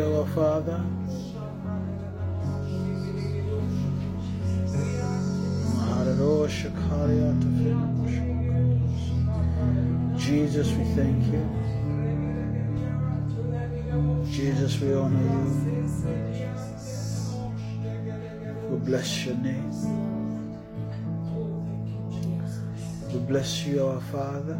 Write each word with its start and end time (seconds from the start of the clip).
Our 0.00 0.26
Father. 0.28 0.84
Jesus, 10.16 10.70
we 10.72 10.84
thank 10.96 11.24
you. 11.32 11.42
Jesus, 14.30 14.80
we 14.80 14.92
honor 14.92 15.22
you. 15.22 15.66
We 18.70 18.78
bless 18.78 19.24
your 19.24 19.36
name. 19.36 19.70
We 23.12 23.18
bless 23.20 23.64
you, 23.64 23.86
our 23.86 24.00
Father. 24.00 24.58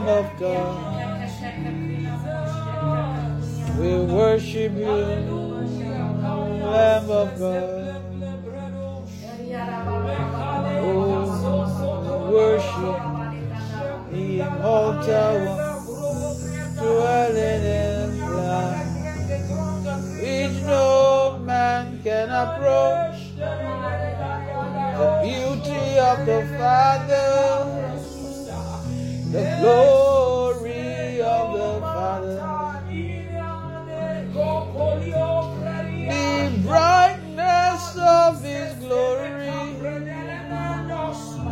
Lamb 0.00 0.24
of 0.24 0.40
God. 0.40 0.76
We 3.78 3.90
worship 4.00 4.72
you, 4.72 4.86
Lamb 6.64 7.10
of 7.10 7.38
God. 7.38 7.96
Oh, 10.82 10.96
we 12.02 12.32
worship 12.32 12.98
the 14.10 14.40
immortal 14.40 15.38
dwelling 16.76 17.64
in 17.64 18.08
light, 18.36 18.88
which 20.22 20.56
no 20.62 21.38
man 21.44 21.84
can 22.02 22.28
approach. 22.30 23.18
The 24.96 25.08
beauty 25.22 25.98
of 25.98 26.26
the 26.26 26.40
Father, 26.58 27.69
the 29.30 29.58
glory 29.60 31.22
of 31.22 31.52
the 31.52 31.80
Father, 31.80 32.34
the 36.08 36.60
brightness 36.66 37.96
of 37.96 38.42
His 38.42 38.74
glory, 38.80 39.48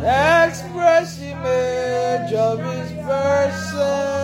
express 0.03 1.21
image 1.21 2.33
of 2.33 2.59
His 2.59 2.91
person. 3.05 4.19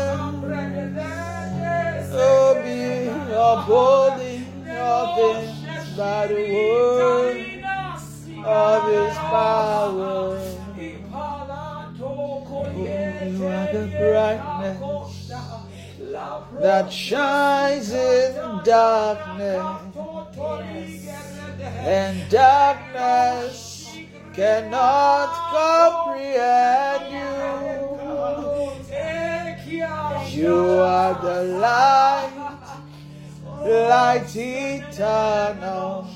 Oh, 2.18 2.62
be 2.63 3.07
upholding 3.31 4.68
all 4.78 5.16
things 5.16 5.97
by 5.97 6.28
the 6.28 6.35
word 6.54 7.38
of 8.45 8.83
His 8.90 9.16
power. 9.16 10.34
Brightness 13.97 15.31
that 16.61 16.92
shines 16.92 17.92
in 17.92 18.33
darkness, 18.64 19.95
and 21.64 22.30
darkness 22.30 23.97
cannot 24.33 25.30
comprehend 25.52 27.11
you. 27.11 27.45
You 30.31 30.56
are 30.81 31.14
the 31.21 31.44
light, 31.59 32.31
light 33.64 34.35
eternal. 34.35 36.07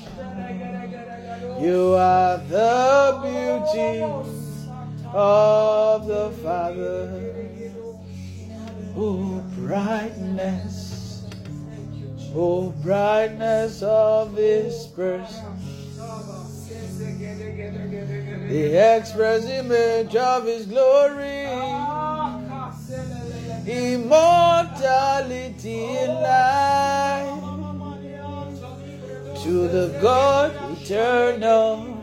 You 1.59 1.93
are 1.95 2.38
the 2.38 3.19
beauty 3.24 4.03
of 5.13 6.07
the 6.07 6.31
Father. 6.43 7.59
Oh, 8.98 9.43
brightness, 9.55 11.24
oh, 12.36 12.72
brightness 12.81 13.84
of 13.84 14.36
His 14.36 14.88
person. 14.88 15.46
The 18.50 18.98
express 18.98 19.46
image 19.46 20.15
of 20.15 20.46
His 20.46 20.65
glory, 20.65 21.43
immortality 23.67 25.98
in 25.98 26.13
life, 26.15 27.43
to 29.43 29.67
the 29.67 30.00
God 30.01 30.51
eternal, 30.81 31.96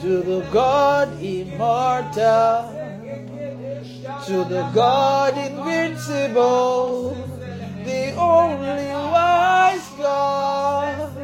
to 0.00 0.20
the 0.22 0.40
God 0.52 1.08
immortal, 1.22 2.79
to 4.26 4.44
the 4.44 4.68
God 4.74 5.36
invincible, 5.38 7.14
the 7.84 8.14
only 8.16 8.92
wise 9.10 9.88
God. 9.96 11.16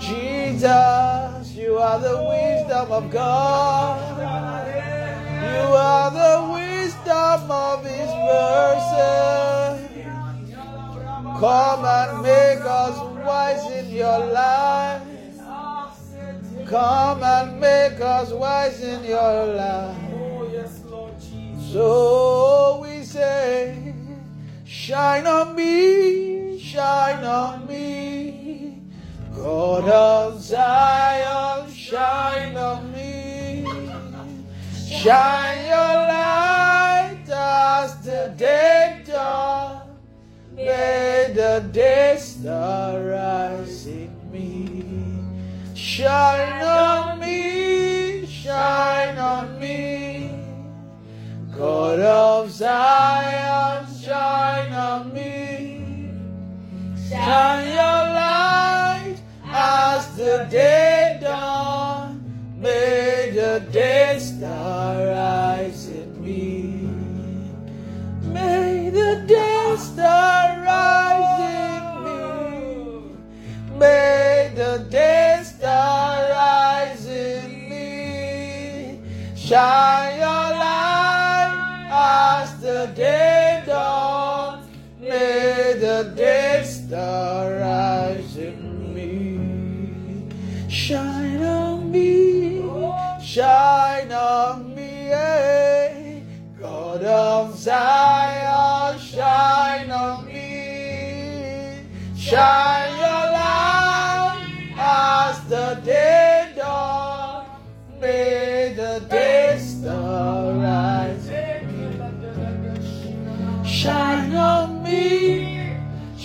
Jesus, 0.00 1.52
you 1.54 1.78
are 1.78 2.00
the 2.00 2.18
wisdom 2.28 2.90
of 2.90 3.10
God. 3.12 4.18
You 4.18 5.74
are 5.76 6.10
the 6.10 6.52
wisdom 6.52 7.50
of 7.50 7.84
His 7.84 8.10
person. 8.26 9.02
Come 11.38 11.84
and 11.84 12.22
make 12.22 12.64
us 12.64 12.98
wise 13.24 13.70
in 13.70 13.90
your 13.90 14.18
life. 14.32 15.02
Come 16.66 17.22
and 17.22 17.60
make 17.60 18.00
us 18.00 18.32
wise 18.32 18.82
in 18.82 19.04
your 19.04 19.46
life. 19.54 20.11
So 21.72 22.80
we 22.82 23.02
say, 23.02 23.94
shine 24.66 25.26
on 25.26 25.56
me, 25.56 26.58
shine 26.58 27.24
on 27.24 27.66
me. 27.66 28.78
God 29.34 29.88
of 29.88 30.38
Zion, 30.38 31.72
shine 31.72 32.58
on 32.58 32.92
me. 32.92 33.64
Shine 34.86 35.64
your 35.64 35.94
light 36.12 37.24
as 37.30 38.04
the 38.04 38.34
day 38.36 39.02
dawn. 39.06 39.96
May 40.54 41.32
the 41.34 41.66
day 41.72 42.18
star 42.18 43.00
rise 43.00 43.86
in 43.86 44.12
me. 44.30 44.84
Shine 45.74 46.62
on 46.62 47.18
me, 47.18 48.26
shine 48.26 49.16
on 49.16 49.58
me. 49.58 50.21
God 51.56 52.00
of 52.00 52.50
Zion, 52.50 53.86
shine 54.00 54.72
on 54.72 55.12
me. 55.12 56.08
Shine 57.10 57.66
your 57.66 58.04
light 58.16 59.16
as 59.44 60.16
the 60.16 60.46
day 60.50 61.18
dawn. 61.20 62.24
May 62.58 63.32
the 63.34 63.66
day 63.70 64.18
star 64.18 64.96
rise 65.06 65.88
in 65.88 66.24
me. 66.24 66.88
May 68.22 68.88
the 68.88 69.22
day 69.28 69.76
star 69.78 70.58
rise 70.62 71.40
in 71.68 71.84
me. 72.04 73.78
May 73.78 74.52
the 74.54 74.86
day 74.88 75.42
star 75.44 76.30
rise 76.30 77.06
in 77.06 77.68
me. 77.68 79.00
Shine 79.36 80.22
as 82.02 82.60
the 82.60 82.92
day 82.94 83.62
dawn. 83.66 84.68
May 85.00 85.74
the 85.78 86.12
day 86.16 86.62
star 86.64 87.58
rise 87.58 88.36
in 88.36 88.94
me. 88.94 90.28
Shine 90.68 91.42
on 91.42 91.90
me, 91.90 92.62
shine 93.20 94.12
on 94.12 94.74
me, 94.74 95.10
eh. 95.10 96.20
God 96.60 97.02
of 97.04 97.56
Zion, 97.56 98.98
shine 98.98 99.90
on 99.90 100.26
me. 100.26 101.86
Shine 102.16 102.81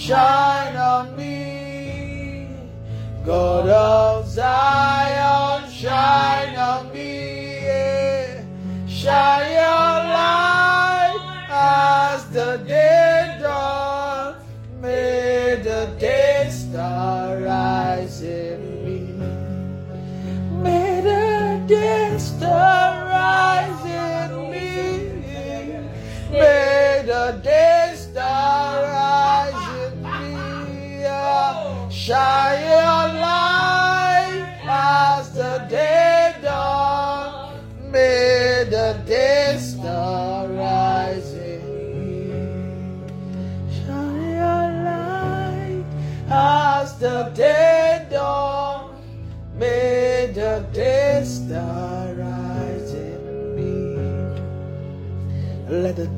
shine 0.08 0.37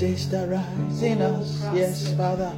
Let 0.01 0.17
the 0.17 0.37
day 0.37 0.47
rise 0.47 1.03
in 1.03 1.21
us, 1.21 1.61
yes, 1.73 2.15
Father. 2.15 2.53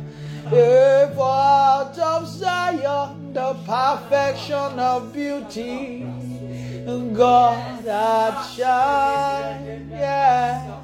If 0.52 1.18
out 1.18 1.98
of 1.98 2.28
Zion 2.28 3.34
the 3.34 3.56
perfection 3.66 4.78
of 4.78 5.12
beauty, 5.12 6.06
God 6.86 7.84
had 7.84 8.44
shine, 8.46 9.90
yeah. 9.90 10.82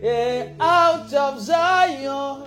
Yeah, 0.00 0.52
out 0.60 1.12
of 1.12 1.40
Zion 1.40 2.44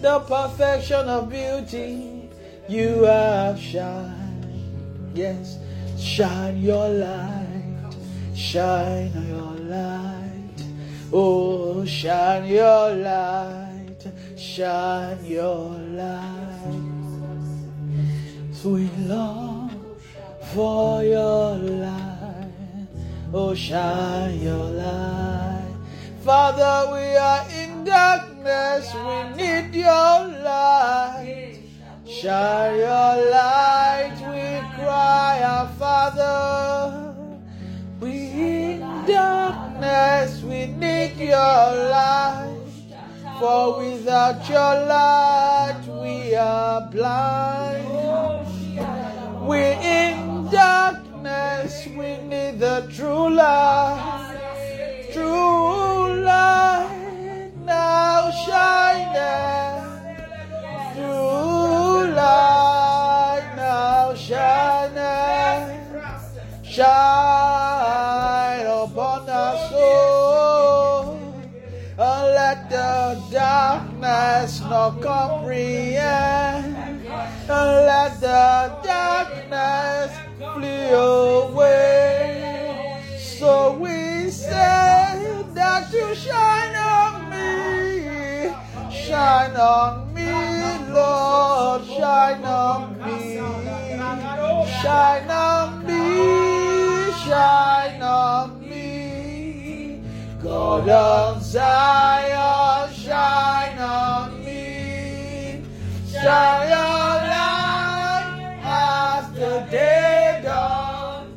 the 0.00 0.18
perfection 0.18 1.08
of 1.08 1.30
beauty, 1.30 2.28
you 2.68 3.04
have 3.04 3.56
shine, 3.56 5.12
yes. 5.14 5.58
Shine 5.96 6.60
your 6.60 6.88
light, 6.88 7.94
shine 8.34 9.12
your 9.28 9.42
light. 9.42 9.53
Oh, 11.16 11.84
shine 11.84 12.46
your 12.46 12.90
light, 12.96 14.04
shine 14.36 15.24
your 15.24 15.70
light. 15.94 16.82
Sweet 18.50 18.98
long 18.98 19.70
for 20.52 21.04
your 21.04 21.54
light. 21.54 22.88
Oh, 23.32 23.54
shine 23.54 24.40
your 24.40 24.66
light. 24.74 25.76
Father, 26.24 26.90
we 26.92 27.14
are 27.14 27.46
in 27.62 27.84
darkness, 27.84 28.92
we 28.92 29.36
need 29.36 29.72
your 29.72 30.18
light. 30.42 31.60
Shine 32.04 32.76
your 32.76 33.30
light, 33.30 34.16
we 34.18 34.82
cry, 34.82 35.42
our 35.44 35.68
Father. 35.78 37.14
We 38.00 38.10
in 38.10 38.80
darkness, 39.06 39.63
we 40.42 40.66
need 40.66 41.16
your 41.16 41.90
light. 41.90 42.58
For 43.38 43.78
without 43.78 44.48
your 44.48 44.86
light, 44.86 45.82
we 46.02 46.34
are 46.34 46.88
blind. 46.90 47.88
We're 49.46 49.78
in 49.80 50.48
darkness, 50.50 51.86
we 51.96 52.18
need 52.28 52.60
the 52.60 52.88
true 52.94 53.34
light. 53.34 54.30
True 55.12 56.22
light 56.22 57.52
now 57.64 58.30
shining. 58.44 59.82
True 60.94 62.14
light 62.14 63.52
now. 63.56 64.14
Shine 66.64 67.73
darkness 74.04 74.60
not 74.60 75.00
comprehend, 75.00 76.76
let 77.48 78.20
the 78.20 78.76
darkness 78.84 80.12
flee 80.52 80.90
away. 80.92 82.30
So 83.18 83.78
we 83.78 84.30
say 84.30 85.42
that 85.54 85.90
you 85.92 86.14
shine 86.14 86.76
on 86.76 87.30
me, 87.30 88.52
shine 88.92 89.56
on 89.56 90.12
me, 90.12 90.32
Lord, 90.92 91.84
shine 91.86 92.44
on 92.44 92.98
me, 93.04 93.36
shine 94.82 95.30
on 95.30 95.86
me, 95.86 97.12
shine 97.24 98.02
on 98.02 98.60
me. 98.60 98.63
God 100.44 100.88
of 100.90 101.42
Zion, 101.42 102.92
shine 102.92 103.78
on 103.78 104.44
me, 104.44 105.62
shine 106.12 106.68
your 106.68 107.14
light 107.32 108.60
as 108.62 109.32
the 109.32 109.66
day 109.70 110.42
dawn. 110.44 111.32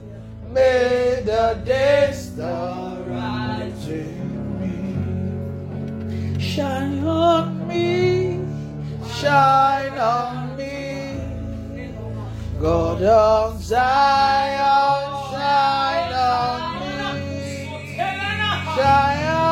May 0.51 1.21
the 1.23 1.57
day 1.63 2.11
star 2.11 2.97
rise 3.03 3.87
in 3.87 4.59
me. 4.59 6.37
Shine 6.37 7.05
on 7.05 7.65
me, 7.65 8.41
shine 9.09 9.97
on 9.97 10.57
me. 10.57 11.21
God 12.59 13.01
of 13.03 13.63
Zion, 13.63 15.31
shine. 15.31 15.96
Shine 18.77 19.46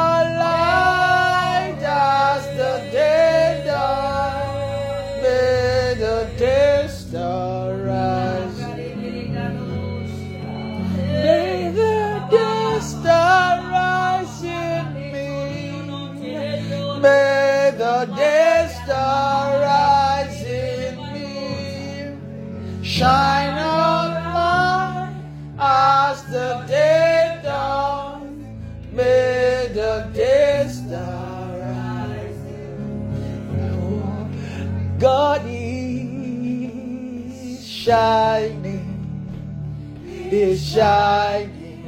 is 40.36 40.60
shining, 40.74 41.88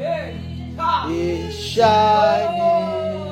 is 1.10 1.60
shining. 1.60 3.28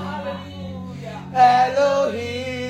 Elohim 1.33 2.65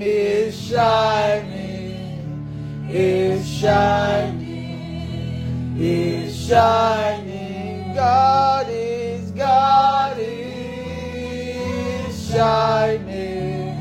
is 0.00 0.58
shining, 0.58 2.16
is 2.88 3.46
shining, 3.46 4.48
is 5.78 6.34
shining. 6.48 7.94
God 7.94 8.66
is, 8.70 9.30
God 9.32 10.16
is 10.18 10.40
shining, 12.30 13.76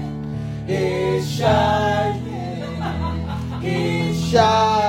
is 0.67 1.31
shining, 1.31 2.83
is 3.63 4.29
shining. 4.29 4.88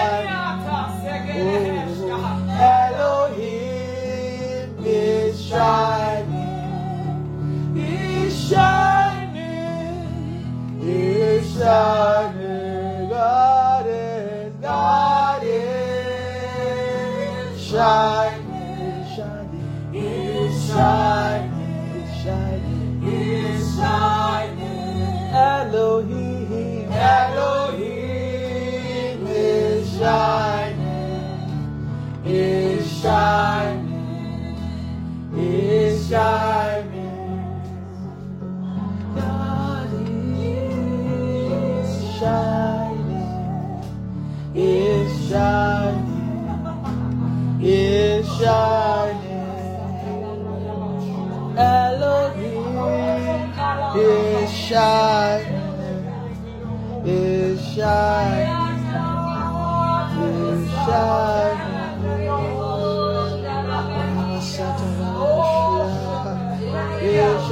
is 11.61 11.67
shining. 11.67 12.00
Shining, 54.71 56.05
is 57.05 57.59
shining, 57.75 58.47
is. 60.85 61.59
Is 67.03 67.49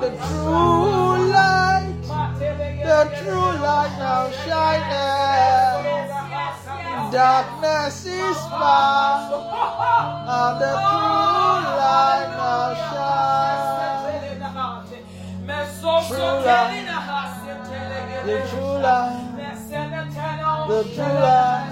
the 0.00 0.08
true 0.08 1.28
light, 1.28 2.00
the 2.82 3.00
true 3.20 3.50
light 3.60 3.92
now 3.98 4.30
shineth. 4.44 5.84
Darkness 7.12 8.06
is 8.06 8.36
past 8.48 9.32
and 10.30 10.60
the 10.62 10.72
true 10.88 11.60
light 11.80 12.28
now 12.40 12.74
shines. 12.88 13.60
The 18.24 18.38
true 18.48 18.76
light, 18.80 19.20
the 20.68 20.80
true 20.94 21.14
light 21.20 21.70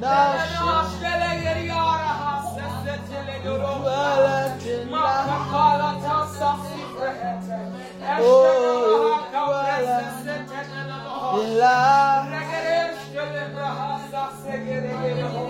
now 0.00 0.30
shines. 0.48 0.94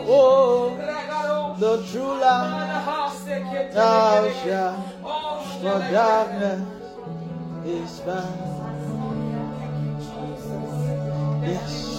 Oh, 0.07 0.77
the 1.59 1.83
true 1.90 2.18
now 2.20 2.74
shines. 4.44 4.92
For 5.61 5.79
darkness 5.92 6.62
is 7.66 8.00
found. 8.00 8.55
Yes. 11.42 11.94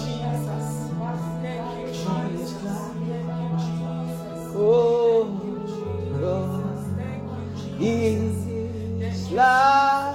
Oh, 4.58 5.24
God 6.20 6.66
is 7.80 9.30
light. 9.32 10.05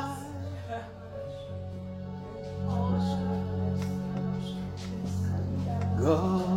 God 6.01 6.50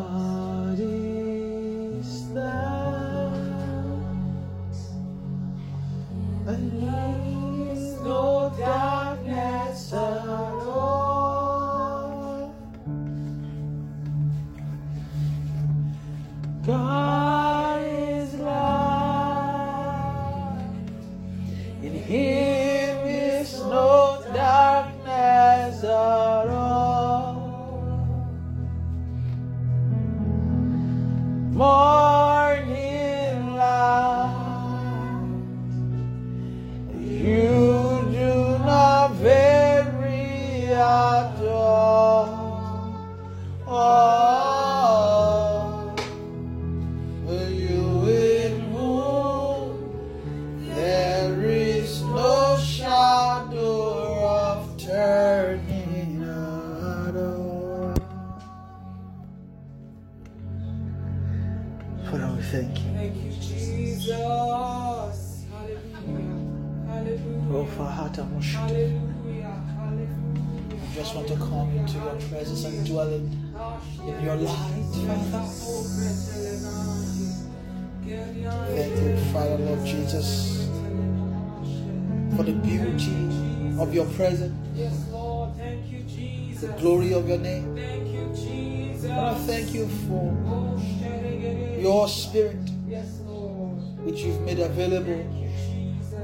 available. 94.74 95.22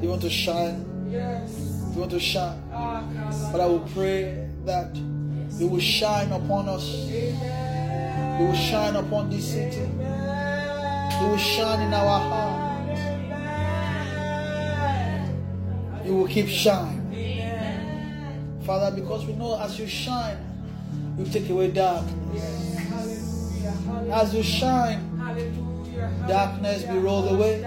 You, 0.02 0.08
want 0.08 0.22
to 0.22 0.30
shine, 0.30 0.84
you 1.08 2.00
want 2.00 2.10
to 2.10 2.18
shine. 2.18 2.60
But 3.52 3.60
I 3.60 3.66
will 3.66 3.86
pray 3.94 4.48
that 4.64 4.92
you 4.96 5.68
will 5.68 5.78
shine 5.80 6.32
upon 6.32 6.68
us, 6.68 6.84
you 6.84 7.36
will 8.46 8.54
shine 8.54 8.96
upon 8.96 9.30
this 9.30 9.52
city, 9.52 9.76
you 9.76 11.26
will 11.28 11.36
shine 11.36 11.80
in 11.86 11.94
our 11.94 12.18
heart, 12.20 12.88
Amen. 13.30 14.50
you 16.04 16.16
will 16.16 16.26
keep 16.26 16.48
shining. 16.48 16.98
Father, 18.64 18.90
because 18.96 19.26
we 19.26 19.32
know 19.34 19.60
as 19.60 19.78
you 19.78 19.86
shine, 19.86 20.38
you 21.18 21.24
take 21.26 21.48
away 21.50 21.70
darkness. 21.70 22.66
As 24.10 24.34
you 24.34 24.42
shine, 24.42 25.06
Darkness 26.26 26.82
be 26.84 26.98
rolled 26.98 27.30
away. 27.32 27.62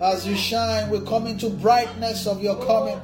As 0.00 0.26
you 0.26 0.36
shine, 0.36 0.90
we 0.90 1.00
come 1.00 1.26
into 1.26 1.48
brightness 1.48 2.26
of 2.26 2.42
your 2.42 2.56
coming. 2.64 3.00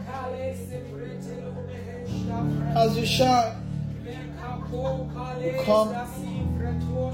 As 2.76 2.96
you 2.96 3.07
shine, 3.07 3.57
we 4.05 5.52
come 5.64 5.94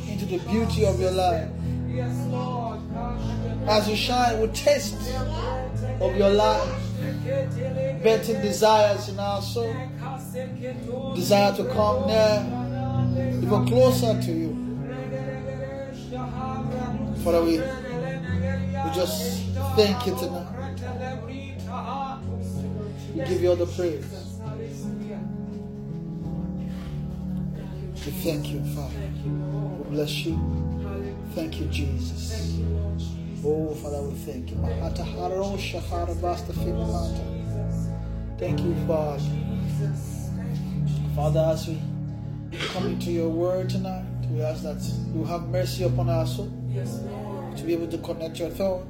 into 0.09 0.27
the 0.27 0.38
beauty 0.49 0.85
of 0.85 1.01
your 1.01 1.12
life. 1.12 1.49
As 3.69 3.88
you 3.88 3.97
shine, 3.97 4.41
we 4.41 4.49
taste 4.49 4.97
of 6.01 6.17
your 6.17 6.31
life, 6.31 6.69
betting 8.03 8.41
desires 8.41 9.09
in 9.09 9.19
our 9.19 9.43
soul, 9.43 9.75
desire 11.14 11.55
to 11.57 11.64
come 11.73 12.07
near, 12.07 13.43
even 13.43 13.67
closer 13.67 14.21
to 14.23 14.33
you. 14.33 14.64
Father, 17.23 17.43
we, 17.43 17.59
we 17.59 18.95
just 18.95 19.48
thank 19.79 20.07
you 20.07 20.14
tonight. 20.17 20.47
We 23.14 23.25
give 23.25 23.43
you 23.43 23.51
all 23.51 23.57
the 23.57 23.67
praise. 23.67 24.05
We 28.05 28.12
thank 28.12 28.49
you, 28.49 28.64
Father. 28.75 28.95
We 29.25 29.91
bless 29.91 30.25
you. 30.25 30.35
Thank 31.35 31.61
you, 31.61 31.67
Jesus. 31.67 32.61
Oh, 33.45 33.75
Father, 33.77 34.03
we 34.03 34.14
thank 34.14 34.51
you. 34.51 34.57
Thank 38.38 38.61
you, 38.61 38.75
God. 38.87 39.21
Father, 41.14 41.41
as 41.53 41.69
we 41.69 41.81
come 42.73 42.87
into 42.87 43.11
your 43.11 43.29
word 43.29 43.71
tonight, 43.71 44.05
we 44.31 44.43
ask 44.43 44.62
that 44.62 44.83
you 45.14 45.25
have 45.25 45.49
mercy 45.49 45.85
upon 45.85 46.09
our 46.09 46.23
oh, 46.23 46.27
soul 46.27 46.53
to 47.57 47.62
be 47.64 47.73
able 47.73 47.88
to 47.88 47.99
connect 47.99 48.38
your 48.38 48.51
thought. 48.51 48.87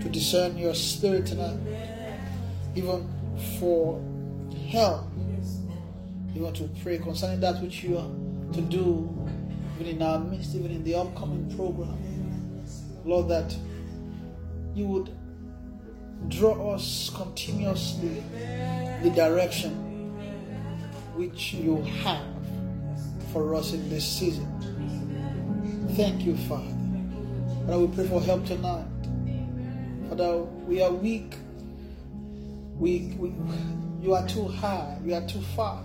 To 0.00 0.08
discern 0.08 0.56
your 0.56 0.74
spirit 0.74 1.26
tonight, 1.26 1.58
uh, 1.68 2.76
even 2.76 3.08
for 3.58 4.00
help. 4.68 5.06
You 6.34 6.42
want 6.42 6.56
to 6.56 6.68
pray 6.82 6.98
concerning 6.98 7.40
that 7.40 7.60
which 7.62 7.82
you 7.82 7.98
are 7.98 8.10
to 8.52 8.60
do, 8.60 9.08
even 9.80 9.96
in 9.96 10.02
our 10.02 10.18
midst, 10.18 10.54
even 10.54 10.70
in 10.70 10.84
the 10.84 10.94
upcoming 10.94 11.54
program. 11.56 11.98
Lord, 13.04 13.28
that 13.28 13.56
you 14.74 14.86
would 14.86 15.10
draw 16.28 16.74
us 16.74 17.10
continuously 17.14 18.22
the 19.02 19.10
direction 19.10 19.72
which 21.16 21.54
you 21.54 21.82
have 22.02 22.24
for 23.32 23.54
us 23.54 23.72
in 23.72 23.88
this 23.88 24.04
season. 24.06 24.46
Thank 25.96 26.24
you, 26.24 26.36
Father. 26.36 26.64
And 26.64 27.70
I 27.70 27.76
will 27.76 27.88
pray 27.88 28.06
for 28.06 28.20
help 28.20 28.46
tonight. 28.46 28.84
Father, 30.08 30.38
we 30.38 30.80
are 30.82 30.90
weak. 30.90 31.34
We, 32.78 33.14
we, 33.18 33.32
you 34.00 34.14
are 34.14 34.26
too 34.26 34.48
high. 34.48 34.98
You 35.04 35.14
are 35.14 35.26
too 35.26 35.40
far. 35.54 35.82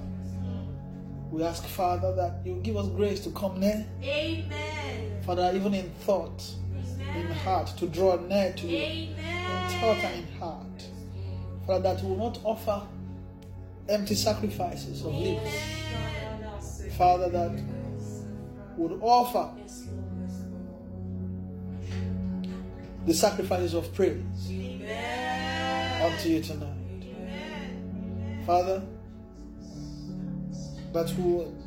We 1.29 1.43
ask, 1.43 1.65
Father, 1.65 2.15
that 2.15 2.45
you 2.45 2.59
give 2.63 2.77
us 2.77 2.87
grace 2.89 3.19
to 3.21 3.31
come 3.31 3.59
near. 3.59 3.85
Amen. 4.01 5.21
Father, 5.25 5.51
even 5.55 5.73
in 5.73 5.89
thought, 6.01 6.43
in 6.99 7.31
heart, 7.31 7.67
to 7.77 7.87
draw 7.87 8.15
near 8.15 8.53
to 8.53 8.67
you. 8.67 8.77
Amen. 8.77 9.71
In 9.73 9.79
thought 9.79 9.97
and 9.97 10.27
in 10.27 10.35
heart. 10.35 10.87
Father, 11.65 11.81
that 11.81 12.03
we 12.03 12.09
will 12.09 12.17
not 12.17 12.39
offer 12.43 12.81
empty 13.89 14.15
sacrifices 14.15 15.03
of 15.03 15.13
lips. 15.13 15.51
Father, 16.97 17.29
that 17.29 17.59
would 18.77 18.99
offer 19.01 19.49
the 23.05 23.13
sacrifices 23.13 23.73
of 23.73 23.93
praise 23.93 24.21
unto 26.01 26.29
you 26.29 26.41
tonight. 26.41 26.69
Father, 28.45 28.81
that 30.93 31.09
we 31.17 31.23
will 31.23 31.57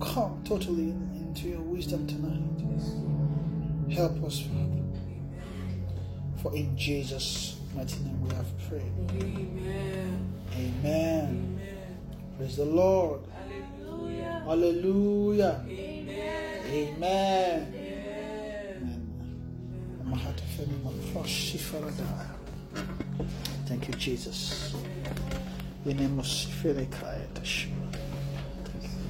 come 0.00 0.42
totally 0.44 0.90
into 0.90 1.48
your 1.48 1.60
wisdom 1.60 2.06
tonight. 2.06 2.40
Help 3.92 4.24
us, 4.24 4.40
Father. 4.40 4.82
For 6.42 6.54
in 6.54 6.76
Jesus' 6.76 7.60
mighty 7.74 7.98
name 8.00 8.20
we 8.22 8.34
have 8.34 8.68
prayed. 8.68 8.92
Amen. 9.10 10.32
Amen. 10.56 11.60
Praise 12.36 12.56
the 12.56 12.64
Lord. 12.64 13.20
Hallelujah. 13.32 14.42
Hallelujah. 14.44 15.64
Amen. 15.66 16.08
Amen. 16.66 17.72
Amen. 17.72 17.83
Filikaya 26.64 27.26
Tashua. 27.34 27.72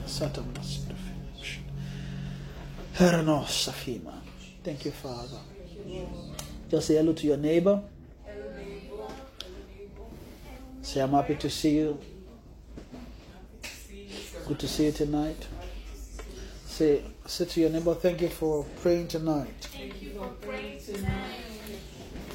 Satan 0.07 0.53
must 0.57 0.87
finish. 0.87 1.61
Herano 2.95 3.45
Safima. 3.45 4.15
Thank 4.65 4.85
you, 4.87 4.91
Father. 4.91 5.39
Just 6.69 6.89
say 6.89 6.95
hello 6.97 7.13
to 7.13 7.27
your 7.27 7.37
neighbor. 7.37 7.81
Say, 10.83 11.01
I'm 11.01 11.13
happy 11.13 11.37
to 11.37 11.49
see 11.49 11.77
you. 11.77 11.99
Good 14.47 14.59
to 14.59 14.69
see 14.69 14.87
you 14.87 14.93
tonight. 14.93 15.47
Say, 16.67 17.03
say 17.27 17.45
to 17.47 17.61
your 17.61 17.71
neighbor, 17.71 17.95
thank 17.95 18.21
you 18.21 18.29
for 18.29 18.65
praying 18.83 19.09
tonight. 19.09 19.49
Thank 19.61 20.03
you 20.03 20.11
for 20.11 20.29
praying 20.47 20.81
tonight. 20.81 21.41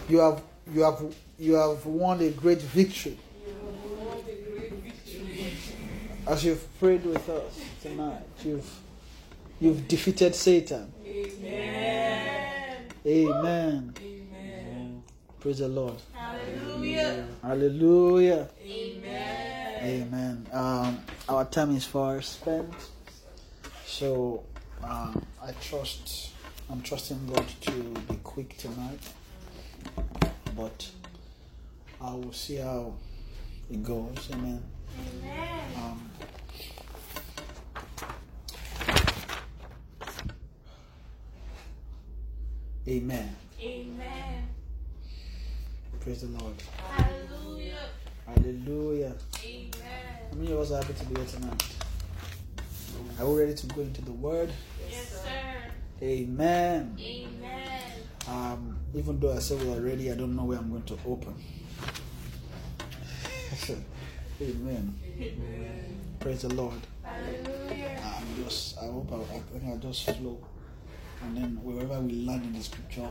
You 0.08 0.20
have 0.20 0.42
you 0.74 0.82
have 0.82 1.02
you 1.38 1.54
have 1.54 1.86
won 1.86 2.20
a 2.22 2.30
great 2.32 2.62
victory 2.62 3.18
as 6.28 6.44
you've 6.46 6.80
prayed 6.80 7.06
with 7.06 7.28
us 7.30 7.60
tonight. 7.82 8.24
You've 8.44 8.70
you've 9.60 9.88
defeated 9.88 10.36
Satan. 10.36 10.92
Amen. 11.06 12.86
Amen. 13.06 13.94
Amen. 13.98 15.04
Praise 15.40 15.60
the 15.60 15.68
Lord. 15.68 15.96
Hallelujah. 16.14 17.28
Hallelujah. 17.42 18.50
Amen. 18.64 19.80
Amen. 19.82 20.48
Um, 20.52 21.00
our 21.30 21.46
time 21.46 21.76
is 21.76 21.86
far 21.86 22.22
spent, 22.22 22.74
so 23.86 24.44
um, 24.84 25.26
I 25.42 25.52
trust. 25.62 26.32
I'm 26.72 26.82
trusting 26.82 27.26
God 27.34 27.46
to 27.62 27.72
be 27.72 28.16
quick 28.24 28.56
tonight, 28.58 29.00
but 30.56 30.88
I 32.00 32.14
will 32.14 32.32
see 32.32 32.58
how 32.58 32.94
it 33.72 33.84
goes. 33.84 34.30
Amen. 34.32 34.64
Amen. 35.24 35.62
Um, 35.78 36.12
amen. 42.88 43.36
Amen. 43.60 44.48
Praise 46.00 46.22
the 46.22 46.28
Lord. 46.40 46.56
Hallelujah. 46.88 47.90
Hallelujah. 48.28 49.16
Amen. 49.44 49.72
How 50.32 50.38
many 50.38 50.52
of 50.52 50.60
us 50.60 50.72
are 50.72 50.82
happy 50.82 50.94
to 50.94 51.06
be 51.06 51.20
here 51.20 51.30
tonight? 51.30 51.64
Are 53.20 53.28
we 53.28 53.42
ready 53.42 53.54
to 53.54 53.66
go 53.68 53.82
into 53.82 54.02
the 54.02 54.12
Word? 54.12 54.52
Yes, 54.90 55.24
sir. 55.24 55.72
Amen. 56.02 56.98
Amen. 57.00 57.82
Um, 58.28 58.80
even 58.94 59.20
though 59.20 59.34
I 59.34 59.40
said 59.40 59.62
we 59.62 59.74
are 59.74 59.82
ready, 59.82 60.12
I 60.12 60.16
don't 60.16 60.36
know 60.36 60.46
where 60.46 60.58
I'm 60.58 60.70
going 60.70 60.84
to 60.84 60.98
open. 61.06 61.36
Amen. 64.42 64.96
Amen. 65.20 66.00
Praise 66.20 66.42
the 66.44 66.54
Lord. 66.54 66.80
Hallelujah. 67.04 68.02
I'm 68.04 68.44
just, 68.44 68.78
I 68.78 68.86
hope 68.86 69.12
I, 69.12 69.18
I 69.36 69.40
think 69.40 69.64
I'll 69.68 69.78
just 69.78 70.06
flow. 70.06 70.38
And 71.24 71.36
then 71.36 71.60
wherever 71.62 72.00
we 72.00 72.26
land 72.26 72.44
in 72.46 72.54
the 72.54 72.64
scripture, 72.64 73.10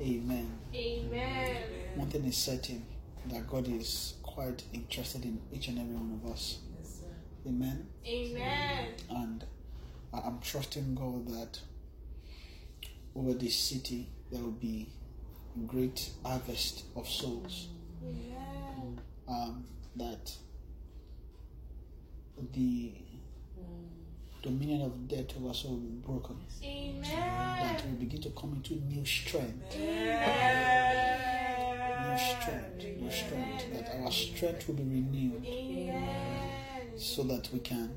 Amen. 0.00 0.50
Amen. 0.74 1.56
One 1.94 2.08
thing 2.08 2.24
is 2.24 2.36
certain 2.36 2.86
that 3.26 3.46
God 3.46 3.68
is 3.68 4.14
quite 4.22 4.62
interested 4.72 5.24
in 5.24 5.38
each 5.52 5.68
and 5.68 5.78
every 5.78 5.94
one 5.94 6.18
of 6.22 6.32
us. 6.32 6.58
Amen. 7.46 7.86
Amen. 8.06 8.88
And 9.10 9.44
I'm 10.12 10.38
trusting 10.40 10.94
God 10.94 11.28
that 11.28 11.60
over 13.14 13.34
this 13.34 13.56
city 13.56 14.08
there 14.30 14.42
will 14.42 14.50
be 14.50 14.88
great 15.66 16.10
harvest 16.24 16.84
of 16.96 17.08
souls. 17.08 17.68
Amen. 18.02 19.00
Um, 19.28 19.64
that 19.96 20.32
the 22.52 22.92
dominion 24.42 24.82
of 24.82 25.08
death 25.08 25.36
over 25.36 25.52
soul 25.54 25.72
will 25.72 25.80
be 25.80 25.88
broken. 26.06 26.36
Amen. 26.62 27.02
That 27.02 27.84
we 27.86 27.92
begin 28.04 28.20
to 28.22 28.30
come 28.30 28.54
into 28.54 28.74
new 28.74 29.04
strength. 29.04 29.74
Amen. 29.74 31.20
New 32.10 32.18
strength. 32.18 32.84
New 33.00 33.10
strength. 33.10 33.72
That 33.74 33.94
our 34.02 34.10
strength 34.10 34.68
will 34.68 34.76
be 34.76 34.84
renewed 34.84 35.44
Amen. 35.46 36.29
So 37.00 37.22
that 37.22 37.48
we 37.50 37.58
can 37.60 37.90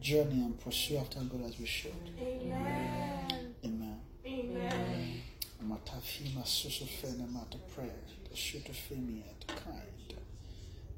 journey 0.00 0.42
and 0.42 0.58
pursue 0.58 0.96
after 0.98 1.20
God 1.20 1.44
as 1.46 1.56
we 1.58 1.66
should. 1.66 1.92
Amen. 2.20 3.54
Amen. 3.64 4.00
Amen. 4.26 5.22
Matafima 5.62 6.44
susufene 6.44 7.30
mata 7.30 7.58
prayer. 7.74 7.90
The 8.28 8.36
shoot 8.36 8.68
at 8.68 9.46
kind. 9.46 10.14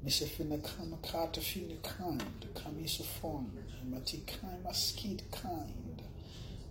Mr. 0.03 0.27
Kama 0.63 0.97
kata 0.97 1.41
fini 1.41 1.77
kind. 1.83 2.47
Kamisa 2.55 3.03
fon. 3.03 3.51
Mati 3.87 4.23
kind 4.25 4.63
maskid 4.65 5.21
kind. 5.31 6.01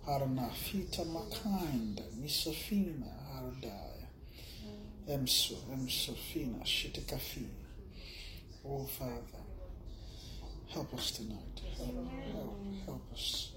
Harana 0.05 0.49
fita 0.51 1.05
ma 1.05 1.21
kind. 1.31 2.01
Mr. 2.21 2.53
Fina 2.53 3.05
haradaya. 3.31 4.07
Emso, 5.07 5.55
emso 5.71 6.13
fina 6.13 6.65
shitikafi. 6.65 7.62
Oh 8.65 8.85
Father, 8.85 9.43
help 10.69 10.93
us 10.93 11.11
tonight. 11.11 11.61
Help, 11.77 12.07
help, 12.85 13.11
us. 13.11 13.51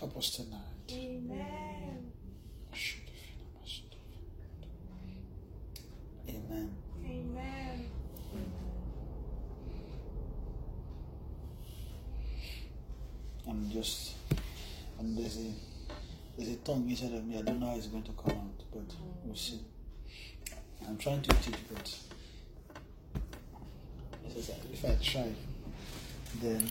Help 0.00 0.16
us 0.16 0.30
tonight. 0.30 0.58
Amen. 0.90 2.12
Amen. 6.28 6.70
Amen. 7.04 7.88
I'm 13.48 13.70
just, 13.70 14.14
there's 15.00 15.38
a, 15.38 15.52
there's 16.36 16.50
a 16.50 16.56
tongue 16.56 16.90
inside 16.90 17.14
of 17.14 17.24
me. 17.24 17.38
I 17.38 17.42
don't 17.42 17.60
know 17.60 17.70
how 17.70 17.76
it's 17.76 17.86
going 17.86 18.02
to 18.02 18.12
come 18.12 18.36
out, 18.36 18.64
but 18.72 18.94
we'll 19.24 19.36
see. 19.36 19.60
I'm 20.86 20.96
trying 20.98 21.22
to 21.22 21.30
teach, 21.36 21.54
but 21.72 21.98
it 24.36 24.42
says 24.44 24.56
if 24.72 24.84
I 24.84 24.96
try, 25.02 25.32
then 26.42 26.70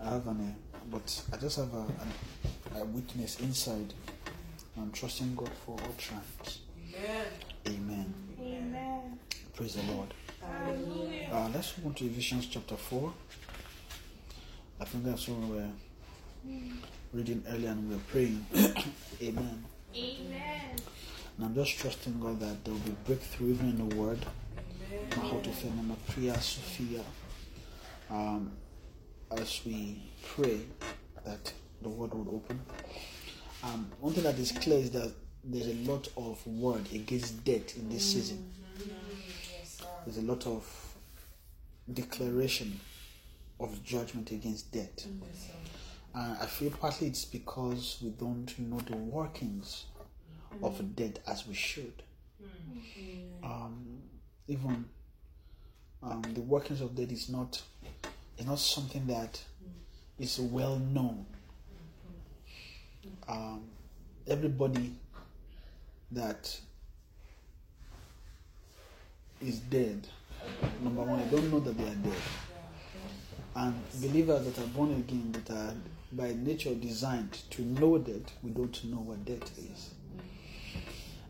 I 0.00 0.10
have 0.10 0.26
an, 0.26 0.54
uh, 0.74 0.78
but 0.90 1.22
I 1.32 1.36
just 1.36 1.56
have 1.58 1.72
a, 1.74 1.78
an, 1.80 2.80
a 2.80 2.84
witness 2.84 3.40
inside. 3.40 3.94
I'm 4.76 4.90
trusting 4.90 5.34
God 5.34 5.50
for 5.64 5.72
all 5.72 5.94
times. 5.98 6.60
Amen. 7.68 8.14
Amen. 8.40 9.18
Praise 9.54 9.74
the 9.74 9.92
Lord. 9.92 10.14
Hallelujah. 10.40 11.28
Uh, 11.30 11.48
let's 11.54 11.76
move 11.78 11.88
on 11.88 11.94
to 11.94 12.06
Ephesians 12.06 12.46
chapter 12.46 12.76
4. 12.76 13.12
I 14.80 14.84
think 14.84 15.04
that's 15.04 15.28
what 15.28 15.38
we 15.38 15.56
were 15.56 15.68
reading 17.12 17.44
earlier 17.48 17.70
and 17.70 17.88
we 17.88 17.94
were 17.94 18.02
praying. 18.10 18.44
Amen. 19.22 19.64
Amen. 19.94 20.76
And 21.36 21.46
I'm 21.46 21.54
just 21.54 21.78
trusting 21.78 22.18
God 22.20 22.40
that 22.40 22.64
there 22.64 22.74
will 22.74 22.80
be 22.80 22.96
breakthrough 23.06 23.50
even 23.50 23.70
in 23.70 23.88
the 23.88 23.96
word. 23.96 24.18
Mahotofenema 25.10 25.96
Priya 26.08 26.34
Sophia. 26.40 27.02
Um, 28.10 28.52
as 29.30 29.60
we 29.64 30.02
pray 30.22 30.60
that 31.24 31.52
the 31.80 31.88
word 31.88 32.12
would 32.14 32.28
open. 32.28 32.60
Um, 33.62 33.90
one 34.00 34.12
thing 34.12 34.24
that 34.24 34.38
is 34.38 34.52
clear 34.52 34.78
is 34.78 34.90
that 34.90 35.12
there's 35.44 35.68
a 35.68 35.90
lot 35.90 36.08
of 36.16 36.44
word 36.46 36.86
against 36.92 37.44
death 37.44 37.76
in 37.76 37.88
this 37.88 38.12
season. 38.12 38.52
There's 40.04 40.18
a 40.18 40.22
lot 40.22 40.46
of 40.46 40.66
declaration 41.92 42.78
of 43.60 43.82
judgment 43.84 44.30
against 44.30 44.72
death. 44.72 45.06
And 46.14 46.36
I 46.40 46.46
feel 46.46 46.70
partly 46.70 47.08
it's 47.08 47.24
because 47.24 47.98
we 48.02 48.10
don't 48.10 48.56
know 48.58 48.80
the 48.80 48.96
workings 48.96 49.86
of 50.62 50.94
death 50.94 51.18
as 51.26 51.46
we 51.46 51.54
should. 51.54 52.02
Um, 53.42 54.02
even 54.48 54.84
um, 56.02 56.22
the 56.34 56.40
workings 56.40 56.80
of 56.80 56.94
death 56.96 57.12
is 57.12 57.28
not 57.28 57.62
is 58.38 58.46
not 58.46 58.58
something 58.58 59.06
that 59.06 59.40
is 60.18 60.38
well 60.38 60.78
known. 60.78 61.26
Um, 63.28 63.64
everybody 64.26 64.92
that 66.10 66.58
is 69.40 69.58
dead, 69.58 70.06
number 70.82 71.02
one, 71.02 71.20
I 71.20 71.24
don't 71.24 71.50
know 71.50 71.60
that 71.60 71.76
they 71.76 71.84
are 71.84 71.94
dead. 71.94 72.22
And 73.54 73.74
believers 74.00 74.44
that 74.46 74.58
are 74.62 74.68
born 74.68 74.92
again, 74.92 75.32
that 75.32 75.50
are 75.50 75.74
by 76.12 76.34
nature 76.34 76.74
designed 76.74 77.32
to 77.50 77.62
know 77.62 77.98
that 77.98 78.30
we 78.42 78.50
don't 78.50 78.84
know 78.84 78.98
what 78.98 79.24
death 79.24 79.58
is. 79.58 79.90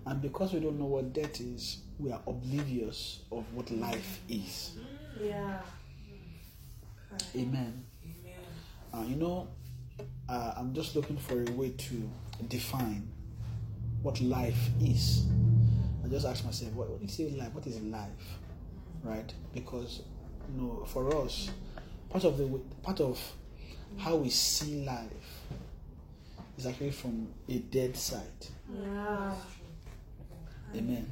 And 0.07 0.21
because 0.21 0.53
we 0.53 0.61
don't 0.61 0.79
know 0.79 0.87
what 0.87 1.13
death 1.13 1.41
is, 1.41 1.79
we 1.99 2.11
are 2.13 2.21
oblivious 2.27 3.21
of 3.31 3.45
what 3.55 3.71
life 3.71 4.21
is. 4.29 4.73
Yeah. 5.21 5.61
Amen. 7.37 7.85
Uh, 8.93 9.05
you 9.07 9.17
know, 9.17 9.49
uh, 10.29 10.55
I'm 10.57 10.75
just 10.75 10.97
looking 10.97 11.17
for 11.17 11.43
a 11.43 11.51
way 11.53 11.71
to 11.71 12.11
define 12.49 13.09
what 14.03 14.21
life 14.21 14.69
is. 14.81 15.27
I 16.05 16.09
just 16.09 16.27
ask 16.27 16.45
myself, 16.45 16.73
what, 16.73 16.91
what 16.91 17.03
is 17.03 17.19
life? 17.35 17.53
What 17.53 17.67
is 17.67 17.81
life? 17.81 18.39
Right? 19.03 19.33
Because 19.55 20.03
you 20.55 20.61
know, 20.63 20.85
for 20.87 21.25
us, 21.25 21.51
part 22.11 22.25
of 22.25 22.39
the 22.39 22.47
part 22.83 23.01
of 23.01 23.21
how 23.99 24.17
we 24.17 24.31
see 24.31 24.85
life 24.85 25.09
is 26.59 26.67
actually 26.67 26.91
from 26.91 27.29
a 27.49 27.59
dead 27.59 27.97
side. 27.97 28.47
Yeah. 28.75 29.35
Amen. 30.75 31.07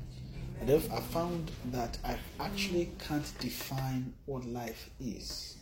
Therefore, 0.63 0.99
I 0.99 1.01
found 1.01 1.51
that 1.73 1.99
I 2.05 2.17
actually 2.39 2.91
can't 3.07 3.27
define 3.41 4.13
what 4.27 4.45
life 4.45 4.91
is. 5.01 5.57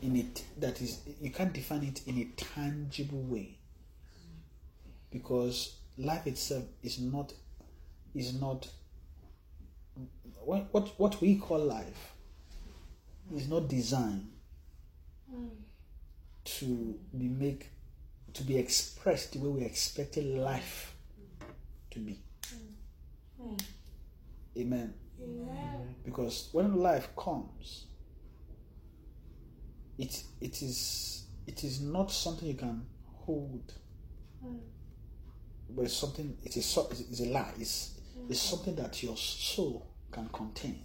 In 0.00 0.16
it, 0.16 0.44
that 0.58 0.80
is, 0.80 1.00
you 1.20 1.30
can't 1.30 1.52
define 1.52 1.84
it 1.84 2.00
in 2.06 2.18
a 2.18 2.24
tangible 2.36 3.22
way, 3.22 3.58
because 5.12 5.76
life 5.96 6.26
itself 6.26 6.64
is 6.82 6.98
not, 6.98 7.32
is 8.14 8.40
not. 8.40 8.68
What 10.44 10.66
what 10.72 10.98
what 10.98 11.20
we 11.20 11.36
call 11.36 11.58
life 11.58 12.14
is 13.32 13.48
not 13.48 13.68
designed 13.68 14.28
to 16.44 16.98
be 17.16 17.28
make, 17.28 17.70
to 18.32 18.42
be 18.42 18.56
expressed 18.58 19.34
the 19.34 19.38
way 19.38 19.48
we 19.48 19.64
expected 19.64 20.24
life 20.24 20.96
to 21.92 22.00
be. 22.00 22.18
Amen. 24.56 24.94
Amen. 25.22 25.94
Because 26.04 26.48
when 26.52 26.76
life 26.76 27.08
comes, 27.16 27.86
it 29.98 30.22
it 30.40 30.62
is 30.62 31.24
it 31.46 31.64
is 31.64 31.80
not 31.80 32.10
something 32.10 32.48
you 32.48 32.54
can 32.54 32.84
hold, 33.24 33.72
but 35.70 35.82
it's 35.82 35.94
something. 35.94 36.36
It 36.44 36.56
is 36.56 36.78
it's 36.90 37.20
a 37.20 37.26
lie. 37.26 37.52
It's 37.58 37.98
it's 38.28 38.40
something 38.40 38.74
that 38.76 39.02
your 39.02 39.16
soul 39.16 39.86
can 40.10 40.28
contain. 40.32 40.82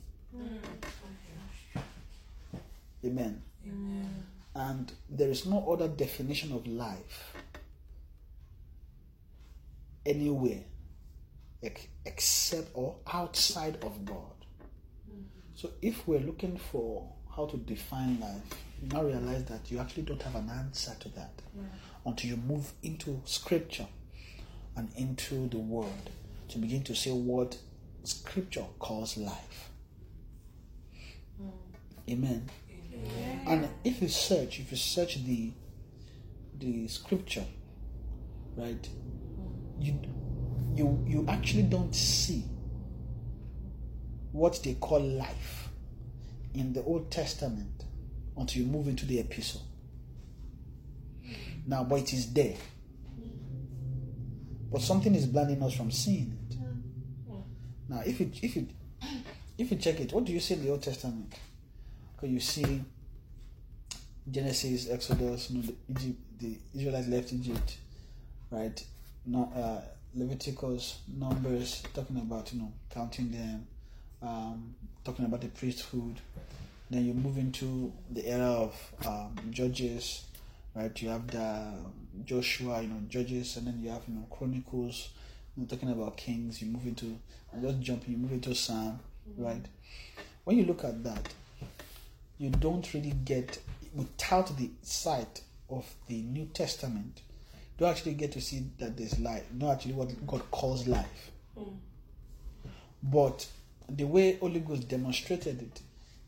Amen. 3.06 3.42
Amen. 3.66 4.24
And 4.56 4.92
there 5.10 5.30
is 5.30 5.46
no 5.46 5.72
other 5.72 5.88
definition 5.88 6.52
of 6.52 6.66
life 6.66 7.36
anywhere 10.06 10.64
except 11.62 12.70
or 12.74 12.96
outside 13.12 13.78
of 13.84 14.06
God. 14.06 14.34
So 15.56 15.72
if 15.82 16.08
we're 16.08 16.20
looking 16.20 16.58
for 16.58 17.12
how 17.36 17.48
to 17.48 17.58
define 17.58 18.20
life, 18.20 18.42
you 18.82 18.90
now 18.90 19.04
realize 19.04 19.46
that 19.46 19.72
you 19.72 19.80
actually 19.80 20.04
don't 20.04 20.22
have 20.22 20.36
an 20.36 20.50
answer 20.50 20.96
to 21.00 21.10
that 21.10 21.42
until 22.06 22.30
you 22.30 22.38
move 22.38 22.72
into 22.84 23.22
scripture 23.26 23.88
and 24.76 24.90
into 24.96 25.50
the 25.50 25.58
word 25.58 26.12
to 26.50 26.60
begin 26.60 26.84
to 26.84 26.96
say 26.96 27.12
what 27.12 27.58
scripture 28.04 28.66
calls 28.80 29.18
life. 29.18 29.72
Hmm. 31.38 31.50
Amen. 32.10 32.50
And 33.48 33.68
if 33.84 34.02
you 34.02 34.08
search, 34.08 34.60
if 34.60 34.72
you 34.72 34.78
search 34.78 35.24
the 35.26 35.52
the 36.60 36.88
scripture, 36.88 37.46
right, 38.56 38.88
hmm. 38.88 39.82
you 39.82 40.00
you 40.78 41.04
you 41.08 41.26
actually 41.28 41.64
don't 41.64 41.94
see 41.94 42.44
what 44.32 44.62
they 44.64 44.76
call 44.76 45.00
life 45.02 45.70
in 46.54 46.74
the 46.74 46.84
Old 46.84 47.12
Testament 47.12 47.86
until 48.38 48.64
you 48.64 48.68
move 48.68 48.88
into 48.88 49.06
the 49.06 49.20
epistle. 49.20 49.62
Now, 51.66 51.84
but 51.84 52.00
it 52.00 52.14
is 52.14 52.32
there. 52.34 52.56
But 54.72 54.82
something 54.82 55.14
is 55.16 55.26
blinding 55.26 55.62
us 55.64 55.76
from 55.76 55.92
seeing 55.92 56.38
it. 56.50 56.58
Now, 57.90 58.02
if 58.06 58.20
you 58.20 58.32
if 58.42 58.56
you 58.56 58.68
if 59.58 59.72
you 59.72 59.78
check 59.78 60.00
it, 60.00 60.14
what 60.14 60.26
do 60.26 60.34
you 60.34 60.40
see 60.40 60.56
in 60.56 60.64
the 60.64 60.72
Old 60.72 60.84
Testament? 60.84 61.34
Because 62.16 62.30
you 62.30 62.40
see 62.40 62.84
Genesis, 64.30 64.90
Exodus, 64.90 65.50
you 65.50 65.58
know, 65.58 65.64
the, 65.64 65.76
Egypt, 65.90 66.20
the 66.40 66.58
Israelites 66.76 67.08
left 67.08 67.34
Egypt, 67.34 67.78
right? 68.52 68.84
No, 69.26 69.52
uh, 69.56 69.82
Leviticus, 70.16 71.00
Numbers, 71.08 71.84
talking 71.94 72.18
about 72.18 72.52
you 72.54 72.60
know 72.60 72.72
counting 72.90 73.32
them, 73.32 73.68
um, 74.22 74.76
talking 75.04 75.26
about 75.26 75.42
the 75.42 75.48
priesthood. 75.48 76.20
Then 76.90 77.06
you 77.06 77.14
move 77.14 77.38
into 77.38 77.92
the 78.10 78.26
era 78.26 78.46
of 78.46 78.94
um, 79.06 79.36
Judges, 79.52 80.26
right? 80.74 81.02
You 81.02 81.10
have 81.10 81.28
the 81.28 81.74
Joshua, 82.26 82.82
you 82.82 82.88
know, 82.88 83.02
Judges, 83.10 83.58
and 83.58 83.68
then 83.68 83.80
you 83.82 83.90
have 83.90 84.02
you 84.08 84.16
know 84.16 84.26
Chronicles, 84.30 85.10
you 85.56 85.64
know, 85.64 85.68
talking 85.68 85.92
about 85.92 86.18
kings. 86.18 86.62
You 86.62 86.68
move 86.68 86.88
into, 86.88 87.18
and 87.52 87.62
just 87.62 87.82
jumping, 87.82 88.12
you 88.14 88.18
move 88.18 88.32
into 88.32 88.56
Psalm, 88.56 89.00
right? 89.38 89.66
When 90.46 90.58
you 90.58 90.66
look 90.66 90.84
at 90.86 91.04
that, 91.04 91.28
you 92.38 92.50
don't 92.50 92.94
really 92.94 93.14
get 93.26 93.60
without 93.94 94.56
the 94.58 94.70
sight 94.82 95.42
of 95.70 95.86
the 96.08 96.22
New 96.22 96.46
Testament. 96.46 97.22
Don't 97.78 97.90
actually 97.90 98.16
get 98.16 98.32
to 98.34 98.42
see 98.42 98.66
that 98.80 98.98
there's 98.98 99.20
life. 99.20 99.44
Not 99.54 99.74
actually 99.74 99.94
what 99.94 100.26
God 100.26 100.50
calls 100.50 100.88
life. 100.88 101.32
Hmm. 101.58 101.76
But 103.04 103.48
the 103.88 104.06
way 104.06 104.38
Holy 104.38 104.60
Ghost 104.60 104.88
demonstrated 104.88 105.62
it 105.62 105.82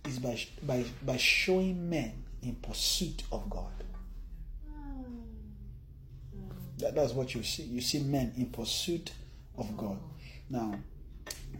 is 0.07 0.19
by 0.19 0.39
by 0.63 0.85
by 1.03 1.17
showing 1.17 1.89
men 1.89 2.23
in 2.43 2.55
pursuit 2.55 3.23
of 3.31 3.49
God. 3.49 3.71
Hmm. 4.71 5.03
That, 6.77 6.95
that's 6.95 7.13
what 7.13 7.33
you 7.33 7.41
see. 7.41 7.63
You 7.63 7.81
see 7.81 7.99
men 7.99 8.33
in 8.37 8.47
pursuit 8.47 9.11
of 9.57 9.67
hmm. 9.67 9.75
God. 9.77 9.99
Now, 10.51 10.75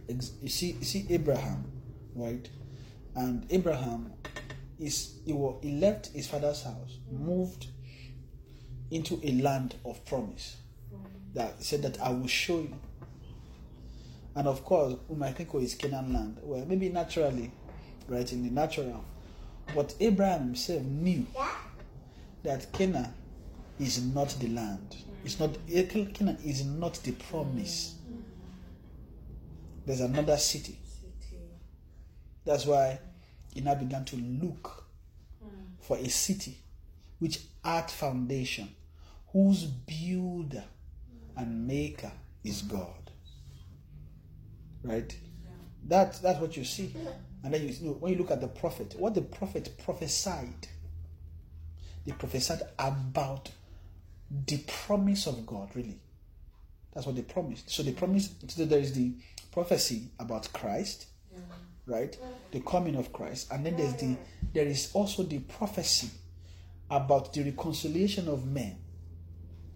ex- 0.08 0.32
you 0.42 0.48
see, 0.48 0.72
you 0.72 0.84
see 0.84 1.06
Abraham, 1.10 1.64
right? 2.14 2.48
And 3.14 3.46
Abraham 3.50 4.12
is 4.78 5.14
he, 5.24 5.32
he 5.62 5.72
left 5.72 6.08
his 6.08 6.26
father's 6.26 6.62
house, 6.62 6.98
moved 7.10 7.66
into 8.90 9.20
a 9.22 9.32
land 9.40 9.76
of 9.84 10.04
promise. 10.04 10.56
That 11.34 11.62
said 11.62 11.82
that 11.82 12.00
I 12.00 12.10
will 12.10 12.26
show 12.26 12.58
you. 12.60 12.74
And 14.34 14.46
of 14.48 14.64
course, 14.64 14.94
oh, 15.10 15.58
it's 15.58 15.74
Canaan 15.74 16.12
land. 16.12 16.38
Well, 16.42 16.64
maybe 16.66 16.88
naturally, 16.88 17.52
right, 18.08 18.32
in 18.32 18.42
the 18.44 18.50
natural. 18.50 19.04
But 19.74 19.94
Abraham 20.00 20.44
himself 20.46 20.82
knew 20.82 21.26
that 22.42 22.72
Canaan 22.72 23.12
is 23.78 24.02
not 24.02 24.30
the 24.40 24.48
land. 24.48 24.96
It's 25.24 25.38
not 25.38 25.56
Canaan 25.66 26.38
is 26.44 26.64
not 26.64 26.94
the 27.02 27.12
promise. 27.12 27.94
There's 29.86 30.00
another 30.00 30.36
city. 30.36 30.78
That's 32.44 32.66
why 32.66 32.98
he 33.54 33.60
now 33.60 33.74
began 33.74 34.04
to 34.06 34.16
look 34.16 34.84
for 35.80 35.96
a 35.96 36.08
city 36.08 36.58
which 37.18 37.40
had 37.64 37.90
foundation, 37.90 38.68
whose 39.32 39.64
builder 39.64 40.64
and 41.36 41.66
maker 41.66 42.12
is 42.44 42.62
God. 42.62 43.10
Right? 44.82 45.16
That, 45.86 46.20
that's 46.22 46.40
what 46.40 46.56
you 46.56 46.64
see. 46.64 46.94
And 47.42 47.54
then 47.54 47.66
you 47.66 47.74
know, 47.82 47.92
when 47.92 48.12
you 48.12 48.18
look 48.18 48.30
at 48.30 48.40
the 48.40 48.48
prophet, 48.48 48.94
what 48.98 49.14
the 49.14 49.22
prophet 49.22 49.70
prophesied, 49.84 50.68
they 52.04 52.12
prophesied 52.12 52.62
about 52.78 53.50
the 54.46 54.58
promise 54.86 55.26
of 55.26 55.46
God, 55.46 55.70
really. 55.74 56.00
That's 56.92 57.06
what 57.06 57.16
they 57.16 57.22
promised. 57.22 57.70
So 57.70 57.82
they 57.82 57.92
promised, 57.92 58.50
so 58.50 58.64
there 58.64 58.80
is 58.80 58.92
the 58.92 59.12
prophecy 59.52 60.08
about 60.18 60.52
Christ, 60.52 61.06
right? 61.86 62.16
The 62.52 62.60
coming 62.60 62.96
of 62.96 63.12
Christ. 63.12 63.48
And 63.52 63.64
then 63.64 63.76
there's 63.76 63.94
the 63.94 64.16
there 64.52 64.66
is 64.66 64.90
also 64.92 65.22
the 65.22 65.38
prophecy 65.38 66.10
about 66.90 67.32
the 67.32 67.44
reconciliation 67.44 68.28
of 68.28 68.46
men 68.46 68.76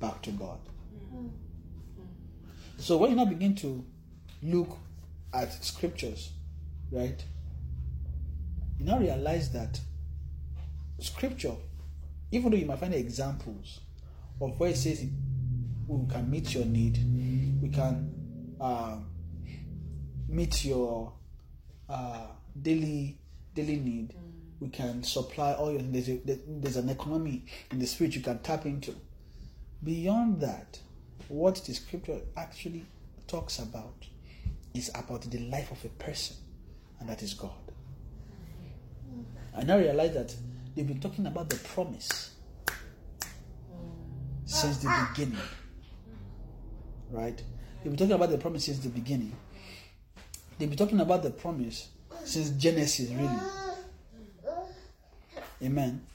back 0.04 0.20
to 0.22 0.30
God. 0.32 0.58
So 2.76 2.98
when 2.98 3.10
you 3.10 3.16
now 3.16 3.24
begin 3.24 3.54
to 3.56 3.84
look 4.42 4.76
at 5.32 5.52
scriptures, 5.64 6.30
right? 6.90 7.24
You 8.78 8.84
now 8.84 8.98
realize 8.98 9.50
that 9.52 9.80
scripture, 10.98 11.54
even 12.30 12.50
though 12.50 12.58
you 12.58 12.66
might 12.66 12.78
find 12.78 12.92
examples 12.92 13.80
of 14.40 14.58
where 14.60 14.70
it 14.70 14.76
says 14.76 15.06
we 15.86 16.12
can 16.12 16.30
meet 16.30 16.54
your 16.54 16.66
need, 16.66 16.98
we 17.62 17.68
can 17.70 18.56
uh, 18.60 18.96
meet 20.28 20.64
your 20.64 21.12
uh, 21.88 22.26
daily 22.60 23.18
daily 23.54 23.76
need, 23.76 24.14
we 24.60 24.68
can 24.68 25.02
supply 25.02 25.52
all 25.52 25.70
your 25.70 25.80
there's, 25.80 26.08
a, 26.08 26.20
there's 26.24 26.76
an 26.76 26.88
economy 26.88 27.46
in 27.70 27.78
the 27.78 27.86
spirit 27.86 28.14
you 28.14 28.20
can 28.20 28.38
tap 28.40 28.66
into. 28.66 28.94
Beyond 29.84 30.40
that, 30.40 30.78
what 31.28 31.56
the 31.56 31.74
scripture 31.74 32.20
actually 32.36 32.86
talks 33.26 33.58
about 33.58 34.06
is 34.72 34.90
about 34.94 35.22
the 35.30 35.38
life 35.38 35.70
of 35.70 35.84
a 35.84 35.88
person, 35.88 36.36
and 36.98 37.08
that 37.08 37.22
is 37.22 37.34
God. 37.34 37.50
I 39.56 39.62
now 39.62 39.76
realize 39.78 40.14
that 40.14 40.34
they've 40.74 40.86
been 40.86 41.00
talking 41.00 41.26
about 41.26 41.50
the 41.50 41.56
promise 41.56 42.34
since 44.46 44.78
the 44.78 45.06
beginning. 45.10 45.38
Right? 47.10 47.40
They've 47.82 47.92
been 47.92 47.96
talking 47.96 48.14
about 48.14 48.30
the 48.30 48.38
promise 48.38 48.64
since 48.64 48.78
the 48.78 48.88
beginning. 48.88 49.36
They've 50.58 50.68
been 50.68 50.78
talking 50.78 51.00
about 51.00 51.22
the 51.22 51.30
promise 51.30 51.88
since 52.24 52.50
Genesis, 52.50 53.10
really. 53.10 53.38
Amen. 55.62 56.06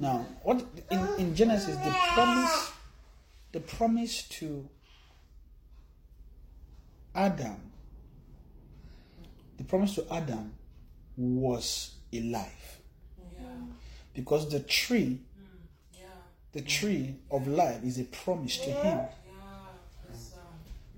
Now, 0.00 0.26
what 0.42 0.64
in, 0.90 1.08
in 1.18 1.34
Genesis 1.36 1.76
the 1.76 1.94
promise 2.14 2.72
the 3.52 3.60
promise 3.60 4.22
to 4.28 4.66
Adam 7.14 7.56
the 9.58 9.64
promise 9.64 9.94
to 9.96 10.06
Adam 10.10 10.54
was 11.18 11.96
a 12.14 12.22
life. 12.22 12.80
Because 14.14 14.50
the 14.50 14.60
tree 14.60 15.20
mm, 15.38 16.00
the 16.52 16.62
tree 16.62 17.16
of 17.30 17.46
life 17.46 17.84
is 17.84 17.98
a 17.98 18.04
promise 18.04 18.56
to 18.56 18.70
him. 18.70 18.98
Uh, 18.98 19.06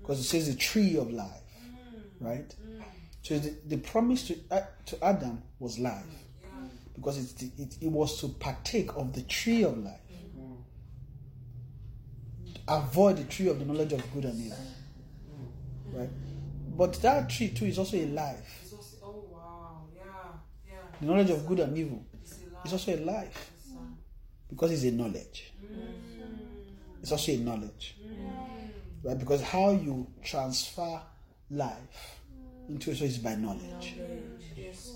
because 0.01 0.19
it 0.19 0.23
says 0.23 0.47
the 0.47 0.55
tree 0.57 0.97
of 0.97 1.11
life. 1.11 1.27
Mm, 1.61 2.25
right? 2.25 2.49
Mm. 2.49 2.83
So 3.21 3.37
the, 3.37 3.53
the 3.67 3.77
promise 3.77 4.27
to, 4.27 4.37
uh, 4.49 4.61
to 4.85 5.03
Adam 5.03 5.41
was 5.59 5.77
life. 5.77 6.22
Because 6.95 7.17
it, 7.41 7.49
it, 7.57 7.77
it 7.81 7.87
was 7.91 8.19
to 8.21 8.27
partake 8.29 8.95
of 8.95 9.13
the 9.13 9.21
tree 9.23 9.63
of 9.63 9.77
life. 9.77 9.99
Avoid 12.67 13.17
the 13.17 13.23
tree 13.25 13.49
of 13.49 13.59
the 13.59 13.65
knowledge 13.65 13.93
of 13.93 14.13
good 14.13 14.25
and 14.25 14.39
evil. 14.39 14.57
Right? 15.91 16.09
But 16.77 16.93
that 17.01 17.29
tree 17.29 17.49
too 17.49 17.65
is 17.65 17.77
also 17.77 17.97
a 17.97 18.05
life. 18.05 18.59
It's 18.63 18.73
also, 18.73 18.97
oh 19.03 19.25
wow, 19.31 19.81
yeah, 19.95 20.03
yeah. 20.67 20.73
The 20.99 21.05
knowledge 21.05 21.29
of 21.29 21.45
good 21.45 21.59
and 21.59 21.77
evil 21.77 22.05
It's 22.21 22.39
is 22.63 22.73
also 22.73 22.95
a 22.95 23.01
life. 23.03 23.51
Because 24.49 24.71
it's 24.71 24.83
a 24.83 24.91
knowledge. 24.91 25.51
It's 27.01 27.11
also 27.11 27.31
a 27.33 27.37
knowledge. 27.37 27.97
Right? 29.03 29.17
Because 29.19 29.41
how 29.41 29.71
you 29.71 30.07
transfer 30.23 31.01
life 31.49 32.19
into 32.69 32.91
it 32.91 33.01
is 33.01 33.17
by 33.17 33.35
knowledge. 33.35 33.95
Yes, 34.55 34.95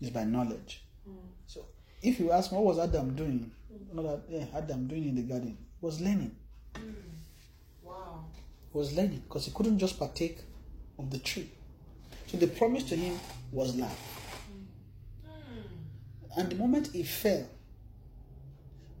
It's 0.00 0.10
by 0.10 0.24
knowledge. 0.24 0.84
Mm. 1.08 1.14
So 1.46 1.66
if 2.02 2.18
you 2.18 2.32
ask 2.32 2.52
me 2.52 2.58
what 2.58 2.76
was 2.76 2.78
Adam 2.78 3.14
doing, 3.14 3.50
not 3.92 4.02
that 4.02 4.22
yeah, 4.28 4.46
Adam 4.54 4.86
doing 4.86 5.08
in 5.08 5.14
the 5.16 5.22
garden, 5.22 5.58
was 5.80 6.00
learning. 6.00 6.34
Mm. 6.74 6.94
Wow. 7.82 8.24
He 8.72 8.78
was 8.78 8.94
learning 8.94 9.22
because 9.28 9.46
he 9.46 9.52
couldn't 9.52 9.78
just 9.78 9.98
partake 9.98 10.38
of 10.98 11.10
the 11.10 11.18
tree. 11.18 11.50
So 12.26 12.36
the 12.36 12.46
promise 12.46 12.84
to 12.84 12.96
him 12.96 13.18
was 13.52 13.76
life. 13.76 13.98
Mm. 15.26 16.38
And 16.38 16.50
the 16.50 16.56
moment 16.56 16.88
he 16.92 17.02
fell, 17.02 17.46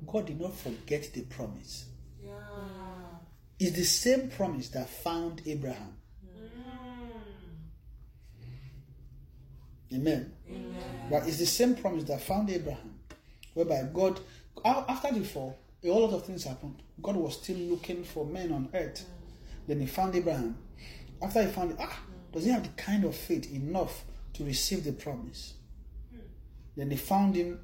God 0.06 0.26
did 0.26 0.40
not 0.40 0.54
forget 0.54 1.12
the 1.12 1.22
promise. 1.22 1.86
Yeah. 2.22 2.32
It's 3.58 3.76
the 3.76 3.84
same 3.84 4.28
promise 4.30 4.68
that 4.70 4.88
found 4.88 5.42
Abraham. 5.46 5.94
Amen. 9.92 10.32
Amen. 10.48 10.74
But 11.10 11.26
it's 11.26 11.38
the 11.38 11.46
same 11.46 11.74
promise 11.74 12.04
that 12.04 12.20
found 12.20 12.50
Abraham, 12.50 12.98
whereby 13.54 13.88
God, 13.92 14.20
after 14.64 15.12
the 15.12 15.24
fall, 15.24 15.58
a 15.82 15.88
whole 15.88 16.02
lot 16.06 16.14
of 16.14 16.24
things 16.24 16.44
happened. 16.44 16.82
God 17.02 17.16
was 17.16 17.34
still 17.34 17.56
looking 17.56 18.04
for 18.04 18.24
men 18.24 18.52
on 18.52 18.68
earth. 18.74 19.04
Then 19.66 19.80
he 19.80 19.86
found 19.86 20.14
Abraham. 20.14 20.56
After 21.22 21.42
he 21.42 21.48
found 21.50 21.76
ah, 21.80 22.00
does 22.32 22.44
he 22.44 22.50
have 22.50 22.62
the 22.62 22.82
kind 22.82 23.04
of 23.04 23.14
faith 23.14 23.52
enough 23.52 24.04
to 24.34 24.44
receive 24.44 24.84
the 24.84 24.92
promise? 24.92 25.54
Then 26.76 26.88
they 26.88 26.96
found 26.96 27.34
him 27.34 27.60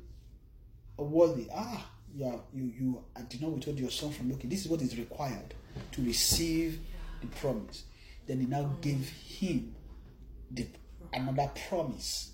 worthy. 0.97 1.49
Ah, 1.55 1.91
yeah, 2.15 2.37
you, 2.53 2.65
you, 2.65 3.05
I 3.15 3.23
did 3.23 3.43
not 3.43 3.53
withhold 3.53 3.79
your 3.79 3.91
son 3.91 4.11
from 4.11 4.31
looking. 4.31 4.51
This 4.51 4.65
is 4.65 4.69
what 4.71 4.81
is 4.81 4.97
required 4.99 5.55
to 5.93 6.03
receive 6.03 6.81
the 7.21 7.27
promise. 7.27 7.85
Then 8.27 8.41
he 8.41 8.47
now 8.47 8.75
gave 8.81 9.09
him 9.09 9.75
the 10.51 10.67
another 11.17 11.51
promise. 11.69 12.33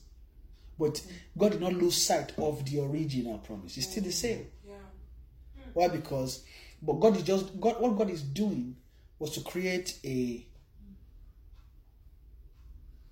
But 0.79 1.03
God 1.39 1.53
did 1.53 1.61
not 1.61 1.75
lose 1.75 1.97
sight 1.97 2.33
of 2.39 2.65
the 2.65 2.81
original 2.81 3.39
promise. 3.39 3.77
It's 3.77 3.89
still 3.91 4.03
the 4.03 4.09
mm, 4.09 4.13
same. 4.13 4.47
Yeah. 4.67 4.75
Hmm. 4.75 5.71
Why? 5.75 5.89
Because, 5.89 6.43
but 6.81 6.95
God 6.95 7.17
is 7.17 7.23
just 7.23 7.61
God. 7.61 7.81
What 7.81 7.97
God 7.97 8.11
is 8.11 8.23
doing 8.23 8.77
was 9.19 9.31
to 9.33 9.41
create 9.43 9.99
a. 10.05 10.47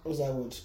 What's 0.03 0.19
that 0.19 0.33
word? 0.35 0.57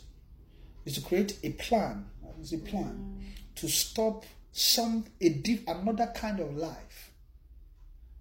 Is 0.86 0.95
to 0.95 1.01
create 1.01 1.38
a 1.43 1.51
plan. 1.51 2.06
It's 2.39 2.53
a 2.53 2.58
plan 2.58 3.18
mm. 3.20 3.56
to 3.56 3.68
stop 3.68 4.26
some 4.51 5.06
a 5.22 5.30
diff, 5.30 5.62
another 5.68 6.12
kind 6.16 6.39
of 6.39 6.56
life 6.56 7.12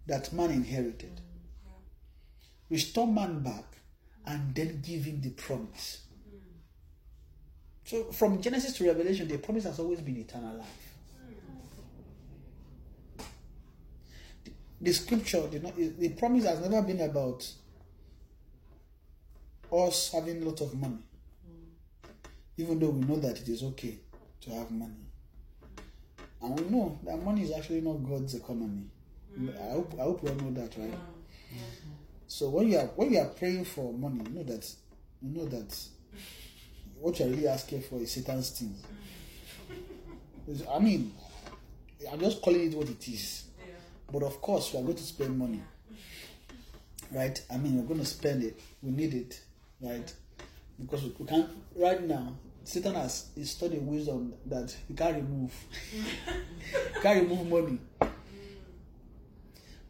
that 0.06 0.32
man 0.32 0.50
inherited. 0.50 1.16
Mm, 1.16 2.70
Restore 2.70 3.06
man 3.06 3.40
back, 3.40 3.64
and 4.26 4.54
then 4.54 4.82
give 4.82 5.04
him 5.04 5.20
the 5.20 5.30
promise. 5.30 6.03
So, 7.84 8.04
from 8.04 8.40
Genesis 8.40 8.76
to 8.78 8.86
Revelation, 8.86 9.28
the 9.28 9.38
promise 9.38 9.64
has 9.64 9.78
always 9.78 10.00
been 10.00 10.16
eternal 10.16 10.56
life. 10.56 10.94
the 14.84 14.92
scripture 14.92 15.46
did 15.50 15.62
not 15.62 15.74
the 15.76 16.10
promise 16.10 16.44
has 16.44 16.60
never 16.60 16.82
been 16.86 17.00
about 17.00 17.46
us 19.72 20.12
having 20.12 20.42
a 20.42 20.44
lot 20.44 20.60
of 20.60 20.74
money. 20.74 20.98
Even 22.58 22.78
though 22.78 22.90
we 22.90 23.00
know 23.00 23.16
that 23.16 23.40
it 23.40 23.48
is 23.48 23.62
okay 23.62 23.98
to 24.42 24.50
have 24.50 24.70
money. 24.70 24.92
And 26.42 26.60
we 26.60 26.68
know 26.68 26.98
that 27.04 27.16
money 27.24 27.42
is 27.42 27.52
actually 27.52 27.80
not 27.80 27.94
god's 28.06 28.34
economy. 28.34 28.84
I 29.58 29.72
hope 29.72 29.94
i 29.98 30.02
hope 30.02 30.22
we 30.22 30.28
all 30.28 30.36
know 30.36 30.52
that 30.60 30.76
right? 30.76 30.98
So 32.28 32.50
when 32.50 32.68
you 32.68 32.78
are 32.78 32.86
when 32.94 33.12
you 33.12 33.20
are 33.20 33.28
praying 33.28 33.64
for 33.64 33.92
money 33.92 34.20
you 34.28 34.34
know 34.36 34.42
that 34.44 34.70
you 35.22 35.30
know 35.36 35.46
that 35.46 35.76
what 37.00 37.18
you're 37.18 37.28
really 37.28 37.48
asking 37.48 37.82
for 37.82 37.96
is 38.00 38.12
satan's 38.12 38.50
things 38.50 38.82
i 40.72 40.78
mean 40.78 41.12
i'm 42.12 42.20
just 42.20 42.40
calling 42.42 42.70
it 42.70 42.76
what 42.76 42.88
it 42.88 43.08
is 43.08 43.44
but 44.14 44.22
of 44.22 44.40
course, 44.40 44.72
we 44.72 44.78
are 44.78 44.82
going 44.84 44.96
to 44.96 45.02
spend 45.02 45.36
money. 45.36 45.60
Right? 47.10 47.40
I 47.52 47.56
mean, 47.56 47.76
we're 47.76 47.88
going 47.88 47.98
to 47.98 48.06
spend 48.06 48.44
it. 48.44 48.60
We 48.80 48.92
need 48.92 49.14
it. 49.14 49.40
Right? 49.80 50.12
Because 50.80 51.02
we, 51.02 51.14
we 51.18 51.26
can't, 51.26 51.48
right 51.74 52.00
now, 52.02 52.34
Satan 52.64 52.94
has 52.94 53.26
installed 53.36 53.74
a 53.74 53.78
wisdom 53.80 54.34
that 54.46 54.74
you 54.88 54.94
can't 54.94 55.16
remove. 55.16 55.52
you 55.92 57.00
can't 57.02 57.28
remove 57.28 57.46
money. 57.48 57.78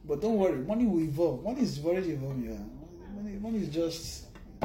But 0.07 0.21
don't 0.21 0.37
worry, 0.37 0.59
money 0.59 0.87
will 0.87 1.01
evolve. 1.01 1.45
Money 1.45 1.63
is 1.63 1.83
already 1.85 2.11
evolving. 2.13 2.45
Yeah. 2.45 3.15
Money, 3.23 3.39
money 3.39 3.59
is 3.59 3.69
just, 3.69 4.25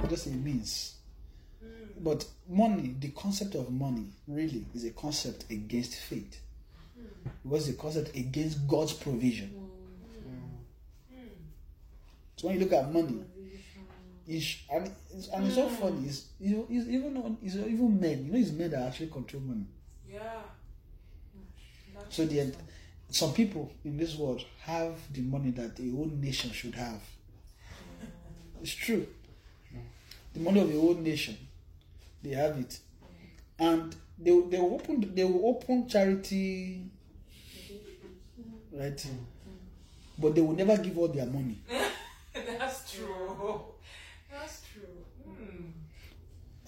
just 0.10 0.28
a 0.28 0.30
means. 0.30 0.96
But 2.02 2.26
money, 2.48 2.96
the 3.00 3.10
concept 3.10 3.56
of 3.56 3.72
money, 3.72 4.06
really 4.28 4.66
is 4.74 4.86
a 4.86 4.92
concept 4.92 5.46
against 5.52 5.96
faith. 5.96 6.40
It 6.98 7.32
was 7.44 7.68
a 7.70 7.74
concept 7.74 8.16
against 8.16 8.68
God's 8.68 8.94
provision. 8.94 9.70
So 12.36 12.48
when 12.48 12.58
you 12.58 12.64
look 12.64 12.74
at 12.74 12.92
money, 12.94 13.22
it's, 14.26 14.60
and, 14.72 14.90
it's, 15.14 15.28
and 15.28 15.46
it's 15.46 15.56
so 15.56 15.68
hmm. 15.68 15.76
funny. 15.76 16.08
It's, 16.08 16.26
you 16.40 16.56
know, 16.56 16.68
it's 16.70 16.88
even 16.88 17.18
on, 17.18 17.38
it's 17.44 17.56
even 17.56 18.00
men. 18.00 18.26
You 18.26 18.32
know, 18.32 18.40
it's 18.40 18.52
men 18.52 18.70
that 18.72 18.84
actually 18.84 19.08
control 19.08 19.42
money. 19.42 19.66
Yeah. 20.10 20.20
That's 21.96 22.16
So 22.16 22.26
the 22.26 22.54
some 23.10 23.34
people 23.34 23.72
in 23.84 23.98
this 23.98 24.16
world 24.16 24.46
have 24.62 24.94
the 25.12 25.22
money 25.22 25.52
that 25.52 25.76
the 25.76 25.90
whole 25.92 26.06
nation 26.14 26.52
should 26.52 26.76
have. 26.76 27.02
It's 28.62 28.72
true. 28.74 29.08
The 30.34 30.40
money 30.40 30.62
of 30.62 30.72
the 30.72 30.80
whole 30.80 30.94
nation, 30.94 31.36
they 32.24 32.32
have 32.32 32.58
it, 32.60 32.80
and 33.60 33.96
they 34.20 34.32
will- 34.32 34.50
they 34.50 34.60
will 34.60 34.76
open 34.76 35.16
they 35.16 35.24
will 35.26 35.48
open 35.50 35.88
charity, 35.88 36.84
right? 38.72 39.06
But 40.18 40.36
they 40.36 40.42
will 40.42 40.54
never 40.56 40.78
give 40.78 40.98
all 40.98 41.08
their 41.08 41.26
money. 41.26 41.60
That's 42.34 42.92
true. 42.92 43.62
That's 44.32 44.62
true. 44.74 44.84
Hmm. 45.26 45.68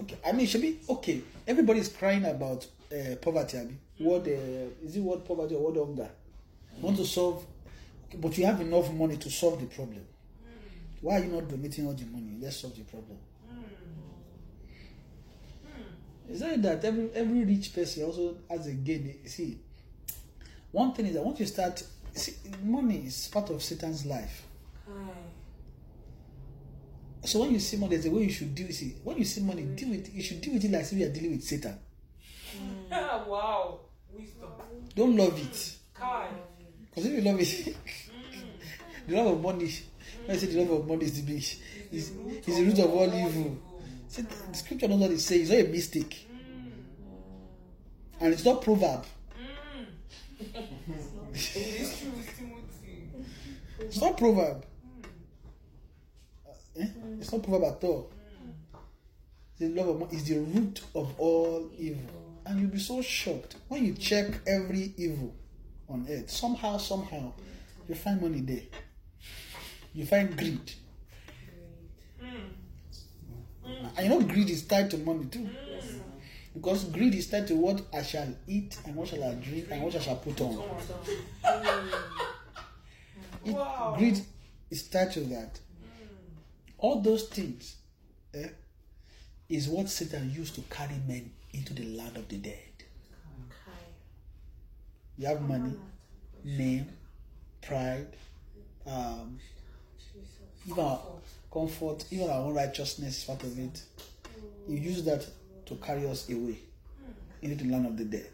Okay, 0.02 0.18
I 0.26 0.32
mean, 0.32 0.42
it 0.42 0.50
should 0.50 0.62
be 0.62 0.80
okay. 0.90 1.22
Everybody 1.48 1.80
is 1.80 1.90
crying 1.90 2.26
about 2.26 2.66
uh, 2.92 3.16
poverty. 3.22 3.58
Abi. 3.60 3.78
What 4.00 4.28
uh, 4.28 4.32
is 4.86 4.96
it? 4.96 5.02
What 5.02 5.26
poverty 5.26 5.56
or 5.56 5.72
what 5.72 5.78
hunger? 5.86 6.10
You 6.78 6.86
want 6.86 6.98
to 6.98 7.06
solve, 7.06 7.46
but 8.18 8.38
you 8.38 8.46
have 8.46 8.62
enough 8.62 8.92
money 8.94 9.18
to 9.18 9.30
solve 9.30 9.60
the 9.60 9.68
problem. 9.68 10.06
Why 11.02 11.18
are 11.20 11.26
you 11.26 11.32
not 11.32 11.50
donating 11.50 11.88
all 11.88 11.94
the 11.94 12.06
money? 12.06 12.38
Let's 12.42 12.58
solve 12.58 12.76
the 12.76 12.84
problem. 12.84 13.18
Is 16.32 16.40
that 16.40 16.62
that 16.62 16.86
every 16.86 17.10
every 17.14 17.44
rich 17.44 17.74
person 17.74 18.04
also 18.06 18.38
has 18.50 18.66
a 18.68 18.72
gain? 18.72 19.20
You 19.24 19.30
See, 19.30 19.60
one 20.72 20.94
thing 20.94 21.08
is 21.08 21.16
that 21.16 21.24
once 21.26 21.40
you 21.42 21.46
start, 21.46 21.84
see, 22.14 22.34
money 22.64 23.06
is 23.06 23.28
part 23.28 23.50
of 23.50 23.62
Satan's 23.62 24.06
life. 24.06 24.46
Hi. 24.88 25.12
So 27.26 27.42
when 27.42 27.52
you 27.52 27.60
see 27.60 27.76
money, 27.78 27.98
there's 27.98 28.06
a 28.06 28.12
way 28.12 28.24
you 28.24 28.32
should 28.32 28.56
deal 28.56 28.68
with 28.68 28.82
it. 28.82 28.96
When 29.04 29.18
you 29.18 29.26
see 29.26 29.42
money, 29.42 29.64
deal 29.64 29.90
with 29.90 30.08
it. 30.08 30.14
You 30.14 30.24
should 30.24 30.40
deal 30.42 30.54
with 30.54 30.64
it 30.64 30.72
like 30.72 30.84
if 30.84 30.94
you 30.94 31.06
are 31.06 31.10
dealing 31.10 31.32
with 31.32 31.44
Satan. 31.44 31.78
Hmm. 32.58 32.92
wow. 33.30 33.80
Wisdom. 34.14 34.50
Don't 34.96 35.16
love 35.18 35.38
it. 35.38 35.76
Because 35.94 37.06
if 37.06 37.12
you 37.12 37.22
love 37.30 37.40
it, 37.42 37.76
hmm. 37.76 39.08
the 39.08 39.18
love 39.18 39.34
of 39.34 39.42
money, 39.42 39.70
when 40.26 40.38
I 40.38 40.40
say 40.40 40.48
the 40.48 40.64
love 40.64 40.80
of 40.82 40.88
money 40.88 41.06
is 41.06 41.22
the 41.22 41.32
big, 41.32 41.38
is, 41.38 41.60
is 41.92 42.12
the 42.46 42.64
root 42.64 42.80
of 42.80 42.92
all 42.94 43.14
evil. 43.14 43.58
See, 44.12 44.24
the 44.24 44.58
scripture 44.58 44.90
knows 44.90 45.00
what 45.00 45.12
it 45.12 45.22
says. 45.22 45.50
It's 45.50 45.52
not 45.52 45.60
a 45.60 45.68
mistake. 45.70 46.28
And 48.20 48.34
it's 48.34 48.44
not 48.44 48.62
proverb. 48.62 49.06
It's 53.80 54.02
not 54.02 54.18
proverb. 54.18 54.66
Eh? 56.76 56.88
It's 57.22 57.32
not 57.32 57.42
proverb 57.42 57.64
at 57.64 57.84
all. 57.86 58.12
The 59.58 59.70
love 59.70 59.88
of 59.88 60.00
money 60.02 60.18
is 60.18 60.26
the 60.28 60.40
root 60.40 60.82
of 60.94 61.18
all 61.18 61.72
evil. 61.78 62.02
And 62.46 62.60
you'll 62.60 62.70
be 62.70 62.80
so 62.80 63.02
shocked 63.02 63.56
when 63.70 63.86
you 63.86 63.94
check 63.94 64.42
every 64.46 64.94
evil 64.98 65.34
on 65.88 66.06
earth. 66.10 66.30
Somehow, 66.30 66.76
somehow, 66.80 67.32
you 67.88 67.96
find 67.96 68.22
money 68.22 68.42
there. 68.42 68.64
You 69.94 70.06
find 70.06 70.38
greed. 70.38 70.74
And 73.98 74.06
you 74.06 74.10
know, 74.10 74.22
greed 74.26 74.50
is 74.50 74.64
tied 74.66 74.90
to 74.92 74.98
money 74.98 75.26
too. 75.26 75.50
Because 76.54 76.86
greed 76.86 77.16
is 77.16 77.30
tied 77.30 77.48
to 77.48 77.56
what 77.56 77.82
I 77.94 78.04
shall 78.04 78.34
eat 78.48 78.78
and 78.86 78.96
what 78.96 79.08
shall 79.10 79.24
I 79.24 79.34
drink 79.36 79.68
and 79.72 79.82
what 79.82 79.96
I 79.96 80.00
shall 80.00 80.18
put 80.18 80.40
on. 80.42 80.64
It- 83.44 83.54
Wow. 83.56 83.96
Greed 83.98 84.20
is 84.72 84.88
tied 84.88 85.12
to 85.14 85.20
that. 85.22 85.60
All 86.80 87.00
those 87.02 87.30
things 87.30 87.78
eh, 88.34 88.50
is 89.50 89.68
what 89.70 89.90
Satan 89.90 90.32
used 90.32 90.56
to 90.56 90.62
carry 90.64 90.98
men 91.08 91.32
into 91.54 91.74
the 91.74 91.86
land 91.96 92.18
of 92.18 92.28
the 92.30 92.38
dead. 92.38 92.86
You 95.18 95.28
have 95.28 95.42
money, 95.42 95.80
name, 96.44 96.88
pride, 97.62 98.16
um, 98.88 99.40
even 100.68 100.84
our 100.84 101.02
comfort, 101.52 102.06
even 102.12 102.30
our 102.30 102.42
own 102.42 102.54
righteousness 102.54 103.24
part 103.24 103.44
of 103.44 103.58
it. 103.60 103.84
You 104.68 104.78
use 104.78 105.04
that 105.04 105.28
to 105.66 105.76
carry 105.76 106.08
us 106.08 106.30
away 106.30 106.58
into 107.42 107.64
the 107.64 107.72
land 107.72 107.86
of 107.86 107.98
the 107.98 108.06
dead. 108.06 108.30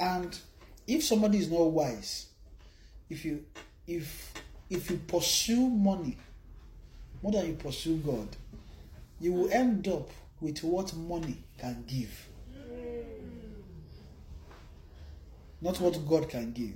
And 0.00 0.38
if 0.86 1.04
somebody 1.04 1.38
is 1.38 1.50
not 1.50 1.70
wise, 1.70 2.26
if 3.10 3.24
you 3.24 3.44
if 3.86 4.32
if 4.68 4.90
you 4.90 4.96
pursue 5.06 5.68
money 5.68 6.16
more 7.22 7.32
than 7.32 7.46
you 7.46 7.54
pursue 7.54 7.96
God, 7.98 8.28
you 9.20 9.32
will 9.32 9.50
end 9.50 9.88
up 9.88 10.10
with 10.40 10.62
what 10.62 10.94
money 10.94 11.38
can 11.58 11.84
give. 11.86 12.26
Not 15.60 15.80
what 15.80 16.06
God 16.06 16.28
can 16.28 16.52
give. 16.52 16.74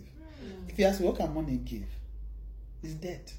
If 0.68 0.78
you 0.78 0.86
ask 0.86 1.01
what 1.01 1.16
can 1.16 1.34
money 1.34 1.57
give? 1.59 1.84
It's 2.82 2.94
debt. 2.94 3.32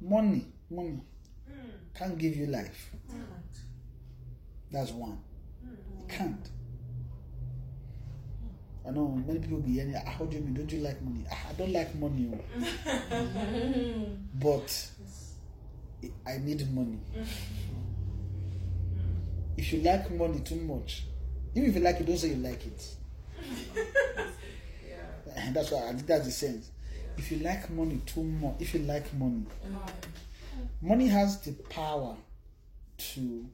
Money, 0.00 0.46
money 0.70 1.00
can't 1.94 2.16
give 2.18 2.36
you 2.36 2.46
life. 2.46 2.90
That's 4.70 4.90
one. 4.92 5.18
It 6.00 6.08
can't. 6.08 6.48
I 8.86 8.90
know 8.92 9.08
many 9.08 9.38
people 9.40 9.58
be 9.58 9.72
yelling, 9.72 9.94
ah, 9.96 10.08
how 10.10 10.24
do 10.24 10.36
you 10.36 10.42
mean? 10.42 10.54
Don't 10.54 10.72
you 10.72 10.80
like 10.80 11.00
money? 11.02 11.24
Ah, 11.30 11.48
I 11.50 11.52
don't 11.52 11.72
like 11.72 11.94
money. 11.96 12.30
oh." 12.32 14.06
but 14.34 14.90
I 16.26 16.38
need 16.38 16.72
money. 16.74 16.98
If 19.56 19.72
you 19.72 19.82
like 19.82 20.10
money 20.10 20.40
too 20.40 20.56
much, 20.56 21.04
even 21.54 21.68
if 21.68 21.74
you 21.76 21.82
like 21.82 22.00
it, 22.00 22.06
don't 22.06 22.16
say 22.16 22.28
you 22.28 22.36
like 22.36 22.64
it. 22.66 22.94
Yeah. 24.88 25.50
That's 25.52 25.70
why 25.70 25.88
I 25.88 25.92
think 25.92 26.06
that's 26.06 26.24
the 26.26 26.32
sense. 26.32 26.70
If 27.16 27.30
you 27.30 27.38
like 27.38 27.70
money 27.70 28.00
too 28.06 28.24
much, 28.24 28.54
if 28.58 28.74
you 28.74 28.80
like 28.80 29.12
money, 29.14 29.44
mm. 29.66 29.78
money 30.80 31.08
has 31.08 31.40
the 31.40 31.52
power 31.52 32.16
to 32.98 33.46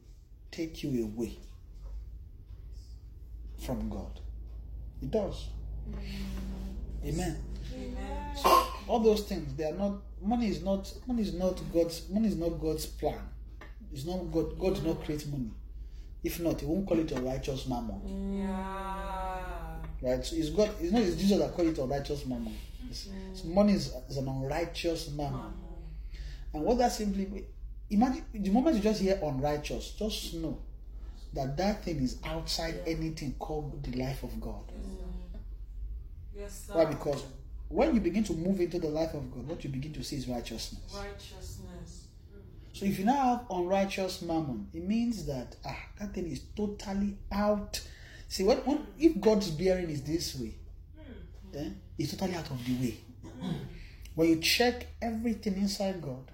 take 0.51 0.83
you 0.83 1.05
away 1.05 1.39
from 3.59 3.89
God. 3.89 4.21
It 5.03 5.11
does. 5.11 5.49
Mm. 5.91 7.09
Amen. 7.09 7.43
Amen. 7.75 8.37
All 8.89 9.01
those 9.01 9.23
things, 9.23 9.55
they 9.55 9.65
are 9.65 9.75
not 9.75 9.95
money 10.23 10.49
is 10.49 10.63
not 10.63 10.93
money 11.07 11.23
is 11.23 11.35
not 11.35 11.61
God's 11.73 12.09
money 12.09 12.29
is 12.29 12.37
not 12.37 12.61
God's 12.61 12.87
plan. 12.87 13.21
It's 13.93 14.05
not 14.05 14.31
God 14.33 14.59
God 14.59 14.75
did 14.75 14.85
not 14.85 15.05
create 15.05 15.27
money. 15.29 15.51
If 16.23 16.41
not, 16.41 16.61
he 16.61 16.67
won't 16.67 16.87
call 16.87 16.99
it 16.99 17.13
a 17.13 17.21
righteous 17.21 17.67
mammon. 17.67 18.39
Yeah. 18.39 19.77
Right? 20.03 20.25
So 20.25 20.37
it's 20.37 20.51
God 20.51 20.71
it's 20.81 20.93
not 20.93 21.03
it's 21.03 21.17
Jesus 21.17 21.39
that 21.39 21.55
call 21.55 21.67
it 21.69 21.79
a 21.79 21.85
righteous 21.85 22.25
mammon. 22.27 22.57
It's, 22.91 23.09
so 23.35 23.49
money 23.49 23.75
is, 23.75 23.93
is 24.09 24.17
an 24.17 24.29
unrighteous 24.29 25.11
mammon. 25.11 25.53
And 26.53 26.63
what 26.63 26.79
that 26.79 26.93
simply 26.93 27.45
imagine 27.91 28.25
the 28.33 28.51
moment 28.51 28.77
you 28.77 28.83
just 28.83 29.01
hear 29.01 29.19
unrighteous, 29.23 29.93
just 29.93 30.35
know 30.35 30.59
that 31.35 31.57
that 31.57 31.85
thing 31.85 32.03
is 32.03 32.19
outside 32.25 32.81
anything 32.87 33.35
called 33.39 33.83
the 33.83 33.99
life 33.99 34.23
of 34.23 34.41
God. 34.41 34.67
Mm. 34.69 35.39
Yes. 36.35 36.69
Why? 36.73 36.87
Because 36.87 37.25
when 37.69 37.95
you 37.95 38.01
begin 38.01 38.25
to 38.25 38.33
move 38.33 38.61
into 38.61 38.79
the 38.79 38.89
life 38.89 39.15
of 39.15 39.31
God, 39.33 39.47
what 39.47 39.65
you 39.65 39.71
begin 39.71 39.93
to 39.95 40.03
see 40.03 40.17
is 40.17 40.29
righteousness. 40.29 40.95
righteousness. 40.95 42.07
So 42.73 42.85
if 42.85 42.99
you 42.99 43.07
now 43.07 43.15
have 43.15 43.47
unrighteous 43.51 44.23
mammon, 44.23 44.69
it 44.75 44.87
means 44.87 45.25
that 45.27 45.57
ah, 45.65 45.77
that 45.99 46.13
thing 46.13 46.31
is 46.31 46.43
totally 46.55 47.17
out. 47.33 47.81
See, 48.29 48.45
when, 48.45 48.59
when 48.59 48.87
if 48.99 49.19
God's 49.21 49.51
bearing 49.51 49.89
is 49.89 50.03
this 50.03 50.39
way, 50.39 50.57
then 51.53 51.81
it's 51.99 52.13
totally 52.13 52.37
out 52.37 52.51
of 52.51 52.65
the 52.65 52.75
way. 52.75 52.99
when 54.15 54.29
you 54.29 54.37
check 54.37 54.87
everything 55.01 55.55
inside 55.57 56.01
God, 56.03 56.31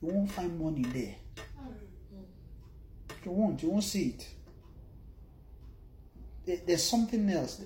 you 0.00 0.08
won't 0.08 0.30
find 0.30 0.58
money 0.58 0.82
there. 0.82 1.16
You 3.24 3.32
won't. 3.32 3.62
You 3.62 3.70
won't 3.70 3.84
see 3.84 4.16
it. 6.46 6.66
There's 6.66 6.82
something 6.82 7.28
else, 7.30 7.62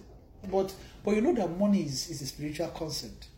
but 0.51 0.75
but 1.05 1.15
you 1.15 1.21
know 1.21 1.33
that 1.35 1.59
money 1.59 1.83
is, 1.83 2.11
is 2.11 2.23
a 2.23 2.27
spiritual 2.27 2.69
concept. 2.69 3.29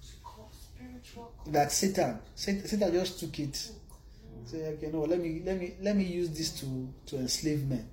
Spiritual. 0.00 1.32
that 1.46 1.70
Satan, 1.70 2.18
Satan, 2.34 2.66
Satan 2.66 2.92
just 2.92 3.20
took 3.20 3.38
it. 3.38 3.70
Say, 4.46 4.66
okay, 4.68 4.90
no, 4.92 5.02
let 5.02 5.20
me 5.20 5.42
let 5.44 5.58
me 5.58 5.74
let 5.82 5.94
me 5.96 6.04
use 6.04 6.30
this 6.30 6.58
to 6.60 6.88
to 7.06 7.16
enslave 7.16 7.68
men. 7.68 7.88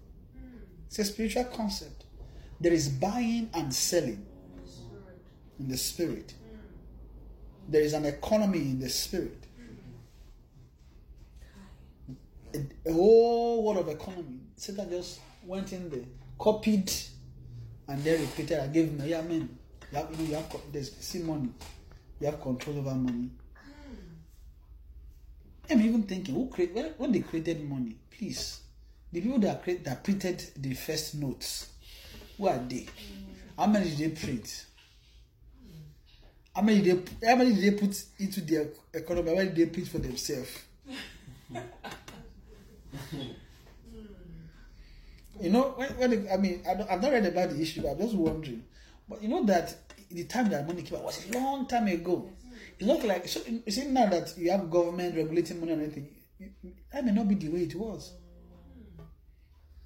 It's 0.88 0.99
a 0.99 1.06
spiritual 1.06 1.45
concept. 1.45 2.06
There 2.60 2.74
is 2.74 2.89
buying 2.89 3.49
and 3.54 3.74
selling 3.74 4.26
in 5.62 5.68
the 5.68 5.78
spirit. 5.78 6.34
There 7.68 7.82
is 7.82 7.93
an 7.93 8.05
economy 8.05 8.59
in 8.59 8.80
the 8.80 8.89
spirit. 8.89 9.38
A, 12.53 12.91
whole 12.91 13.64
world 13.64 13.78
of 13.78 13.88
economy. 13.88 14.39
Satan 14.57 14.89
just 14.89 15.20
went 15.45 15.72
in 15.72 15.89
there, 15.89 16.03
copied, 16.38 16.91
and 17.88 18.03
then 18.03 18.20
repeated 18.22 18.59
I 18.59 18.68
gave 18.68 18.89
him. 18.89 19.01
Yeah, 19.05 19.22
man. 19.22 19.57
You 19.91 19.97
have, 19.97 20.12
you 20.12 20.18
know, 20.18 20.30
you 20.30 20.36
have 20.36 20.55
there's 20.72 20.93
see 20.97 21.20
money. 21.20 21.49
You 22.20 22.28
have 22.28 22.41
control 22.41 22.80
over 22.80 22.93
money. 22.93 23.30
I'm 25.70 25.82
even 25.82 26.03
thinking, 26.03 26.36
who 26.36 26.49
create 26.49 26.74
when, 26.74 26.86
when 26.97 27.12
they 27.14 27.20
created 27.20 27.68
money? 27.68 27.95
Please, 28.09 28.59
the 29.14 29.22
people 29.22 29.39
that 29.39 29.64
create 29.64 29.86
that 29.86 30.03
printed 30.03 30.43
the 30.57 30.74
first 30.74 31.16
notes, 31.16 31.70
who 32.38 32.47
are 32.47 32.57
they? 32.57 32.88
How 33.57 33.68
many 33.68 33.89
did 33.89 33.97
they 33.97 34.26
print? 34.26 34.66
How 36.56 36.62
many 36.62 36.82
they 36.82 37.28
how 37.28 37.36
many 37.36 37.54
did 37.56 37.64
they 37.64 37.78
put 37.80 38.04
into 38.20 38.41
their 38.41 38.68
economy? 38.93 39.30
How 39.30 39.36
many 39.38 39.49
did 39.49 39.56
they 39.58 39.66
print 39.74 39.88
for 39.88 39.99
themselves? 39.99 40.49
you 45.39 45.49
know, 45.49 45.74
when, 45.78 45.89
when 45.97 46.14
it- 46.14 46.28
I 46.32 46.38
mean, 46.38 46.62
I 46.68 46.72
I've 46.93 47.02
not 47.02 47.12
read 47.12 47.26
about 47.26 47.49
the 47.52 47.62
issue, 47.62 47.82
but 47.82 47.91
I'm 47.91 47.99
just 47.99 48.16
wondering. 48.16 48.64
But 49.08 49.22
you 49.24 49.30
know 49.30 49.43
that 49.45 49.76
the 50.10 50.24
time 50.26 50.49
that 50.49 50.68
money 50.68 50.82
came 50.84 50.97
out 50.99 51.06
was 51.06 51.26
a 51.30 51.32
long 51.38 51.68
time 51.68 51.88
ago. 51.88 52.30
It's 52.78 52.88
not 52.88 53.04
like 53.04 53.28
so. 53.28 53.41
You 53.47 53.72
see 53.72 53.86
now 53.88 54.08
that 54.10 54.38
you 54.38 54.52
have 54.52 54.70
government 54.70 55.16
regulating 55.16 55.60
money 55.60 55.74
and 55.74 55.82
everything, 55.82 56.10
that 56.91 57.06
may 57.06 57.12
not 57.12 57.28
be 57.28 57.36
the 57.36 57.49
way 57.49 57.62
it 57.64 57.76
was. 57.76 58.14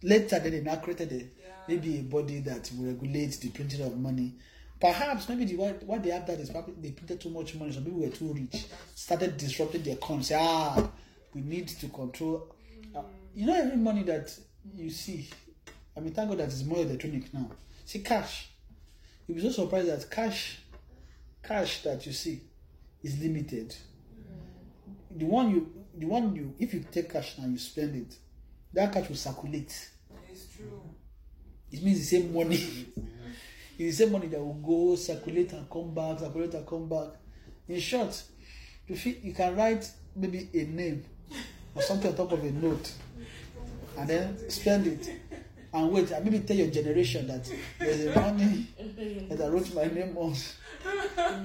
Later, 0.01 0.39
then 0.39 0.51
they 0.51 0.61
now 0.61 0.75
created 0.75 1.11
a, 1.13 1.27
maybe 1.67 1.99
a 1.99 2.03
body 2.03 2.39
that 2.41 2.69
will 2.77 2.87
regulate 2.87 3.39
the 3.39 3.49
printing 3.49 3.81
of 3.81 3.97
money. 3.97 4.33
Perhaps 4.79 5.29
maybe 5.29 5.45
the 5.45 5.55
why, 5.55 5.71
why 5.85 5.97
they 5.99 6.09
have 6.09 6.27
that 6.27 6.39
is 6.39 6.49
probably 6.49 6.73
they 6.81 6.91
printed 6.91 7.21
too 7.21 7.29
much 7.29 7.55
money. 7.55 7.71
Some 7.71 7.85
people 7.85 8.01
were 8.01 8.09
too 8.09 8.33
rich, 8.33 8.65
started 8.93 9.37
disrupting 9.37 9.83
their 9.83 9.95
economy. 9.95 10.25
Ah, 10.33 10.89
we 11.33 11.41
need 11.41 11.67
to 11.69 11.87
control. 11.87 12.53
Uh, 12.93 13.03
you 13.33 13.45
know, 13.45 13.53
every 13.55 13.77
money 13.77 14.03
that 14.03 14.37
you 14.75 14.89
see, 14.89 15.29
I 15.95 16.01
mean, 16.01 16.13
thank 16.13 16.29
God 16.29 16.39
that 16.39 16.45
it's 16.45 16.63
more 16.63 16.79
electronic 16.79 17.33
now. 17.33 17.49
See, 17.85 17.99
cash. 17.99 18.49
You'll 19.27 19.37
be 19.37 19.41
so 19.41 19.63
surprised 19.63 19.87
that 19.87 20.09
cash, 20.11 20.59
cash 21.41 21.81
that 21.83 22.05
you 22.05 22.11
see, 22.11 22.41
is 23.01 23.17
limited. 23.19 23.75
The 25.11 25.25
one 25.25 25.51
you, 25.51 25.71
the 25.97 26.05
one 26.05 26.35
you, 26.35 26.53
if 26.59 26.73
you 26.73 26.85
take 26.91 27.11
cash 27.11 27.37
and 27.37 27.53
you 27.53 27.59
spend 27.59 27.95
it, 27.95 28.15
that 28.73 28.91
cash 28.93 29.07
will 29.07 29.15
circulate. 29.15 29.89
It's 30.29 30.47
true. 30.55 30.81
It 31.71 31.81
means 31.81 31.99
the 31.99 32.17
same 32.19 32.33
money. 32.33 32.87
it's 33.77 33.97
the 33.97 34.03
same 34.05 34.11
money 34.11 34.27
that 34.27 34.39
will 34.39 34.53
go 34.55 34.95
circulate 34.95 35.53
and 35.53 35.69
come 35.69 35.93
back, 35.93 36.19
circulate 36.19 36.53
and 36.53 36.65
come 36.67 36.87
back. 36.87 37.09
In 37.67 37.79
short, 37.79 38.21
you 38.87 38.95
feel 38.95 39.15
you 39.21 39.33
can 39.33 39.55
write 39.55 39.89
maybe 40.15 40.49
a 40.53 40.63
name 40.65 41.03
or 41.73 41.81
something 41.81 42.11
on 42.11 42.17
top 42.17 42.31
of 42.31 42.43
a 42.43 42.51
note 42.51 42.91
and 43.97 44.09
then 44.09 44.49
spend 44.49 44.87
it 44.87 45.09
and 45.73 45.91
wait 45.91 46.09
and 46.11 46.23
maybe 46.23 46.39
tell 46.39 46.55
your 46.55 46.67
generation 46.67 47.27
that 47.27 47.49
there's 47.79 48.05
a 48.05 48.19
money 48.19 48.67
that 49.29 49.41
I 49.41 49.47
wrote 49.47 49.73
my 49.73 49.85
name 49.85 50.15
on. 50.17 50.33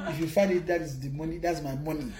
If 0.09 0.20
you 0.20 0.26
find 0.28 0.51
it, 0.53 0.66
that 0.66 0.83
is 0.83 1.01
the 1.01 1.09
money, 1.09 1.39
that's 1.39 1.62
my 1.62 1.74
money. 1.74 2.12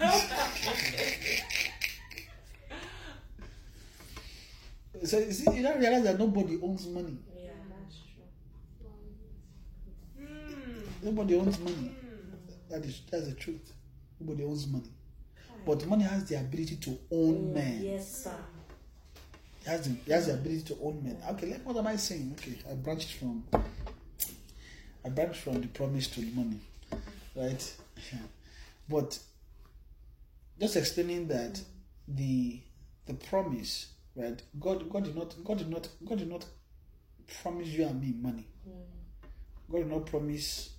so 5.04 5.18
you 5.18 5.32
see, 5.32 5.56
you 5.56 5.62
don't 5.62 5.78
realize 5.78 6.04
that 6.04 6.18
nobody 6.18 6.58
owns 6.62 6.86
money. 6.86 7.18
Yeah, 7.36 7.50
that's 7.68 7.96
true. 7.98 8.22
Nobody 11.02 11.36
owns 11.36 11.58
money. 11.58 11.94
That 12.68 12.84
is 12.84 13.02
that's 13.10 13.26
the 13.26 13.34
truth. 13.34 13.72
Nobody 14.20 14.44
owns 14.44 14.66
money. 14.66 14.90
But 15.66 15.86
money 15.86 16.04
has 16.04 16.24
the 16.24 16.36
ability 16.36 16.76
to 16.76 16.98
own 17.10 17.34
mm, 17.36 17.54
men. 17.54 17.82
Yes, 17.82 18.24
sir. 18.24 18.34
It 19.62 19.68
has 19.68 19.88
the, 19.88 19.96
it 20.06 20.12
has 20.12 20.26
the 20.26 20.34
ability 20.34 20.62
to 20.62 20.78
own 20.82 21.02
men. 21.02 21.18
Okay, 21.30 21.46
let, 21.50 21.64
what 21.64 21.76
am 21.76 21.86
I 21.86 21.96
saying? 21.96 22.34
Okay, 22.38 22.56
I 22.70 22.74
branched 22.74 23.14
from 23.14 23.44
I 25.04 25.08
branched 25.08 25.40
from 25.40 25.60
the 25.60 25.68
promise 25.68 26.08
to 26.08 26.20
the 26.20 26.30
money. 26.32 26.60
Right? 27.34 27.76
But 28.88 29.16
just 30.58 30.74
explaining 30.76 31.28
that 31.28 31.60
the 32.08 32.60
the 33.06 33.14
promise, 33.14 33.90
right? 34.16 34.42
God 34.58 34.90
God 34.90 35.04
did 35.04 35.16
not 35.16 35.34
God 35.44 35.58
did 35.58 35.70
not 35.70 35.88
God 36.04 36.18
did 36.18 36.28
not 36.28 36.44
promise 37.42 37.68
you 37.68 37.86
and 37.86 38.00
me 38.00 38.12
money. 38.20 38.46
Mm. 38.68 38.72
God 39.70 39.78
did 39.78 39.90
not 39.90 40.06
promise 40.06 40.70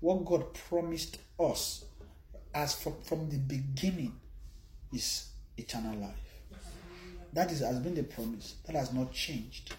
what 0.00 0.24
God 0.24 0.54
promised 0.54 1.18
us 1.38 1.84
as 2.54 2.74
from, 2.74 2.94
from 3.02 3.28
the 3.30 3.38
beginning 3.38 4.18
is 4.92 5.28
eternal 5.56 5.96
life. 5.98 6.14
That 7.32 7.52
is 7.52 7.60
has 7.60 7.78
been 7.80 7.94
the 7.94 8.04
promise. 8.04 8.56
That 8.66 8.76
has 8.76 8.92
not 8.92 9.12
changed. 9.12 9.74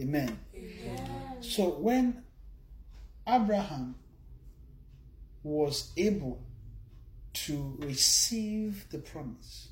Amen. 0.00 0.38
Amen. 0.54 1.08
So 1.40 1.70
when 1.70 2.22
Abraham 3.26 3.94
was 5.42 5.92
able 5.96 6.42
to 7.32 7.76
receive 7.80 8.86
the 8.90 8.98
promise, 8.98 9.68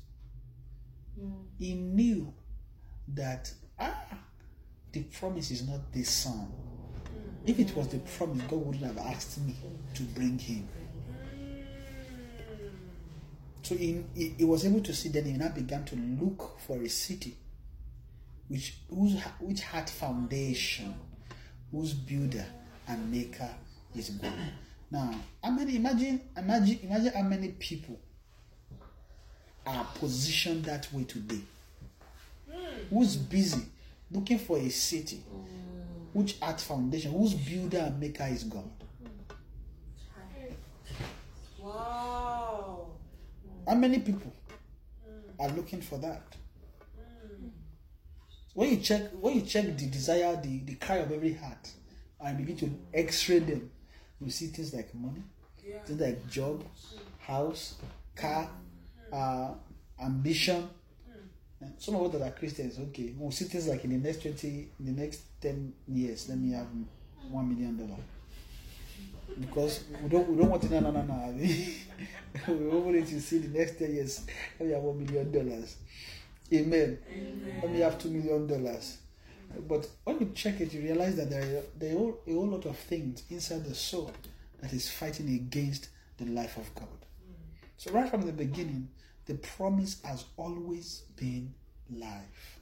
he 1.59 1.73
knew 1.73 2.33
that 3.09 3.51
ah, 3.79 4.05
the 4.91 5.03
promise 5.03 5.51
is 5.51 5.67
not 5.67 5.91
the 5.93 6.03
son. 6.03 6.51
If 7.47 7.59
it 7.59 7.75
was 7.75 7.87
the 7.87 7.99
promise, 7.99 8.41
God 8.43 8.65
wouldn't 8.65 8.83
have 8.83 8.97
asked 8.97 9.39
me 9.39 9.55
to 9.93 10.03
bring 10.03 10.37
him. 10.37 10.67
So 13.61 13.75
he, 13.75 14.03
he, 14.13 14.33
he 14.37 14.43
was 14.43 14.65
able 14.65 14.81
to 14.81 14.93
see. 14.93 15.09
Then 15.09 15.23
he 15.25 15.31
now 15.31 15.49
began 15.49 15.85
to 15.85 15.95
look 15.95 16.59
for 16.59 16.81
a 16.81 16.89
city 16.89 17.37
which 18.49 18.75
whose, 18.89 19.19
which 19.39 19.61
had 19.61 19.89
foundation, 19.89 20.93
whose 21.71 21.93
builder 21.93 22.45
and 22.87 23.11
maker 23.11 23.49
is 23.95 24.09
God. 24.09 24.33
Now, 24.91 25.13
how 25.43 25.51
many 25.51 25.75
imagine 25.75 26.21
imagine 26.37 26.79
imagine 26.83 27.13
how 27.13 27.23
many 27.23 27.49
people 27.49 27.99
are 29.65 29.85
positioned 29.95 30.65
that 30.65 30.91
way 30.93 31.03
today? 31.03 31.41
Who's 32.89 33.17
busy 33.17 33.65
looking 34.11 34.39
for 34.39 34.57
a 34.57 34.69
city 34.69 35.21
which 36.17 36.35
art 36.41 36.59
foundation, 36.59 37.11
whose 37.11 37.35
builder 37.35 37.77
and 37.77 37.99
maker 37.99 38.25
is 38.25 38.43
God? 38.45 38.67
Wow. 41.61 42.87
How 43.67 43.75
many 43.75 43.99
people 43.99 44.33
are 45.39 45.49
looking 45.49 45.79
for 45.79 45.99
that? 45.99 46.23
When 48.55 48.71
you 48.71 48.77
check, 48.77 49.11
when 49.21 49.35
you 49.35 49.41
check 49.41 49.65
the 49.77 49.85
desire, 49.85 50.35
the, 50.41 50.57
the 50.61 50.73
cry 50.75 50.95
of 50.95 51.11
every 51.11 51.33
heart, 51.33 51.69
and 52.19 52.35
begin 52.35 52.57
to 52.57 52.71
X-ray 52.95 53.37
them, 53.37 53.69
you 54.19 54.31
see 54.31 54.47
things 54.47 54.73
like 54.73 54.95
money, 54.95 55.21
things 55.85 56.01
like 56.01 56.27
job, 56.27 56.63
house, 57.19 57.75
car, 58.15 58.49
uh, 59.13 59.51
ambition. 60.03 60.67
Some 61.79 61.95
of 61.95 62.03
us 62.03 62.11
that 62.19 62.27
are 62.27 62.31
Christians, 62.31 62.77
okay, 62.79 63.13
we'll 63.17 63.31
see 63.31 63.45
things 63.45 63.67
like 63.67 63.83
in 63.83 63.89
the 63.91 63.97
next 64.07 64.21
twenty, 64.21 64.69
in 64.79 64.85
the 64.85 65.01
next 65.01 65.21
ten 65.41 65.73
years, 65.87 66.29
let 66.29 66.37
me 66.37 66.51
have 66.51 66.67
one 67.31 67.49
million 67.49 67.75
dollar. 67.77 67.99
Because 69.39 69.83
we 70.01 70.09
don't, 70.09 70.27
we 70.29 70.37
don't 70.37 70.49
want 70.49 70.61
to 70.63 70.69
no 70.69 70.79
no 70.79 70.91
no 70.91 71.01
no. 71.03 71.33
We 72.47 72.67
want 72.67 72.95
it 72.95 73.07
to 73.07 73.21
see 73.21 73.39
the 73.39 73.57
next 73.57 73.77
ten 73.79 73.93
years. 73.93 74.25
Let 74.59 74.67
me 74.67 74.73
have 74.73 74.83
one 74.83 75.03
million 75.03 75.31
dollars. 75.31 75.77
Amen. 76.53 76.97
Let 77.61 77.71
me 77.71 77.79
have 77.79 77.99
two 77.99 78.09
million 78.09 78.47
dollars. 78.47 78.97
But 79.67 79.87
when 80.03 80.19
you 80.19 80.31
check 80.35 80.59
it, 80.61 80.73
you 80.73 80.81
realize 80.81 81.15
that 81.15 81.29
there 81.29 81.41
are, 81.41 81.63
there 81.77 81.91
are 81.91 81.95
a 81.95 81.97
whole- 81.97 82.19
a 82.27 82.33
whole 82.33 82.47
lot 82.47 82.65
of 82.65 82.77
things 82.77 83.23
inside 83.29 83.63
the 83.65 83.73
soul 83.75 84.11
that 84.61 84.73
is 84.73 84.89
fighting 84.89 85.29
against 85.33 85.89
the 86.17 86.25
life 86.25 86.57
of 86.57 86.73
God. 86.75 86.87
Mm. 86.87 87.35
So 87.77 87.91
right 87.91 88.09
from 88.09 88.23
the 88.23 88.33
beginning, 88.33 88.89
the 89.27 89.35
promise 89.35 90.01
has 90.03 90.25
always 90.37 91.03
been 91.17 91.53
life. 91.93 92.59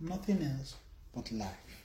Nothing 0.00 0.42
else 0.42 0.76
but 1.14 1.30
life. 1.32 1.84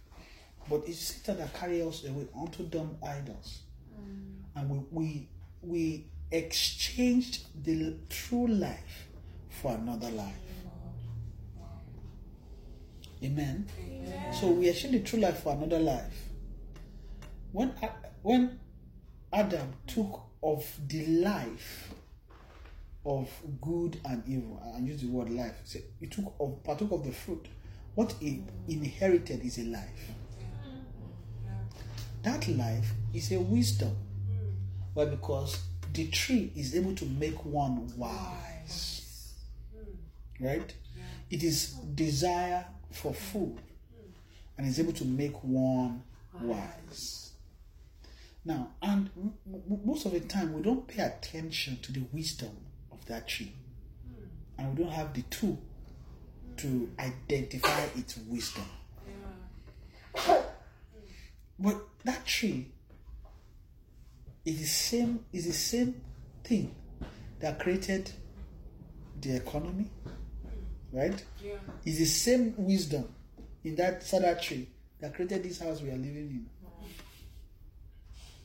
But 0.70 0.84
it's 0.88 0.99
Satan 0.99 1.39
that 1.39 1.53
carries 1.53 1.84
us 1.84 2.05
away 2.07 2.28
onto 2.34 2.64
dumb 2.64 2.95
idols. 3.05 3.64
Mm. 3.99 4.34
And 4.55 4.70
we, 4.70 4.80
we 4.91 5.28
we 5.61 6.05
exchanged 6.32 7.43
the 7.66 7.95
true 8.09 8.47
life 8.47 9.07
for 9.49 9.72
another 9.74 10.09
life. 10.11 10.34
Amen. 13.24 13.68
So 14.39 14.51
we 14.51 14.70
exchanged 14.70 14.95
the 14.95 15.03
true 15.09 15.20
life 15.20 15.41
for 15.41 15.53
another 15.53 15.80
life. 15.80 16.30
When 17.51 17.74
when 18.22 18.59
Adam 19.32 19.74
took 19.88 20.22
of 20.43 20.66
the 20.88 21.07
life 21.07 21.93
of 23.06 23.30
good 23.62 23.99
and 24.06 24.24
evil, 24.28 24.62
and 24.76 24.88
use 24.88 25.01
the 25.01 25.08
word 25.08 25.30
life, 25.30 25.56
so 25.64 25.80
he 25.99 26.08
took 26.08 26.34
of 26.39 26.64
partook 26.64 26.91
of 26.91 27.04
the 27.04 27.12
fruit. 27.12 27.47
What 27.95 28.14
he 28.20 28.43
inherited 28.68 29.43
is 29.43 29.60
a 29.60 29.64
life. 29.64 30.12
That 32.24 32.47
life 32.47 32.91
is 33.14 33.32
a 33.32 33.39
wisdom. 33.39 33.95
Why? 34.93 35.06
Because 35.06 35.62
the 35.91 36.08
tree 36.08 36.51
is 36.56 36.76
able 36.76 36.95
to 36.95 37.06
make 37.06 37.43
one 37.45 37.91
wise. 37.97 39.34
Right? 40.39 40.74
It 41.30 41.43
is 41.43 41.74
desire 41.95 42.66
for 42.91 43.14
food 43.14 43.60
and 44.58 44.68
is 44.68 44.80
able 44.80 44.93
to 44.93 45.06
make 45.06 45.36
one 45.43 46.04
wise. 46.41 47.32
Now, 48.45 48.72
and 48.82 49.10
most 49.86 50.06
of 50.06 50.12
the 50.14 50.20
time, 50.22 50.54
we 50.54 50.62
don't 50.62 50.88
pay 50.88 51.04
attention 51.04 51.80
to 51.82 51.91
the 51.91 52.04
wisdom 52.12 52.56
that 53.08 53.28
tree, 53.28 53.54
and 54.58 54.78
we 54.78 54.84
don't 54.84 54.93
have 54.93 55.14
the 55.14 55.22
tool 55.24 55.60
to 56.58 56.89
identify 56.99 57.84
its 57.95 58.18
wisdom. 58.28 58.66
But 61.60 61.78
that 62.04 62.26
tree 62.26 62.68
is 64.45 64.60
the 64.60 64.66
same 64.66 65.26
is 65.32 65.45
the 65.45 65.54
same 65.54 66.01
thing 66.43 66.76
that 67.39 67.60
created 67.60 68.12
the 69.22 69.36
economy, 69.38 69.89
right? 70.91 71.24
Yeah. 71.43 71.54
It's 71.86 71.97
the 71.97 72.06
same 72.06 72.54
wisdom 72.58 73.08
in 73.64 73.76
that 73.76 74.04
cedar 74.04 74.38
tree 74.41 74.68
that 74.99 75.14
created 75.14 75.43
this 75.43 75.60
house 75.60 75.82
we 75.82 75.89
are 75.89 75.95
living 75.97 76.47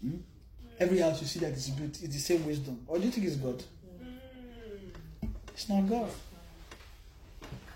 in. 0.03 0.09
Hmm? 0.11 0.17
Every 0.79 0.99
house 1.01 1.21
you 1.21 1.27
see 1.27 1.41
that 1.41 1.53
is 1.53 1.71
built 1.71 2.01
is 2.03 2.11
the 2.11 2.19
same 2.19 2.47
wisdom. 2.47 2.81
Or 2.87 2.99
do 2.99 3.05
you 3.05 3.11
think 3.11 3.27
it's 3.27 3.37
God? 3.37 3.63
It's 5.59 5.69
not 5.69 5.89
God. 5.89 6.09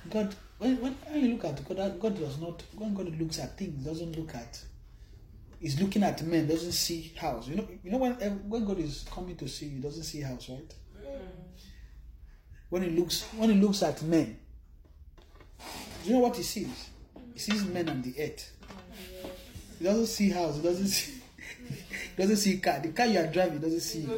God, 0.09 0.33
when, 0.59 0.77
when, 0.81 0.97
you 1.17 1.33
look 1.33 1.47
at 1.47 1.69
God, 1.69 1.99
God 1.99 2.17
does 2.17 2.39
not. 2.39 2.63
When 2.77 2.95
God 2.95 3.19
looks 3.19 3.41
at 3.41 3.59
things, 3.59 3.85
doesn't 3.85 4.17
look 4.17 4.37
at. 4.37 4.63
He's 5.59 5.81
looking 5.81 6.05
at 6.05 6.23
men, 6.23 6.47
doesn't 6.47 6.71
see 6.71 7.13
house. 7.17 7.49
You 7.49 7.57
know, 7.57 7.69
you 7.83 7.91
know 7.91 7.99
when 7.99 8.23
eh, 8.23 8.29
when 8.29 8.65
God 8.65 8.79
is 8.79 9.05
coming 9.11 9.35
to 9.35 9.49
see 9.49 9.67
you, 9.67 9.81
doesn't 9.81 10.05
see 10.05 10.21
house, 10.21 10.49
right? 10.49 10.73
When 12.69 12.83
he 12.83 12.91
looks 12.91 13.25
when 13.37 13.51
he 13.51 13.57
looks 13.57 13.83
at 13.83 14.01
men, 14.03 14.39
do 16.05 16.09
you 16.09 16.13
know 16.15 16.21
what 16.21 16.37
he 16.37 16.45
sees? 16.45 16.89
He 17.35 17.41
sees 17.41 17.65
men 17.65 17.89
on 17.89 18.01
the 18.01 18.15
earth. 18.23 18.53
He 19.81 19.85
doesn't 19.85 20.07
see 20.07 20.31
house. 20.31 20.55
He 20.55 20.63
doesn't 20.63 20.87
see. 20.87 21.21
he 22.15 22.23
doesn't 22.23 22.37
see 22.37 22.59
car. 22.59 22.79
The 22.79 22.93
car 22.93 23.07
you 23.07 23.19
are 23.19 23.27
driving 23.27 23.59
doesn't 23.59 23.81
see. 23.81 24.09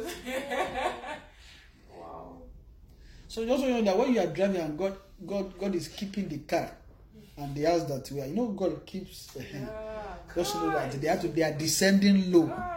Wow. 3.37 3.57
So 3.57 3.67
know 3.67 3.81
that 3.81 3.97
when 3.97 4.13
you 4.13 4.19
are 4.19 4.27
driving 4.27 4.61
and 4.61 4.77
God, 4.77 4.97
God, 5.25 5.57
God 5.59 5.75
is 5.75 5.87
keeping 5.87 6.27
the 6.29 6.37
car 6.39 6.71
and 7.37 7.55
the 7.55 7.63
house 7.63 7.83
that 7.83 8.09
we 8.11 8.21
are. 8.21 8.25
You 8.27 8.35
know, 8.35 8.47
God 8.47 8.85
keeps. 8.85 9.35
Uh, 9.35 9.41
Yeah. 9.53 9.67
just 10.35 10.55
know 10.55 10.71
that 10.71 10.91
they 11.01 11.07
have 11.07 11.21
to. 11.21 11.27
They 11.29 11.43
are 11.43 11.53
descending 11.53 12.31
low 12.31 12.47
God. 12.47 12.71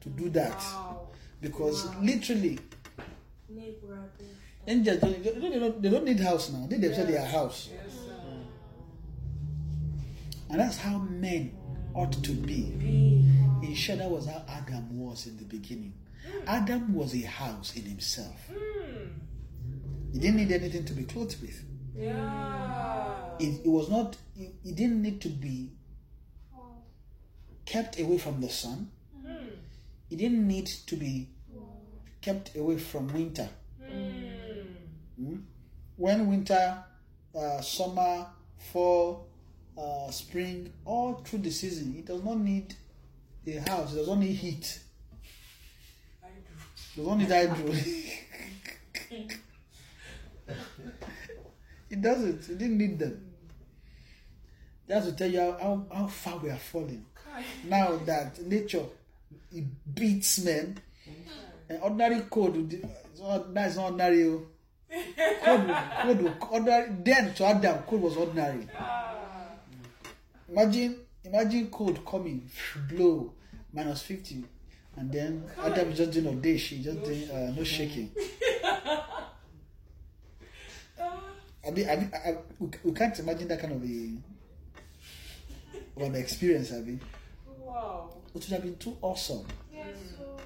to 0.00 0.08
do 0.10 0.28
that 0.30 0.56
Wow. 0.56 1.08
because 1.40 1.84
literally 1.96 2.58
Need 3.48 3.74
angels 4.66 4.98
don't, 5.00 5.22
they 5.22 5.30
don't, 5.58 5.82
they 5.82 5.88
don't, 5.90 6.04
need 6.04 6.20
house 6.20 6.50
now. 6.50 6.66
They 6.68 6.76
themselves 6.78 7.10
they 7.10 7.16
are 7.16 7.24
house, 7.26 7.68
Yes, 7.72 7.92
sir. 7.94 8.12
and 10.50 10.60
that's 10.60 10.76
how 10.78 10.98
men 10.98 11.52
ought 11.94 12.12
to 12.12 12.32
be. 12.32 12.62
Be. 12.78 13.24
In 13.62 13.74
short, 13.74 13.98
that 14.00 14.10
was 14.10 14.26
how 14.26 14.42
Adam 14.48 14.98
was 14.98 15.26
in 15.26 15.36
the 15.38 15.44
beginning. 15.44 15.92
Adam 16.46 16.94
was 16.94 17.14
a 17.14 17.22
house 17.22 17.76
in 17.76 17.82
himself. 17.82 18.50
Hmm. 18.50 19.08
He 20.12 20.18
didn't 20.18 20.36
need 20.36 20.52
anything 20.52 20.84
to 20.84 20.92
be 20.92 21.04
clothed 21.04 21.40
with. 21.42 21.62
Yeah. 21.96 23.14
It, 23.38 23.64
it 23.64 23.68
was 23.68 23.90
not. 23.90 24.16
He, 24.36 24.50
he 24.62 24.72
didn't 24.72 25.02
need 25.02 25.20
to 25.22 25.28
be 25.28 25.72
kept 27.64 27.98
away 27.98 28.18
from 28.18 28.40
the 28.40 28.48
sun. 28.48 28.90
He 30.08 30.14
didn't 30.14 30.46
need 30.46 30.66
to 30.66 30.96
be 30.96 31.28
kept 32.20 32.56
away 32.56 32.78
from 32.78 33.12
winter. 33.12 33.48
Hmm. 33.84 35.36
When 35.96 36.28
winter, 36.28 36.84
uh, 37.34 37.60
summer, 37.60 38.26
fall, 38.72 39.26
uh, 39.76 40.10
spring, 40.10 40.72
all 40.84 41.14
through 41.24 41.40
the 41.40 41.50
season, 41.50 41.96
it 41.98 42.06
does 42.06 42.22
not 42.22 42.38
need 42.38 42.74
a 43.46 43.58
house. 43.58 43.94
It 43.94 43.96
does 43.96 44.08
not 44.08 44.18
need 44.18 44.34
heat. 44.34 44.80
I 46.98 47.00
It 47.00 47.04
do. 47.04 47.04
does 47.04 47.06
not 47.06 47.18
need 47.18 47.28
hydro. 47.30 47.72
it 51.90 52.00
doesn't. 52.02 52.48
It 52.48 52.58
didn't 52.58 52.78
need 52.78 52.98
them. 52.98 53.22
That's 54.86 55.06
to 55.06 55.12
tell 55.12 55.30
you 55.30 55.40
how, 55.40 55.84
how, 55.92 56.06
far 56.06 56.38
we 56.38 56.50
are 56.50 56.56
falling. 56.56 57.04
Now 57.68 57.96
that 58.04 58.40
nature 58.46 58.84
it 59.52 59.64
beats 59.94 60.38
men, 60.44 60.78
and 61.68 61.78
ordinary 61.82 62.20
code, 62.30 62.82
not, 63.20 63.52
that's 63.52 63.76
not 63.76 63.84
ordinary. 63.92 64.24
oh. 64.24 64.42
Code, 65.44 65.68
code, 66.04 66.34
ordinary. 66.50 66.90
Then 67.02 67.34
to 67.34 67.44
Adam, 67.46 67.78
code 67.82 68.00
was 68.02 68.16
ordinary. 68.16 68.66
Ah. 68.78 69.14
Imagine, 70.48 70.96
imagine 71.24 71.66
cold 71.70 72.04
coming, 72.06 72.48
blow, 72.88 73.32
minus 73.72 74.02
50. 74.02 74.44
And 74.96 75.12
then 75.12 75.44
Adam 75.58 75.90
is 75.92 75.98
just 75.98 76.12
doing 76.12 76.26
a 76.26 76.32
day, 76.40 76.56
she 76.56 76.82
just 76.82 77.02
doing 77.04 77.30
uh, 77.30 77.52
no 77.54 77.64
shaking. 77.64 78.10
I 81.66 81.70
mean, 81.72 81.88
I 81.88 81.96
mean, 81.96 82.10
I, 82.14 82.28
I, 82.30 82.36
we, 82.58 82.68
we 82.84 82.92
can't 82.92 83.18
imagine 83.18 83.48
that 83.48 83.60
kind 83.60 83.72
of 83.74 83.82
a 83.82 84.16
of 85.96 86.02
an 86.02 86.14
experience. 86.14 86.72
I 86.72 86.76
mean, 86.80 87.00
Wow. 87.58 88.10
it 88.28 88.34
would 88.34 88.44
have 88.44 88.62
been 88.62 88.76
too 88.76 88.96
awesome. 89.02 89.44
Yes, 89.74 89.86
so. 90.16 90.36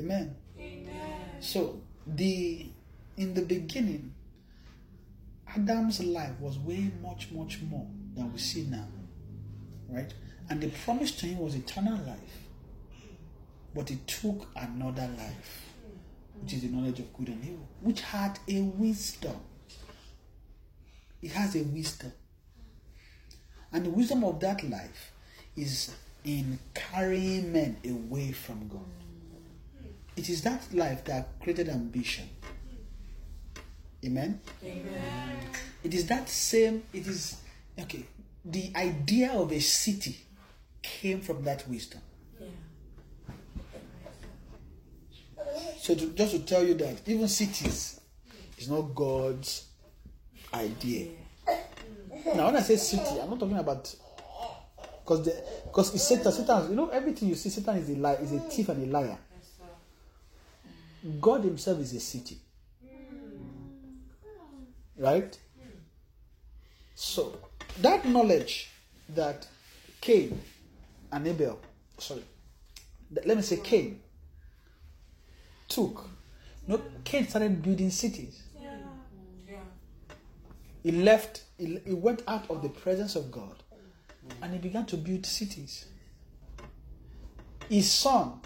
Amen. 0.00 0.34
Amen. 0.58 1.20
So 1.40 1.80
the 2.06 2.70
in 3.16 3.34
the 3.34 3.42
beginning, 3.42 4.14
Adam's 5.54 6.00
life 6.02 6.38
was 6.40 6.58
way 6.58 6.90
much, 7.02 7.30
much 7.32 7.60
more 7.62 7.86
than 8.14 8.32
we 8.32 8.38
see 8.38 8.62
now. 8.64 8.88
Right? 9.88 10.12
And 10.48 10.60
the 10.60 10.68
promise 10.84 11.12
to 11.12 11.26
him 11.26 11.38
was 11.38 11.54
eternal 11.54 11.98
life. 12.06 12.45
But 13.76 13.90
it 13.90 14.06
took 14.06 14.48
another 14.56 15.06
life, 15.18 15.66
which 16.40 16.54
is 16.54 16.62
the 16.62 16.68
knowledge 16.68 16.98
of 16.98 17.12
good 17.12 17.28
and 17.28 17.44
evil, 17.44 17.68
which 17.82 18.00
had 18.00 18.38
a 18.48 18.62
wisdom. 18.62 19.36
It 21.20 21.32
has 21.32 21.54
a 21.56 21.62
wisdom. 21.62 22.12
And 23.72 23.84
the 23.84 23.90
wisdom 23.90 24.24
of 24.24 24.40
that 24.40 24.64
life 24.68 25.12
is 25.56 25.94
in 26.24 26.58
carrying 26.72 27.52
men 27.52 27.76
away 27.84 28.32
from 28.32 28.66
God. 28.68 28.80
It 30.16 30.30
is 30.30 30.40
that 30.42 30.72
life 30.72 31.04
that 31.04 31.38
created 31.40 31.68
ambition. 31.68 32.30
Amen. 34.04 34.40
Amen. 34.64 35.38
It 35.84 35.92
is 35.92 36.06
that 36.06 36.30
same, 36.30 36.82
it 36.94 37.06
is, 37.06 37.36
okay, 37.78 38.04
the 38.42 38.72
idea 38.74 39.32
of 39.32 39.52
a 39.52 39.60
city 39.60 40.16
came 40.80 41.20
from 41.20 41.44
that 41.44 41.68
wisdom. 41.68 42.00
So, 45.86 45.94
to, 45.94 46.06
just 46.14 46.32
to 46.32 46.40
tell 46.40 46.64
you 46.66 46.74
that 46.74 46.96
even 47.06 47.28
cities 47.28 48.00
is 48.58 48.68
not 48.68 48.92
God's 48.92 49.66
idea. 50.52 51.10
Now, 52.34 52.46
when 52.46 52.56
I 52.56 52.60
say 52.60 52.74
city, 52.74 53.20
I'm 53.22 53.30
not 53.30 53.38
talking 53.38 53.56
about 53.56 53.94
because 55.04 55.28
because 55.64 55.94
it's 55.94 56.02
Satan. 56.02 56.32
Satan, 56.32 56.70
you 56.70 56.74
know, 56.74 56.88
everything 56.88 57.28
you 57.28 57.36
see, 57.36 57.50
Satan 57.50 57.76
is 57.76 57.88
a 57.90 57.94
lie, 57.94 58.14
is 58.14 58.32
a 58.32 58.40
thief 58.40 58.68
and 58.68 58.82
a 58.82 58.98
liar. 58.98 59.16
God 61.20 61.44
Himself 61.44 61.78
is 61.78 61.92
a 61.92 62.00
city. 62.00 62.36
Right? 64.98 65.38
So, 66.96 67.38
that 67.80 68.04
knowledge 68.08 68.72
that 69.10 69.46
Cain 70.00 70.36
and 71.12 71.28
Abel, 71.28 71.60
sorry, 71.96 72.24
let 73.24 73.36
me 73.36 73.42
say 73.44 73.58
Cain, 73.58 74.00
took. 75.68 76.08
No, 76.66 76.80
Cain 77.04 77.28
started 77.28 77.62
building 77.62 77.90
cities. 77.90 78.42
Yeah. 78.60 78.76
Yeah. 79.48 79.58
He 80.82 80.90
left, 80.92 81.42
he, 81.58 81.78
he 81.84 81.92
went 81.92 82.22
out 82.26 82.50
of 82.50 82.62
the 82.62 82.68
presence 82.68 83.14
of 83.16 83.30
God 83.30 83.62
and 84.42 84.52
he 84.52 84.58
began 84.58 84.86
to 84.86 84.96
build 84.96 85.24
cities. 85.26 85.86
His 87.68 87.90
son 87.90 88.40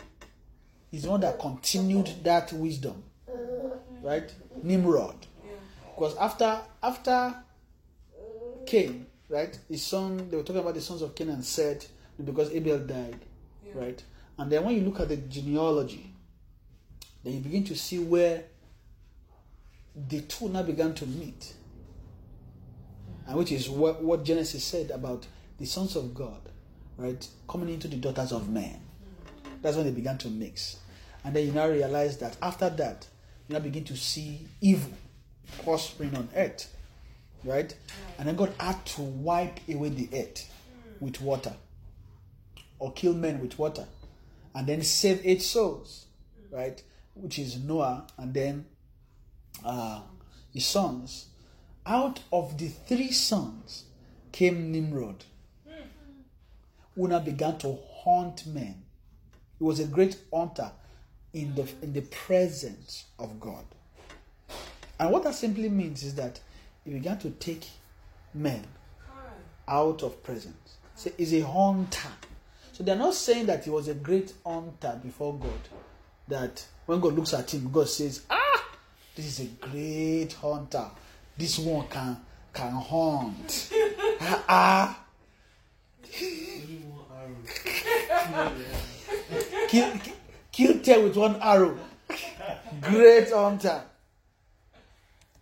is 0.93 1.03
the 1.03 1.11
one 1.11 1.21
that 1.21 1.39
continued 1.39 2.11
that 2.25 2.53
wisdom, 2.53 3.03
right? 4.03 4.33
Nimrod. 4.63 5.27
Because 5.95 6.17
after 6.17 6.61
after 6.83 7.35
Cain, 8.67 9.07
right, 9.29 9.59
his 9.69 9.83
son, 9.83 10.29
they 10.31 10.37
were 10.37 10.43
talking 10.43 10.63
about 10.63 10.75
the 10.75 10.81
sons 10.81 11.03
of 11.03 11.15
Cain 11.15 11.29
and 11.29 11.45
said 11.45 11.85
because 12.25 12.51
Abel 12.53 12.79
died, 12.79 13.21
right? 13.75 14.03
And 14.39 14.51
then 14.51 14.65
when 14.65 14.75
you 14.75 14.83
look 14.83 15.01
at 15.01 15.09
the 15.09 15.17
genealogy, 15.19 16.10
then 17.25 17.35
you 17.35 17.41
begin 17.41 17.65
to 17.65 17.77
see 17.77 17.99
where 17.99 18.45
the 20.09 20.21
two 20.23 20.49
now 20.49 20.63
began 20.63 20.95
to 20.95 21.07
meet 21.07 21.55
and 23.31 23.39
which 23.39 23.53
is 23.53 23.71
what, 23.71 24.03
what 24.03 24.25
Genesis 24.25 24.65
said 24.65 24.91
about 24.91 25.25
the 25.59 25.65
sons 25.65 25.95
of 25.95 26.15
God, 26.15 26.41
right, 26.97 27.25
coming 27.49 27.69
into 27.69 27.87
the 27.87 27.95
daughters 27.95 28.33
of 28.33 28.49
men. 28.51 28.81
That's 29.63 29.77
when 29.77 29.87
they 29.87 29.93
began 29.93 30.19
to 30.19 30.29
mix. 30.29 30.79
And 31.25 31.37
then 31.37 31.47
you 31.47 31.53
now 31.53 31.69
realize 31.69 32.19
that 32.19 32.37
after 32.43 32.69
that, 32.71 33.07
you 33.49 33.55
now 33.55 33.61
begin 33.61 33.85
to 33.85 33.97
see 33.97 34.49
evil 34.61 34.93
prospering 35.63 36.17
on 36.17 36.29
earth, 36.35 36.75
right? 37.45 37.73
And 38.19 38.27
then 38.27 38.35
God 38.35 38.53
had 38.59 38.85
to 38.87 39.03
wipe 39.03 39.61
away 39.69 39.91
the 39.91 40.09
earth 40.13 40.51
with 40.99 41.21
water 41.21 41.55
or 42.81 42.93
kill 42.93 43.15
men 43.15 43.41
with 43.41 43.61
water 43.61 43.87
and 44.57 44.67
then 44.67 44.83
save 44.83 45.21
eight 45.25 45.43
souls, 45.43 46.07
right? 46.51 46.83
Which 47.21 47.39
is 47.39 47.59
Noah 47.59 48.07
and 48.17 48.35
then 48.35 48.67
uh, 49.65 50.01
his 50.53 50.67
sons. 50.67 51.27
Out 51.87 52.21
of 52.33 52.59
the 52.59 52.69
three 52.69 53.13
sons 53.13 53.85
came 54.33 54.73
Nimrod, 54.73 55.25
who 56.95 57.21
began 57.21 57.59
to 57.59 57.79
haunt 58.03 58.47
men. 58.47 58.83
He 59.59 59.65
was 59.65 59.81
a 59.81 59.87
great 59.87 60.19
hunter 60.33 60.73
in 61.33 61.55
the 61.55 61.69
in 61.83 61.93
the 61.93 62.03
presence 62.03 63.05
of 63.19 63.41
God. 63.41 63.65
And 64.99 65.11
what 65.11 65.25
that 65.25 65.35
simply 65.35 65.69
means 65.69 66.03
is 66.03 66.15
that 66.17 66.41
he 66.85 66.93
began 66.93 67.19
to 67.21 67.31
take 67.31 67.67
men 68.35 68.67
out 69.67 70.03
of 70.03 70.23
presence. 70.23 70.77
So 70.95 71.11
he's 71.17 71.33
a 71.35 71.41
hunter. 71.41 72.09
So 72.73 72.85
they're 72.85 72.97
not 72.97 73.15
saying 73.15 73.47
that 73.47 73.65
he 73.65 73.71
was 73.71 73.89
a 73.89 73.95
great 73.95 74.33
hunter 74.45 75.01
before 75.03 75.35
God. 75.39 75.69
That 76.29 76.65
when 76.87 77.01
God 77.01 77.15
looks 77.15 77.35
at 77.35 77.53
him, 77.53 77.71
God 77.71 77.89
says, 77.89 78.23
Ah, 78.31 78.65
this 79.15 79.27
is 79.27 79.41
a 79.41 79.67
great 79.67 80.33
hunter. 80.35 80.87
This 81.37 81.59
one 81.59 81.87
can 81.89 82.17
can 82.53 82.73
hunt. 82.73 83.73
ah, 84.21 84.45
ah. 84.49 85.05
kill, 89.69 89.93
kill, 89.99 90.15
kill 90.53 90.79
ten 90.81 91.05
with 91.05 91.17
one 91.17 91.37
arrow. 91.41 91.79
Great 92.81 93.31
hunter. 93.31 93.83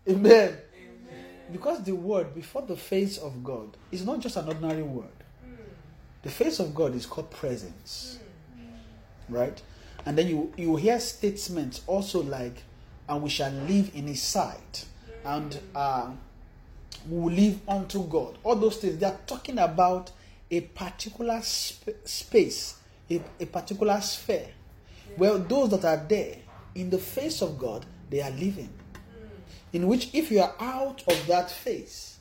Amen. 0.09 0.57
Because 1.53 1.83
the 1.83 1.95
word 1.95 2.35
before 2.35 2.63
the 2.63 2.77
face 2.77 3.19
of 3.19 3.43
God 3.43 3.77
is 3.91 4.05
not 4.05 4.21
just 4.21 4.37
an 4.37 4.49
ordinary 4.49 4.83
word. 4.83 5.07
The 6.23 6.31
face 6.31 6.59
of 6.59 6.75
God 6.75 6.95
is 6.95 7.07
called 7.07 7.31
presence. 7.31 8.19
Right? 9.29 9.61
And 10.09 10.17
then 10.17 10.27
you, 10.27 10.51
you 10.57 10.77
hear 10.77 10.99
statements 11.01 11.83
also 11.87 12.23
like, 12.23 12.63
and 13.11 13.23
we 13.23 13.29
shall 13.29 13.51
live 13.53 13.91
in 13.95 14.07
his 14.07 14.23
sight. 14.23 14.87
And 15.23 15.61
uh, 15.75 16.13
we 17.11 17.19
will 17.19 17.31
live 17.31 17.61
unto 17.69 18.05
God. 18.05 18.39
All 18.43 18.57
those 18.57 18.79
things, 18.79 18.97
they 18.97 19.05
are 19.05 19.19
talking 19.27 19.59
about 19.59 20.11
a 20.51 20.63
particular 20.63 21.43
sp- 21.45 22.01
space, 22.07 22.79
a, 23.11 23.21
a 23.39 23.45
particular 23.45 24.01
sphere. 24.01 24.49
Well, 25.19 25.41
those 25.41 25.73
that 25.73 25.85
are 25.85 26.03
there 26.09 26.37
in 26.75 26.89
the 26.89 26.97
face 26.97 27.43
of 27.43 27.59
God, 27.59 27.85
they 28.09 28.23
are 28.23 28.31
living. 28.31 28.73
In 29.75 29.87
which, 29.89 30.09
if 30.15 30.31
you 30.31 30.41
are 30.41 30.55
out 30.59 31.03
of 31.07 31.27
that 31.27 31.51
face, 31.51 32.19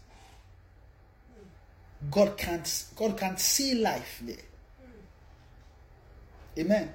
God 2.11 2.37
can't 2.37 2.83
God 2.97 3.17
can't 3.17 3.39
see 3.39 3.75
life 3.75 4.21
there. 4.25 4.35
Amen. 6.59 6.93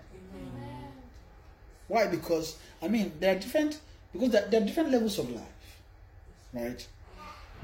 Why? 1.92 2.06
Because 2.06 2.56
I 2.80 2.88
mean 2.88 3.12
there 3.20 3.36
are 3.36 3.38
different 3.38 3.78
because 4.14 4.30
there, 4.30 4.46
there 4.48 4.62
are 4.62 4.64
different 4.64 4.90
levels 4.92 5.18
of 5.18 5.30
life, 5.30 5.76
right? 6.54 6.86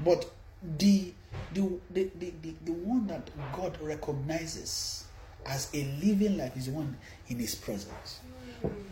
But 0.05 0.29
the 0.77 1.13
the, 1.51 1.67
the, 1.89 2.11
the, 2.19 2.31
the 2.63 2.71
one 2.71 3.07
that 3.07 3.27
God 3.53 3.75
recognizes 3.81 5.05
as 5.47 5.71
a 5.73 5.83
living 6.03 6.37
life 6.37 6.55
is 6.55 6.67
the 6.67 6.73
one 6.73 6.95
in 7.27 7.39
His 7.39 7.55
presence. 7.55 8.19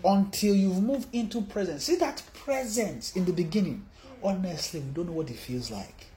Until 0.04 0.56
you've 0.56 0.82
moved 0.82 1.08
into 1.14 1.42
presence, 1.42 1.84
see 1.84 1.98
that 1.98 2.24
presence 2.34 3.16
in 3.16 3.26
the 3.26 3.34
beginning. 3.34 3.86
Honestly, 4.24 4.80
we 4.80 4.90
don't 4.90 5.06
know 5.06 5.12
what 5.12 5.30
it 5.30 5.38
feels 5.38 5.70
like. 5.70 6.08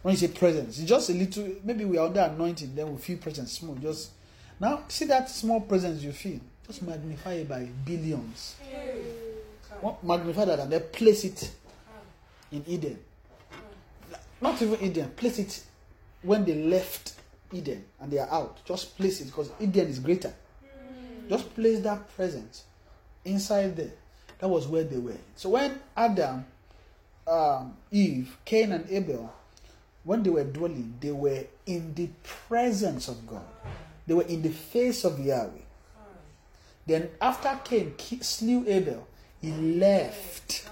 When 0.00 0.12
you 0.12 0.18
say 0.18 0.28
presence, 0.28 0.78
it's 0.78 0.88
just 0.88 1.10
a 1.10 1.12
little. 1.12 1.46
Maybe 1.62 1.84
we 1.84 1.98
are 1.98 2.06
under 2.06 2.20
anointing, 2.20 2.74
then 2.74 2.90
we 2.90 2.98
feel 2.98 3.18
presence 3.18 3.52
small. 3.52 3.74
Just 3.74 4.12
now, 4.60 4.82
see 4.88 5.04
that 5.06 5.28
small 5.30 5.60
presence 5.60 6.02
you 6.02 6.12
feel. 6.12 6.40
Just 6.66 6.82
magnify 6.82 7.34
it 7.34 7.48
by 7.48 7.68
billions. 7.84 8.56
What- 9.80 10.02
Magnify 10.02 10.44
that 10.46 10.58
and 10.60 10.72
then 10.72 10.82
place 10.92 11.24
it 11.24 11.50
in 12.50 12.64
Eden. 12.66 12.98
Not 14.40 14.60
even 14.60 14.80
Eden. 14.82 15.10
Place 15.10 15.38
it 15.38 15.62
when 16.22 16.44
they 16.44 16.54
left 16.54 17.14
Eden 17.52 17.84
and 18.00 18.10
they 18.10 18.18
are 18.18 18.28
out. 18.30 18.64
Just 18.64 18.96
place 18.96 19.20
it 19.20 19.26
because 19.26 19.50
Eden 19.60 19.88
is 19.88 19.98
greater. 19.98 20.34
Just 21.28 21.54
place 21.54 21.80
that 21.80 22.08
presence 22.16 22.64
inside 23.24 23.76
there. 23.76 23.92
That 24.40 24.48
was 24.48 24.66
where 24.66 24.84
they 24.84 24.98
were. 24.98 25.16
So 25.36 25.50
when 25.50 25.78
Adam 25.96 26.44
um, 27.26 27.76
Eve, 27.90 28.36
Cain 28.44 28.72
and 28.72 28.88
Abel, 28.90 29.32
when 30.04 30.22
they 30.22 30.30
were 30.30 30.44
dwelling, 30.44 30.94
they 31.00 31.10
were 31.12 31.44
in 31.66 31.94
the 31.94 32.08
presence 32.48 33.08
of 33.08 33.26
God. 33.26 33.44
They 34.08 34.14
were 34.14 34.22
in 34.22 34.40
the 34.40 34.48
face 34.48 35.04
of 35.04 35.20
Yahweh. 35.20 35.50
Then 36.86 37.10
after 37.20 37.60
Cain 37.62 37.92
slew 38.22 38.64
Abel, 38.66 39.06
he 39.42 39.52
left. 39.52 40.66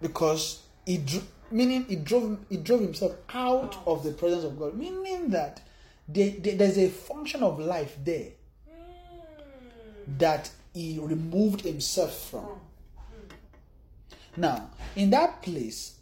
Because 0.00 0.62
he 0.86 0.98
dro- 0.98 1.22
meaning 1.50 1.84
he 1.84 1.96
drove 1.96 2.38
he 2.48 2.56
drove 2.56 2.80
himself 2.80 3.12
out 3.34 3.76
of 3.86 4.02
the 4.02 4.12
presence 4.12 4.44
of 4.44 4.58
God. 4.58 4.74
Meaning 4.76 5.28
that 5.30 5.60
they, 6.08 6.30
they- 6.30 6.54
there's 6.54 6.78
a 6.78 6.88
function 6.88 7.42
of 7.42 7.58
life 7.58 7.96
there 8.02 8.30
that 10.18 10.50
he 10.72 10.98
removed 10.98 11.60
himself 11.62 12.30
from. 12.30 12.46
Now, 14.36 14.70
in 14.96 15.10
that 15.10 15.42
place, 15.42 15.96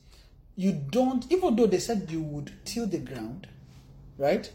you 0.58 0.72
don't, 0.72 1.24
even 1.30 1.54
though 1.54 1.68
they 1.68 1.78
said 1.78 2.10
you 2.10 2.20
would 2.20 2.52
till 2.64 2.88
the 2.88 2.98
ground, 2.98 3.46
right? 4.18 4.50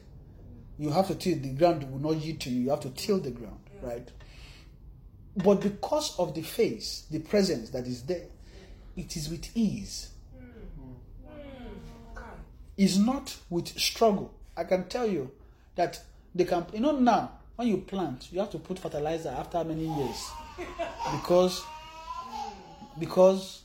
You 0.78 0.90
have 0.90 1.08
to 1.08 1.16
till 1.16 1.40
the 1.40 1.54
ground 1.54 1.90
will 1.90 2.12
not 2.12 2.22
yield 2.22 2.42
to 2.42 2.50
you, 2.50 2.64
you 2.64 2.70
have 2.72 2.82
to 2.82 2.90
till 2.90 3.22
the 3.22 3.32
ground, 3.32 3.62
right? 3.82 4.12
But 5.38 5.62
because 5.62 6.20
of 6.20 6.36
the 6.36 6.42
face, 6.42 7.06
the 7.10 7.20
presence 7.20 7.70
that 7.70 7.88
is 7.88 8.04
there, 8.04 8.26
it 8.98 9.16
is 9.16 9.30
with 9.30 9.50
ease. 9.56 10.10
Hmm. 10.38 11.32
It's 12.78 12.98
not 12.98 13.38
with 13.50 13.70
struggle. 13.80 14.34
I 14.58 14.66
can 14.66 14.90
tell 14.90 15.08
you 15.08 15.32
that 15.76 16.04
they 16.36 16.44
can, 16.44 16.66
you 16.74 16.82
know, 16.82 17.00
now 17.00 17.32
when 17.56 17.70
you 17.70 17.78
plant, 17.78 18.28
you 18.30 18.42
have 18.42 18.50
to 18.50 18.60
put 18.60 18.78
fertilizer 18.78 19.30
after 19.30 19.64
many 19.64 19.86
years 19.86 20.32
because 21.14 21.64
because 23.00 23.63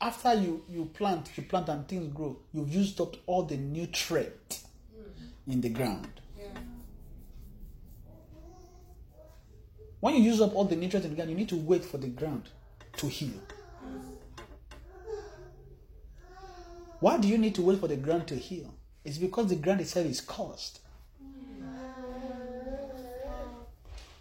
after 0.00 0.34
you 0.34 0.62
you 0.68 0.86
plant 0.86 1.30
you 1.36 1.42
plant 1.42 1.68
and 1.68 1.86
things 1.86 2.12
grow 2.14 2.36
you've 2.52 2.68
used 2.72 3.00
up 3.00 3.16
all 3.26 3.42
the 3.42 3.56
nutrient 3.56 4.62
in 5.46 5.60
the 5.60 5.68
ground. 5.68 6.08
When 10.00 10.14
you 10.14 10.22
use 10.22 10.40
up 10.40 10.54
all 10.54 10.64
the 10.64 10.76
nutrients 10.76 11.04
in 11.04 11.10
the 11.10 11.16
ground 11.16 11.30
you 11.30 11.36
need 11.36 11.48
to 11.50 11.56
wait 11.56 11.84
for 11.84 11.98
the 11.98 12.08
ground 12.08 12.48
to 12.96 13.06
heal. 13.06 13.40
Why 17.00 17.18
do 17.18 17.28
you 17.28 17.38
need 17.38 17.54
to 17.56 17.62
wait 17.62 17.80
for 17.80 17.88
the 17.88 17.96
ground 17.96 18.26
to 18.28 18.36
heal? 18.36 18.72
It's 19.04 19.18
because 19.18 19.48
the 19.48 19.56
ground 19.56 19.80
itself 19.80 20.06
is 20.06 20.20
cursed. 20.20 20.80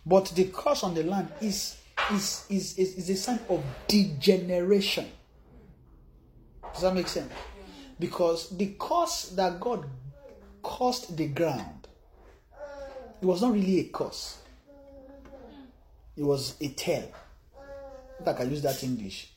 But 0.05 0.27
the 0.27 0.45
curse 0.45 0.83
on 0.83 0.95
the 0.95 1.03
land 1.03 1.29
is 1.41 1.77
is 2.11 2.45
is 2.49 2.77
is, 2.77 2.95
is 2.95 3.09
a 3.09 3.15
sign 3.15 3.39
of 3.49 3.63
degeneration 3.87 5.05
does 6.73 6.81
that 6.81 6.93
make 6.93 7.07
sense? 7.07 7.31
Because 7.99 8.49
the 8.57 8.75
curse 8.79 9.29
that 9.35 9.59
God 9.59 9.85
cursed 10.63 11.15
the 11.15 11.27
ground, 11.27 11.87
it 13.21 13.25
was 13.25 13.41
not 13.41 13.53
really 13.53 13.79
a 13.81 13.83
curse. 13.85 14.37
It 16.15 16.23
was 16.23 16.55
a 16.61 16.69
tell. 16.69 17.09
If 18.19 18.27
I 18.27 18.33
can 18.33 18.49
use 18.49 18.61
that 18.61 18.83
English. 18.83 19.31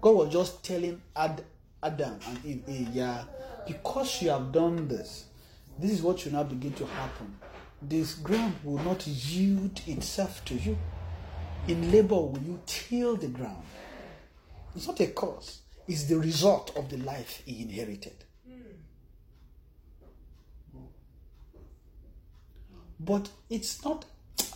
God 0.00 0.16
was 0.16 0.32
just 0.32 0.64
telling 0.64 1.00
Ad, 1.14 1.44
Adam 1.80 2.18
and 2.26 2.44
Eve, 2.44 2.88
yeah, 2.92 3.22
because 3.66 4.20
you 4.20 4.30
have 4.30 4.50
done 4.50 4.88
this, 4.88 5.26
this 5.78 5.92
is 5.92 6.02
what 6.02 6.18
should 6.18 6.32
now 6.32 6.42
begin 6.42 6.72
to 6.72 6.86
happen. 6.86 7.38
This 7.80 8.14
ground 8.14 8.54
will 8.64 8.82
not 8.82 9.06
yield 9.06 9.80
itself 9.86 10.44
to 10.46 10.54
you. 10.54 10.76
In 11.68 11.92
labor 11.92 12.16
will 12.16 12.40
you 12.44 12.60
till 12.66 13.16
the 13.16 13.28
ground. 13.28 13.62
It's 14.74 14.86
not 14.86 14.98
a 15.00 15.06
curse. 15.06 15.61
It's 15.88 16.04
the 16.04 16.18
result 16.18 16.76
of 16.76 16.88
the 16.90 16.98
life 16.98 17.42
he 17.44 17.62
inherited. 17.62 18.24
But 23.04 23.28
it's 23.50 23.84
not. 23.84 24.04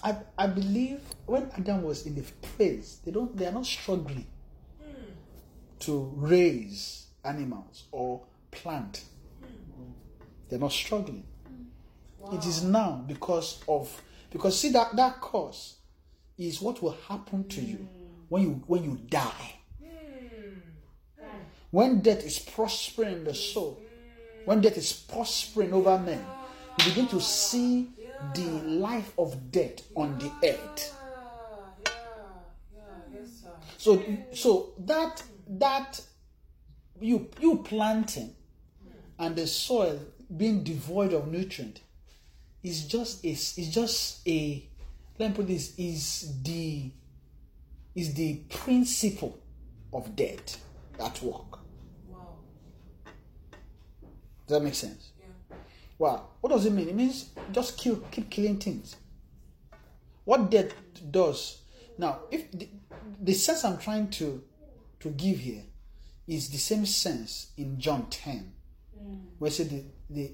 I, 0.05 0.17
I 0.39 0.47
believe 0.47 1.01
when 1.27 1.51
Adam 1.59 1.83
was 1.83 2.07
in 2.07 2.15
the 2.15 2.23
place, 2.57 3.01
they 3.05 3.11
don't. 3.11 3.37
They 3.37 3.47
are 3.47 3.53
not 3.53 3.67
struggling 3.67 4.27
to 5.81 6.13
raise 6.17 7.07
animals 7.25 7.85
or 7.91 8.23
plant. 8.51 9.05
They're 10.49 10.61
not 10.61 10.73
struggling. 10.73 11.25
It 12.33 12.45
is 12.47 12.63
now 12.63 13.05
because 13.07 13.63
of 13.69 14.01
because 14.31 14.59
see 14.61 14.71
that 14.71 14.97
that 14.97 15.21
cause 15.21 15.77
is 16.39 16.61
what 16.61 16.83
will 16.83 16.97
happen 17.09 17.49
to 17.49 17.61
you 17.61 17.77
hmm. 17.77 18.05
when 18.29 18.43
you 18.43 18.63
when 18.67 18.85
you 18.85 18.99
die. 19.09 19.55
When 21.77 22.01
death 22.01 22.25
is 22.25 22.39
prospering 22.39 23.13
in 23.13 23.25
the 23.25 23.35
soul, 23.35 23.83
when 24.47 24.63
death 24.63 24.79
is 24.79 24.95
prospering 24.95 25.75
over 25.75 25.99
men, 25.99 26.25
you 26.79 26.85
begin 26.87 27.07
to 27.09 27.21
see 27.21 27.91
the 28.33 28.47
life 28.65 29.13
of 29.19 29.53
death 29.53 29.83
on 29.95 30.19
the 30.19 30.33
earth. 30.43 30.97
So, 33.77 34.03
so 34.33 34.73
that 34.87 35.23
that 35.49 36.01
you 36.99 37.29
you 37.41 37.59
planting 37.59 38.35
and 39.19 39.37
the 39.37 39.47
soil 39.47 40.01
being 40.35 40.65
devoid 40.65 41.13
of 41.13 41.31
nutrient 41.31 41.83
is 42.63 42.87
just 42.87 43.23
is 43.23 43.53
is 43.59 43.69
just 43.69 44.27
a 44.27 44.67
let 45.19 45.29
me 45.29 45.37
put 45.37 45.47
this 45.49 45.75
is 45.77 46.43
the 46.43 46.91
is 47.95 48.15
the 48.15 48.37
principle 48.49 49.39
of 49.93 50.17
death 50.17 50.59
at 50.99 51.23
work. 51.23 51.56
Does 54.47 54.59
that 54.59 54.63
make 54.63 54.75
sense? 54.75 55.11
Yeah. 55.19 55.57
Wow. 55.99 56.29
What 56.41 56.51
does 56.51 56.67
it 56.67 56.73
mean? 56.73 56.89
It 56.89 56.95
means 56.95 57.31
just 57.53 57.79
kill, 57.79 57.97
keep 58.11 58.31
killing 58.31 58.59
things. 58.59 58.97
What 60.25 60.51
death 60.51 60.73
does 61.11 61.61
now, 61.99 62.21
if 62.31 62.51
the, 62.53 62.69
the 63.21 63.33
sense 63.33 63.65
I'm 63.65 63.79
trying 63.79 64.11
to 64.11 64.43
to 65.01 65.11
give 65.11 65.39
here 65.39 65.63
is 66.27 66.49
the 66.51 66.59
same 66.59 66.87
sense 66.87 67.53
in 67.57 67.79
John 67.79 68.07
10, 68.11 68.53
where 69.39 69.51
it 69.51 69.55
said 69.55 69.71
the 69.71 69.85
the 70.11 70.33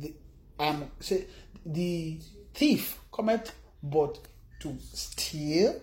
the 0.00 0.14
um 0.58 0.90
say 1.00 1.26
the 1.64 2.20
thief 2.54 2.98
cometh 3.12 3.52
but 3.82 4.18
to 4.60 4.76
steal, 4.80 5.80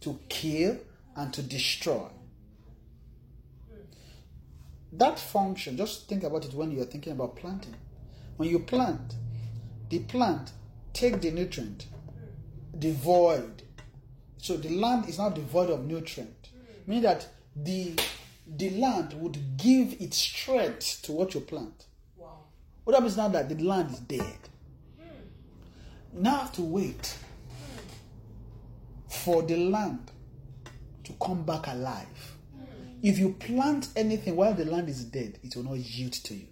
to 0.00 0.18
kill, 0.28 0.78
and 1.16 1.32
to 1.32 1.42
destroy. 1.42 2.06
That 4.92 5.18
function, 5.18 5.76
just 5.76 6.08
think 6.08 6.24
about 6.24 6.44
it 6.44 6.54
when 6.54 6.70
you 6.72 6.82
are 6.82 6.86
thinking 6.86 7.12
about 7.12 7.36
planting. 7.36 7.76
When 8.36 8.48
you 8.48 8.58
plant, 8.58 9.14
the 9.88 10.00
plant 10.00 10.52
take 10.92 11.20
the 11.20 11.30
nutrient, 11.30 11.86
devoid. 12.78 13.62
So 14.38 14.56
the 14.56 14.70
land 14.70 15.08
is 15.08 15.18
now 15.18 15.28
devoid 15.28 15.70
of 15.70 15.84
nutrient, 15.84 16.50
meaning 16.86 17.02
that 17.04 17.28
the 17.54 17.94
the 18.56 18.70
land 18.70 19.12
would 19.14 19.56
give 19.56 20.00
its 20.00 20.16
strength 20.16 21.02
to 21.02 21.12
what 21.12 21.34
you 21.34 21.40
plant. 21.40 21.84
Wow. 22.16 22.38
What 22.82 22.94
happens 22.94 23.16
now 23.16 23.28
that 23.28 23.48
the 23.48 23.62
land 23.62 23.92
is 23.92 24.00
dead? 24.00 24.38
You 26.12 26.22
now 26.22 26.38
have 26.38 26.52
to 26.54 26.62
wait 26.62 27.16
hmm. 27.48 29.08
for 29.08 29.42
the 29.42 29.56
land 29.56 30.10
to 31.04 31.12
come 31.24 31.44
back 31.44 31.68
alive. 31.68 32.36
If 33.02 33.18
you 33.18 33.32
plant 33.32 33.88
anything 33.96 34.36
while 34.36 34.54
the 34.54 34.64
land 34.64 34.88
is 34.88 35.04
dead, 35.04 35.38
it 35.42 35.56
will 35.56 35.64
not 35.64 35.78
yield 35.78 36.12
to 36.12 36.34
you. 36.34 36.46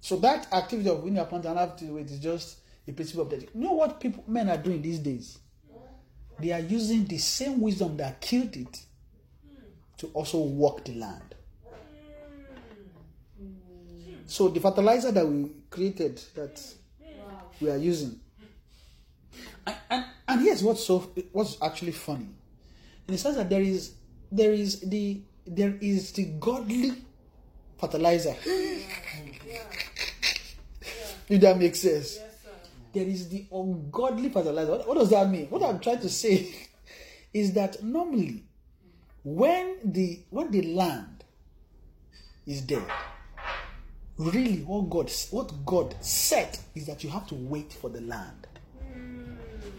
So 0.00 0.16
that 0.16 0.52
activity 0.52 0.90
of 0.90 1.02
when 1.02 1.16
you 1.16 1.22
and 1.22 1.44
have 1.58 1.76
to 1.76 1.84
wait 1.86 2.10
is 2.10 2.18
just 2.18 2.58
a 2.86 2.92
principle 2.92 3.22
of 3.22 3.30
death. 3.30 3.44
You 3.54 3.62
know 3.62 3.72
what 3.72 3.98
people 3.98 4.22
men 4.26 4.50
are 4.50 4.58
doing 4.58 4.82
these 4.82 4.98
days? 4.98 5.38
They 6.38 6.52
are 6.52 6.60
using 6.60 7.06
the 7.06 7.16
same 7.16 7.60
wisdom 7.60 7.96
that 7.96 8.20
killed 8.20 8.54
it 8.54 8.82
to 9.98 10.08
also 10.08 10.42
work 10.42 10.84
the 10.84 10.94
land. 10.94 11.34
So 14.26 14.48
the 14.48 14.60
fertilizer 14.60 15.10
that 15.12 15.26
we 15.26 15.50
created 15.70 16.20
that 16.34 16.60
we 17.60 17.70
are 17.70 17.76
using. 17.78 18.20
And, 19.66 19.76
and, 19.88 20.04
and 20.34 20.42
here's 20.42 20.62
what's 20.64 20.84
so 20.84 20.98
what's 21.32 21.56
actually 21.62 21.92
funny. 21.92 22.28
In 23.06 23.14
the 23.14 23.18
sense 23.18 23.36
that 23.36 23.48
there 23.48 23.62
is 23.62 23.94
there 24.32 24.52
is 24.52 24.80
the 24.80 25.22
there 25.46 25.76
is 25.80 26.10
the 26.12 26.24
godly 26.40 26.92
fertilizer. 27.78 28.34
if 31.28 31.40
that 31.40 31.56
makes 31.58 31.80
sense. 31.80 32.16
Yes. 32.16 32.30
There 32.92 33.06
is 33.06 33.28
the 33.28 33.46
ungodly 33.52 34.28
fertilizer. 34.28 34.72
What, 34.72 34.88
what 34.88 34.98
does 34.98 35.10
that 35.10 35.30
mean? 35.30 35.46
What 35.46 35.62
I'm 35.62 35.78
trying 35.78 36.00
to 36.00 36.08
say 36.08 36.68
is 37.32 37.52
that 37.52 37.82
normally 37.82 38.42
when 39.22 39.76
the 39.84 40.20
when 40.30 40.50
the 40.50 40.62
land 40.74 41.22
is 42.44 42.60
dead, 42.62 42.82
really 44.16 44.58
what 44.62 44.90
God 44.90 45.12
what 45.30 45.64
God 45.64 45.94
said 46.00 46.58
is 46.74 46.86
that 46.86 47.04
you 47.04 47.10
have 47.10 47.28
to 47.28 47.36
wait 47.36 47.72
for 47.72 47.88
the 47.88 48.00
land 48.00 48.48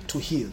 to 0.07 0.19
heal. 0.19 0.49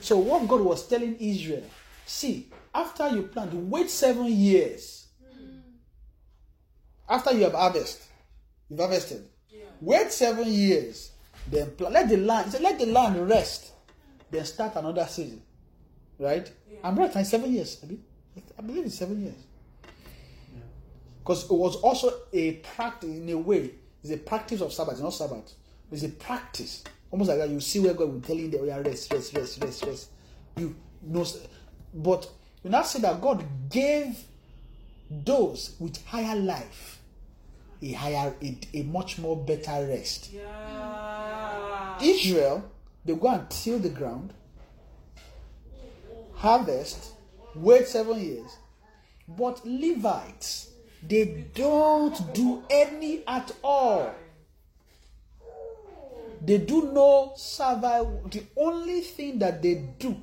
So 0.00 0.18
what 0.18 0.46
God 0.48 0.60
was 0.60 0.86
telling 0.86 1.16
Israel, 1.16 1.64
see, 2.06 2.50
after 2.74 3.08
you 3.08 3.22
plant, 3.24 3.52
wait 3.54 3.90
seven 3.90 4.26
years. 4.26 5.06
After 7.08 7.32
you 7.32 7.44
have 7.44 7.54
harvested, 7.54 8.06
you've 8.68 8.80
harvested. 8.80 9.24
Wait 9.80 10.12
seven 10.12 10.46
years. 10.46 11.12
Then 11.50 11.70
plant, 11.70 11.94
let 11.94 12.08
the 12.08 12.18
land. 12.18 12.52
Said, 12.52 12.60
let 12.60 12.78
the 12.78 12.86
land 12.86 13.28
rest. 13.28 13.72
Then 14.30 14.44
start 14.44 14.76
another 14.76 15.06
season. 15.06 15.42
Right? 16.18 16.50
I'm 16.84 16.96
right. 16.98 17.12
Seven 17.26 17.52
years. 17.52 17.78
I 17.82 17.86
believe, 17.86 18.02
I 18.58 18.62
believe 18.62 18.84
it's 18.86 18.98
seven 18.98 19.22
years. 19.22 19.36
Because 21.20 21.44
it 21.44 21.52
was 21.52 21.76
also 21.76 22.12
a 22.32 22.52
practice 22.52 23.10
in 23.10 23.28
a 23.30 23.36
way. 23.36 23.70
It's 24.02 24.12
a 24.12 24.16
practice 24.16 24.60
of 24.60 24.72
Sabbath, 24.72 24.94
it's 24.94 25.02
not 25.02 25.14
Sabbath. 25.14 25.52
It's 25.90 26.02
a 26.02 26.08
practice. 26.08 26.84
Almost 27.10 27.30
like 27.30 27.38
that. 27.38 27.48
You 27.48 27.60
see 27.60 27.80
where 27.80 27.94
God 27.94 28.12
will 28.12 28.20
tell 28.20 28.36
you 28.36 28.48
that 28.50 28.60
oh, 28.60 28.62
we 28.62 28.70
are 28.70 28.82
rest, 28.82 29.12
rest, 29.12 29.34
rest, 29.34 29.62
rest, 29.62 29.84
rest. 29.84 30.10
You 30.56 30.74
know, 31.02 31.24
but 31.94 32.28
you 32.62 32.70
now 32.70 32.82
say 32.82 33.00
that 33.00 33.20
God 33.20 33.44
gave 33.70 34.16
those 35.10 35.74
with 35.78 36.04
higher 36.04 36.36
life 36.36 36.98
a 37.82 37.92
higher, 37.92 38.34
a, 38.42 38.58
a 38.74 38.82
much 38.84 39.18
more 39.18 39.36
better 39.36 39.86
rest. 39.86 40.30
Yeah. 40.32 41.98
Israel, 42.00 42.70
they 43.04 43.14
go 43.14 43.28
and 43.28 43.48
till 43.50 43.78
the 43.78 43.88
ground, 43.88 44.32
harvest, 46.34 47.12
wait 47.54 47.86
seven 47.86 48.20
years. 48.20 48.56
But 49.28 49.60
Levites, 49.64 50.70
they 51.06 51.46
don't 51.54 52.34
do 52.34 52.62
any 52.70 53.22
at 53.26 53.52
all. 53.62 54.14
They 56.40 56.58
do 56.58 56.92
no 56.92 57.32
survival. 57.36 58.22
The 58.30 58.44
only 58.56 59.00
thing 59.00 59.38
that 59.40 59.62
they 59.62 59.74
do 59.98 60.16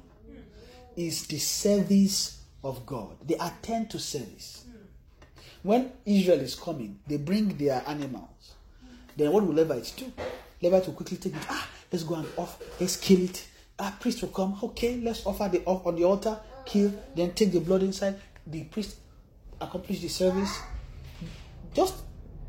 is 0.95 1.27
the 1.27 1.37
service 1.37 2.41
of 2.63 2.85
God. 2.85 3.17
They 3.25 3.35
attend 3.35 3.89
to 3.91 3.99
service. 3.99 4.65
When 5.63 5.91
Israel 6.05 6.41
is 6.41 6.55
coming, 6.55 6.99
they 7.07 7.17
bring 7.17 7.57
their 7.57 7.83
animals. 7.87 8.53
Then 9.17 9.31
what 9.31 9.45
will 9.45 9.55
Levites 9.55 9.91
do? 9.91 10.11
Levites 10.61 10.87
will 10.87 10.93
quickly 10.93 11.17
take 11.17 11.35
it. 11.35 11.41
Ah, 11.49 11.67
let's 11.91 12.03
go 12.03 12.15
and 12.15 12.27
off. 12.37 12.61
Let's 12.79 12.97
kill 12.97 13.21
it. 13.21 13.47
Ah, 13.79 13.95
priest 13.99 14.21
will 14.21 14.29
come. 14.29 14.57
Okay, 14.61 14.97
let's 15.01 15.25
offer 15.25 15.49
the 15.51 15.63
off 15.65 15.85
on 15.85 15.95
the 15.95 16.03
altar, 16.03 16.39
kill, 16.65 16.93
then 17.15 17.33
take 17.33 17.51
the 17.51 17.59
blood 17.59 17.83
inside. 17.83 18.19
The 18.47 18.63
priest 18.65 18.97
accomplish 19.59 20.01
the 20.01 20.07
service. 20.07 20.59
Just 21.73 21.95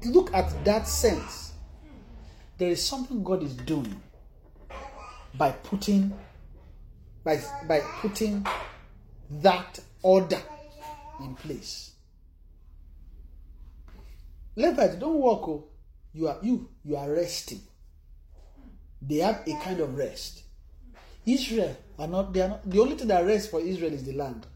look 0.05 0.33
at 0.35 0.64
that 0.64 0.87
sense. 0.87 1.45
There 2.59 2.71
is 2.71 2.85
something 2.85 3.23
God 3.23 3.43
is 3.43 3.55
doing 3.55 4.01
by 5.35 5.51
putting 5.51 6.13
by 7.23 7.41
by 7.69 7.81
putting 8.01 8.47
that 9.43 9.81
order 10.03 10.41
in 11.21 11.35
place. 11.35 11.93
Levites, 14.55 14.97
don't 14.97 15.15
walk. 15.19 15.49
Oh. 15.49 15.65
You 16.15 16.29
are 16.29 16.39
you 16.43 16.69
you 16.83 16.97
are 16.97 17.11
resting. 17.11 17.61
They 19.03 19.17
have 19.17 19.43
a 19.47 19.53
kind 19.63 19.81
of 19.81 19.95
rest. 19.97 20.43
Israel 21.27 21.77
are 21.99 22.07
not 22.07 22.33
they 22.33 22.41
are 22.41 22.49
not 22.49 22.71
the 22.71 22.81
only 22.81 22.97
thing 22.97 23.09
that 23.09 23.25
rests 23.27 23.51
for 23.51 23.61
Israel 23.61 23.93
is 23.93 24.05
the 24.05 24.13
land. 24.13 24.47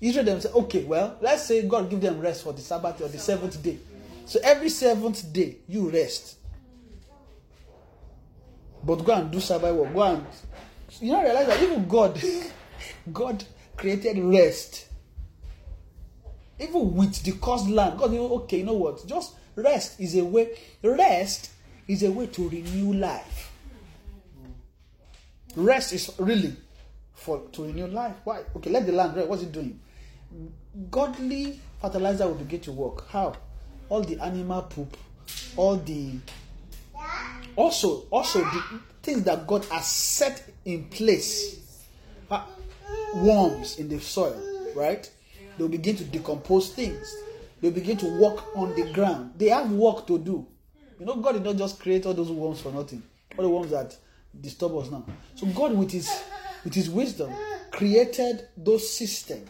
Israel 0.00 0.24
themselves, 0.24 0.56
okay, 0.56 0.84
well, 0.84 1.16
let's 1.20 1.44
say 1.44 1.66
God 1.66 1.88
give 1.88 2.00
them 2.00 2.20
rest 2.20 2.44
for 2.44 2.52
the 2.52 2.60
Sabbath 2.60 3.00
or 3.00 3.08
the 3.08 3.18
seventh 3.18 3.60
day. 3.62 3.78
So 4.26 4.40
every 4.42 4.68
seventh 4.68 5.32
day 5.32 5.58
you 5.68 5.90
rest. 5.90 6.38
But 8.82 8.96
go 8.96 9.14
and 9.14 9.30
do 9.30 9.38
work. 9.38 9.94
Go 9.94 10.02
and 10.02 10.26
you 11.00 11.12
don't 11.12 11.24
realize 11.24 11.46
that 11.46 11.62
even 11.62 11.88
God, 11.88 12.22
God 13.12 13.44
created 13.76 14.18
rest. 14.18 14.88
Even 16.60 16.94
with 16.94 17.22
the 17.22 17.32
cursed 17.32 17.68
land, 17.68 17.98
God, 17.98 18.12
okay, 18.12 18.58
you 18.58 18.64
know 18.64 18.74
what? 18.74 19.06
Just 19.06 19.34
rest 19.56 19.98
is 20.00 20.16
a 20.16 20.24
way. 20.24 20.56
Rest 20.82 21.50
is 21.88 22.02
a 22.02 22.10
way 22.10 22.26
to 22.28 22.48
renew 22.48 22.92
life. 22.94 23.52
Rest 25.56 25.92
is 25.92 26.12
really 26.18 26.54
for 27.14 27.42
to 27.52 27.64
renew 27.64 27.86
life. 27.86 28.16
Why? 28.24 28.42
Okay, 28.56 28.70
let 28.70 28.86
the 28.86 28.92
land 28.92 29.16
rest. 29.16 29.28
What's 29.28 29.42
it 29.42 29.52
doing? 29.52 29.80
Godly 30.90 31.60
fertilizer 31.80 32.26
will 32.26 32.34
begin 32.34 32.60
to 32.60 32.72
work. 32.72 33.08
How? 33.08 33.34
All 33.88 34.02
the 34.02 34.18
animal 34.20 34.62
poop, 34.62 34.96
all 35.56 35.76
the 35.76 36.14
also 37.56 38.06
also 38.10 38.40
the 38.40 38.80
things 39.02 39.22
that 39.24 39.46
God 39.46 39.64
has 39.66 39.86
set 39.86 40.50
in 40.64 40.84
place. 40.84 41.60
Worms 43.14 43.78
in 43.78 43.88
the 43.88 44.00
soil, 44.00 44.36
right? 44.74 45.08
They'll 45.56 45.68
begin 45.68 45.94
to 45.96 46.04
decompose 46.04 46.70
things. 46.72 47.14
They'll 47.60 47.70
begin 47.70 47.96
to 47.98 48.18
walk 48.18 48.44
on 48.56 48.74
the 48.74 48.92
ground. 48.92 49.34
They 49.36 49.48
have 49.50 49.70
work 49.70 50.06
to 50.08 50.18
do. 50.18 50.46
You 50.98 51.06
know, 51.06 51.16
God 51.16 51.32
did 51.32 51.44
not 51.44 51.56
just 51.56 51.80
create 51.80 52.06
all 52.06 52.14
those 52.14 52.30
worms 52.30 52.60
for 52.60 52.72
nothing. 52.72 53.02
All 53.38 53.44
the 53.44 53.48
worms 53.50 53.70
that 53.70 53.96
disturb 54.40 54.76
us 54.76 54.90
now. 54.90 55.04
So 55.36 55.46
God, 55.46 55.74
with 55.74 55.92
His 55.92 56.10
with 56.64 56.74
His 56.74 56.90
wisdom, 56.90 57.32
created 57.70 58.48
those 58.56 58.90
systems. 58.90 59.48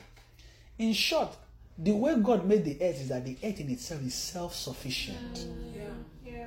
In 0.78 0.92
short, 0.92 1.34
the 1.76 1.92
way 1.92 2.16
God 2.16 2.46
made 2.46 2.64
the 2.64 2.74
earth 2.80 3.00
is 3.00 3.08
that 3.08 3.24
the 3.24 3.36
earth 3.42 3.60
in 3.60 3.70
itself 3.70 4.02
is 4.02 4.14
self-sufficient. 4.14 5.46
Yeah. 6.24 6.46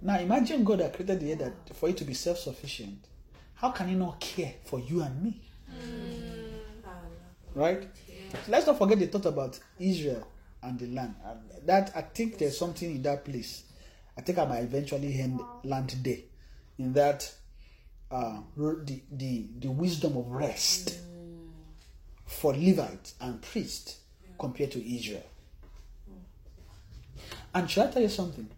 Now 0.00 0.18
imagine 0.18 0.64
God 0.64 0.80
that 0.80 0.94
created 0.94 1.20
the 1.20 1.32
earth 1.32 1.38
that 1.66 1.76
for 1.76 1.88
it 1.88 1.96
to 1.96 2.04
be 2.04 2.14
self-sufficient. 2.14 3.06
How 3.54 3.70
can 3.70 3.88
He 3.88 3.94
not 3.94 4.20
care 4.20 4.54
for 4.64 4.78
you 4.78 5.02
and 5.02 5.22
me? 5.22 5.40
Right? 7.54 7.88
So 8.44 8.52
let's 8.52 8.66
not 8.66 8.78
forget 8.78 8.98
the 8.98 9.06
thought 9.06 9.26
about 9.26 9.58
Israel 9.78 10.26
and 10.62 10.78
the 10.78 10.88
land. 10.88 11.14
And 11.24 11.66
that 11.66 11.92
I 11.96 12.02
think 12.02 12.36
there's 12.38 12.58
something 12.58 12.96
in 12.96 13.02
that 13.02 13.24
place. 13.24 13.64
I 14.16 14.20
think 14.20 14.38
I 14.38 14.44
might 14.44 14.60
eventually 14.60 15.18
end 15.20 15.40
land 15.62 15.96
there. 16.02 16.18
In 16.78 16.92
that 16.92 17.32
uh, 18.10 18.40
the, 18.56 19.02
the 19.10 19.46
the 19.60 19.70
wisdom 19.70 20.16
of 20.16 20.26
rest 20.26 20.98
for 22.26 22.52
Levites 22.52 23.14
and 23.20 23.40
priests 23.40 23.98
compared 24.38 24.72
to 24.72 24.96
Israel. 24.96 25.24
And 27.54 27.70
should 27.70 27.84
I 27.84 27.90
tell 27.90 28.02
you 28.02 28.08
something? 28.08 28.48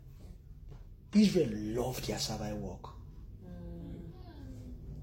Israel 1.15 1.51
loved 1.53 2.07
their 2.07 2.19
Sabbath 2.19 2.55
work. 2.55 2.93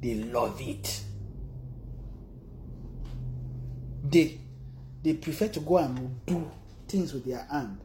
They 0.02 0.16
love 0.16 0.60
it. 0.62 1.02
They 4.04 4.40
they 5.02 5.14
prefer 5.14 5.48
to 5.50 5.60
go 5.60 5.78
and 5.78 6.26
do 6.26 6.50
things 6.88 7.14
with 7.14 7.26
their 7.26 7.46
hand, 7.52 7.78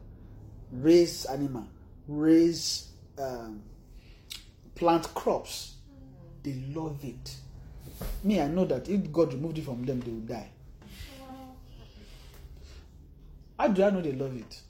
raise 0.71 1.25
animal, 1.25 1.67
raise 2.07 2.89
um, 3.17 3.61
plant 4.75 5.13
crops. 5.13 5.75
They 6.43 6.53
love 6.73 7.03
it. 7.03 7.35
Me, 8.23 8.39
I 8.39 8.47
know 8.47 8.65
that 8.65 8.87
if 8.87 9.11
God 9.11 9.33
removed 9.33 9.57
it 9.57 9.65
from 9.65 9.85
them, 9.85 9.99
they 9.99 10.11
will 10.11 10.19
die. 10.19 10.49
How 13.59 13.67
do 13.67 13.83
I 13.83 13.89
know 13.89 14.01
they 14.01 14.13
love 14.13 14.35
it? 14.37 14.61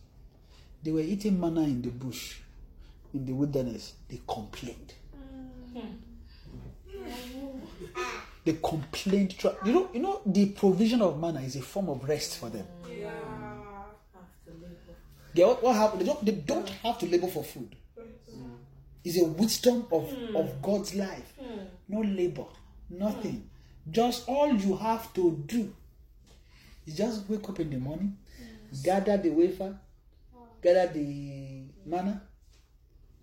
They 0.81 0.91
were 0.91 1.01
eating 1.01 1.39
manna 1.39 1.61
in 1.61 1.81
the 1.83 1.89
bush, 1.89 2.37
in 3.13 3.23
the 3.23 3.33
wilderness. 3.33 3.93
They 4.09 4.19
complained. 4.27 4.93
They 8.43 8.53
complained. 8.63 9.35
You 9.63 9.73
know, 9.73 9.89
you 9.93 9.99
know, 9.99 10.21
the 10.25 10.47
provision 10.47 11.03
of 11.03 11.19
manna 11.19 11.41
is 11.41 11.55
a 11.55 11.61
form 11.61 11.89
of 11.89 12.03
rest 12.09 12.37
for 12.37 12.49
them. 12.49 12.65
Yeah. 12.89 13.11
They 15.35 15.43
what, 15.43 15.61
what 15.61 15.75
happen? 15.75 15.99
They 15.99 16.05
don't. 16.05 16.25
They 16.25 16.31
don't 16.31 16.69
have 16.69 16.97
to 16.99 17.05
labor 17.05 17.27
for 17.27 17.43
food. 17.43 17.75
It's 19.03 19.21
a 19.21 19.25
wisdom 19.25 19.85
of, 19.91 20.11
of 20.35 20.61
God's 20.63 20.95
life. 20.95 21.33
No 21.87 22.01
labor, 22.01 22.45
nothing. 22.89 23.49
Just 23.89 24.27
all 24.27 24.51
you 24.51 24.75
have 24.77 25.13
to 25.13 25.43
do 25.45 25.73
is 26.87 26.97
just 26.97 27.29
wake 27.29 27.47
up 27.47 27.59
in 27.59 27.69
the 27.69 27.77
morning, 27.77 28.17
gather 28.83 29.17
the 29.17 29.29
wafer, 29.29 29.77
gather 30.61 30.93
the 30.93 31.63
manna, 31.85 32.21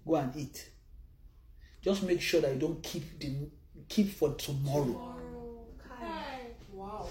go 0.06 0.16
and 0.16 0.34
eat. 0.36 0.70
Just 1.82 2.02
make 2.02 2.20
sure 2.20 2.40
that 2.40 2.52
you 2.54 2.60
don't 2.60 2.82
keep 2.82 3.18
the 3.18 3.48
keep 3.88 4.10
for 4.10 4.34
tomorrow. 4.34 5.14
Wow. 6.72 7.08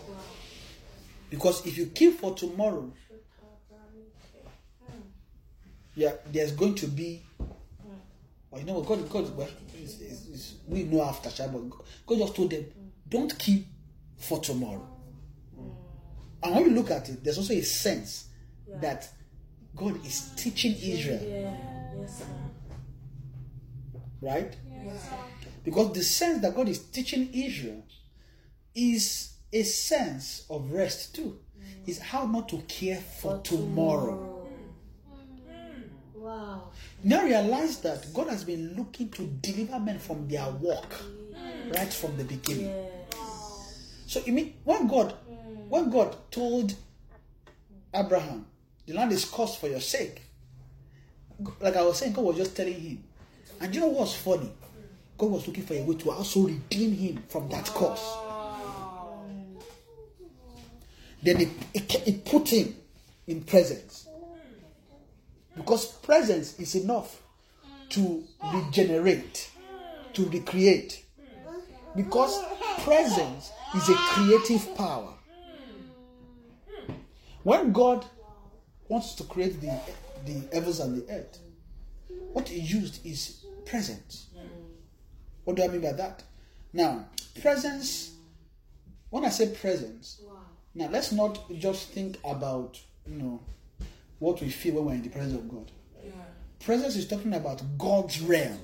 Because 1.30 1.66
if 1.66 1.78
you 1.78 1.88
keep 1.88 2.20
for 2.20 2.34
tomorrow, 2.36 2.92
yeah, 5.96 6.12
there's 6.32 6.52
going 6.52 6.76
to 6.76 6.88
be. 6.88 7.24
Well, 8.52 8.62
you 8.62 8.66
know? 8.66 8.82
God, 8.82 9.10
God, 9.10 9.36
well, 9.36 9.48
is, 9.82 10.02
is, 10.02 10.28
is, 10.28 10.56
we 10.68 10.84
know 10.84 11.04
after 11.04 11.30
Shabbat. 11.30 11.70
God, 11.70 11.82
God 12.06 12.18
just 12.20 12.36
told 12.36 12.52
them, 12.52 12.66
don't 13.08 13.38
keep 13.38 13.68
for 14.18 14.40
tomorrow. 14.40 14.95
And 16.46 16.54
when 16.54 16.66
you 16.66 16.72
look 16.72 16.92
at 16.92 17.10
it, 17.10 17.24
there's 17.24 17.40
also 17.40 17.54
a 17.54 17.62
sense 17.62 18.28
that 18.80 19.10
God 19.76 20.06
is 20.06 20.30
teaching 20.36 20.76
Israel, 20.76 21.20
Yeah. 21.24 21.54
Yes, 22.00 22.24
right? 24.22 24.56
Yes. 24.84 25.10
Because 25.64 25.94
the 25.94 26.04
sense 26.04 26.42
that 26.44 26.56
God 26.56 26.70
is 26.70 26.80
teaching 26.80 27.34
Israel 27.34 27.84
is 28.76 29.34
a 29.52 29.64
sense 29.64 30.46
of 30.50 30.72
rest 30.72 31.16
too. 31.16 31.40
Is 31.88 32.00
how 32.00 32.28
not 32.28 32.48
to 32.50 32.58
care 32.68 32.98
for 32.98 33.40
tomorrow. 33.40 34.48
Wow. 36.14 36.70
Now 37.04 37.24
realize 37.24 37.80
that 37.80 38.14
God 38.14 38.28
has 38.28 38.44
been 38.44 38.76
looking 38.76 39.10
to 39.12 39.26
deliver 39.42 39.80
men 39.80 39.98
from 39.98 40.28
their 40.28 40.50
work 40.52 40.94
right 41.76 41.92
from 41.92 42.18
the 42.18 42.24
beginning. 42.24 42.68
Yes. 42.68 44.04
So 44.08 44.22
you 44.26 44.34
mean 44.34 44.54
when 44.64 44.88
God 44.88 45.16
when 45.70 45.90
God 45.90 46.16
told 46.32 46.76
Abraham, 47.94 48.46
the 48.86 48.94
land 48.94 49.12
is 49.12 49.26
cursed 49.26 49.60
for 49.60 49.68
your 49.68 49.80
sake. 49.80 50.22
Like 51.60 51.76
I 51.76 51.82
was 51.82 52.00
saying, 52.00 52.14
God 52.14 52.26
was 52.26 52.38
just 52.38 52.56
telling 52.56 52.80
him. 52.80 53.04
And 53.60 53.74
you 53.74 53.82
know 53.82 53.88
what's 53.88 54.16
funny? 54.16 54.52
God 55.18 55.32
was 55.32 55.48
looking 55.48 55.64
for 55.64 55.74
a 55.74 55.82
way 55.82 55.96
to 55.96 56.12
also 56.12 56.42
redeem 56.42 56.94
him 56.94 57.24
from 57.30 57.50
that 57.50 57.66
curse. 57.68 58.18
Then 61.24 61.42
it, 61.42 61.50
it, 61.74 62.08
it 62.08 62.26
put 62.26 62.50
him 62.50 62.76
in 63.28 63.42
presence. 63.42 64.08
Because 65.56 65.88
presence 66.00 66.60
is 66.60 66.76
enough 66.76 67.22
to 67.90 68.24
regenerate, 68.54 69.50
to 70.14 70.26
recreate. 70.26 71.04
Because 71.96 72.44
presence 72.84 73.52
is 73.74 73.90
a 73.90 73.96
creative 73.96 74.76
power. 74.76 75.15
When 77.46 77.74
God 77.74 78.04
wants 78.88 79.14
to 79.14 79.24
create 79.24 79.62
the, 79.62 79.80
the 80.26 80.48
heavens 80.52 80.80
and 80.80 80.98
the 80.98 81.14
earth, 81.14 81.38
what 82.34 82.50
he 82.50 82.60
used 82.60 83.06
is 83.06 83.46
presence. 83.68 84.30
What 85.44 85.56
do 85.56 85.64
I 85.64 85.68
mean 85.68 85.82
by 85.82 85.92
that? 85.92 86.24
Now, 86.74 87.06
presence, 87.40 88.16
when 89.12 89.26
I 89.26 89.30
say 89.30 89.54
presence, 89.54 90.22
now 90.74 90.90
let's 90.90 91.12
not 91.12 91.40
just 91.52 91.90
think 91.90 92.18
about, 92.26 92.82
you 93.06 93.18
know, 93.18 93.40
what 94.18 94.42
we 94.42 94.50
feel 94.50 94.78
when 94.78 94.86
we're 94.86 94.94
in 94.94 95.04
the 95.04 95.10
presence 95.10 95.36
of 95.36 95.48
God. 95.48 95.72
Yeah. 96.04 96.14
Presence 96.62 96.96
is 96.96 97.08
talking 97.08 97.36
about 97.36 97.62
God's 97.78 98.22
realm. 98.22 98.58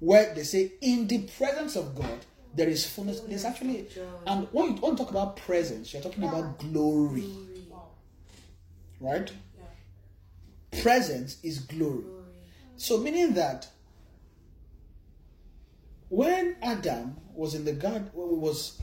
Where 0.00 0.34
they 0.34 0.42
say, 0.42 0.72
in 0.80 1.06
the 1.06 1.28
presence 1.28 1.76
of 1.76 1.94
God, 1.94 2.24
there 2.54 2.68
is 2.68 2.86
fullness. 2.86 3.20
There's 3.20 3.44
actually, 3.44 3.86
and 4.26 4.48
when 4.52 4.66
you, 4.66 4.72
when 4.74 4.92
you 4.92 4.98
talk 4.98 5.10
about 5.10 5.36
presence, 5.36 5.92
you're 5.92 6.02
talking 6.02 6.24
about 6.24 6.58
glory. 6.58 7.32
Right? 9.00 9.30
Presence 10.82 11.38
is 11.42 11.60
glory. 11.60 12.04
So, 12.76 12.98
meaning 12.98 13.34
that 13.34 13.68
when 16.08 16.56
Adam 16.62 17.16
was 17.34 17.54
in 17.54 17.64
the 17.64 17.72
garden, 17.72 18.10
was 18.14 18.80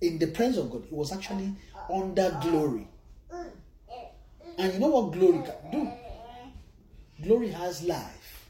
in 0.00 0.18
the 0.18 0.26
presence 0.28 0.58
of 0.58 0.70
God, 0.70 0.84
he 0.88 0.94
was 0.94 1.12
actually 1.12 1.52
under 1.92 2.38
glory. 2.42 2.88
And 4.58 4.72
you 4.72 4.78
know 4.78 4.88
what 4.88 5.12
glory 5.12 5.42
can 5.44 5.70
do? 5.70 5.90
Glory 7.22 7.48
has 7.48 7.82
life. 7.82 8.48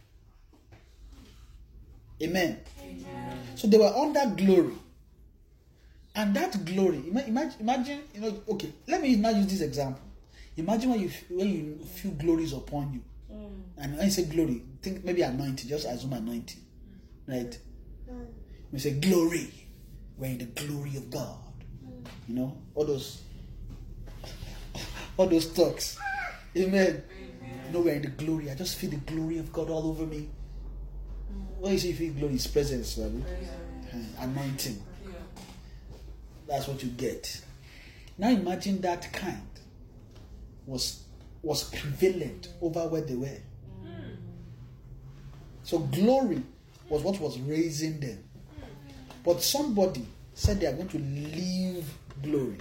Amen. 2.22 2.58
So 3.56 3.66
they 3.66 3.78
were 3.78 3.86
under 3.86 4.26
glory. 4.36 4.74
And 6.14 6.34
that 6.34 6.64
glory, 6.64 7.02
imagine, 7.08 7.60
imagine, 7.60 8.00
you 8.14 8.20
know, 8.22 8.42
okay, 8.48 8.72
let 8.88 9.02
me 9.02 9.16
now 9.16 9.30
use 9.30 9.46
this 9.48 9.60
example. 9.60 10.02
Imagine 10.56 10.90
when 10.90 11.00
you 11.00 11.10
when 11.28 11.48
you 11.48 11.78
feel 11.84 12.12
glories 12.12 12.54
upon 12.54 12.94
you. 12.94 13.02
Mm. 13.30 13.50
And 13.76 13.96
when 13.96 14.06
you 14.06 14.10
say 14.10 14.24
glory, 14.24 14.62
think 14.80 15.04
maybe 15.04 15.20
anointing, 15.20 15.68
just 15.68 15.86
assume 15.86 16.14
anointing. 16.14 16.60
Right? 17.28 17.58
Mm. 18.10 18.26
We 18.72 18.78
say 18.78 18.92
glory. 18.92 19.52
We're 20.16 20.30
in 20.30 20.38
the 20.38 20.46
glory 20.46 20.96
of 20.96 21.10
God. 21.10 21.36
Mm. 21.84 22.06
You 22.28 22.34
know, 22.36 22.56
all 22.74 22.86
those 22.86 23.22
all 25.18 25.26
those 25.26 25.52
talks. 25.52 25.98
Amen. 26.56 27.02
You 27.66 27.72
know, 27.72 27.80
we're 27.80 27.94
in 27.94 28.02
the 28.02 28.08
glory. 28.08 28.50
I 28.50 28.54
just 28.54 28.76
feel 28.76 28.90
the 28.90 28.96
glory 28.96 29.36
of 29.36 29.52
God 29.52 29.68
all 29.68 29.88
over 29.88 30.06
me. 30.06 30.30
When 31.58 31.72
you 31.72 31.78
say 31.78 31.88
you 31.88 31.94
feel 31.94 32.12
glory, 32.12 32.34
it's 32.34 32.46
presence, 32.46 32.98
right? 32.98 33.10
Uh, 33.92 33.98
anointing. 34.24 34.82
Yeah. 35.04 35.10
That's 36.46 36.68
what 36.68 36.82
you 36.82 36.90
get. 36.90 37.40
Now 38.18 38.30
imagine 38.30 38.80
that 38.82 39.12
kind 39.12 39.40
was 40.66 41.02
was 41.42 41.64
prevalent 41.64 42.48
over 42.60 42.88
where 42.88 43.02
they 43.02 43.14
were. 43.14 43.38
So 45.62 45.78
glory 45.78 46.42
was 46.88 47.02
what 47.02 47.20
was 47.20 47.38
raising 47.40 47.98
them. 48.00 48.22
But 49.24 49.42
somebody 49.42 50.06
said 50.34 50.60
they 50.60 50.66
are 50.66 50.72
going 50.72 50.88
to 50.88 50.98
leave 50.98 51.84
glory, 52.22 52.58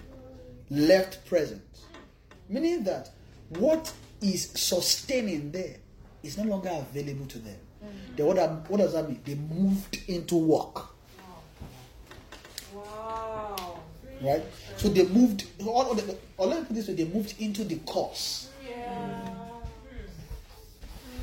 left 0.69 1.25
presence. 1.27 1.85
Meaning 2.49 2.83
that 2.85 3.11
what 3.49 3.91
is 4.21 4.49
sustaining 4.55 5.51
there 5.51 5.77
is 6.23 6.37
no 6.37 6.43
longer 6.45 6.69
available 6.71 7.27
to 7.27 7.39
them. 7.39 7.57
Then 8.15 8.25
what, 8.27 8.35
that- 8.37 8.69
what 8.69 8.77
does 8.77 8.93
that 8.93 9.07
mean? 9.07 9.19
They 9.25 9.35
moved 9.35 9.97
into 10.07 10.35
work. 10.35 10.87
Wow. 12.73 13.79
Right? 14.21 14.43
So 14.77 14.89
they 14.89 15.05
moved, 15.05 15.45
or, 15.65 15.85
or, 15.85 15.97
or 16.37 16.47
let 16.47 16.61
me 16.61 16.65
put 16.67 16.75
this 16.75 16.87
way, 16.87 16.93
they 16.95 17.05
moved 17.05 17.35
into 17.39 17.63
the 17.63 17.75
course. 17.79 18.49
Yeah. 18.67 19.31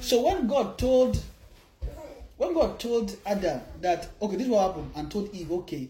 So 0.01 0.23
when 0.27 0.47
God 0.47 0.77
told, 0.79 1.19
when 2.37 2.55
God 2.55 2.79
told 2.79 3.17
Adam 3.25 3.61
that, 3.81 4.09
okay, 4.21 4.37
this 4.37 4.49
will 4.49 4.61
happen, 4.61 4.91
and 4.97 5.11
told 5.11 5.33
Eve, 5.35 5.51
okay, 5.53 5.89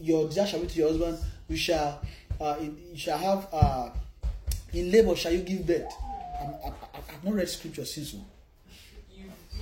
your 0.00 0.26
desire 0.28 0.46
shall 0.46 0.60
be 0.60 0.66
to 0.66 0.78
your 0.78 0.88
husband, 0.88 1.18
you 1.48 1.56
shall, 1.56 2.00
uh, 2.40 2.56
you 2.60 2.76
shall 2.96 3.18
have, 3.18 3.48
uh, 3.52 3.90
in 4.72 4.90
labor 4.90 5.16
shall 5.16 5.32
you 5.32 5.40
give 5.42 5.66
birth. 5.66 5.92
I, 6.40 6.68
I've 6.94 7.24
not 7.24 7.34
read 7.34 7.48
scripture 7.48 7.84
since, 7.84 8.14
oh, 8.16 8.24
You, 9.16 9.24
you 9.24 9.30
quoted 9.30 9.30
scriptures. 9.30 9.54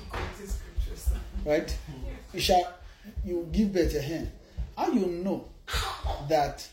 Right? 1.44 1.76
You 2.32 2.40
shall, 2.40 2.74
you 3.24 3.48
give 3.52 3.72
birth 3.72 3.94
a 3.94 4.00
hen. 4.00 4.30
How 4.76 4.90
you 4.90 5.06
know 5.06 5.48
that 6.28 6.66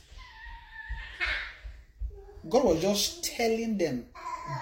God 2.50 2.66
was 2.66 2.82
just 2.82 3.24
telling 3.24 3.78
them 3.78 4.06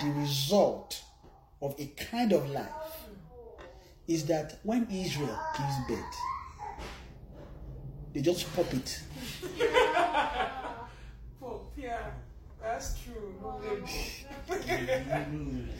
the 0.02 0.10
result 0.12 1.02
of 1.62 1.76
a 1.80 1.86
kind 1.88 2.32
of 2.34 2.50
life 2.52 2.68
is 4.08 4.26
that 4.26 4.60
when 4.64 4.88
Israel 4.92 5.40
gives 5.58 5.76
birth, 5.88 6.16
they 8.14 8.22
just 8.22 8.54
pop 8.56 8.72
it. 8.74 9.02
Oh, 11.44 11.62
yeah. 11.76 12.12
That's 12.62 12.96
true. 13.02 13.34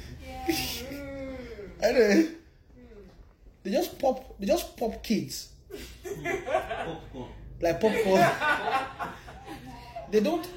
Anyway, 1.82 2.28
they 3.64 3.72
just 3.72 3.98
pop. 4.00 4.40
They 4.40 4.48
just 4.48 4.76
pop 4.78 5.04
kids 5.04 5.50
Popcorn. 6.04 7.30
like 7.62 7.80
popcorn. 7.80 8.28
they 10.12 10.20
don't, 10.20 10.48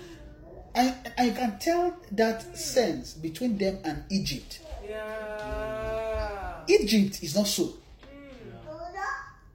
and, 0.75 0.95
and 1.17 1.29
you 1.29 1.35
can 1.35 1.59
tell 1.59 1.97
that 2.13 2.57
sense 2.57 3.15
between 3.15 3.59
them 3.59 3.79
and 3.85 4.05
Egypt. 4.11 4.61
Yeah. 4.89 6.63
Egypt 6.69 7.23
is 7.23 7.37
not 7.37 7.47
so. 7.47 7.65
Hmm. 7.65 8.87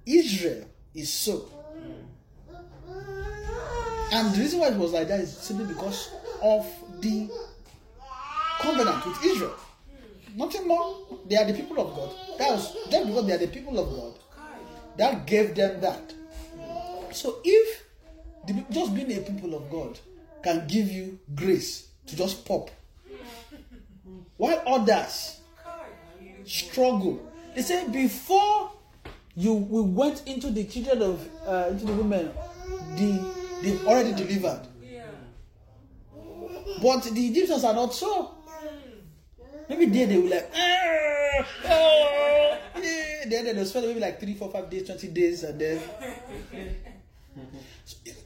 Israel 0.05 0.65
is 0.93 1.11
so. 1.11 1.49
And 4.11 4.33
the 4.33 4.39
reason 4.39 4.59
why 4.59 4.69
it 4.69 4.75
was 4.75 4.91
like 4.91 5.07
that 5.07 5.19
is 5.19 5.35
simply 5.35 5.65
because 5.65 6.09
of 6.41 6.65
the 6.99 7.29
covenant 8.59 9.05
with 9.05 9.23
Israel. 9.23 9.55
Nothing 10.35 10.67
more. 10.67 11.07
They 11.27 11.35
are 11.37 11.45
the 11.45 11.53
people 11.53 11.79
of 11.79 11.95
God. 11.95 12.15
That 12.37 12.51
was 12.51 12.73
just 12.89 13.07
because 13.07 13.25
they 13.27 13.33
are 13.33 13.37
the 13.37 13.47
people 13.47 13.79
of 13.79 13.89
God. 13.89 14.13
That 14.97 15.25
gave 15.25 15.55
them 15.55 15.81
that. 15.81 16.13
So 17.11 17.39
if 17.43 17.83
the, 18.47 18.65
just 18.71 18.93
being 18.95 19.11
a 19.17 19.21
people 19.21 19.55
of 19.55 19.69
God 19.69 19.99
can 20.43 20.67
give 20.67 20.89
you 20.89 21.19
grace 21.35 21.87
to 22.07 22.15
just 22.15 22.45
pop, 22.45 22.69
while 24.37 24.61
others 24.65 25.39
struggle. 26.45 27.19
They 27.55 27.61
say 27.61 27.87
before 27.89 28.71
you 29.35 29.53
we 29.53 29.81
went 29.81 30.27
into 30.27 30.49
the 30.51 30.63
children 30.65 31.01
of 31.01 31.29
uh, 31.47 31.67
into 31.71 31.85
the 31.85 31.93
women, 31.93 32.31
the 32.95 33.33
they've 33.61 33.85
already 33.85 34.13
delivered. 34.13 34.61
But 36.81 37.03
the 37.03 37.27
Egyptians 37.27 37.63
are 37.63 37.73
not 37.73 37.93
so. 37.93 38.35
Maybe 39.69 39.85
there 39.85 40.07
they 40.07 40.17
will 40.17 40.29
like, 40.29 40.51
"Ah, 40.55 41.45
oh, 41.65 42.57
yeah." 42.81 43.25
then 43.29 43.55
they'll 43.55 43.65
spend 43.65 43.87
maybe 43.87 43.99
like 43.99 44.19
three, 44.19 44.33
four, 44.33 44.51
five 44.51 44.69
days, 44.69 44.85
twenty 44.85 45.07
days, 45.09 45.43
and 45.43 45.59
then. 45.59 45.79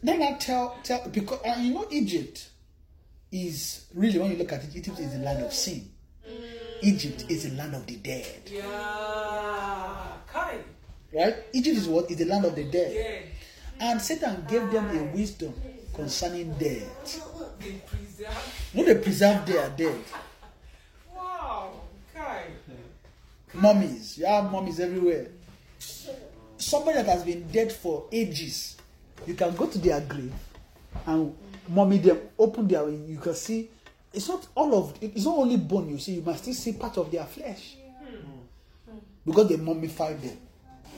then 0.01 0.21
I 0.21 0.37
tell 0.37 0.77
tell 0.83 1.07
because 1.09 1.39
and 1.45 1.65
you 1.65 1.73
know 1.73 1.87
Egypt 1.91 2.49
is 3.31 3.85
really 3.93 4.19
when 4.19 4.31
you 4.31 4.37
look 4.37 4.51
at 4.53 4.63
it, 4.63 4.75
Egypt 4.75 4.99
is 4.99 5.11
the 5.11 5.19
land 5.19 5.43
of 5.43 5.53
sin. 5.53 5.89
Egypt 6.81 7.25
is 7.29 7.49
the 7.49 7.55
land 7.55 7.75
of 7.75 7.85
the 7.85 7.95
dead. 7.95 8.41
Yeah. 8.45 8.63
Kai. 10.27 10.57
Right? 11.13 11.35
Egypt 11.53 11.77
is 11.77 11.87
what? 11.87 12.11
Is 12.11 12.17
the 12.17 12.25
land 12.25 12.45
of 12.45 12.55
the 12.55 12.65
dead. 12.65 13.23
And 13.79 14.01
Satan 14.01 14.45
gave 14.49 14.69
them 14.71 14.97
a 14.97 15.03
wisdom 15.15 15.53
concerning 15.93 16.53
death. 16.53 17.21
They 17.59 17.81
preserve. 17.87 18.69
No, 18.73 18.83
they 18.83 18.95
preserve 18.95 19.45
their 19.45 19.69
dead. 19.69 19.99
Wow. 21.15 21.81
Kai. 22.13 22.45
Mummies. 23.53 24.17
You 24.17 24.25
have 24.25 24.51
mummies 24.51 24.79
everywhere. 24.79 25.27
Somebody 26.57 26.97
that 26.97 27.05
has 27.07 27.23
been 27.23 27.47
dead 27.51 27.71
for 27.71 28.05
ages. 28.11 28.77
You 29.27 29.33
can 29.33 29.55
go 29.55 29.67
to 29.67 29.77
their 29.77 30.01
grave 30.01 30.33
and 31.05 31.35
mummy 31.69 31.97
them, 31.97 32.19
open 32.37 32.67
their 32.67 32.89
you 32.89 33.17
can 33.17 33.33
see 33.33 33.69
it's 34.13 34.29
not 34.29 34.47
all 34.55 34.75
of 34.75 34.93
it's 35.01 35.25
not 35.25 35.37
only 35.37 35.57
bone 35.57 35.89
you 35.89 35.97
see, 35.97 36.13
you 36.13 36.21
must 36.21 36.43
still 36.43 36.53
see 36.53 36.73
part 36.73 36.97
of 36.97 37.11
their 37.11 37.25
flesh. 37.25 37.75
Because 39.25 39.49
they 39.49 39.55
mummified 39.57 40.21
them. 40.21 40.37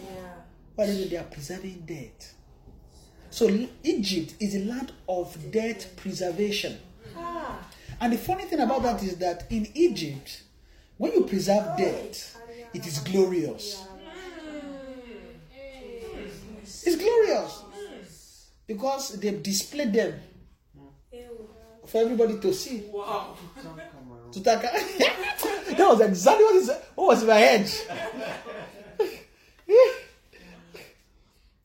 Yeah. 0.03 0.84
It 0.86 1.10
they 1.11 1.18
are 1.18 1.23
preserving 1.23 1.84
death? 1.86 2.34
So 3.30 3.48
Egypt 3.84 4.34
is 4.40 4.56
a 4.56 4.65
land 4.65 4.91
of 5.07 5.52
death 5.52 5.95
preservation. 5.95 6.77
Ah. 7.15 7.60
And 8.02 8.14
the 8.14 8.18
funny 8.18 8.45
thing 8.45 8.60
about 8.60 8.82
that 8.84 9.03
is 9.03 9.18
that 9.18 9.45
in 9.52 9.68
Egypt, 9.76 10.41
when 10.98 11.14
you 11.14 11.26
preserve 11.26 11.77
death, 11.77 12.36
it 12.76 12.86
is 12.86 13.00
glorious. 13.00 13.84
It's 16.64 16.96
glorious 16.98 17.64
because 18.68 19.20
they've 19.20 19.42
displayed 19.42 19.94
them 19.94 20.20
for 21.86 22.02
everybody 22.02 22.40
to 22.40 22.54
see. 22.54 22.84
Wow. 22.92 23.38
That 24.36 25.90
was 25.90 26.02
exactly 26.02 26.46
what, 26.46 26.56
is, 26.56 26.72
what 26.96 27.08
was 27.08 27.22
in 27.22 27.28
my 27.28 27.36
head. 27.36 27.72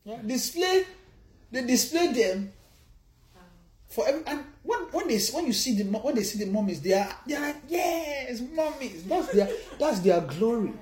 Yeah, 0.04 0.22
display, 0.26 0.84
they 1.50 1.66
display 1.66 2.12
them 2.12 2.52
for 3.88 4.06
every, 4.08 4.22
and 4.26 4.44
when 4.62 4.78
when 4.92 5.08
they 5.08 5.18
when 5.32 5.46
you 5.46 5.52
see 5.52 5.74
the 5.76 5.84
when 5.84 6.14
they 6.14 6.22
see 6.22 6.38
the 6.44 6.50
mummies, 6.50 6.80
they 6.80 6.92
are 6.92 7.10
they 7.26 7.34
are 7.34 7.40
like 7.40 7.56
yes, 7.68 8.40
mummies. 8.40 9.04
That's 9.04 9.32
their 9.32 9.48
that's 9.78 10.00
their 10.00 10.20
glory. 10.20 10.72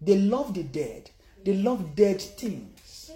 They 0.00 0.18
love 0.18 0.54
the 0.54 0.62
dead. 0.62 1.10
They 1.44 1.54
love 1.54 1.94
dead 1.94 2.20
things. 2.20 3.10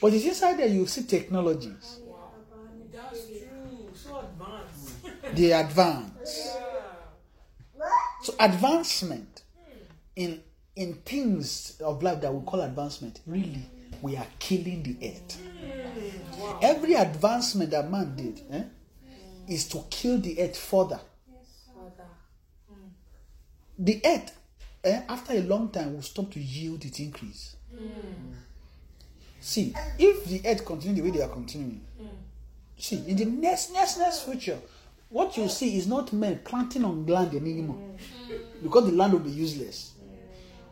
But 0.00 0.14
it's 0.14 0.24
inside 0.24 0.58
there 0.58 0.66
you 0.68 0.86
see 0.86 1.02
technologies. 1.04 1.98
That's 2.92 3.26
true. 3.26 3.90
So 3.94 4.18
advanced. 4.20 5.36
They 5.36 5.52
advance. 5.52 6.56
So 8.22 8.34
advancement 8.38 9.42
in 10.16 10.42
in 10.76 10.94
things 10.94 11.78
of 11.80 12.02
life 12.02 12.20
that 12.22 12.32
we 12.32 12.44
call 12.46 12.60
advancement, 12.62 13.20
really, 13.26 13.68
we 14.00 14.16
are 14.16 14.26
killing 14.38 14.82
the 14.82 14.96
earth. 15.08 15.40
Every 16.62 16.94
advancement 16.94 17.70
that 17.70 17.90
man 17.90 18.14
did 18.16 18.40
eh, 18.50 18.62
is 19.48 19.68
to 19.70 19.84
kill 19.90 20.18
the 20.18 20.40
earth 20.40 20.56
further. 20.56 21.00
The 23.78 24.00
earth, 24.04 24.36
eh, 24.84 25.02
after 25.08 25.34
a 25.34 25.40
long 25.40 25.70
time, 25.70 25.94
will 25.94 26.02
stop 26.02 26.30
to 26.32 26.40
yield 26.40 26.84
its 26.84 26.98
increase. 27.00 27.56
See, 29.40 29.74
if 29.98 30.24
the 30.26 30.42
earth 30.48 30.64
continue 30.64 31.02
the 31.02 31.08
way 31.10 31.16
they 31.16 31.22
are 31.22 31.28
continuing, 31.28 31.80
see, 32.76 33.02
in 33.06 33.16
the 33.16 33.24
next, 33.24 33.72
next, 33.72 33.98
next 33.98 34.20
future, 34.22 34.58
what 35.08 35.36
you 35.36 35.48
see 35.48 35.76
is 35.76 35.86
not 35.86 36.12
men 36.12 36.40
planting 36.44 36.84
on 36.84 37.04
land 37.06 37.34
anymore 37.34 37.78
because 38.62 38.84
the 38.86 38.92
land 38.92 39.12
will 39.12 39.20
be 39.20 39.30
useless. 39.30 39.92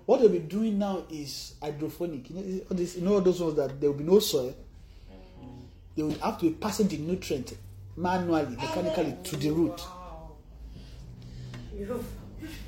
What 0.07 0.21
they'll 0.21 0.31
be 0.31 0.39
doing 0.39 0.79
now 0.79 1.05
is 1.11 1.55
hydroponic. 1.61 2.31
You 2.31 2.37
know, 2.37 2.43
this, 2.71 2.97
you 2.97 3.03
know 3.03 3.21
those 3.21 3.41
ones 3.43 3.57
that 3.57 3.79
there 3.81 3.91
will 3.91 3.99
be 3.99 4.05
no 4.05 4.21
soil. 4.21 4.55
They 5.97 6.03
will 6.03 6.19
have 6.21 6.39
to 6.39 6.49
be 6.49 6.55
passing 6.55 6.89
the 6.89 6.99
nutrient 6.99 7.55
manually, 7.97 8.57
mechanically 8.57 9.17
to 9.25 9.37
the 9.37 9.51
root. 9.51 9.83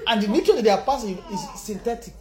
And 0.06 0.22
the 0.22 0.28
nutrient 0.28 0.64
they 0.64 0.70
are 0.70 0.82
passing 0.82 1.18
is 1.32 1.60
synthetic. 1.60 2.14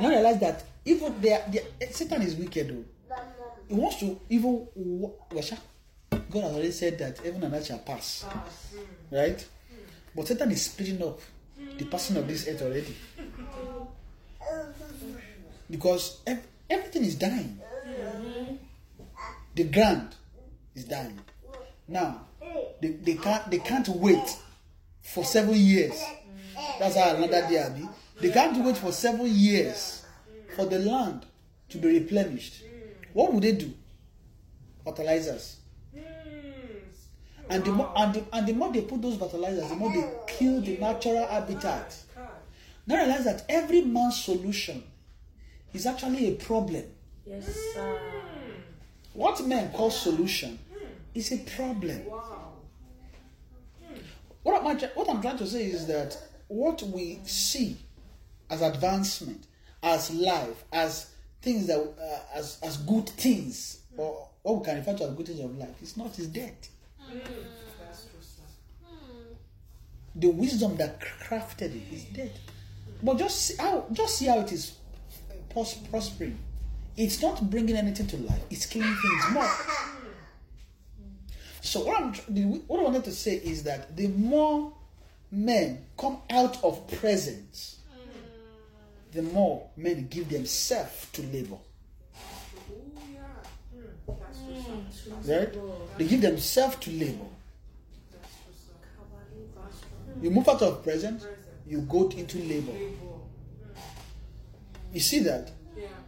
Now 0.00 0.08
realize 0.10 0.38
that 0.40 0.64
even 0.84 1.20
they 1.20 1.32
are, 1.32 1.42
they 1.50 1.60
are- 1.60 1.90
Satan 1.92 2.22
is 2.22 2.34
wicked 2.36 2.68
though. 2.68 2.84
He 3.68 3.74
wants 3.74 3.96
to 4.00 4.18
even. 4.28 4.66
God 6.30 6.42
has 6.42 6.52
already 6.52 6.70
said 6.72 6.98
that 6.98 7.18
heaven 7.18 7.42
and 7.44 7.54
earth 7.54 7.66
shall 7.66 7.78
pass. 7.78 8.24
Pass. 8.28 8.74
Right? 9.10 9.44
But 10.14 10.28
Satan 10.28 10.50
is 10.50 10.62
speeding 10.62 11.02
up 11.02 11.20
the 11.78 11.84
passing 11.86 12.16
of 12.16 12.28
this 12.28 12.46
earth 12.48 12.62
already. 12.62 12.94
Because 15.70 16.20
ev- 16.26 16.46
everything 16.70 17.04
is 17.04 17.14
dying. 17.16 17.58
The 19.54 19.64
ground 19.64 20.14
is 20.74 20.84
dying. 20.84 21.18
Now, 21.88 22.26
they, 22.80 22.88
they 22.90 23.14
can't 23.14 23.50
they 23.50 23.58
can't 23.58 23.88
wait 23.88 24.36
for 25.06 25.24
seven 25.24 25.54
years. 25.54 26.02
That's 26.78 26.96
how 26.96 27.16
another 27.16 27.46
day 27.48 27.62
Abi. 27.62 27.88
They 28.20 28.30
can't 28.30 28.64
wait 28.64 28.76
for 28.76 28.92
seven 28.92 29.26
years 29.26 30.04
for 30.56 30.66
the 30.66 30.78
land 30.78 31.26
to 31.68 31.78
be 31.78 31.98
replenished. 32.00 32.62
What 33.12 33.32
would 33.32 33.42
they 33.42 33.52
do? 33.52 33.72
Fertilizers. 34.84 35.56
And 37.48 37.64
the 37.64 37.70
more 37.70 37.92
and 37.96 38.14
the, 38.14 38.24
and 38.32 38.46
the 38.46 38.52
more 38.52 38.72
they 38.72 38.82
put 38.82 39.00
those 39.00 39.16
fertilizers, 39.16 39.68
the 39.68 39.76
more 39.76 39.92
they 39.92 40.04
kill 40.26 40.60
the 40.60 40.76
natural 40.78 41.24
habitat. 41.26 41.96
Now 42.88 42.96
realize 42.96 43.24
that 43.24 43.44
every 43.48 43.82
man's 43.82 44.22
solution 44.22 44.82
is 45.72 45.86
actually 45.86 46.28
a 46.28 46.34
problem. 46.36 46.84
Yes, 47.24 47.46
sir. 47.74 48.00
What 49.12 49.44
men 49.46 49.72
call 49.72 49.90
solution 49.90 50.58
is 51.14 51.32
a 51.32 51.38
problem. 51.38 52.06
Wow. 52.06 52.45
What, 54.46 54.62
what 54.94 55.10
I'm 55.10 55.20
trying 55.20 55.38
to 55.38 55.46
say 55.46 55.64
is 55.64 55.88
that 55.88 56.16
what 56.46 56.80
we 56.84 57.18
see 57.24 57.78
as 58.48 58.62
advancement, 58.62 59.44
as 59.82 60.12
life, 60.12 60.62
as 60.72 61.10
things 61.42 61.66
that 61.66 61.80
uh, 61.80 62.38
as 62.38 62.60
as 62.62 62.76
good 62.76 63.08
things, 63.08 63.80
or 63.96 64.28
what 64.42 64.58
we 64.58 64.64
can 64.64 64.76
refer 64.76 64.94
to 64.98 65.04
as 65.08 65.14
good 65.16 65.26
things 65.26 65.40
of 65.40 65.58
life, 65.58 65.82
is 65.82 65.96
not 65.96 66.16
is 66.20 66.28
death. 66.28 66.68
Sir. 67.00 68.84
The 70.14 70.28
wisdom 70.28 70.76
that 70.76 71.00
crafted 71.00 71.74
it 71.74 71.92
is 71.92 72.04
dead. 72.04 72.38
But 73.02 73.18
just 73.18 73.46
see 73.46 73.56
how 73.58 73.86
just 73.92 74.16
see 74.16 74.26
how 74.26 74.38
it 74.38 74.52
is 74.52 74.76
pros- 75.50 75.74
prospering. 75.90 76.38
It's 76.96 77.20
not 77.20 77.50
bringing 77.50 77.74
anything 77.76 78.06
to 78.06 78.16
life. 78.18 78.42
It's 78.48 78.66
killing 78.66 78.94
things 78.94 79.24
more. 79.32 79.50
So 81.66 81.80
what 81.80 82.00
I'm 82.00 82.12
what 82.68 82.78
I 82.78 82.82
wanted 82.84 83.02
to 83.04 83.12
say 83.12 83.34
is 83.34 83.64
that 83.64 83.96
the 83.96 84.06
more 84.06 84.72
men 85.32 85.84
come 85.98 86.18
out 86.30 86.62
of 86.62 86.86
presence, 86.86 87.80
the 89.10 89.22
more 89.22 89.68
men 89.76 90.06
give 90.08 90.28
themselves 90.28 91.08
to 91.14 91.22
labor. 91.22 91.56
Yeah. 93.12 93.20
That's 94.06 94.38
true, 94.38 95.12
sir. 95.22 95.40
Right? 95.40 95.98
They 95.98 96.06
give 96.06 96.20
themselves 96.20 96.76
to 96.76 96.90
labor. 96.92 97.24
That's 98.12 98.32
true, 98.44 98.54
sir. 98.54 98.74
That's 99.56 99.80
true. 99.80 100.22
You 100.22 100.30
move 100.30 100.48
out 100.48 100.62
of 100.62 100.84
presence, 100.84 101.26
you 101.66 101.80
go 101.80 102.08
into 102.10 102.38
labor. 102.38 102.72
You 104.92 105.00
see 105.00 105.18
that? 105.20 105.50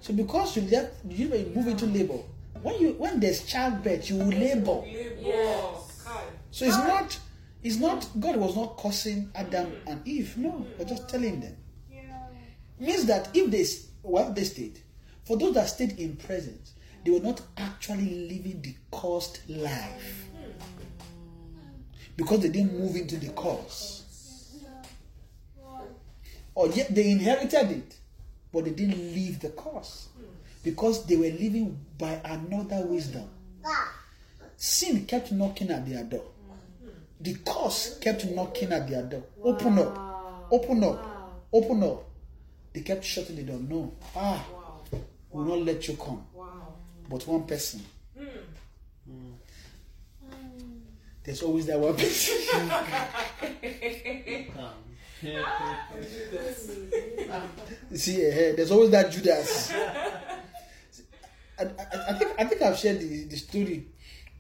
So 0.01 0.12
because 0.12 0.55
you 0.56 0.62
left, 0.70 1.05
you 1.09 1.26
you 1.35 1.52
move 1.52 1.66
into 1.66 1.86
labor. 1.86 2.20
When 2.62 2.80
you 2.80 2.93
when 2.94 3.20
there's 3.20 3.44
childbirth, 3.44 4.10
you 4.10 4.16
will 4.16 4.26
labor. 4.26 4.82
Yes. 4.86 6.06
So 6.51 6.64
it's 6.64 6.76
not, 6.76 7.18
it's 7.62 7.76
not. 7.76 8.09
God 8.18 8.36
was 8.36 8.56
not 8.56 8.76
cursing 8.78 9.30
Adam 9.35 9.72
and 9.86 10.06
Eve. 10.06 10.36
No, 10.36 10.66
We're 10.78 10.85
just 10.85 11.09
telling 11.09 11.40
them. 11.40 11.56
Means 12.80 13.06
that 13.06 13.30
if 13.35 13.51
they 13.51 13.64
well 14.02 14.32
they 14.32 14.44
stayed, 14.44 14.80
for 15.24 15.36
those 15.36 15.55
that 15.55 15.68
stayed 15.68 15.98
in 15.98 16.16
presence, 16.16 16.72
they 17.05 17.10
were 17.10 17.20
not 17.20 17.40
actually 17.56 18.28
living 18.28 18.62
the 18.62 18.74
cursed 18.93 19.40
life 19.48 20.28
because 22.16 22.40
they 22.40 22.48
didn't 22.48 22.78
move 22.78 22.97
into 22.97 23.16
the 23.16 23.28
curse. 23.30 23.94
Or 26.55 26.68
yet 26.68 26.93
they 26.93 27.10
inherited 27.10 27.70
it, 27.70 27.97
but 28.52 28.64
they 28.64 28.72
didn't 28.72 29.14
leave 29.14 29.39
the 29.40 29.51
curse 29.51 30.07
because 30.68 31.06
they 31.06 31.16
were 31.16 31.30
living 31.30 31.80
by 31.98 32.20
another 32.26 32.84
wisdom. 32.84 33.26
Sin 34.58 35.06
kept 35.06 35.32
knocking 35.32 35.70
at 35.70 35.88
their 35.88 36.04
door. 36.04 36.24
The 37.22 37.34
curse 37.46 37.96
kept 38.00 38.26
knocking 38.26 38.70
at 38.70 38.86
their 38.86 39.02
door. 39.04 39.22
Open 39.42 39.78
up, 39.78 40.46
open 40.50 40.84
up, 40.84 41.32
open 41.54 41.82
up. 41.82 42.04
They 42.74 42.82
kept 42.82 43.02
shutting 43.02 43.36
the 43.36 43.44
door. 43.44 43.60
No, 43.66 43.94
ah, 44.14 44.44
Wow. 44.52 45.00
will 45.30 45.44
not 45.56 45.64
let 45.64 45.88
you 45.88 45.96
come. 45.96 46.22
Wow. 46.34 46.74
but 47.08 47.26
one 47.26 47.44
person. 47.44 47.80
There's 51.24 51.42
always 51.42 51.64
that 51.66 51.80
one 51.80 51.94
person. 51.96 52.36
See, 57.94 58.22
eh, 58.24 58.52
there's 58.54 58.70
always 58.70 58.90
that 58.90 59.10
Judas. 59.10 59.72
I, 61.59 61.64
I, 61.64 62.10
I 62.10 62.12
think 62.14 62.30
I 62.39 62.44
think 62.44 62.62
I've 62.62 62.78
shared 62.78 63.01
the, 63.01 63.24
the 63.24 63.36
story 63.36 63.86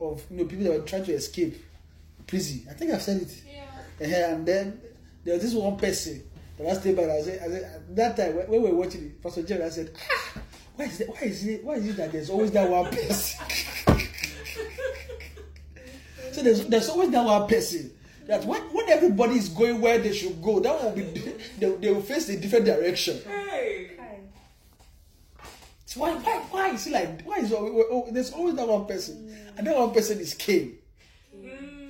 of 0.00 0.22
you 0.30 0.38
know 0.38 0.44
people 0.44 0.64
that 0.64 0.72
were 0.72 0.86
trying 0.86 1.04
to 1.04 1.12
escape 1.12 1.64
prison. 2.26 2.66
I 2.70 2.74
think 2.74 2.92
I've 2.92 3.02
said 3.02 3.22
it. 3.22 3.42
Eh, 4.00 4.32
and 4.32 4.46
then 4.46 4.80
there 5.24 5.34
was 5.34 5.42
this 5.42 5.54
one 5.54 5.76
person 5.76 6.22
that 6.58 6.68
I 6.68 6.74
stayed 6.74 6.96
by. 6.96 7.04
I 7.04 7.20
said, 7.22 7.40
I 7.42 7.46
said 7.48 7.62
at 7.62 7.96
that 7.96 8.16
time 8.16 8.36
when, 8.36 8.48
when 8.48 8.62
we 8.62 8.70
were 8.70 8.76
watching 8.76 9.06
it, 9.06 9.22
Pastor 9.22 9.42
Jerry, 9.42 9.64
I 9.64 9.70
said, 9.70 9.90
ah, 9.96 10.40
why 10.76 10.84
is 10.84 11.00
it? 11.00 11.08
Why 11.08 11.20
is 11.22 11.46
it? 11.46 11.64
Why 11.64 11.74
is 11.74 11.88
it 11.88 11.96
that 11.96 12.12
there's 12.12 12.30
always 12.30 12.52
that 12.52 12.70
one 12.70 12.84
person? 12.90 13.46
so 16.32 16.42
there's 16.42 16.66
there's 16.66 16.88
always 16.88 17.10
that 17.10 17.24
one 17.24 17.48
person 17.48 17.90
that 18.28 18.44
when, 18.44 18.60
when 18.72 18.88
everybody 18.90 19.34
is 19.34 19.48
going 19.48 19.80
where 19.80 19.98
they 19.98 20.12
should 20.12 20.40
go, 20.40 20.60
that 20.60 20.84
will 20.84 20.92
be 20.92 21.02
they, 21.58 21.70
they 21.76 21.92
will 21.92 22.02
face 22.02 22.28
a 22.28 22.38
different 22.38 22.66
direction. 22.66 23.18
Hey. 23.26 23.97
So 25.88 26.00
why 26.00 26.12
why 26.16 26.38
why 26.50 26.68
is 26.74 26.86
it 26.86 26.92
like 26.92 27.22
why 27.22 27.38
is 27.38 27.50
always, 27.50 27.84
oh, 27.90 28.06
there's 28.12 28.30
always 28.34 28.54
that 28.56 28.68
one 28.68 28.84
person 28.84 29.34
and 29.56 29.66
that 29.66 29.74
one 29.74 29.90
person 29.90 30.20
is 30.20 30.34
Cain. 30.34 30.76
Mm. 31.34 31.88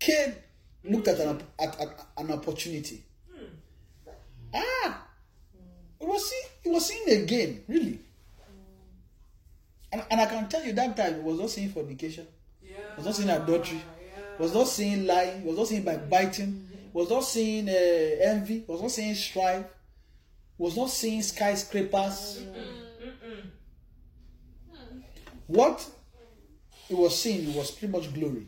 Cain 0.00 0.34
looked 0.84 1.06
at 1.06 1.20
an 1.20 1.38
at, 1.60 1.78
at 1.78 2.06
an 2.16 2.30
opportunity. 2.32 3.04
Ah, 4.54 5.06
it 6.00 6.06
was 6.08 6.32
he 6.64 6.70
was 6.70 6.86
seeing 6.86 7.22
again 7.24 7.62
really. 7.68 7.98
And, 9.92 10.02
and 10.10 10.20
I 10.22 10.24
can 10.24 10.48
tell 10.48 10.64
you 10.64 10.72
that 10.72 10.96
time 10.96 11.16
he 11.16 11.20
was 11.20 11.38
not 11.38 11.50
seeing 11.50 11.68
fornication, 11.68 12.26
Yeah. 12.62 12.76
he 12.92 12.96
was 12.96 13.04
not 13.04 13.16
seeing 13.16 13.28
adultery, 13.28 13.76
Yeah. 13.82 14.22
he 14.38 14.42
was 14.42 14.54
not 14.54 14.66
seeing 14.66 15.06
lying, 15.06 15.42
he 15.42 15.46
was 15.46 15.58
not 15.58 15.66
seeing 15.66 15.82
backbiting, 15.82 16.68
he 16.72 16.98
was 16.98 17.10
not 17.10 17.20
seeing 17.24 17.68
uh, 17.68 17.72
envy, 17.72 18.60
he 18.60 18.64
was 18.66 18.80
not 18.80 18.90
seeing 18.90 19.14
strife, 19.14 19.64
he 19.66 19.77
was 20.58 20.76
not 20.76 20.90
seeing 20.90 21.22
skyscrapers. 21.22 22.42
What 25.46 25.88
he 26.88 26.94
was 26.94 27.18
seeing 27.18 27.54
was 27.54 27.70
pretty 27.70 27.92
much 27.92 28.12
glory. 28.12 28.46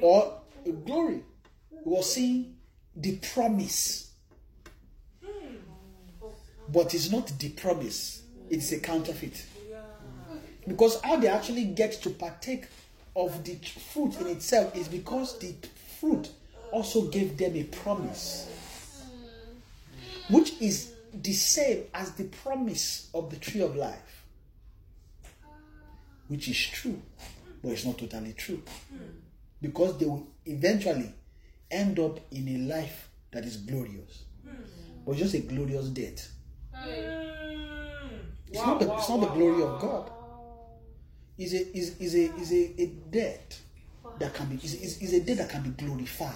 Or 0.00 0.40
uh, 0.66 0.70
glory. 0.84 1.22
He 1.70 1.88
was 1.88 2.12
seeing 2.12 2.56
the 2.94 3.16
promise. 3.16 4.10
But 6.70 6.92
it's 6.94 7.10
not 7.10 7.32
the 7.38 7.48
promise, 7.50 8.22
it's 8.50 8.72
a 8.72 8.80
counterfeit. 8.80 9.44
Because 10.66 11.00
how 11.00 11.16
they 11.16 11.28
actually 11.28 11.64
get 11.64 11.92
to 12.02 12.10
partake 12.10 12.66
of 13.16 13.42
the 13.44 13.54
fruit 13.92 14.20
in 14.20 14.26
itself 14.26 14.76
is 14.76 14.86
because 14.88 15.38
the 15.38 15.54
fruit 15.98 16.30
also 16.70 17.08
gave 17.08 17.38
them 17.38 17.56
a 17.56 17.64
promise, 17.64 18.46
which 20.30 20.60
is 20.60 20.92
the 21.12 21.32
same 21.32 21.84
as 21.94 22.12
the 22.12 22.24
promise 22.24 23.08
of 23.14 23.30
the 23.30 23.36
tree 23.36 23.62
of 23.62 23.76
life, 23.76 24.24
which 26.28 26.48
is 26.48 26.58
true, 26.58 27.00
but 27.62 27.70
it's 27.72 27.84
not 27.84 27.98
totally 27.98 28.32
true. 28.34 28.62
Because 29.60 29.98
they 29.98 30.06
will 30.06 30.26
eventually 30.46 31.12
end 31.70 31.98
up 31.98 32.20
in 32.30 32.48
a 32.48 32.74
life 32.74 33.08
that 33.32 33.44
is 33.44 33.56
glorious, 33.56 34.24
but 35.06 35.16
just 35.16 35.34
a 35.34 35.40
glorious 35.40 35.86
death. 35.88 36.32
It's 38.50 38.60
not 38.60 38.80
the, 38.80 38.94
it's 38.94 39.08
not 39.08 39.20
the 39.20 39.26
glory 39.26 39.62
of 39.62 39.80
God. 39.80 40.10
Is 41.36 41.54
a 41.54 41.76
is, 41.76 41.98
is 42.00 42.14
a 42.14 42.34
is 42.36 42.52
a, 42.52 42.82
a 42.82 42.86
death 43.10 43.62
that 44.18 44.34
can 44.34 44.46
be 44.48 44.56
is, 44.56 45.00
is, 45.00 45.12
a 45.12 45.20
death 45.20 45.38
that 45.38 45.50
can 45.50 45.62
be 45.62 45.70
glorified. 45.70 46.34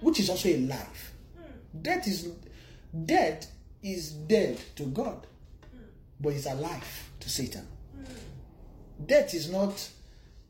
Which 0.00 0.20
is 0.20 0.30
also 0.30 0.48
a 0.48 0.58
life. 0.58 1.11
Death 1.80 2.06
is 2.06 2.28
death 3.06 3.46
is 3.82 4.12
dead 4.12 4.58
to 4.76 4.84
God, 4.86 5.26
but 6.20 6.30
it's 6.34 6.46
alive 6.46 7.10
to 7.20 7.28
Satan. 7.30 7.66
Death 9.04 9.34
is 9.34 9.50
not 9.50 9.88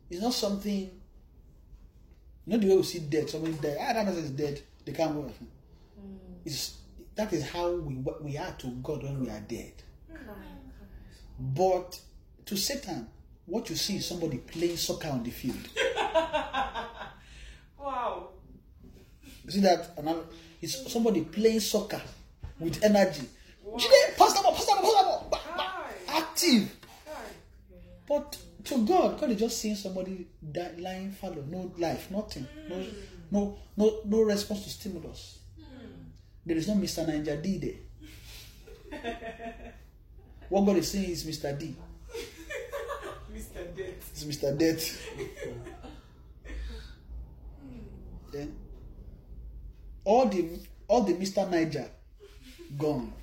is 0.09 0.21
not 0.21 0.33
something 0.33 0.91
know 2.45 2.57
the 2.57 2.67
way 2.67 2.75
we 2.77 2.83
see 2.83 2.99
death, 2.99 3.29
somebody 3.29 3.53
dead, 3.53 3.77
ah 3.79 3.93
that 3.93 4.05
person 4.05 4.23
is 4.23 4.31
dead, 4.31 4.61
they 4.85 4.91
can't 4.91 5.15
move. 5.15 5.31
It's 6.45 6.77
that 7.15 7.31
is 7.31 7.47
how 7.49 7.71
we 7.71 7.95
we 8.21 8.37
are 8.37 8.51
to 8.59 8.67
God 8.83 9.03
when 9.03 9.21
we 9.21 9.29
are 9.29 9.39
dead. 9.39 9.73
But 11.39 11.99
to 12.45 12.57
Satan, 12.57 13.07
what 13.45 13.69
you 13.69 13.75
see 13.75 13.97
is 13.97 14.05
somebody 14.05 14.37
playing 14.37 14.77
soccer 14.77 15.09
on 15.09 15.23
the 15.23 15.31
field. 15.31 15.69
Wow. 17.83 18.29
You 19.43 19.51
see 19.51 19.59
that? 19.59 19.91
It's 20.63 20.89
somebody 20.89 21.21
playing 21.25 21.59
soccer 21.59 22.01
with 22.57 22.81
energy. 22.81 23.27
Jide, 23.75 24.15
Pass 24.17 24.31
them 24.33 24.45
up, 24.45 24.55
pass 24.55 24.65
them 24.65 24.77
up, 24.77 24.83
pass 24.83 24.93
them 24.93 25.07
up. 25.11 25.29
Ba- 25.29 25.39
ba- 25.57 25.73
Hi. 26.07 26.19
Active. 26.19 26.73
But 28.07 28.37
to 28.63 28.85
God, 28.85 29.19
God 29.19 29.31
is 29.31 29.39
just 29.39 29.57
seeing 29.57 29.75
somebody 29.75 30.25
die, 30.53 30.71
lying 30.77 31.11
fallow, 31.11 31.43
no 31.49 31.69
life, 31.77 32.09
nothing, 32.09 32.43
hmm. 32.43 32.69
no, 32.69 32.85
no, 33.29 33.57
no, 33.75 33.99
no 34.05 34.21
response 34.21 34.63
to 34.63 34.69
stimulus. 34.69 35.39
Hmm. 35.57 35.85
There 36.45 36.55
is 36.55 36.65
no 36.69 36.75
Mr. 36.75 37.05
Ninja 37.05 37.41
D 37.43 37.57
there. 37.57 39.01
What 40.49 40.65
God 40.65 40.77
is 40.77 40.91
saying 40.91 41.09
is 41.09 41.25
Mr. 41.25 41.59
D. 41.59 41.75
Mr. 43.35 43.75
Death. 43.75 44.11
It's 44.13 44.23
Mr. 44.23 44.57
Death. 44.57 45.09
then 48.31 48.55
all 50.05 50.27
the 50.27 50.59
all 50.87 51.03
the 51.03 51.13
Mr. 51.13 51.49
Niger 51.49 51.87
gone. 52.77 53.13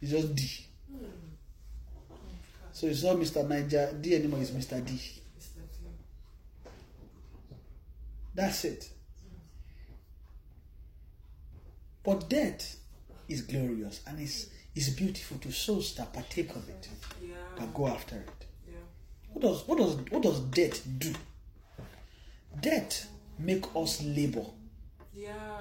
It's 0.00 0.10
just 0.10 0.34
D. 0.34 0.66
So 2.72 2.86
it's 2.86 3.02
not 3.02 3.16
Mr. 3.16 3.46
Niger 3.48 3.92
D 4.00 4.14
anymore, 4.16 4.40
it's 4.40 4.50
Mr. 4.50 4.84
D. 4.84 4.98
That's 8.34 8.64
it. 8.64 8.90
But 12.02 12.28
death 12.28 12.76
is 13.28 13.42
glorious 13.42 14.00
and 14.06 14.18
it's, 14.18 14.48
it's 14.74 14.88
beautiful 14.88 15.38
to 15.38 15.52
souls 15.52 15.94
that 15.96 16.12
partake 16.12 16.50
of 16.56 16.68
it, 16.68 16.88
Yeah. 17.22 17.34
that 17.58 17.72
go 17.74 17.86
after 17.88 18.16
it. 18.16 18.46
What 19.32 19.42
does 19.42 19.66
what 19.66 19.78
does 19.78 19.94
what 20.10 20.22
does 20.22 20.40
death 20.40 20.82
do? 20.98 21.12
Death 22.60 23.08
make 23.38 23.64
us 23.74 24.02
labor. 24.02 24.44
Yeah. 25.14 25.60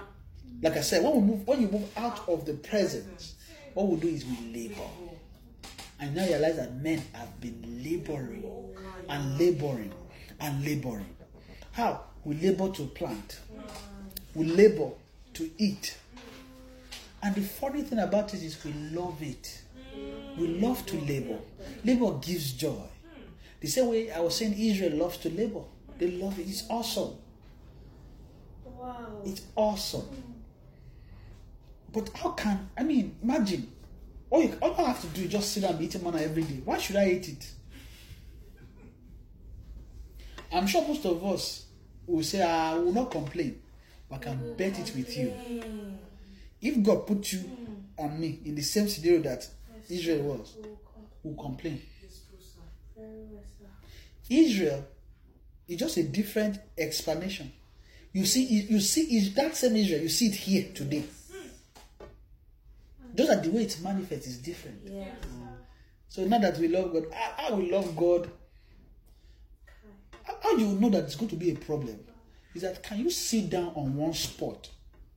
Like 0.62 0.78
I 0.78 0.82
said, 0.82 1.04
when 1.04 1.16
we 1.16 1.22
move 1.22 1.48
when 1.48 1.62
you 1.62 1.68
move 1.68 1.90
out 1.98 2.28
of 2.28 2.46
the 2.46 2.54
present, 2.54 3.34
what 3.74 3.88
we 3.88 4.00
do 4.00 4.08
is 4.08 4.26
we 4.26 4.54
labor. 4.54 4.90
And 6.00 6.16
now 6.16 6.26
realize 6.26 6.56
that 6.58 6.76
men 6.82 7.02
have 7.14 7.40
been 7.40 7.82
laboring 7.84 8.44
and 9.08 9.38
laboring 9.38 9.92
and 10.40 10.66
laboring. 10.66 11.16
How? 11.72 12.02
We 12.24 12.36
labor 12.36 12.70
to 12.70 12.86
plant. 12.88 13.40
We 14.34 14.46
labor 14.46 14.90
to 15.36 15.50
eat. 15.58 15.98
And 17.24 17.36
the 17.36 17.42
funny 17.42 17.84
thing 17.84 18.00
about 18.00 18.34
it 18.34 18.42
is 18.42 18.64
we 18.64 18.74
love 18.74 19.22
it. 19.22 19.62
We 20.38 20.48
love 20.48 20.86
to 20.88 21.00
labor. 21.02 21.38
Labor 21.84 22.14
gives 22.20 22.54
joy. 22.54 22.82
The 23.60 23.68
same 23.68 23.88
way 23.90 24.12
I 24.12 24.20
was 24.22 24.36
saying 24.36 24.58
Israel 24.58 24.98
loves 24.98 25.18
to 25.18 25.30
labor. 25.30 25.62
They 26.00 26.10
love 26.10 26.40
it. 26.40 26.48
It's 26.48 26.64
awesome. 26.70 27.16
Wow. 28.82 29.22
It's 29.26 29.44
awesome. 29.56 30.02
Hmm. 30.02 30.32
But 31.94 32.10
how 32.18 32.32
can 32.32 32.70
I 32.76 32.84
mean 32.84 33.16
imagine 33.22 33.72
all 34.30 34.42
you 34.42 34.58
all 34.62 34.74
I 34.74 34.88
have 34.88 35.02
to 35.02 35.08
do 35.08 35.22
is 35.24 35.32
just 35.32 35.52
sit 35.52 35.64
and 35.64 35.80
eat 35.82 35.96
eating 35.96 36.04
manna 36.04 36.18
every 36.24 36.44
day. 36.44 36.62
Why 36.66 36.80
should 36.80 36.96
I 36.96 37.10
eat 37.12 37.30
it? 37.30 37.52
I'm 40.52 40.66
sure 40.66 40.86
most 40.88 41.06
of 41.06 41.24
us 41.24 41.66
will 42.08 42.24
say 42.24 42.42
ah, 42.42 42.72
I 42.72 42.78
will 42.80 42.92
not 42.92 43.12
complain, 43.12 43.62
but 44.10 44.16
I 44.16 44.20
can 44.20 44.38
mm-hmm. 44.38 44.54
bet 44.54 44.80
it 44.80 44.92
with 44.96 45.16
you. 45.16 45.28
Mm. 45.28 45.98
If 46.62 46.84
God 46.84 47.06
put 47.06 47.32
you 47.32 47.40
mm. 47.40 47.76
and 48.00 48.20
me 48.20 48.40
in 48.46 48.56
the 48.56 48.62
same 48.62 48.88
scenario 48.88 49.22
that 49.22 49.48
Israel 49.90 50.24
was, 50.24 50.56
we'll 51.24 51.36
complain. 51.36 51.82
It's 52.02 52.22
true, 52.22 52.38
sir. 52.40 52.62
Very. 52.98 54.44
Israel 54.44 54.86
is 55.68 55.78
just 55.78 55.98
a 55.98 56.04
different 56.04 56.60
explanation. 56.78 57.52
You 58.14 58.26
see, 58.26 58.44
you 58.44 58.80
see 58.82 59.18
is 59.18 59.34
that 59.36 59.56
same 59.56 59.76
Israel. 59.78 60.02
You 60.02 60.10
see 60.10 60.28
it 60.28 60.36
here 60.36 60.68
today. 60.74 61.04
Just 63.16 63.30
that 63.30 63.44
the 63.44 63.50
way 63.50 63.64
it 63.64 63.78
manifests 63.82 64.28
is 64.28 64.38
different. 64.38 64.82
Yes. 64.86 65.10
So 66.08 66.26
now 66.26 66.40
that 66.40 66.58
we 66.58 66.68
love 66.68 66.92
God, 66.92 67.06
how, 67.14 67.34
how 67.50 67.56
we 67.56 67.72
love 67.72 67.96
God, 67.96 68.30
how, 70.24 70.36
how 70.44 70.58
you 70.58 70.68
know 70.68 70.90
that 70.90 71.06
it's 71.06 71.16
going 71.16 71.30
to 71.30 71.36
be 71.36 71.52
a 71.52 71.56
problem 71.56 72.00
is 72.54 72.64
that 72.64 72.84
can 72.84 73.00
you 73.00 73.10
sit 73.10 73.50
down 73.50 73.72
on 73.76 73.96
one 73.96 74.14
spot 74.14 74.70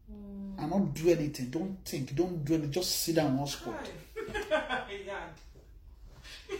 and 0.09 0.71
not 0.71 0.95
do 0.95 1.11
anything? 1.11 1.51
Don't 1.51 1.85
think, 1.85 2.15
don't 2.15 2.45
do 2.45 2.55
anything, 2.55 2.73
just 2.73 3.03
sit 3.03 3.16
down 3.16 3.27
on 3.27 3.39
one 3.39 3.49
spot. 3.49 3.89
Hi. 4.51 4.83
yeah. 5.07 6.57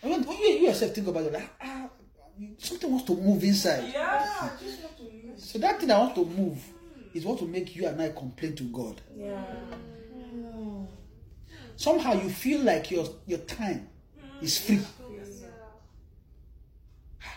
When, 0.00 0.22
when 0.22 0.38
you, 0.38 0.46
you 0.46 0.66
yourself 0.68 0.94
think 0.94 1.06
about 1.08 1.24
it, 1.24 1.32
like, 1.32 1.50
ah, 1.60 1.88
something 2.58 2.90
wants 2.90 3.06
to 3.06 3.16
move 3.16 3.42
inside. 3.44 3.90
Yeah, 3.92 4.50
just 5.36 5.54
want 5.54 5.54
to 5.54 5.58
move. 5.58 5.58
So 5.58 5.58
that 5.58 5.80
thing 5.80 5.90
I 5.90 5.98
want 5.98 6.14
to 6.14 6.24
move 6.24 6.64
is 7.14 7.24
what 7.24 7.40
will 7.40 7.48
make 7.48 7.74
you 7.76 7.86
and 7.86 8.00
I 8.00 8.10
complain 8.10 8.54
to 8.56 8.64
God. 8.64 9.00
Yeah. 9.16 9.42
Somehow 11.76 12.14
you 12.14 12.30
feel 12.30 12.60
like 12.62 12.90
your 12.90 13.06
your 13.26 13.38
time 13.40 13.88
is 14.40 14.58
free. 14.58 14.80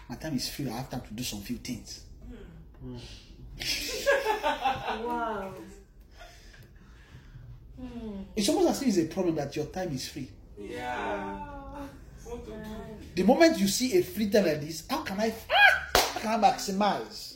My 0.07 0.15
time 0.15 0.35
is 0.35 0.49
free. 0.49 0.67
I 0.69 0.77
have 0.77 0.89
time 0.89 1.01
to 1.01 1.13
do 1.13 1.23
some 1.23 1.41
few 1.41 1.57
things. 1.57 2.03
Wow. 5.05 5.53
It's 8.35 8.49
almost 8.49 8.69
as 8.69 8.81
if 8.81 8.87
it's 8.87 8.97
a 8.97 9.13
problem 9.13 9.35
that 9.35 9.55
your 9.55 9.65
time 9.65 9.91
is 9.93 10.07
free. 10.07 10.29
Yeah. 10.57 11.45
Want 12.25 12.45
to 12.45 12.51
do. 12.51 12.57
The 13.15 13.23
moment 13.23 13.59
you 13.59 13.67
see 13.67 13.97
a 13.97 14.03
free 14.03 14.29
time 14.29 14.45
like 14.45 14.61
this, 14.61 14.83
how 14.89 15.03
can 15.03 15.19
I 15.19 15.33
ah, 15.51 15.89
how 16.13 16.19
can 16.19 16.43
I 16.43 16.51
maximize? 16.51 17.28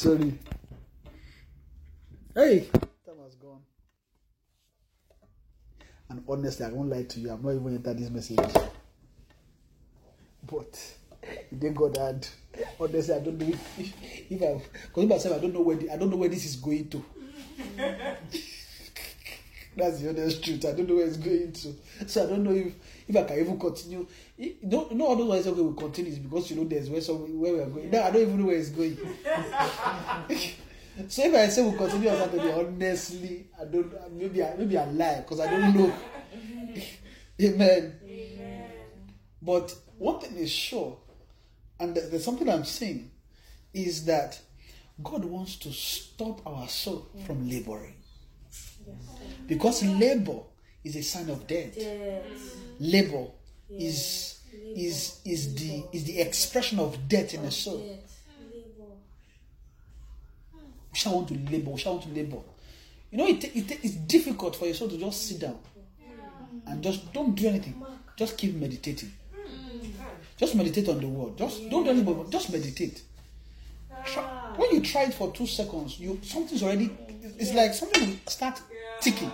Sorry. 0.00 0.32
Hey, 2.34 2.68
time 3.04 3.16
has 3.22 3.34
gone. 3.34 3.60
And 6.08 6.24
honestly, 6.26 6.64
I 6.64 6.70
won't 6.70 6.88
lie 6.88 7.02
to 7.02 7.20
you. 7.20 7.30
I've 7.30 7.44
not 7.44 7.50
even 7.50 7.74
entered 7.74 7.98
this 7.98 8.08
message. 8.08 8.38
But 10.50 10.94
they 11.52 11.68
God 11.68 11.98
had 11.98 12.26
honestly, 12.80 13.14
I 13.14 13.18
don't 13.18 13.38
know 13.38 13.48
if, 13.76 14.32
if 14.32 14.42
I 14.42 14.62
because 14.86 15.06
myself, 15.06 15.36
I 15.36 15.38
don't 15.38 15.52
know 15.52 15.60
where 15.60 15.76
the, 15.76 15.90
I 15.90 15.98
don't 15.98 16.08
know 16.08 16.16
where 16.16 16.30
this 16.30 16.46
is 16.46 16.56
going 16.56 16.88
to. 16.88 17.04
That's 19.80 20.00
the 20.00 20.08
honest 20.10 20.44
truth. 20.44 20.64
I 20.66 20.72
don't 20.72 20.88
know 20.88 20.96
where 20.96 21.06
it's 21.06 21.16
going 21.16 21.52
to. 21.52 21.74
So 22.08 22.24
I 22.24 22.26
don't 22.28 22.44
know 22.44 22.52
if 22.52 22.72
if 23.08 23.16
I 23.16 23.22
can 23.24 23.38
even 23.40 23.58
continue. 23.58 24.06
You 24.36 24.54
know, 24.62 24.88
you 24.90 24.96
know 24.96 25.14
why 25.14 25.36
I 25.36 25.42
say 25.42 25.50
okay, 25.50 25.60
we 25.62 25.74
continue 25.76 26.12
is 26.12 26.18
because 26.18 26.50
you 26.50 26.56
know 26.56 26.64
there's 26.64 26.90
where 26.90 27.00
some 27.00 27.40
where 27.40 27.54
we 27.54 27.60
are 27.60 27.66
going. 27.66 27.90
Now 27.90 28.02
I 28.04 28.10
don't 28.10 28.22
even 28.22 28.38
know 28.40 28.46
where 28.46 28.56
it's 28.56 28.68
going. 28.68 28.96
so 31.08 31.24
if 31.24 31.34
I 31.34 31.48
say 31.48 31.68
we 31.68 31.76
continue 31.76 32.08
on 32.10 32.16
Saturday, 32.16 32.52
honestly, 32.52 33.46
I 33.60 33.64
don't. 33.64 34.12
Maybe 34.12 34.42
I 34.42 34.54
maybe 34.56 34.78
I 34.78 34.84
lie 34.86 35.16
because 35.20 35.40
I 35.40 35.50
don't 35.50 35.74
know. 35.76 35.90
Amen. 37.40 37.98
Amen. 38.04 38.70
But 39.42 39.74
one 39.98 40.20
thing 40.20 40.36
is 40.36 40.50
sure, 40.50 40.98
and 41.78 41.94
there- 41.94 42.08
there's 42.08 42.24
something 42.24 42.48
I'm 42.48 42.64
saying, 42.64 43.10
is 43.72 44.04
that 44.04 44.38
God 45.02 45.24
wants 45.24 45.56
to 45.56 45.72
stop 45.72 46.46
our 46.46 46.68
soul 46.68 47.08
from 47.26 47.48
laboring. 47.48 47.94
Because 49.50 49.82
labor 49.82 50.38
is 50.84 50.94
a 50.94 51.02
sign 51.02 51.28
of 51.28 51.44
death. 51.44 51.76
Yes. 51.76 52.22
Labor 52.78 53.26
is 53.68 54.38
is 54.76 55.18
is 55.24 55.52
the 55.56 55.82
is 55.92 56.04
the 56.04 56.20
expression 56.20 56.78
of 56.78 57.08
death 57.08 57.34
in 57.34 57.42
the 57.42 57.50
soul. 57.50 57.84
Yes. 57.84 58.18
We 60.92 60.98
shall 60.98 61.14
want 61.16 61.28
to 61.28 61.34
labor. 61.34 61.70
We 61.72 61.78
shall 61.78 61.94
want 61.94 62.04
to 62.04 62.10
labor. 62.14 62.38
You 63.10 63.18
know, 63.18 63.26
it, 63.26 63.42
it 63.42 63.78
it's 63.82 63.94
difficult 63.94 64.54
for 64.54 64.66
your 64.66 64.74
soul 64.74 64.88
to 64.88 64.96
just 64.96 65.26
sit 65.26 65.40
down 65.40 65.58
and 66.68 66.80
just 66.80 67.12
don't 67.12 67.34
do 67.34 67.48
anything. 67.48 67.74
Just 68.16 68.38
keep 68.38 68.54
meditating. 68.54 69.12
Just 70.36 70.54
meditate 70.54 70.88
on 70.88 71.00
the 71.00 71.08
word. 71.08 71.36
Just 71.36 71.68
don't 71.68 71.82
do 71.82 71.90
anything. 71.90 72.30
Just 72.30 72.52
meditate. 72.52 73.02
Try, 74.06 74.22
when 74.56 74.70
you 74.76 74.80
try 74.80 75.02
it 75.02 75.14
for 75.14 75.32
two 75.32 75.48
seconds, 75.48 75.98
you 75.98 76.20
something's 76.22 76.62
already. 76.62 76.96
It's 77.36 77.52
like 77.52 77.74
something 77.74 78.10
will 78.10 78.16
start 78.28 78.60
ticking. 79.00 79.30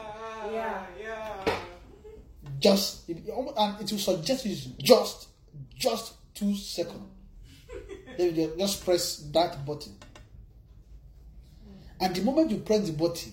Yeah. 0.53 0.85
Yeah. 1.01 1.59
Just 2.59 3.09
and 3.09 3.19
it 3.81 3.91
will 3.93 3.99
suggest 3.99 4.47
you 4.47 4.57
just 4.79 5.29
just 5.77 6.15
two 6.35 6.55
seconds. 6.57 7.03
then 8.19 8.35
you 8.35 8.53
just 8.59 8.85
press 8.85 9.17
that 9.33 9.65
button. 9.67 9.93
And 12.01 12.15
the 12.15 12.23
moment 12.23 12.51
you 12.51 12.59
press 12.59 12.87
the 12.87 12.93
button, 12.93 13.33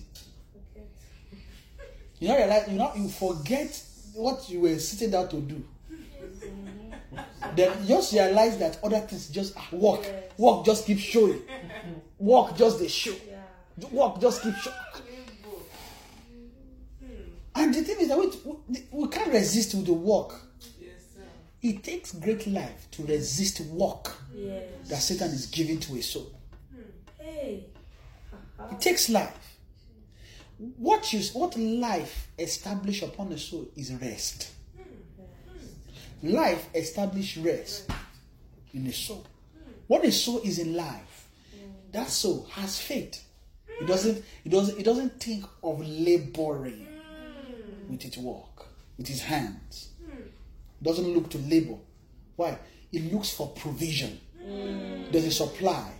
you 2.18 2.28
know, 2.28 2.36
realize, 2.36 2.68
you 2.68 2.78
know, 2.78 2.92
you 2.96 3.08
forget 3.08 3.82
what 4.14 4.48
you 4.48 4.60
were 4.60 4.78
sitting 4.78 5.10
down 5.10 5.28
to 5.28 5.36
do. 5.40 5.62
then 7.54 7.70
you 7.82 7.88
just 7.88 8.12
realize 8.14 8.56
that 8.58 8.78
other 8.82 9.00
things 9.00 9.28
just 9.28 9.54
ah, 9.56 9.68
work, 9.72 10.00
Yes. 10.02 10.22
work 10.38 10.64
just 10.64 10.86
keep 10.86 10.98
showing, 10.98 11.42
work 12.18 12.56
just 12.56 12.78
they 12.78 12.88
show, 12.88 13.14
Yeah. 13.28 13.86
work 13.90 14.20
just 14.20 14.42
keep 14.42 14.54
showing. 14.56 14.76
And 17.54 17.74
the 17.74 17.82
thing 17.82 17.96
is 18.00 18.08
that 18.08 18.18
we, 18.18 18.78
we, 18.90 19.08
can't 19.08 19.32
resist 19.32 19.74
with 19.74 19.86
the 19.86 19.92
work. 19.92 20.32
Yes, 20.80 20.90
sir. 21.14 21.22
It 21.62 21.82
takes 21.84 22.12
great 22.12 22.46
life 22.46 22.88
to 22.92 23.04
resist 23.04 23.60
work 23.60 24.12
Yes. 24.34 24.64
that 24.88 25.00
Satan 25.00 25.30
is 25.30 25.46
giving 25.46 25.78
to 25.80 25.94
a 25.96 26.02
soul. 26.02 26.32
Hmm, 26.74 27.22
hey. 27.22 27.64
It 28.72 28.80
takes 28.80 29.08
life. 29.08 29.56
What 30.76 31.12
you 31.12 31.20
what 31.32 31.56
life 31.56 32.28
establish 32.38 33.02
upon 33.02 33.30
a 33.32 33.38
soul 33.38 33.68
is 33.76 33.92
rest. 33.94 34.50
Hmm, 34.76 36.26
hmm. 36.26 36.34
Life 36.34 36.68
establish 36.74 37.36
rest 37.36 37.88
in 38.72 38.86
a 38.86 38.92
soul. 38.92 39.24
What 39.86 40.04
a 40.04 40.10
soul 40.12 40.40
is 40.44 40.58
in 40.58 40.74
life, 40.74 41.28
that 41.92 42.08
soul 42.08 42.46
has 42.52 42.80
faith. 42.80 43.22
It 43.80 43.86
doesn't 43.86 44.24
it 44.44 44.48
doesn't 44.48 44.78
it 44.78 44.84
doesn't 44.84 45.20
think 45.20 45.44
of 45.62 45.80
laboring 45.86 46.86
with 47.88 48.04
its 48.04 48.16
work, 48.16 48.66
with 48.96 49.06
his 49.08 49.22
hands. 49.22 49.90
Doesn't 50.82 51.06
look 51.14 51.30
to 51.30 51.38
labor. 51.38 51.76
Why? 52.36 52.58
It 52.92 53.12
looks 53.12 53.30
for 53.30 53.48
provision. 53.48 54.20
There's 55.10 55.24
a 55.24 55.30
supply. 55.30 55.90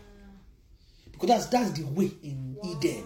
Because 1.11 1.29
that's 1.29 1.47
that's 1.47 1.71
the 1.79 1.85
way 1.85 2.11
in 2.23 2.57
Eden. 2.65 3.05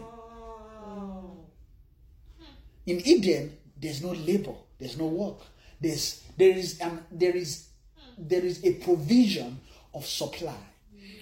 In 2.86 3.06
Eden, 3.06 3.56
there's 3.78 4.02
no 4.02 4.12
labor, 4.12 4.54
there's 4.78 4.96
no 4.98 5.06
work. 5.06 5.38
There's 5.80 6.24
there 6.36 6.50
is 6.56 6.80
um, 6.80 7.00
there 7.12 7.36
is 7.36 7.68
there 8.16 8.44
is 8.44 8.64
a 8.64 8.72
provision 8.74 9.60
of 9.94 10.06
supply 10.06 10.56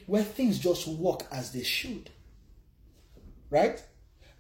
where 0.07 0.23
things 0.23 0.59
just 0.59 0.87
work 0.87 1.24
as 1.33 1.53
they 1.53 1.65
should. 1.65 2.09
Right? 3.51 3.83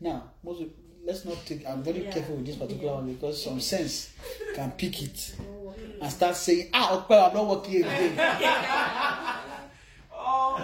Now, 0.00 0.30
most 0.42 0.62
of- 0.62 0.70
let's 1.06 1.24
not 1.24 1.38
take 1.46 1.64
I'm 1.66 1.82
very 1.82 2.00
careful 2.12 2.36
with 2.36 2.46
this 2.46 2.56
particular 2.56 2.94
one 2.94 3.12
because 3.12 3.42
some 3.42 3.60
sense 3.60 4.10
can 4.54 4.72
pick 4.72 5.02
it 5.02 5.34
and 6.02 6.12
start 6.12 6.34
saying, 6.36 6.68
ah, 6.74 6.98
okay, 7.04 7.18
I'm 7.18 7.32
not 7.34 7.46
working 7.46 7.84
again. 7.84 8.18
Oh, 10.28 10.58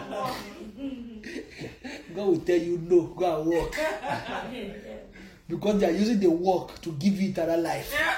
God 2.17 2.27
will 2.27 2.39
tell 2.41 2.59
you 2.59 2.77
no, 2.79 3.03
go 3.15 3.41
and 3.41 3.47
work. 3.51 3.71
because 5.49 5.79
they 5.81 5.87
are 5.87 5.93
using 5.93 6.19
the 6.19 6.29
work 6.31 6.81
to 6.83 6.91
give 6.93 7.21
you 7.21 7.29
eternal 7.31 7.61
life. 7.61 7.95
yeah, 7.95 8.17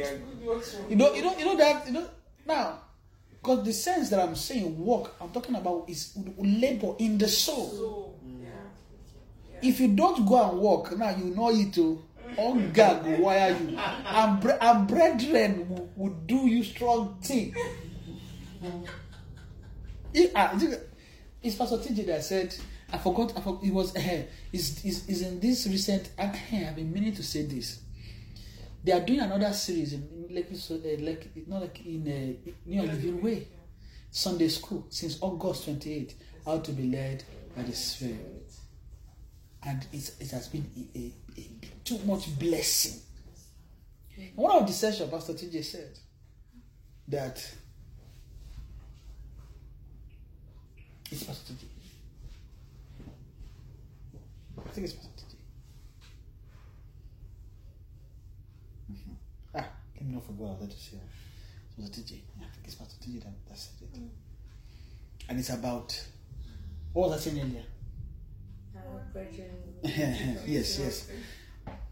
good 0.00 0.46
works 0.46 0.74
from 0.76 0.90
You 0.90 0.96
know, 0.96 1.12
you 1.12 1.22
know, 1.22 1.36
you 1.36 1.44
know 1.44 1.56
that 1.56 1.86
you 1.86 1.92
know 1.92 2.08
now, 2.46 2.78
because 3.48 3.64
the 3.64 3.72
sense 3.72 4.10
that 4.10 4.20
I'm 4.20 4.34
saying 4.34 4.78
work, 4.78 5.14
I'm 5.20 5.30
talking 5.30 5.54
about 5.54 5.88
is 5.88 6.12
labor 6.36 6.94
in 6.98 7.16
the 7.16 7.28
soul. 7.28 7.70
soul. 7.70 8.20
Yeah. 8.42 8.48
If 9.62 9.80
you 9.80 9.88
don't 9.88 10.26
go 10.26 10.50
and 10.50 10.58
work, 10.58 10.96
now 10.98 11.16
you 11.16 11.24
know 11.34 11.50
it 11.50 11.72
to 11.74 12.04
on 12.36 12.70
gag 12.72 13.04
will 13.06 13.22
wire 13.22 13.56
you, 13.58 13.78
and 13.78 14.40
bre- 14.40 14.60
and 14.60 14.86
brethren 14.86 15.88
will 15.96 16.12
do 16.26 16.46
you 16.46 16.62
strong 16.62 17.16
thing. 17.22 17.54
If, 20.12 20.30
ah, 20.34 20.52
it's 21.42 21.54
Pastor 21.56 21.78
TJ 21.78 22.06
that 22.06 22.24
said, 22.24 22.54
I 22.92 22.98
forgot, 22.98 23.32
I 23.34 23.40
forgot 23.40 23.64
it 23.64 23.72
was, 23.72 23.96
uh, 23.96 24.22
is, 24.52 24.84
is, 24.84 25.08
is 25.08 25.22
in 25.22 25.40
this 25.40 25.66
recent, 25.66 26.10
uh, 26.18 26.30
I've 26.52 26.76
been 26.76 26.92
meaning 26.92 27.14
to 27.14 27.22
say 27.22 27.46
this. 27.46 27.80
They 28.84 28.92
are 28.92 29.00
doing 29.00 29.20
another 29.20 29.52
series 29.52 29.92
in, 29.92 30.08
in 30.28 30.34
like, 30.34 30.48
so, 30.54 30.76
uh, 30.76 30.78
like, 31.00 31.30
not 31.46 31.62
like 31.62 31.84
in 31.84 32.02
uh, 32.46 32.50
New 32.64 32.82
Living 32.82 33.20
Way, 33.22 33.48
Sunday 34.10 34.48
school, 34.48 34.86
since 34.88 35.18
August 35.20 35.64
28, 35.64 36.14
how 36.44 36.58
to 36.58 36.72
be 36.72 36.84
led 36.90 37.24
by 37.56 37.62
the 37.62 37.74
Spirit. 37.74 38.50
And 39.64 39.84
it's, 39.92 40.18
it 40.20 40.30
has 40.30 40.48
been 40.48 40.64
a, 40.94 40.98
a, 40.98 41.12
a, 41.40 41.50
too 41.84 41.98
much 42.06 42.38
blessing. 42.38 43.00
One 44.34 44.56
of 44.56 44.66
the 44.66 44.72
sessions, 44.72 45.10
Pastor 45.10 45.32
TJ 45.34 45.64
said 45.64 45.98
that 47.08 47.36
it's 51.10 51.22
Pastor 51.24 51.52
TJ. 51.54 51.64
I 54.64 54.68
think 54.70 54.84
it's 54.86 54.94
Pastor 54.94 55.10
TJ. 55.10 55.34
Mhm. 58.92 59.64
Ah, 59.98 60.00
let 60.00 60.08
me 60.08 60.14
not 60.14 60.24
forget 60.24 60.40
what 60.40 60.50
I 60.50 60.54
wanted 60.54 60.70
to 60.70 60.76
say. 60.82 60.96
It 61.76 61.80
was 61.80 61.90
TJ. 61.90 62.12
Yeah, 62.38 62.46
I 62.46 62.50
think 62.54 62.66
it's 62.66 62.74
Pastor 62.74 62.96
TJ 63.04 63.22
that, 63.24 63.32
that 63.48 63.58
said 63.58 63.88
it. 63.94 64.00
and 65.28 65.38
it's 65.38 65.50
about 65.50 66.00
what 66.92 67.10
was 67.10 67.26
I 67.26 67.30
saying 67.30 67.42
earlier? 67.42 67.62
Uh, 68.76 68.80
brethren. 69.12 69.50
yes, 70.46 70.78
yes. 70.78 71.08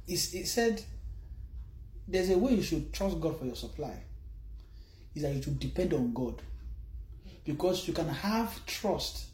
It's, 0.07 0.35
it 0.35 0.47
said 0.47 0.83
there's 2.09 2.31
a 2.31 2.39
way 2.39 2.55
you 2.55 2.63
should 2.63 2.93
trust 2.93 3.21
God 3.21 3.39
for 3.39 3.45
your 3.45 3.57
supply. 3.57 4.03
Is 5.15 5.23
that 5.23 5.35
you 5.35 5.43
should 5.43 5.59
depend 5.59 5.93
on 5.95 6.13
God. 6.13 6.43
Because 7.45 7.87
you 7.87 7.95
can 7.95 8.09
have 8.09 8.65
trust 8.67 9.27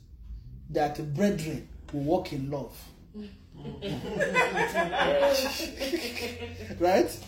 that 0.71 1.15
brethren 1.15 1.69
will 1.93 2.03
walk 2.03 2.33
in 2.33 2.51
love. 2.51 2.77
right? 6.79 7.19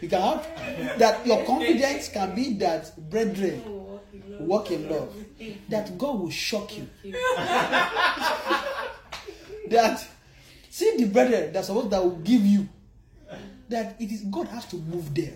You 0.00 0.08
can 0.08 0.20
have 0.20 0.46
that 0.98 1.26
your 1.26 1.44
confidence 1.44 2.08
can 2.08 2.34
be 2.34 2.54
that 2.54 3.10
brethren 3.10 3.62
walk 4.40 4.70
in 4.70 4.88
love. 4.88 5.14
That 5.68 5.96
God 5.98 6.20
will 6.20 6.30
shock 6.30 6.76
you. 6.76 6.88
that 9.68 10.06
see 10.70 10.96
the 10.96 11.04
brethren 11.06 11.52
that's 11.52 11.66
supposed 11.68 11.90
that 11.90 12.02
will 12.02 12.16
give 12.18 12.42
you 12.42 12.68
that 13.68 14.00
it 14.00 14.10
is 14.10 14.22
God 14.22 14.48
has 14.48 14.66
to 14.66 14.76
move 14.76 15.14
them. 15.14 15.32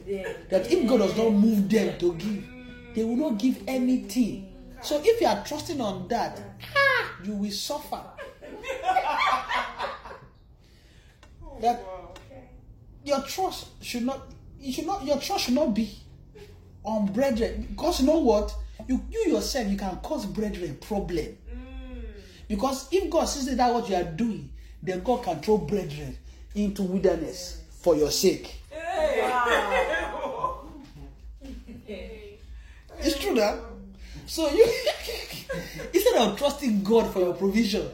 That 0.50 0.70
if 0.70 0.88
God 0.88 0.98
does 0.98 1.16
not 1.16 1.30
move 1.30 1.68
them 1.68 1.98
to 1.98 2.14
give, 2.14 2.44
they 2.94 3.04
will 3.04 3.16
not 3.16 3.38
give 3.38 3.62
anything. 3.66 4.50
So 4.82 5.00
if 5.02 5.20
you 5.20 5.26
are 5.26 5.44
trusting 5.44 5.80
on 5.80 6.08
that, 6.08 6.40
you 7.24 7.34
will 7.34 7.50
suffer. 7.50 8.02
that 11.60 11.80
your 13.04 13.22
trust 13.22 13.68
should 13.82 14.02
not 14.02 14.26
you 14.64 14.72
should 14.72 14.86
not 14.86 15.04
your 15.04 15.18
trust 15.18 15.44
should 15.44 15.54
not 15.54 15.74
be 15.74 15.90
on 16.84 17.06
brethren 17.12 17.66
because 17.68 18.00
you 18.00 18.06
know 18.06 18.18
what? 18.18 18.54
You 18.88 19.04
you 19.10 19.32
yourself 19.32 19.68
you 19.68 19.76
can 19.76 19.96
cause 19.96 20.24
brethren 20.24 20.76
problem. 20.80 21.36
Because 22.48 22.88
if 22.90 23.10
God 23.10 23.24
sees 23.26 23.54
that 23.56 23.72
what 23.72 23.88
you 23.88 23.96
are 23.96 24.04
doing 24.04 24.50
then 24.82 25.02
God 25.02 25.22
can 25.22 25.40
throw 25.40 25.58
brethren 25.58 26.16
into 26.54 26.82
wilderness 26.82 27.62
for 27.82 27.94
your 27.96 28.10
sake. 28.10 28.60
It's 33.06 33.18
true 33.18 33.34
that 33.34 33.58
so 34.26 34.48
you 34.50 34.64
instead 35.92 36.14
of 36.16 36.38
trusting 36.38 36.82
God 36.82 37.12
for 37.12 37.18
your 37.18 37.34
provision 37.34 37.86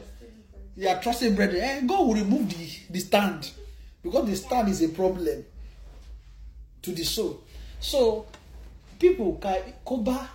you 0.77 0.87
are 0.87 1.01
trusting 1.01 1.35
brethren. 1.35 1.61
Eh, 1.61 1.81
God 1.81 2.07
will 2.07 2.13
remove 2.13 2.49
the 2.49 2.93
the 2.93 2.99
stand. 2.99 3.51
Because 4.01 4.25
the 4.29 4.35
stand 4.37 4.69
is 4.69 4.81
a 4.81 4.89
problem 4.89 5.43
to 6.81 6.91
the 6.91 7.03
soul. 7.03 7.41
So 7.79 8.25
people 8.99 9.37
can 9.41 9.73
cover 9.87 10.27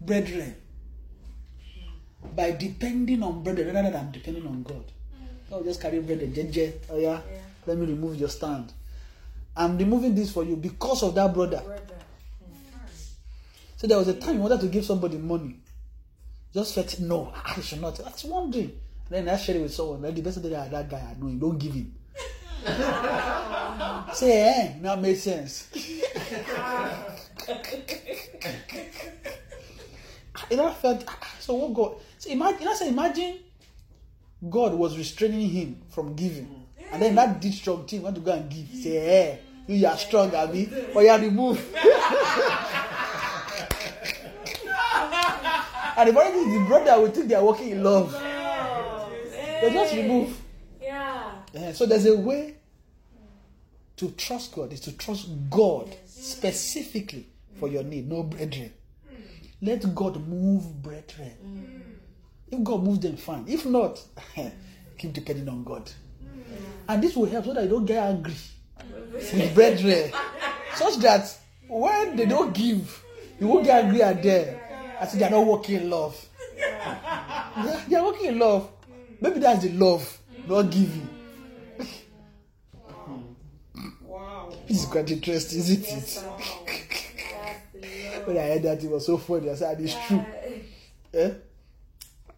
brethren 0.00 0.56
by 2.36 2.52
depending 2.52 3.22
on 3.22 3.42
brethren 3.42 3.74
rather 3.74 3.90
than 3.90 4.10
depending 4.12 4.46
on 4.46 4.62
God. 4.62 4.84
God 5.50 5.64
just 5.64 5.80
carry 5.80 6.00
brethren, 6.00 6.32
jeje, 6.32 6.72
oh 6.90 6.98
yeah, 6.98 7.20
let 7.66 7.76
me 7.76 7.86
remove 7.86 8.16
your 8.16 8.28
stand. 8.28 8.72
I'm 9.56 9.76
removing 9.76 10.14
this 10.14 10.32
for 10.32 10.44
you 10.44 10.56
because 10.56 11.02
of 11.02 11.14
that 11.14 11.34
brother. 11.34 11.60
Brother. 11.60 11.82
So 13.76 13.86
there 13.86 13.98
was 13.98 14.08
a 14.08 14.14
time 14.14 14.36
you 14.36 14.40
wanted 14.40 14.60
to 14.60 14.68
give 14.68 14.84
somebody 14.84 15.18
money. 15.18 15.56
Just 16.54 16.74
felt 16.74 17.00
no, 17.00 17.32
I 17.34 17.60
should 17.60 17.80
not. 17.80 17.96
That's 17.96 18.24
one 18.24 18.52
thing. 18.52 18.78
Then 19.10 19.28
I 19.28 19.36
shared 19.36 19.58
it 19.58 19.62
with 19.62 19.74
someone. 19.74 20.02
Then 20.02 20.14
the 20.14 20.22
person 20.22 20.42
did 20.42 20.52
that, 20.52 20.70
that 20.70 20.88
guy 20.88 20.98
I 20.98 21.20
know 21.20 21.26
him, 21.26 21.38
don't 21.38 21.58
give 21.58 21.74
him. 21.74 21.94
Say 24.14 24.42
eh, 24.42 24.74
now 24.80 24.96
makes 24.96 25.22
sense. 25.22 25.68
you 30.50 30.56
know, 30.56 30.68
I 30.68 30.74
felt 30.74 31.04
so 31.40 31.54
what 31.54 31.74
God 31.74 31.96
so 32.18 32.30
imagine 32.30 32.60
you 32.60 32.66
know, 32.66 32.74
say 32.74 32.88
imagine 32.88 33.38
God 34.48 34.74
was 34.74 34.98
restraining 34.98 35.48
him 35.48 35.80
from 35.90 36.14
giving. 36.14 36.66
And 36.92 37.00
then 37.00 37.14
that 37.14 37.42
strong 37.54 37.86
thing 37.86 38.02
want 38.02 38.16
to 38.16 38.20
go 38.20 38.32
and 38.32 38.50
give. 38.50 38.68
Say, 38.82 38.96
eh, 38.98 39.36
you 39.66 39.86
are 39.86 39.96
strong, 39.96 40.34
Abby. 40.34 40.66
but 40.92 41.00
you 41.00 41.08
are 41.08 41.18
removed. 41.18 41.62
and 45.96 46.08
the 46.08 46.20
is 46.20 46.58
the 46.58 46.64
brother 46.66 47.00
will 47.00 47.10
think 47.10 47.28
they 47.28 47.34
are 47.34 47.44
walking 47.44 47.70
in 47.70 47.82
love. 47.84 48.12
They 49.32 49.70
just 49.72 49.94
remove. 49.94 50.36
Yeah. 50.82 51.30
Eh, 51.54 51.72
so 51.72 51.86
there's 51.86 52.06
a 52.06 52.16
way 52.16 52.56
to 54.02 54.10
trust 54.10 54.52
God 54.52 54.72
is 54.72 54.80
to 54.80 54.92
trust 54.98 55.28
God 55.48 55.94
specifically 56.06 57.24
for 57.60 57.68
your 57.68 57.84
need, 57.84 58.08
no 58.08 58.24
brethren. 58.24 58.72
Let 59.60 59.94
God 59.94 60.26
move 60.26 60.82
brethren. 60.82 61.84
If 62.50 62.64
God 62.64 62.82
moves 62.82 62.98
them, 62.98 63.16
fine. 63.16 63.44
If 63.46 63.64
not, 63.64 64.04
keep 64.98 65.12
depending 65.12 65.48
on 65.48 65.62
God. 65.62 65.88
And 66.88 67.00
this 67.00 67.14
will 67.14 67.26
help 67.26 67.44
so 67.44 67.54
that 67.54 67.62
you 67.62 67.70
don't 67.70 67.84
get 67.86 68.02
angry 68.02 68.34
with 69.12 69.54
brethren. 69.54 70.10
Such 70.74 70.96
that 70.96 71.32
when 71.68 72.16
they 72.16 72.26
don't 72.26 72.52
give, 72.52 73.04
you 73.38 73.46
won't 73.46 73.64
get 73.64 73.84
angry 73.84 74.02
at 74.02 74.20
them. 74.20 74.58
I 75.00 75.06
say 75.06 75.18
they 75.20 75.26
are 75.26 75.30
not 75.30 75.46
working 75.46 75.76
in 75.76 75.90
love. 75.90 76.20
They 77.88 77.94
are 77.96 78.04
working 78.04 78.26
in 78.30 78.38
love. 78.40 78.68
Maybe 79.20 79.38
that's 79.38 79.62
the 79.62 79.68
love, 79.74 80.18
not 80.48 80.62
giving. 80.72 81.08
This 84.66 84.82
is 84.84 84.86
quite 84.86 85.10
interesting, 85.10 85.58
isn't 85.58 85.84
it? 85.84 86.24
when 88.26 88.38
I 88.38 88.42
heard 88.42 88.62
that, 88.62 88.82
it 88.82 88.90
was 88.90 89.06
so 89.06 89.18
funny. 89.18 89.50
I 89.50 89.54
said, 89.54 89.76
ah, 89.78 89.82
it's 89.82 90.06
true. 90.06 90.24
Eh? 91.14 91.30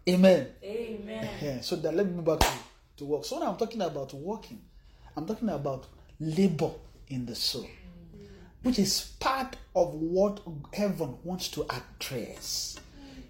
Amen. 0.09 0.47
Amen. 0.63 1.29
Yeah, 1.41 1.61
so 1.61 1.75
that 1.77 1.95
let 1.95 2.05
me 2.05 2.13
move 2.13 2.25
back 2.25 2.39
to, 2.39 2.47
to 2.97 3.05
work. 3.05 3.25
So 3.25 3.39
when 3.39 3.47
I'm 3.47 3.57
talking 3.57 3.81
about 3.81 4.13
working, 4.13 4.61
I'm 5.15 5.25
talking 5.25 5.49
about 5.49 5.87
labor 6.19 6.71
in 7.07 7.25
the 7.25 7.35
soul, 7.35 7.67
which 8.63 8.79
is 8.79 9.13
part 9.19 9.55
of 9.75 9.93
what 9.93 10.41
heaven 10.73 11.17
wants 11.23 11.49
to 11.49 11.65
address. 11.69 12.79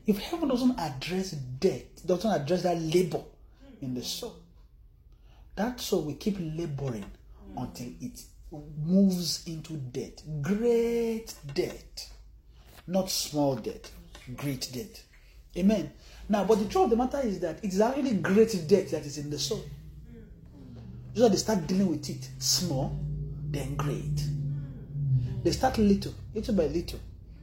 If 0.07 0.19
heaven 0.19 0.49
doesn't 0.49 0.79
address 0.79 1.31
death, 1.31 2.05
doesn't 2.05 2.29
address 2.31 2.63
that 2.63 2.79
labor 2.79 3.21
in 3.81 3.93
the 3.93 4.03
soul, 4.03 4.35
that 5.55 5.79
soul 5.79 6.03
will 6.03 6.15
keep 6.15 6.37
laboring 6.39 7.05
until 7.57 7.87
it 8.01 8.21
moves 8.83 9.45
into 9.47 9.73
debt, 9.77 10.21
Great 10.41 11.33
debt, 11.53 12.09
Not 12.87 13.09
small 13.09 13.55
debt, 13.55 13.89
great 14.35 14.69
debt. 14.73 15.03
Amen. 15.57 15.91
Now, 16.27 16.43
but 16.43 16.55
the 16.59 16.65
truth 16.65 16.85
of 16.85 16.89
the 16.91 16.95
matter 16.95 17.21
is 17.23 17.39
that 17.39 17.63
it's 17.63 17.79
actually 17.79 18.15
great 18.15 18.51
debt 18.67 18.89
that 18.91 19.05
is 19.05 19.17
in 19.17 19.29
the 19.29 19.39
soul. 19.39 19.63
So 21.13 21.29
they 21.29 21.37
start 21.37 21.65
dealing 21.67 21.87
with 21.87 22.09
it 22.09 22.29
small, 22.39 22.99
then 23.49 23.75
great. 23.75 24.21
They 25.43 25.51
start 25.51 25.77
little, 25.77 26.13
little 26.33 26.55
by 26.55 26.65
little. 26.67 26.99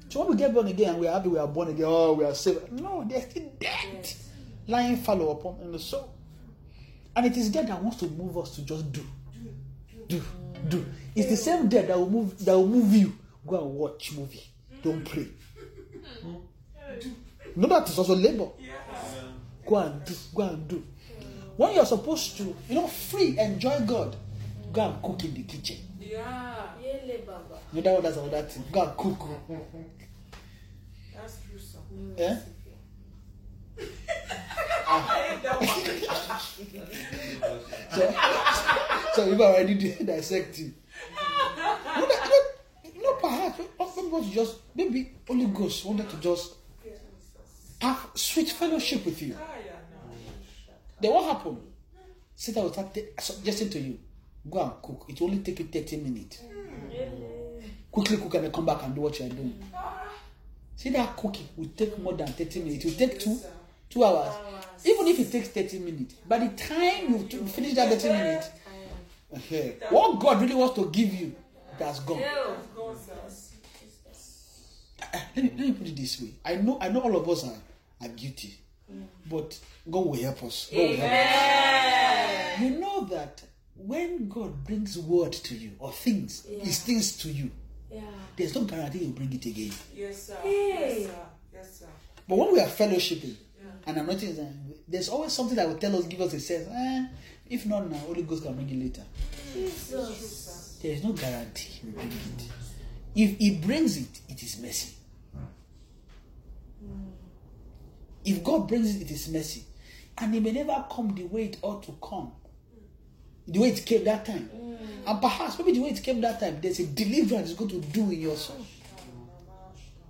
So 0.09 0.21
when 0.21 0.31
we 0.31 0.37
get 0.37 0.53
born 0.53 0.67
again 0.67 0.99
we 0.99 1.07
are 1.07 1.15
happy 1.15 1.29
we 1.29 1.39
are 1.39 1.47
born 1.47 1.69
again, 1.69 1.87
oh, 1.89 2.13
we 2.13 2.25
are 2.25 2.35
saved. 2.35 2.71
No, 2.73 3.05
there's 3.09 3.31
still 3.31 3.51
death 3.59 4.29
lying 4.67 4.97
fallow 4.97 5.31
upon 5.31 5.61
in 5.63 5.73
the 5.73 5.79
soul. 5.79 6.13
And 7.15 7.27
it 7.27 7.37
is 7.37 7.51
death 7.51 7.69
that 7.69 7.83
wants 7.83 7.99
to 7.99 8.07
move 8.09 8.37
us 8.39 8.55
to 8.57 8.63
just 8.63 8.93
do. 8.93 9.05
Do. 10.09 10.23
Do. 10.69 10.85
It's 11.15 11.29
the 11.29 11.37
same 11.37 11.69
death 11.69 11.89
that 11.89 11.99
will 11.99 12.11
move 12.11 12.45
that 12.45 12.53
will 12.57 12.67
move 12.69 12.95
you. 12.95 13.13
Go 13.47 13.61
and 13.65 13.75
watch 13.75 14.13
movie. 14.13 14.45
Don't 14.83 15.05
pray. 15.05 15.27
No, 17.55 17.67
that 17.69 17.89
is 17.89 17.99
also 17.99 18.15
labor. 18.15 18.49
Go 19.67 19.77
and 19.77 20.05
do. 20.05 20.15
Go 20.35 20.43
and 20.43 20.69
do. 20.69 20.85
When 21.57 21.75
you're 21.75 21.85
supposed 21.87 22.37
to, 22.39 22.45
you 22.69 22.75
know, 22.75 22.87
free, 22.87 23.39
enjoy 23.39 23.81
God, 23.81 24.17
go 24.73 24.81
and 24.91 25.03
cook 25.03 25.23
in 25.25 25.35
the 25.35 25.43
kitchen. 25.43 25.77
Yeah. 26.01 26.55
Yele 26.83 27.27
Baba. 27.27 27.59
You 27.73 27.83
know 27.83 28.01
that 28.01 28.03
one, 28.03 28.03
that's 28.03 28.17
another 28.17 28.43
thing. 28.49 28.65
Go 28.73 28.83
and 28.83 28.97
cook. 28.97 29.19
That's 31.15 31.37
true, 31.49 31.59
sir. 31.59 31.79
Eh? 32.19 32.37
So, 37.93 37.99
so 37.99 38.03
you've 38.03 38.17
already 39.19 39.75
di- 39.75 40.05
dissecting. 40.05 40.75
You 40.75 41.63
know, 41.63 41.77
you 41.97 42.07
know, 42.07 42.95
you 42.95 43.03
know, 43.03 43.13
perhaps 43.15 43.59
you 43.59 44.35
just 44.35 44.57
maybe 44.75 45.13
Holy 45.27 45.47
Ghost 45.47 45.85
wanted 45.85 46.09
to 46.11 46.17
just 46.17 46.55
have 47.81 48.07
sweet 48.15 48.51
fellowship 48.51 49.05
with 49.05 49.21
you. 49.23 49.35
No. 49.35 49.41
Then 51.01 51.13
what 51.13 51.25
happened? 51.37 51.59
Satan 52.37 52.63
will 52.65 52.73
start 52.73 52.97
suggesting 53.21 53.71
to 53.71 53.79
you, 53.81 53.99
go 54.51 54.63
and 54.63 54.73
cook. 54.83 55.07
It 55.09 55.21
only 55.23 55.39
take 55.39 55.59
you 55.61 55.67
30 55.67 55.97
minutes. 55.99 56.43
Quickly 57.91 58.17
cook 58.17 58.35
and 58.35 58.45
then 58.45 58.53
come 58.53 58.67
back 58.67 58.83
and 58.83 58.95
do 58.95 59.03
what 59.03 59.19
you 59.19 59.27
are 59.27 59.29
doing. 59.29 59.63
See 60.77 60.91
that 60.91 61.17
cooking 61.17 61.49
will 61.57 61.71
take 61.77 61.99
more 61.99 62.15
than 62.15 62.29
30 62.29 62.61
minutes. 62.61 62.85
It 62.85 62.89
will 62.89 63.09
take 63.09 63.21
two, 63.21 63.39
two 63.91 64.05
hours. 64.05 64.35
Even 64.85 65.07
if 65.09 65.19
it 65.21 65.31
takes 65.31 65.49
30 65.49 65.79
minutes, 65.81 66.15
by 66.27 66.39
the 66.39 66.49
time 66.57 67.13
you 67.31 67.47
finish 67.47 67.75
that 67.75 67.89
30 68.01 68.09
minutes, 68.09 68.49
what 69.91 70.19
God 70.21 70.41
really 70.43 70.55
wants 70.55 70.75
to 70.77 70.91
give 70.91 71.13
you, 71.15 71.35
that's 71.79 72.01
gone. 72.01 72.21
Go, 72.75 72.95
sir. 72.95 73.15
Eh, 75.15 75.21
Let 75.37 75.45
me, 75.45 75.51
let 75.57 75.59
me 75.69 75.73
put 75.73 75.87
it 75.89 75.97
this 75.97 76.21
way. 76.21 76.29
I 76.45 76.55
know 76.57 76.79
I 76.81 76.89
know 76.89 77.01
all 77.01 77.17
of 77.17 77.29
us 77.29 77.45
are, 77.45 77.57
are 78.07 78.09
guilty. 78.09 78.55
but 79.29 79.59
God 79.91 80.07
will 80.07 80.23
help 80.23 80.43
us. 80.45 80.69
God 80.71 80.79
will 80.79 80.97
help 80.97 81.13
us. 81.13 82.61
You 82.61 82.71
know 82.79 83.05
that 83.07 83.43
when 83.77 84.29
God 84.29 84.65
brings 84.65 84.99
word 84.99 85.33
to 85.33 85.55
you 85.55 85.73
or 85.79 85.91
things, 85.93 86.47
His 86.61 86.81
things 86.81 87.17
to 87.19 87.29
you, 87.29 87.51
Yeah. 87.91 88.01
there's 88.37 88.55
no 88.55 88.63
guarantee 88.65 88.99
He'll 89.01 89.11
bring 89.11 89.33
it 89.33 89.45
again. 89.47 89.73
Yes, 89.95 90.23
sir. 90.25 90.37
Hey. 90.43 91.03
Yes, 91.03 91.07
sir. 91.11 91.27
Yes, 91.55 91.79
sir. 91.81 91.87
But 92.29 92.39
when 92.39 92.53
we 92.53 92.61
are 92.61 92.69
fellowshipping 92.69 93.35
and 93.87 93.99
I'm 93.99 94.07
noticing 94.07 94.75
there's 94.87 95.09
always 95.09 95.33
something 95.33 95.57
that 95.57 95.67
will 95.69 95.79
tell 95.79 95.97
us, 95.97 96.05
give 96.05 96.21
us 96.21 96.33
a 96.35 96.41
sense. 96.41 96.69
Eh, 96.69 97.07
if 97.53 97.67
not 97.67 97.91
now, 97.91 97.99
Holy 97.99 98.23
Ghost 98.23 98.45
can 98.45 98.55
bring 98.55 98.71
it 98.71 98.83
later. 98.83 99.03
Jesus. 99.53 100.79
There 100.83 100.93
is 100.93 101.05
no 101.05 101.13
guarantee 101.13 101.69
He 101.69 101.87
will 101.87 101.93
bring 101.93 102.09
it. 102.09 102.45
If 103.15 103.37
He 103.39 103.57
brings 103.57 103.99
it, 103.99 104.21
it 104.31 104.43
is 104.43 104.59
mercy. 104.59 104.95
Hmm. 106.81 107.11
If 108.25 108.43
God 108.43 108.67
brings 108.67 108.97
it, 108.97 109.03
it 109.03 109.11
is 109.11 109.29
mercy. 109.29 109.65
And 110.17 110.35
it 110.35 110.43
may 110.43 110.53
never 110.53 110.87
come 110.91 111.15
the 111.15 111.25
way 111.25 111.45
it 111.45 111.59
ought 111.61 111.83
to 111.83 111.95
come. 112.03 112.33
The 113.47 113.59
way 113.59 113.69
it 113.69 113.85
came 113.85 114.03
that 114.05 114.25
time. 114.25 114.49
Hmm. 114.49 114.75
And 115.07 115.21
perhaps 115.21 115.59
maybe 115.59 115.73
the 115.73 115.81
way 115.81 115.91
it 115.91 116.03
came 116.03 116.23
that 116.23 116.41
time, 116.41 116.59
there's 116.63 116.81
a 116.81 116.87
deliverance 116.87 117.51
it's 117.51 117.59
going 117.59 117.71
to 117.71 117.81
do 117.89 118.11
in 118.11 118.19
your 118.23 118.37
soul. 118.37 118.65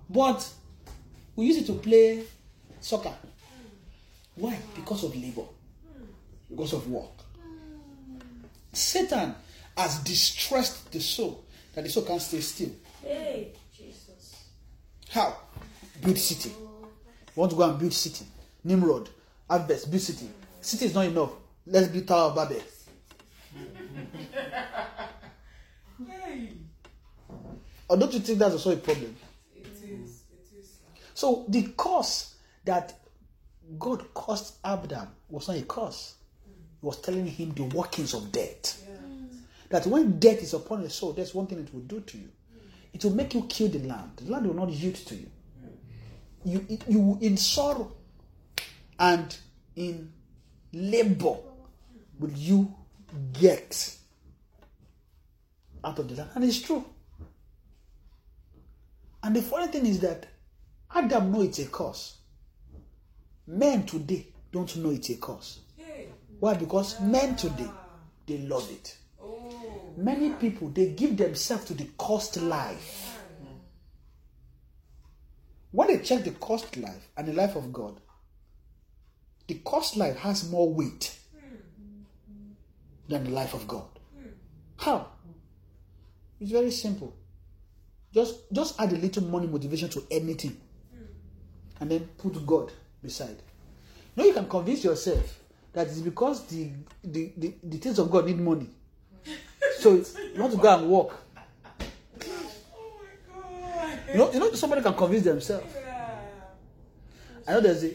But 0.09 0.49
we 1.35 1.47
use 1.47 1.57
it 1.57 1.65
to 1.65 1.73
play 1.73 2.23
soccer. 2.79 3.13
Why? 4.35 4.57
Because 4.73 5.03
of 5.03 5.13
labor. 5.13 5.41
Hmm. 5.41 6.05
Because 6.49 6.71
of 6.71 6.89
work. 6.89 7.22
Satan 8.73 9.35
has 9.77 9.99
distressed 9.99 10.91
the 10.91 10.99
soul 10.99 11.45
that 11.73 11.83
the 11.83 11.89
soul 11.89 12.03
can't 12.03 12.21
stay 12.21 12.41
still. 12.41 12.71
Hey. 13.03 13.53
Jesus. 13.75 14.43
How? 15.09 15.37
Build 16.01 16.17
city. 16.17 16.51
Want 17.35 17.51
to 17.51 17.57
go 17.57 17.69
and 17.69 17.79
build 17.79 17.93
city. 17.93 18.25
Nimrod, 18.63 19.09
harvest, 19.49 19.89
build 19.89 20.01
city. 20.01 20.29
City 20.61 20.85
is 20.85 20.93
not 20.93 21.05
enough. 21.05 21.31
Let's 21.65 21.87
build 21.87 22.07
Tower 22.07 22.29
of 22.29 22.35
Babel. 22.35 22.61
Hey. 26.09 26.49
Or 27.87 27.95
don't 27.97 28.11
you 28.13 28.19
think 28.19 28.39
that's 28.39 28.53
also 28.53 28.71
a 28.71 28.77
problem? 28.77 29.15
It 29.55 29.67
is. 29.67 30.23
It 30.31 30.59
is. 30.59 30.79
So 31.13 31.45
the 31.47 31.71
curse 31.77 32.35
that 32.65 32.99
God 33.77 34.13
caused 34.13 34.55
Adam 34.65 35.07
was 35.29 35.47
not 35.47 35.57
a 35.57 35.61
curse. 35.61 36.15
He 36.83 36.87
was 36.87 36.97
telling 36.97 37.25
him 37.25 37.53
the 37.53 37.63
workings 37.63 38.13
of 38.13 38.29
death. 38.29 38.83
Mm. 38.85 39.37
That 39.69 39.87
when 39.87 40.19
death 40.19 40.43
is 40.43 40.53
upon 40.53 40.81
a 40.81 40.89
soul, 40.89 41.13
there's 41.13 41.33
one 41.33 41.47
thing 41.47 41.59
it 41.59 41.73
will 41.73 41.79
do 41.79 42.01
to 42.01 42.17
you. 42.17 42.27
Mm. 42.27 42.69
It 42.91 43.05
will 43.05 43.13
make 43.13 43.33
you 43.33 43.43
kill 43.47 43.69
the 43.69 43.79
land. 43.79 44.11
The 44.17 44.29
land 44.29 44.45
will 44.45 44.53
not 44.53 44.69
yield 44.69 44.95
to 44.95 45.15
you. 45.15 45.27
You, 46.43 46.67
you 46.89 47.17
in 47.21 47.37
sorrow 47.37 47.93
and 48.99 49.33
in 49.77 50.11
labor 50.73 51.37
will 52.19 52.31
you 52.35 52.75
get 53.31 53.95
out 55.85 55.99
of 55.99 56.09
the 56.09 56.15
land. 56.15 56.31
And 56.35 56.43
it's 56.43 56.61
true. 56.61 56.83
And 59.23 59.33
the 59.33 59.41
funny 59.41 59.71
thing 59.71 59.85
is 59.85 60.01
that 60.01 60.25
Adam 60.93 61.31
know 61.31 61.43
it's 61.43 61.59
a 61.59 61.65
curse. 61.67 62.17
Men 63.47 63.85
today 63.85 64.27
don't 64.51 64.75
know 64.75 64.89
it's 64.89 65.09
a 65.11 65.15
curse. 65.15 65.61
Why? 66.43 66.55
Because 66.55 66.99
men 66.99 67.37
today 67.37 67.71
they 68.27 68.39
love 68.39 68.69
it. 68.69 68.97
Many 69.95 70.31
people 70.31 70.67
they 70.67 70.89
give 70.89 71.15
themselves 71.15 71.63
to 71.67 71.73
the 71.73 71.85
cost 71.97 72.35
life. 72.35 73.17
When 75.71 75.87
they 75.87 75.99
check 75.99 76.25
the 76.25 76.31
cost 76.31 76.75
life 76.75 77.07
and 77.15 77.29
the 77.29 77.31
life 77.31 77.55
of 77.55 77.71
God, 77.71 77.97
the 79.47 79.53
cost 79.63 79.95
life 79.95 80.17
has 80.17 80.49
more 80.49 80.67
weight 80.69 81.15
than 83.07 83.23
the 83.23 83.29
life 83.29 83.53
of 83.53 83.65
God. 83.65 83.87
How? 84.75 85.07
It's 86.41 86.51
very 86.51 86.71
simple. 86.71 87.15
Just 88.13 88.51
just 88.51 88.77
add 88.81 88.91
a 88.91 88.97
little 88.97 89.23
money 89.23 89.47
motivation 89.47 89.87
to 89.91 90.05
anything. 90.11 90.59
And 91.79 91.89
then 91.89 92.09
put 92.17 92.45
God 92.45 92.73
beside. 93.01 93.37
No, 94.17 94.25
you 94.25 94.33
can 94.33 94.49
convince 94.49 94.83
yourself 94.83 95.39
that 95.73 95.87
it's 95.87 95.99
because 95.99 96.45
the 96.47 96.69
the, 97.03 97.33
the, 97.37 97.53
the 97.63 97.77
things 97.77 97.99
of 97.99 98.09
God 98.09 98.25
need 98.25 98.39
money. 98.39 98.69
So 99.79 99.95
you 99.95 100.41
want 100.41 100.53
to 100.53 100.59
go 100.59 100.77
and 100.77 100.87
work. 100.89 101.17
You 104.09 104.19
know, 104.19 104.31
you 104.31 104.39
know 104.39 104.51
somebody 104.53 104.81
can 104.81 104.93
convince 104.93 105.23
themselves. 105.23 105.65
I 107.47 107.51
know 107.53 107.61
there's 107.61 107.83
a, 107.83 107.91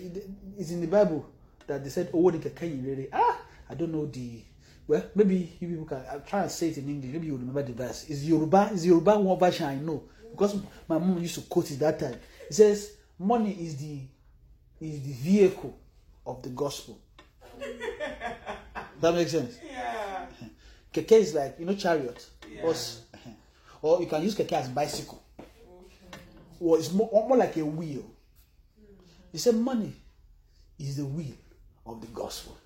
it's 0.59 0.71
in 0.71 0.81
the 0.81 0.87
Bible 0.87 1.25
that 1.67 1.83
they 1.85 1.91
said, 1.91 2.11
"Oh, 2.13 2.31
the 2.31 2.51
can 2.51 2.85
really?" 2.85 3.09
Ah, 3.13 3.41
I 3.71 3.75
don't 3.75 3.93
know 3.93 4.07
the. 4.07 4.43
Well, 4.87 5.05
maybe 5.15 5.57
you 5.61 5.69
people 5.69 5.85
can. 5.87 6.03
I'll 6.11 6.21
try 6.21 6.43
and 6.43 6.51
say 6.51 6.69
it 6.71 6.79
in 6.79 6.89
English. 6.89 7.13
Maybe 7.13 7.27
you 7.29 7.37
remember 7.37 7.63
the 7.63 7.73
verse. 7.73 8.07
It's 8.09 8.25
Yoruba. 8.25 8.71
It's 8.73 8.85
Yoruba 8.85 9.19
one 9.19 9.39
version 9.39 9.67
I 9.67 9.77
know 9.77 10.03
because 10.31 10.57
my 10.89 10.99
mom 10.99 11.19
used 11.19 11.37
to 11.37 11.43
quote 11.43 11.71
it 11.71 11.79
that 11.79 11.99
time. 11.99 12.17
It 12.49 12.55
says, 12.55 12.93
"Money 13.19 13.53
is 13.53 13.77
the 13.77 14.01
is 14.81 15.01
the 15.03 15.13
vehicle 15.13 15.79
of 16.27 16.43
the 16.43 16.51
gospel." 16.51 16.99
that 19.01 19.15
makes 19.15 19.31
sense. 19.33 19.59
Yeah. 19.65 20.27
Keke 20.93 21.13
is 21.13 21.35
like 21.35 21.57
you 21.59 21.67
know 21.67 21.75
chariot, 21.75 22.25
horse, 22.61 23.03
or 23.83 24.01
you 24.01 24.07
can 24.07 24.23
use 24.23 24.35
keke 24.35 24.53
as 24.53 24.69
bicycle. 24.69 25.23
Or 26.61 26.79
it's 26.79 26.93
more, 26.93 27.09
more 27.13 27.37
like 27.37 27.57
a 27.57 27.65
wheel. 27.65 28.03
Mm-hmm. 28.03 29.05
He 29.31 29.39
said 29.39 29.55
money 29.55 29.93
is 30.79 30.97
the 30.97 31.05
wheel 31.05 31.37
of 31.87 32.01
the 32.01 32.09
gospel, 32.09 32.57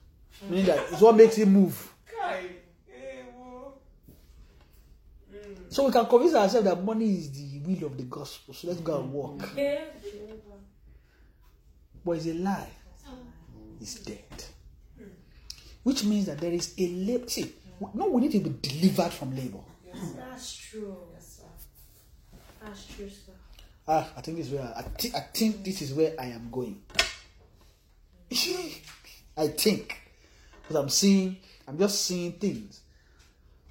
meaning 0.49 0.67
that 0.67 0.79
it's 0.91 1.01
what 1.01 1.15
makes 1.17 1.37
it 1.37 1.47
move. 1.47 1.93
Kai. 2.07 2.43
Hey, 2.87 3.25
whoa. 3.37 3.75
Mm. 5.31 5.57
So 5.69 5.85
we 5.87 5.93
can 5.93 6.07
convince 6.07 6.35
ourselves 6.35 6.67
that 6.67 6.83
money 6.83 7.13
is 7.17 7.31
the 7.33 7.59
wheel 7.61 7.87
of 7.87 7.99
the 7.99 8.05
gospel. 8.05 8.55
So 8.55 8.69
let's 8.69 8.81
go 8.81 9.01
and 9.01 9.13
walk. 9.13 9.51
Yeah. 9.57 9.81
But 12.05 12.13
it's 12.13 12.27
a 12.27 12.35
lie. 12.35 12.69
It's 13.81 13.97
dead. 13.97 14.45
Which 15.83 16.05
means 16.05 16.27
that 16.27 16.39
there 16.39 16.53
is 16.53 16.75
a 16.79 16.87
labor. 16.89 17.29
See, 17.29 17.53
no, 17.95 18.07
we 18.09 18.21
need 18.23 18.33
to 18.33 18.39
be 18.41 18.51
delivered 18.69 19.13
from 19.13 19.35
labor. 19.37 19.59
Yes, 19.87 20.13
that's 20.17 20.57
true. 20.57 20.97
Yes, 21.15 21.41
sir. 21.41 22.37
That's 22.65 22.87
true, 22.87 23.09
sir. 23.09 23.33
Ah, 23.89 24.09
I 24.17 24.21
think 24.21 24.37
this 24.39 24.47
is 24.47 24.53
where 24.53 24.73
I, 24.77 24.83
thi- 24.83 25.13
I 25.15 25.21
think 25.35 25.65
this 25.65 25.83
is 25.83 25.93
where 25.93 26.15
I 26.19 26.27
am 26.27 26.49
going. 26.53 26.81
I 29.37 29.49
think 29.49 29.99
because 30.63 30.77
I'm 30.77 30.89
seeing, 30.89 31.37
I'm 31.67 31.79
just 31.79 32.05
seeing 32.05 32.33
things. 32.33 32.81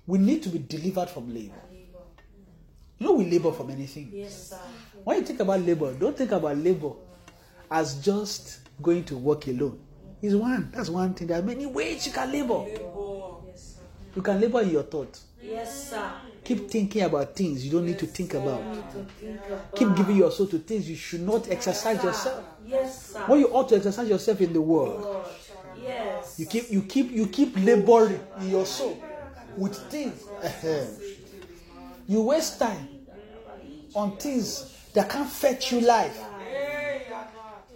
We 0.05 0.17
need 0.17 0.43
to 0.43 0.49
be 0.49 0.59
delivered 0.59 1.09
from 1.09 1.33
labor. 1.33 1.53
You 2.99 3.07
know, 3.07 3.13
we 3.13 3.25
labor 3.31 3.51
for 3.51 3.63
many 3.63 3.85
things. 3.87 4.13
Yes, 4.13 4.49
sir. 4.49 4.59
When 5.03 5.17
you 5.17 5.23
think 5.23 5.39
about 5.39 5.61
labor, 5.61 5.93
don't 5.93 6.15
think 6.17 6.31
about 6.31 6.57
labor 6.57 6.91
as 7.71 7.95
just 8.03 8.59
going 8.81 9.03
to 9.05 9.17
work 9.17 9.47
alone. 9.47 9.79
It's 10.21 10.35
one. 10.35 10.71
That's 10.73 10.89
one 10.89 11.13
thing. 11.13 11.27
There 11.27 11.39
are 11.39 11.43
many 11.43 11.65
ways 11.65 12.05
you 12.05 12.13
can 12.13 12.31
labor. 12.31 12.65
Yes. 13.47 13.77
You 14.15 14.21
can 14.21 14.39
labor 14.39 14.61
in 14.61 14.69
your 14.69 14.83
thoughts. 14.83 15.25
Yes, 15.41 15.89
sir. 15.89 16.11
Keep 16.43 16.69
thinking 16.69 17.03
about 17.03 17.35
things 17.35 17.65
you 17.65 17.71
don't 17.71 17.85
need 17.85 17.99
to 17.99 18.05
think 18.05 18.33
about. 18.33 18.61
To 18.91 19.03
think 19.19 19.39
about. 19.47 19.75
Keep 19.75 19.95
giving 19.95 20.15
your 20.17 20.31
soul 20.31 20.47
to 20.47 20.59
things 20.59 20.89
you 20.89 20.95
should 20.95 21.21
not 21.21 21.49
exercise 21.49 22.03
yourself. 22.03 22.43
Yes, 22.65 23.13
sir. 23.13 23.19
When 23.27 23.39
you 23.39 23.47
ought 23.47 23.69
to 23.69 23.75
exercise 23.75 24.07
yourself 24.09 24.41
in 24.41 24.53
the 24.53 24.61
world, 24.61 25.01
Lord. 25.01 25.25
Yes. 25.81 26.39
you 26.39 26.45
keep 26.45 26.69
you 26.69 26.83
keep 26.83 27.11
you 27.11 27.27
keep 27.27 27.55
laboring 27.57 28.19
in 28.39 28.51
your 28.51 28.65
soul 28.65 29.01
with 29.57 29.75
things. 29.89 30.23
you 32.07 32.21
waste 32.21 32.59
time 32.59 32.87
on 33.95 34.17
things 34.17 34.77
that 34.93 35.09
can't 35.09 35.29
fetch 35.29 35.71
you 35.71 35.81
life. 35.81 36.17
Hey, 36.45 37.05
you're 37.09 37.17
not. 37.17 37.67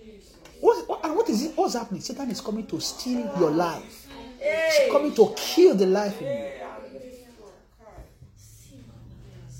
Jesus. 0.00 0.36
What, 0.64 0.88
what, 0.88 1.04
and 1.04 1.14
what 1.14 1.28
is 1.28 1.42
it? 1.42 1.52
What's 1.54 1.74
happening? 1.74 2.00
Satan 2.00 2.30
is 2.30 2.40
coming 2.40 2.66
to 2.68 2.80
steal 2.80 3.30
your 3.38 3.50
life. 3.50 4.08
He's 4.38 4.90
coming 4.90 5.14
to 5.14 5.34
kill 5.36 5.74
the 5.74 5.84
life 5.84 6.18
in 6.22 6.26
you. 6.26 6.50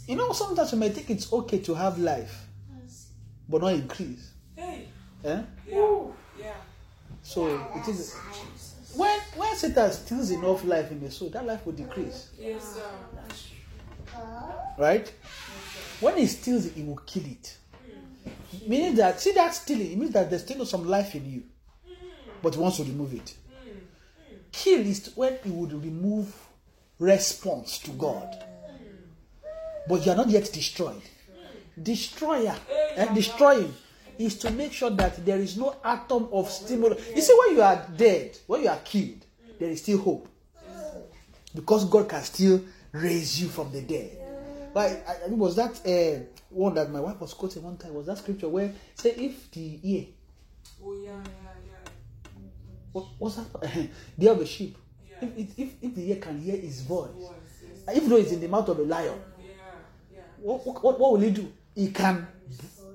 You 0.08 0.16
know, 0.16 0.32
sometimes 0.32 0.72
you 0.72 0.78
may 0.78 0.88
think 0.88 1.10
it's 1.10 1.30
okay 1.30 1.58
to 1.58 1.74
have 1.74 1.98
life, 1.98 2.46
but 3.46 3.60
not 3.60 3.74
increase. 3.74 4.30
Hey. 4.56 4.88
Eh? 5.22 5.42
Yeah. 5.68 5.98
Yeah. 6.40 6.52
So 7.22 7.48
it 7.76 7.86
is 7.86 8.16
when 8.96 9.20
when 9.36 9.54
Satan 9.56 9.92
steals 9.92 10.30
enough 10.30 10.64
life 10.64 10.90
in 10.90 11.00
the 11.00 11.10
soul, 11.10 11.28
that 11.30 11.44
life 11.44 11.66
will 11.66 11.74
decrease. 11.74 12.30
Yes, 12.40 12.76
sir. 12.76 14.20
Right? 14.78 15.12
When 16.00 16.16
he 16.16 16.26
steals 16.26 16.64
it, 16.64 16.72
he 16.72 16.82
will 16.82 16.96
kill 17.04 17.26
it. 17.26 17.58
Meaning 18.66 18.94
that 18.96 19.20
see 19.20 19.32
that 19.32 19.54
stealing, 19.54 19.92
it 19.92 19.98
means 19.98 20.12
that 20.12 20.30
there's 20.30 20.42
still 20.42 20.64
some 20.66 20.86
life 20.86 21.14
in 21.14 21.30
you. 21.30 21.42
But 22.42 22.56
wants 22.56 22.76
to 22.78 22.84
remove 22.84 23.14
it. 23.14 23.34
Kill 24.52 24.80
is 24.80 25.10
when 25.14 25.38
he 25.42 25.50
would 25.50 25.72
remove 25.72 26.34
response 26.98 27.78
to 27.80 27.90
God. 27.92 28.44
But 29.88 30.04
you 30.06 30.12
are 30.12 30.16
not 30.16 30.28
yet 30.28 30.50
destroyed. 30.52 31.02
Destroyer, 31.80 32.54
eh, 32.96 33.12
destroying 33.14 33.74
is 34.18 34.38
to 34.38 34.50
make 34.50 34.72
sure 34.72 34.90
that 34.90 35.24
there 35.26 35.38
is 35.38 35.56
no 35.56 35.76
atom 35.84 36.28
of 36.32 36.48
stimulus. 36.50 37.04
You 37.14 37.20
see, 37.20 37.36
when 37.36 37.56
you 37.56 37.62
are 37.62 37.86
dead, 37.96 38.38
when 38.46 38.62
you 38.62 38.68
are 38.68 38.78
killed, 38.84 39.24
there 39.58 39.70
is 39.70 39.82
still 39.82 39.98
hope. 39.98 40.28
Because 41.54 41.84
God 41.86 42.08
can 42.08 42.22
still 42.22 42.62
raise 42.92 43.40
you 43.40 43.48
from 43.48 43.72
the 43.72 43.82
dead. 43.82 44.23
Like, 44.74 45.08
I, 45.08 45.28
was 45.28 45.54
that 45.56 45.80
uh, 45.86 46.24
one 46.50 46.74
that 46.74 46.90
my 46.90 47.00
wife 47.00 47.20
was 47.20 47.32
quoting 47.32 47.62
one 47.62 47.76
time? 47.76 47.94
Was 47.94 48.06
that 48.06 48.18
scripture 48.18 48.48
where 48.48 48.72
say 48.96 49.10
if 49.10 49.50
the 49.52 49.78
ear, 49.82 50.06
Oh, 50.84 50.92
yeah, 50.94 51.10
yeah, 51.12 51.20
yeah. 51.66 52.40
what, 52.92 53.06
what's 53.18 53.36
that? 53.36 53.88
the 54.18 54.30
a 54.32 54.46
sheep. 54.46 54.76
If, 55.20 55.38
if, 55.38 55.58
if, 55.58 55.68
if 55.80 55.94
the 55.94 56.10
ear 56.10 56.16
can 56.16 56.40
hear 56.40 56.56
his 56.56 56.80
voice, 56.82 57.10
Voice, 57.12 57.30
yes. 57.86 57.96
even 57.96 58.08
though 58.10 58.16
it's 58.16 58.32
in 58.32 58.40
the 58.40 58.48
mouth 58.48 58.68
of 58.68 58.78
a 58.78 58.82
lion, 58.82 59.14
Yeah, 59.38 59.54
yeah, 60.12 60.20
what, 60.40 60.66
what, 60.82 60.98
what 60.98 61.12
will 61.12 61.20
he 61.20 61.30
do? 61.30 61.50
He 61.74 61.90
can 61.92 62.26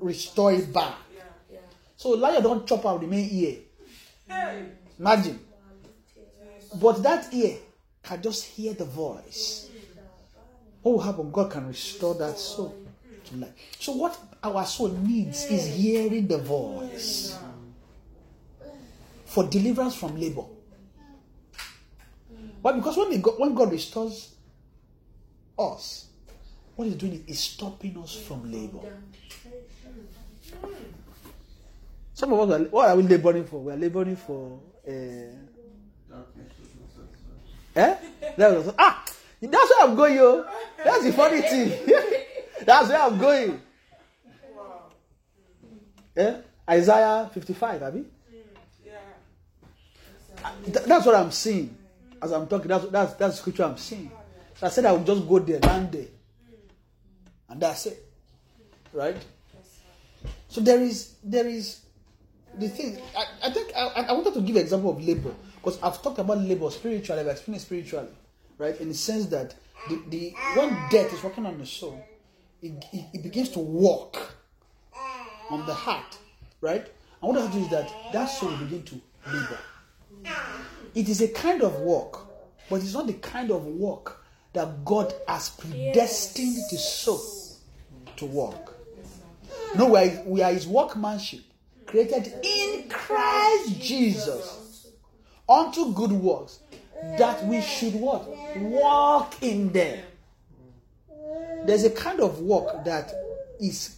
restore 0.02 0.52
it 0.52 0.72
back. 0.74 0.96
yeah. 1.16 1.22
Yeah. 1.52 1.60
So 1.96 2.10
lion 2.10 2.44
don't 2.44 2.68
chop 2.68 2.86
out 2.86 3.00
the 3.02 3.08
main 3.08 3.30
ear. 3.32 3.58
Hey! 4.28 4.66
Imagine. 5.00 5.40
But 6.80 7.02
that 7.04 7.34
ear 7.34 7.58
can 8.04 8.22
just 8.22 8.44
hear 8.46 8.74
the 8.74 8.86
voice. 8.86 9.69
What 10.82 10.92
will 10.94 11.00
happen? 11.02 11.32
God 11.32 11.52
can 11.52 11.68
restore 11.68 12.16
that 12.16 12.38
soul 12.38 12.76
to 13.26 13.36
life. 13.36 13.54
So 13.80 13.94
what 13.94 14.18
our 14.44 14.66
soul 14.66 14.90
needs 14.90 15.46
is 15.46 15.68
hearing 15.68 16.28
the 16.28 16.38
voice 16.38 17.38
for 19.26 19.44
deliverance 19.48 19.96
from 19.96 20.20
labor. 20.20 20.44
But 22.62 22.76
because 22.76 22.98
when, 22.98 23.10
they 23.12 23.18
go, 23.20 23.32
when 23.38 23.54
God 23.56 23.72
restores 23.72 24.36
us, 25.58 26.08
what 26.76 26.86
He's 26.86 26.96
doing 26.96 27.24
is 27.28 27.40
stopping 27.40 27.98
us 28.02 28.16
from 28.16 28.52
labor. 28.52 28.80
Some 32.14 32.34
of 32.34 32.50
us 32.50 32.60
are, 32.60 32.64
what 32.66 32.90
are 32.90 32.96
we 32.98 33.04
laboring 33.04 33.46
for? 33.46 33.62
We 33.62 33.72
are 33.72 33.78
laboring 33.78 34.16
for. 34.16 34.60
Uh, 34.86 34.92
Darkness 36.10 36.52
is 36.62 36.70
not 36.76 36.90
satisfied. 37.76 38.38
Eh? 38.38 38.56
Was, 38.56 38.74
ah, 38.78 39.06
that's 39.42 39.70
where 39.70 39.88
I'm 39.88 39.96
going, 39.96 40.16
yo. 40.16 40.46
That's 40.84 41.04
the 41.04 41.14
funny 41.14 41.42
thing. 41.42 41.88
that's 42.66 42.90
where 42.90 43.02
I'm 43.02 43.18
going. 43.18 43.62
Wow. 44.56 44.84
Eh? 46.18 46.36
Isaiah 46.70 47.30
55, 47.34 47.84
Abby. 47.84 48.06
Yeah. 48.86 48.92
Th- 50.66 50.86
that's 50.86 51.06
what 51.06 51.16
I'm 51.16 51.32
seeing 51.32 51.76
as 52.22 52.32
I'm 52.32 52.48
talking. 52.48 52.68
That's 52.68 52.86
that's 52.88 53.14
that's 53.14 53.36
the 53.36 53.42
scripture 53.42 53.64
I'm 53.64 53.78
seeing. 53.78 54.12
So 54.56 54.68
I 54.68 54.70
said 54.70 54.86
I 54.86 54.92
would 54.92 55.06
just 55.06 55.28
go 55.28 55.40
there, 55.40 55.60
land 55.60 55.92
there, 55.92 56.08
and 57.50 57.62
that's 57.62 57.86
it, 57.86 58.06
right? 58.94 59.18
So 60.48 60.62
there 60.62 60.82
is 60.82 61.16
there 61.24 61.48
is 61.48 61.82
the 62.58 62.70
thing. 62.70 63.00
I, 63.16 63.48
I 63.48 63.52
think 63.52 63.72
I, 63.76 64.06
I 64.10 64.12
wanted 64.12 64.34
to 64.34 64.42
give 64.42 64.56
an 64.56 64.64
example 64.64 64.92
of 64.92 65.04
labor 65.04 65.34
because 65.56 65.82
I've 65.82 66.02
talked 66.02 66.20
about 66.20 66.40
labor 66.40 66.70
spiritually. 66.72 67.22
I've 67.22 67.28
explained 67.28 67.60
it 67.60 67.64
spiritually, 67.64 68.10
right? 68.60 68.80
In 68.80 68.90
the 68.90 68.94
sense 68.94 69.26
that 69.28 69.56
the, 69.90 70.00
the 70.10 70.34
when 70.56 70.70
death 70.92 71.12
is 71.12 71.24
working 71.24 71.48
on 71.48 71.58
the 71.58 71.66
soul, 71.66 72.06
it, 72.62 72.74
it, 72.94 73.06
it 73.14 73.24
begins 73.24 73.50
to 73.50 73.60
walk 73.60 74.36
on 75.50 75.66
the 75.66 75.74
heart, 75.74 76.20
right? 76.62 76.86
And 77.22 77.36
what 77.36 77.56
is 77.56 77.70
that 77.70 77.92
that 78.14 78.28
soul 78.28 78.50
will 78.50 78.58
begin 78.58 78.84
to 78.84 79.02
labor. 79.26 79.58
It 80.96 81.10
is 81.10 81.22
a 81.22 81.28
kind 81.28 81.62
of 81.62 81.80
work, 81.80 82.20
but 82.70 82.82
it's 82.82 82.94
not 82.94 83.08
the 83.08 83.14
kind 83.14 83.52
of 83.52 83.66
work 83.66 84.24
that 84.54 84.84
God 84.84 85.14
has 85.28 85.50
predestined 85.50 86.58
the 86.72 86.78
soul 86.78 87.22
to 88.18 88.26
work. 88.26 88.76
No, 89.76 89.90
we 89.92 90.00
are, 90.00 90.24
we 90.26 90.42
are 90.42 90.52
His 90.52 90.68
workmanship, 90.68 91.42
created 91.86 92.34
in 92.44 92.90
Christ 92.90 93.80
Jesus 93.80 94.88
unto 95.48 95.94
good 95.94 96.12
works, 96.12 96.60
that 97.18 97.44
we 97.46 97.62
should 97.62 97.94
what? 97.96 98.28
Walk 98.58 99.42
in 99.42 99.72
them. 99.72 100.00
There's 101.66 101.84
a 101.84 101.90
kind 101.90 102.20
of 102.20 102.40
work 102.40 102.84
that 102.86 103.14
is 103.60 103.98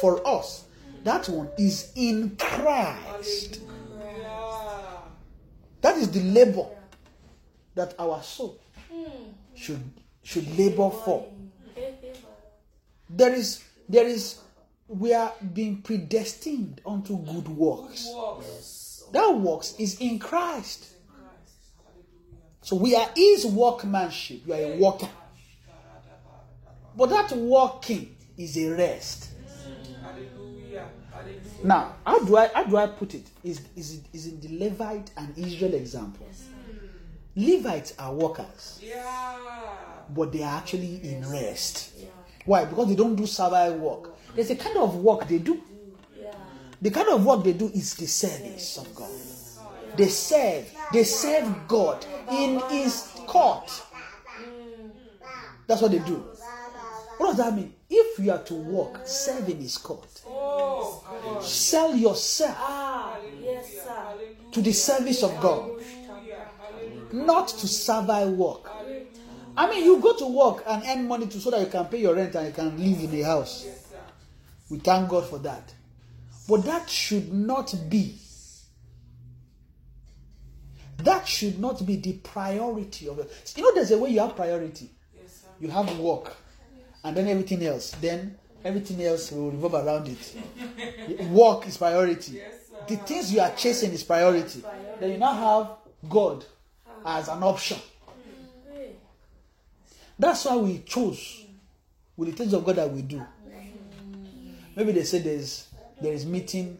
for 0.00 0.26
us. 0.26 0.64
That 1.04 1.28
one 1.28 1.48
is 1.58 1.92
in 1.94 2.36
Christ. 2.36 3.60
That 5.82 5.96
is 5.96 6.10
the 6.10 6.20
labor 6.20 6.66
that 7.74 7.94
our 7.98 8.22
soul 8.22 8.58
should 9.54 9.82
should 10.22 10.58
labor 10.58 10.90
for. 10.90 11.28
There 13.08 13.32
is 13.32 13.62
there 13.88 14.06
is 14.06 14.40
we 14.88 15.12
are 15.14 15.32
being 15.52 15.82
predestined 15.82 16.80
unto 16.84 17.18
good 17.18 17.48
works. 17.48 18.10
That 19.12 19.32
works 19.36 19.74
is 19.78 20.00
in. 20.00 20.18
Christ. 20.18 20.95
So 22.66 22.74
we 22.74 22.96
are 22.96 23.08
his 23.14 23.46
workmanship. 23.46 24.40
You 24.44 24.52
are 24.54 24.56
a 24.56 24.76
worker. 24.78 25.08
But 26.96 27.10
that 27.10 27.30
working 27.36 28.16
is 28.36 28.56
a 28.58 28.70
rest. 28.70 29.30
Now, 31.62 31.94
how 32.04 32.24
do 32.24 32.36
I 32.36 32.48
how 32.48 32.64
do 32.64 32.76
I 32.76 32.88
put 32.88 33.14
it? 33.14 33.24
Is 33.44 33.60
is 33.76 34.00
is 34.12 34.26
in 34.26 34.40
the 34.40 34.64
Levite 34.64 35.12
and 35.16 35.38
Israel 35.38 35.74
example. 35.74 36.26
Levites 37.36 37.94
are 38.00 38.12
workers, 38.12 38.82
but 40.12 40.32
they 40.32 40.42
are 40.42 40.58
actually 40.58 40.96
in 41.08 41.30
rest. 41.30 41.92
Why? 42.46 42.64
Because 42.64 42.88
they 42.88 42.96
don't 42.96 43.14
do 43.14 43.26
survival 43.26 43.78
work. 43.78 44.16
There's 44.34 44.50
a 44.50 44.56
kind 44.56 44.76
of 44.78 44.96
work 44.96 45.28
they 45.28 45.38
do. 45.38 45.62
The 46.82 46.90
kind 46.90 47.10
of 47.10 47.24
work 47.24 47.44
they 47.44 47.52
do 47.52 47.68
is 47.68 47.94
the 47.94 48.08
service 48.08 48.78
of 48.78 48.92
God. 48.92 49.10
They 49.96 50.08
serve. 50.08 50.75
They 50.92 51.04
serve 51.04 51.66
God 51.68 52.04
in 52.30 52.60
His 52.70 53.10
court. 53.26 53.82
That's 55.66 55.82
what 55.82 55.90
they 55.90 55.98
do. 55.98 56.24
What 57.18 57.28
does 57.28 57.36
that 57.38 57.54
mean? 57.54 57.72
If 57.88 58.18
you 58.18 58.30
are 58.32 58.42
to 58.44 58.54
work, 58.54 59.00
serve 59.06 59.48
in 59.48 59.58
His 59.58 59.78
court. 59.78 60.06
Oh. 60.26 61.40
Sell 61.42 61.94
yourself 61.96 62.56
Ah, 62.58 63.16
yes, 63.40 63.86
to 64.52 64.60
the 64.62 64.72
service 64.72 65.22
of 65.22 65.38
God, 65.40 65.70
not 67.12 67.48
to 67.48 67.66
survive 67.68 68.28
work. 68.30 68.70
I 69.56 69.70
mean, 69.70 69.84
you 69.84 69.98
go 70.00 70.14
to 70.18 70.26
work 70.26 70.62
and 70.66 70.82
earn 70.86 71.08
money 71.08 71.26
to 71.26 71.40
so 71.40 71.50
that 71.50 71.60
you 71.60 71.66
can 71.66 71.86
pay 71.86 72.00
your 72.00 72.14
rent 72.14 72.34
and 72.34 72.46
you 72.48 72.52
can 72.52 72.76
live 72.76 73.12
in 73.12 73.20
a 73.20 73.24
house. 73.24 73.66
We 74.70 74.78
thank 74.78 75.08
God 75.08 75.24
for 75.26 75.38
that. 75.38 75.72
But 76.48 76.64
that 76.64 76.90
should 76.90 77.32
not 77.32 77.74
be. 77.88 78.14
That 80.98 81.26
should 81.28 81.58
not 81.58 81.84
be 81.84 81.96
the 81.96 82.14
priority 82.14 83.08
of 83.08 83.18
it. 83.18 83.54
You 83.56 83.62
know, 83.62 83.74
there's 83.74 83.90
a 83.90 83.98
way 83.98 84.10
you 84.10 84.20
have 84.20 84.34
priority. 84.34 84.90
Yes, 85.14 85.42
sir. 85.42 85.48
You 85.60 85.68
have 85.70 85.98
work, 85.98 86.36
and 87.04 87.16
then 87.16 87.28
everything 87.28 87.64
else. 87.66 87.90
Then 88.00 88.36
everything 88.64 89.02
else 89.04 89.30
will 89.30 89.50
revolve 89.50 89.74
around 89.74 90.08
it. 90.08 91.22
Work 91.30 91.66
is 91.66 91.76
priority. 91.76 92.32
Yes. 92.32 92.54
The 92.88 92.96
things 92.96 93.32
you 93.32 93.40
are 93.40 93.50
chasing 93.54 93.92
is 93.92 94.02
priority. 94.02 94.62
Then 95.00 95.12
you 95.12 95.18
now 95.18 95.32
have 95.32 96.08
God 96.08 96.44
as 97.04 97.28
an 97.28 97.42
option. 97.42 97.78
That's 100.18 100.44
why 100.46 100.56
we 100.56 100.78
chose 100.78 101.44
with 102.16 102.30
the 102.30 102.36
things 102.36 102.52
of 102.54 102.64
God 102.64 102.76
that 102.76 102.90
we 102.90 103.02
do. 103.02 103.22
Maybe 104.74 104.92
they 104.92 105.04
say 105.04 105.18
there's 105.20 105.68
there 106.00 106.12
is 106.12 106.26
meeting 106.26 106.78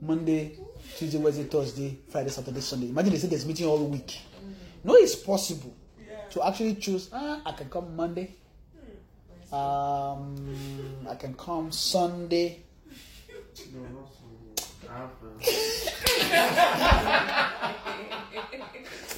Monday, 0.00 0.58
Tuesday, 0.96 1.18
Wednesday, 1.18 1.44
Thursday, 1.44 1.98
Friday, 2.08 2.30
Saturday, 2.30 2.60
Sunday. 2.60 2.88
Imagine 2.88 3.12
they 3.12 3.18
say 3.18 3.28
there's 3.28 3.46
meeting 3.46 3.66
all 3.66 3.84
week. 3.86 4.18
No, 4.82 4.94
it's 4.94 5.14
possible 5.16 5.74
to 6.30 6.46
actually 6.46 6.74
choose. 6.76 7.08
Ah, 7.12 7.40
I 7.44 7.52
can 7.52 7.68
come 7.68 7.94
Monday. 7.96 8.34
Um, 9.52 10.36
I 11.08 11.14
can 11.16 11.34
come 11.34 11.70
Sunday. 11.72 12.62
No, 13.72 13.80
not 13.82 14.08
Sunday. 14.12 14.54
I 14.88 14.98
have 14.98 15.10
uh, 15.22 15.28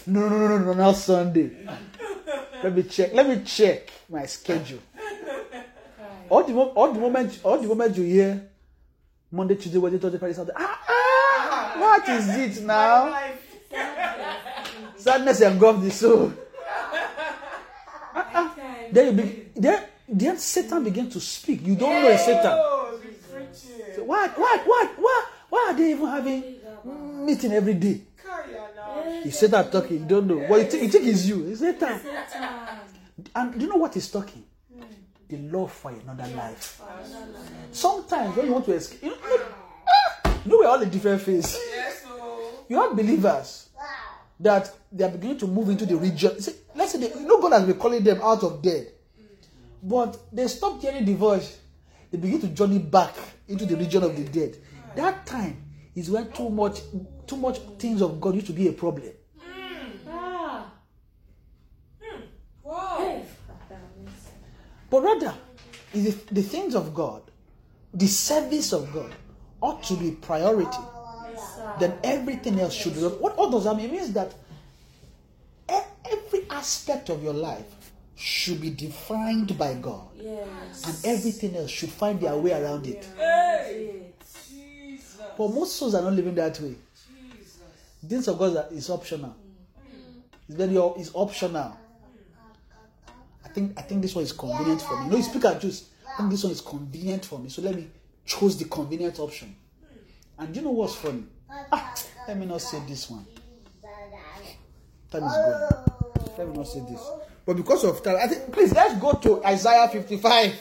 No, 0.07 0.29
no, 0.29 0.39
no, 0.39 0.49
no, 0.49 0.59
no, 0.59 0.73
not 0.75 0.97
Sunday. 0.97 1.51
Let 2.63 2.75
me 2.75 2.83
check. 2.85 3.13
Let 3.13 3.29
me 3.29 3.43
check 3.45 3.91
my 4.09 4.25
schedule. 4.27 4.79
All 6.29 6.43
the, 6.45 6.53
mo- 6.53 6.73
all 6.75 6.93
the 6.93 6.99
moment, 7.01 7.41
all 7.45 7.59
the 7.59 7.69
moment 7.69 7.97
you 7.97 8.03
hear 8.05 8.49
Monday, 9.31 9.55
Tuesday, 9.55 9.79
Wednesday, 9.79 10.01
Thursday, 10.01 10.19
Friday, 10.19 10.35
Saturday. 10.35 10.53
Ah, 10.57 10.76
what 11.87 12.09
is 12.09 12.29
it 12.59 12.65
now? 12.65 13.19
Sadness 14.97 15.41
engulf 15.41 15.83
the 15.83 15.91
soul. 15.91 16.33
Ah, 18.15 18.31
ah. 18.35 18.55
Then 18.91 19.07
you 19.17 19.23
be, 19.23 19.47
then, 19.55 19.83
then 20.09 20.39
Satan 20.39 20.83
began 20.85 21.09
to 21.11 21.21
speak. 21.21 21.63
You 21.67 21.77
don't 21.77 22.03
know 22.03 22.09
it's 22.09 22.25
Satan. 22.25 22.59
Preaching. 23.33 24.07
What, 24.07 24.39
what, 24.39 24.67
what, 24.67 24.89
what? 24.99 25.27
Why 25.49 25.67
are 25.71 25.75
they 25.77 25.91
even 25.93 26.07
having 26.09 26.57
meeting 27.27 27.53
every 27.53 27.75
day? 27.75 28.01
Now. 28.75 29.03
It's 29.25 29.39
Satan 29.39 29.71
talking. 29.71 30.01
You 30.01 30.07
don't 30.07 30.27
know. 30.27 30.47
Well, 30.49 30.59
you 30.61 30.67
think, 30.67 30.83
you 30.85 30.89
think 30.89 31.07
it's 31.07 31.27
you. 31.27 31.47
It's 31.49 31.61
Satan. 31.61 32.01
And 33.35 33.53
do 33.55 33.61
you 33.65 33.69
know 33.69 33.77
what 33.77 33.95
he's 33.95 34.11
talking? 34.11 34.45
Hmm. 34.75 34.83
The 35.29 35.37
love 35.57 35.73
for 35.73 35.91
another 35.93 36.27
life. 36.37 36.81
Sometimes 37.73 38.37
when 38.37 38.47
you 38.47 38.53
want 38.53 38.65
to 38.67 38.73
escape, 38.73 39.03
you 39.03 39.11
know, 39.11 39.17
look, 39.31 39.43
You 40.45 40.53
know, 40.53 40.59
we're 40.59 40.69
all 40.69 40.81
a 40.81 40.87
different 40.87 41.23
phase. 41.23 41.59
You 42.69 42.81
have 42.81 42.97
believers 42.97 43.69
that 44.41 44.75
they 44.93 45.05
are 45.05 45.11
beginning 45.11 45.39
to 45.39 45.47
move 45.47 45.69
into 45.71 45.87
the 45.87 45.97
region. 45.97 46.41
See, 46.41 46.53
let's 46.75 46.93
say, 46.93 46.99
they, 46.99 47.09
you 47.09 47.27
know, 47.27 47.41
God 47.41 47.53
has 47.53 47.65
been 47.65 47.79
calling 47.79 48.05
them 48.05 48.21
out 48.23 48.43
of 48.43 48.61
dead, 48.63 48.93
but 49.83 50.19
they 50.33 50.47
stopped 50.49 50.83
hearing 50.83 51.05
the 51.05 51.15
voice. 51.15 51.59
They 52.11 52.19
begin 52.19 52.41
to 52.43 52.49
journey 52.49 52.79
back 52.79 53.15
into 53.49 53.67
the 53.67 53.77
region 53.77 54.03
of 54.03 54.17
the 54.17 54.25
dead. 54.25 54.57
That 54.95 55.27
time 55.27 55.63
is 55.95 56.11
when 56.11 56.31
too 56.33 56.51
much, 56.51 56.81
too 57.27 57.37
much 57.37 57.59
things 57.79 58.03
of 58.03 58.21
God 58.21 58.35
used 58.35 58.47
to 58.49 58.53
be 58.53 58.69
a 58.69 58.73
problem. 58.73 59.13
But 64.89 65.03
rather, 65.03 65.35
the, 65.93 66.11
the 66.31 66.43
things 66.43 66.75
of 66.75 66.95
God, 66.95 67.23
the 67.93 68.07
service 68.07 68.73
of 68.73 68.93
God, 68.93 69.13
ought 69.61 69.83
to 69.85 69.97
be 69.97 70.13
priority. 70.13 70.79
Yes, 71.37 71.55
sir. 71.57 71.75
Then 71.81 71.99
everything 72.03 72.59
else 72.61 72.75
should. 72.75 72.95
What, 73.21 73.37
what 73.37 73.51
does 73.51 73.65
that 73.65 73.77
mean? 73.77 73.87
It 73.87 73.93
means 73.93 74.13
that 74.13 74.35
every 75.69 76.47
aspect 76.51 77.09
of 77.11 77.23
your 77.23 77.35
life 77.35 77.65
should 78.15 78.61
be 78.61 78.71
defined 78.71 79.57
by 79.59 79.75
God, 79.75 80.09
Yes. 80.17 80.85
and 81.05 81.15
everything 81.17 81.55
else 81.57 81.71
should 81.71 81.91
find 81.91 82.21
their 82.21 82.37
way 82.37 82.53
around 82.53 82.87
it. 82.87 83.07
Hey. 83.17 84.13
Jesus. 84.49 85.17
But 85.37 85.49
most 85.51 85.77
souls 85.77 85.95
are 85.95 86.03
not 86.03 86.13
living 86.15 86.35
that 86.37 86.59
way. 86.61 86.77
Jesus. 87.35 87.59
Things 88.09 88.29
of 88.29 88.39
God 88.39 88.57
are- 88.57 88.69
is 88.73 88.89
optional. 88.89 89.31
Hmm. 89.31 90.21
It's 90.49 90.57
very 90.57 90.77
it's 91.01 91.11
optional. 91.15 91.77
I 93.45 93.49
think 93.49 93.79
I 93.79 93.83
think 93.83 94.03
this 94.03 94.15
one 94.15 94.25
is 94.25 94.33
convenient 94.33 94.81
for 94.83 95.03
me. 95.03 95.11
No, 95.11 95.17
you 95.17 95.23
speak 95.23 95.45
at 95.45 95.61
juice. 95.61 95.85
I 96.09 96.17
think 96.19 96.31
this 96.31 96.43
one 96.45 96.53
is 96.53 96.61
convenient 96.61 97.25
for 97.25 97.39
me. 97.39 97.49
So 97.51 97.61
let 97.63 97.75
me 97.75 97.89
choose 98.25 98.57
the 98.57 98.65
convenient 98.65 99.19
option. 99.19 99.55
And 100.39 100.55
you 100.55 100.63
know 100.63 100.71
what's 100.71 100.95
funny? 100.95 101.25
Ah, 101.73 101.95
let 102.29 102.37
me 102.37 102.47
not 102.47 102.61
say 102.61 102.81
this 102.87 103.09
one. 103.09 103.25
Time 105.11 105.23
is 105.25 105.33
going. 105.33 106.37
Let 106.39 106.49
me 106.49 106.57
not 106.57 106.67
say 106.69 106.81
this. 106.81 107.01
But 107.47 107.57
because 107.57 107.85
of 107.85 108.03
time, 108.03 108.17
I 108.17 108.27
think 108.27 108.53
please 108.53 108.73
let's 108.73 109.01
go 109.01 109.13
to 109.13 109.45
Isaiah 109.45 109.89
55. 109.89 110.55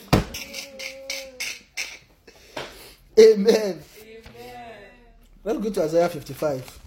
Amen. 3.17 3.49
Amen. 3.49 3.81
Let's 5.43 5.59
go 5.59 5.69
to 5.71 5.83
Isaiah 5.83 6.09
55 6.09 6.79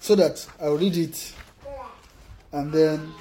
so 0.00 0.14
that 0.16 0.46
I'll 0.60 0.76
read 0.76 0.96
it 0.96 1.34
and 2.52 2.72
then 2.72 3.12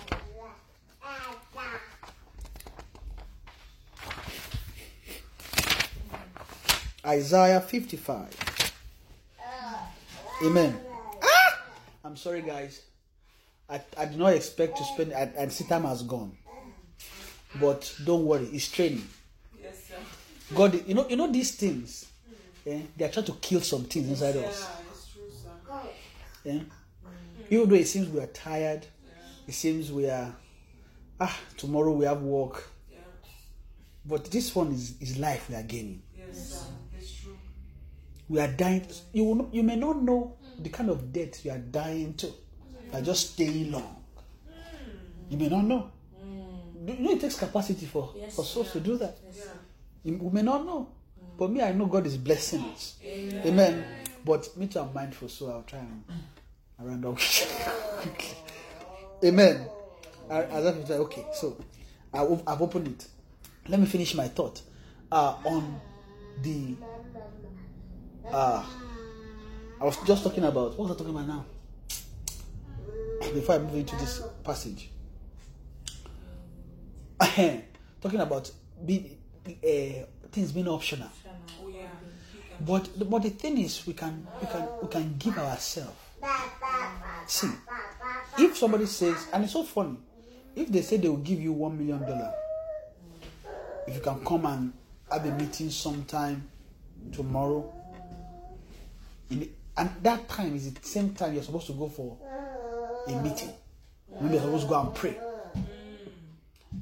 Isaiah 7.05 7.61
55. 7.61 8.48
Amen. 10.43 10.79
Ah! 11.21 11.61
I'm 12.05 12.15
sorry, 12.15 12.41
guys. 12.41 12.81
I, 13.69 13.81
I 13.97 14.05
did 14.05 14.17
not 14.17 14.33
expect 14.33 14.77
to 14.77 14.83
spend, 14.83 15.11
and, 15.13 15.33
and 15.35 15.51
see 15.51 15.65
time 15.65 15.83
has 15.83 16.01
gone. 16.03 16.35
But 17.59 17.93
don't 18.03 18.25
worry, 18.25 18.45
it's 18.51 18.71
training. 18.71 19.07
Yes, 19.61 19.85
sir. 19.87 19.95
God, 20.55 20.87
you 20.87 20.93
know, 20.93 21.07
you 21.09 21.15
know 21.15 21.31
these 21.31 21.55
things. 21.55 22.05
Eh, 22.65 22.81
they 22.95 23.05
are 23.05 23.09
trying 23.09 23.25
to 23.25 23.33
kill 23.33 23.61
some 23.61 23.83
things 23.85 24.07
inside 24.09 24.35
Yeah, 24.35 24.41
us. 24.41 24.69
it's 24.91 25.11
true, 25.13 25.21
sir. 25.31 25.49
Yeah. 26.43 26.59
Even 27.49 27.69
though 27.69 27.75
it 27.75 27.87
seems 27.87 28.07
we 28.09 28.19
are 28.19 28.27
tired, 28.27 28.85
it 29.47 29.53
seems 29.53 29.91
we 29.91 30.07
are 30.09 30.33
ah 31.19 31.37
tomorrow 31.57 31.91
we 31.91 32.05
have 32.05 32.21
work. 32.21 32.69
Yeah. 32.91 32.97
But 34.05 34.25
this 34.25 34.53
one 34.55 34.71
is, 34.71 34.93
is 35.01 35.17
life 35.17 35.49
we 35.49 35.55
are 35.55 35.63
gaining. 35.63 36.01
Yes, 36.15 36.27
sir. 36.27 36.55
It's 36.55 36.55
true. 36.55 36.65
We 38.29 38.39
are 38.39 38.47
dying. 38.47 38.85
You 39.13 39.25
will 39.25 39.35
not, 39.35 39.53
you 39.53 39.63
may 39.63 39.75
not 39.75 40.01
know 40.01 40.35
the 40.59 40.69
kind 40.69 40.89
of 40.89 41.11
death 41.11 41.43
you 41.45 41.51
are 41.51 41.57
dying 41.57 42.13
to. 42.15 42.27
You 42.27 42.33
are 42.93 43.01
just 43.01 43.33
staying 43.33 43.71
long. 43.71 43.95
You 45.29 45.37
may 45.37 45.49
not 45.49 45.63
know. 45.65 45.91
You 46.87 46.95
know 46.99 47.11
it 47.11 47.21
takes 47.21 47.37
capacity 47.37 47.85
for, 47.85 48.13
Yes, 48.15 48.35
for 48.35 48.43
souls 48.45 48.71
to 48.71 48.79
do 48.79 48.97
that. 48.97 49.17
Yeah. 49.35 49.43
You- 50.03 50.17
We 50.17 50.29
may 50.31 50.41
not 50.41 50.65
know. 50.65 50.87
But 51.37 51.51
me, 51.51 51.61
I 51.61 51.71
know 51.71 51.85
God 51.85 52.05
is 52.05 52.17
blessing 52.17 52.61
us. 52.73 52.95
Amen. 53.03 53.83
But 54.25 54.55
me 54.57 54.67
too, 54.67 54.79
I'm 54.79 54.93
mindful, 54.93 55.29
so 55.29 55.49
I'll 55.51 55.63
try 55.63 55.79
and 55.79 56.03
I 56.79 56.83
round 56.83 57.05
up. 57.05 57.17
Amen. 59.23 59.65
I, 60.29 60.43
as 60.43 60.65
I 60.65 60.71
was 60.79 60.91
okay, 60.91 61.25
so 61.33 61.57
I, 62.13 62.23
I've 62.47 62.61
opened 62.61 62.87
it. 62.89 63.07
Let 63.67 63.79
me 63.79 63.85
finish 63.85 64.15
my 64.15 64.27
thought 64.27 64.61
uh, 65.11 65.35
on 65.45 65.79
the. 66.41 66.75
Uh, 68.31 68.63
I 69.81 69.85
was 69.85 69.97
just 70.05 70.23
talking 70.23 70.43
about 70.43 70.77
what 70.77 70.87
was 70.87 70.91
I 70.91 70.99
talking 70.99 71.15
about 71.15 71.27
now? 71.27 71.45
Before 73.33 73.55
I 73.55 73.59
move 73.59 73.75
into 73.75 73.95
this 73.95 74.21
passage, 74.43 74.89
talking 77.19 78.19
about 78.19 78.51
be, 78.85 79.17
uh, 79.47 80.05
things 80.31 80.51
being 80.51 80.67
optional. 80.67 81.09
Oh. 81.61 81.71
But 82.59 83.09
but 83.09 83.23
the 83.23 83.29
thing 83.31 83.57
is, 83.57 83.85
we 83.87 83.93
can 83.93 84.27
we 84.41 84.47
can 84.47 84.67
we 84.81 84.87
can 84.89 85.15
give 85.17 85.37
ourselves. 85.37 85.95
See, 87.25 87.49
if 88.37 88.57
somebody 88.57 88.85
says, 88.85 89.27
and 89.33 89.43
it's 89.43 89.53
so 89.53 89.63
funny, 89.63 89.97
if 90.55 90.69
they 90.69 90.81
say 90.81 90.97
they 90.97 91.07
will 91.09 91.17
give 91.17 91.39
you 91.39 91.53
one 91.53 91.77
million 91.77 92.01
dollar, 92.01 92.33
if 93.87 93.95
you 93.95 94.01
can 94.01 94.23
come 94.23 94.45
and 94.45 94.73
have 95.11 95.25
a 95.25 95.31
meeting 95.31 95.69
sometime 95.69 96.47
tomorrow, 97.11 97.73
in 99.29 99.49
and 99.77 99.89
that 100.03 100.27
time 100.27 100.55
is 100.55 100.73
the 100.73 100.85
same 100.85 101.13
time 101.13 101.33
you're 101.33 101.43
supposed 101.43 101.67
to 101.67 101.73
go 101.73 101.87
for 101.87 102.17
a 103.07 103.11
meeting. 103.21 103.53
Maybe 104.19 104.33
you're 104.33 104.43
supposed 104.43 104.63
to 104.63 104.69
go 104.69 104.81
and 104.81 104.93
pray. 104.95 105.15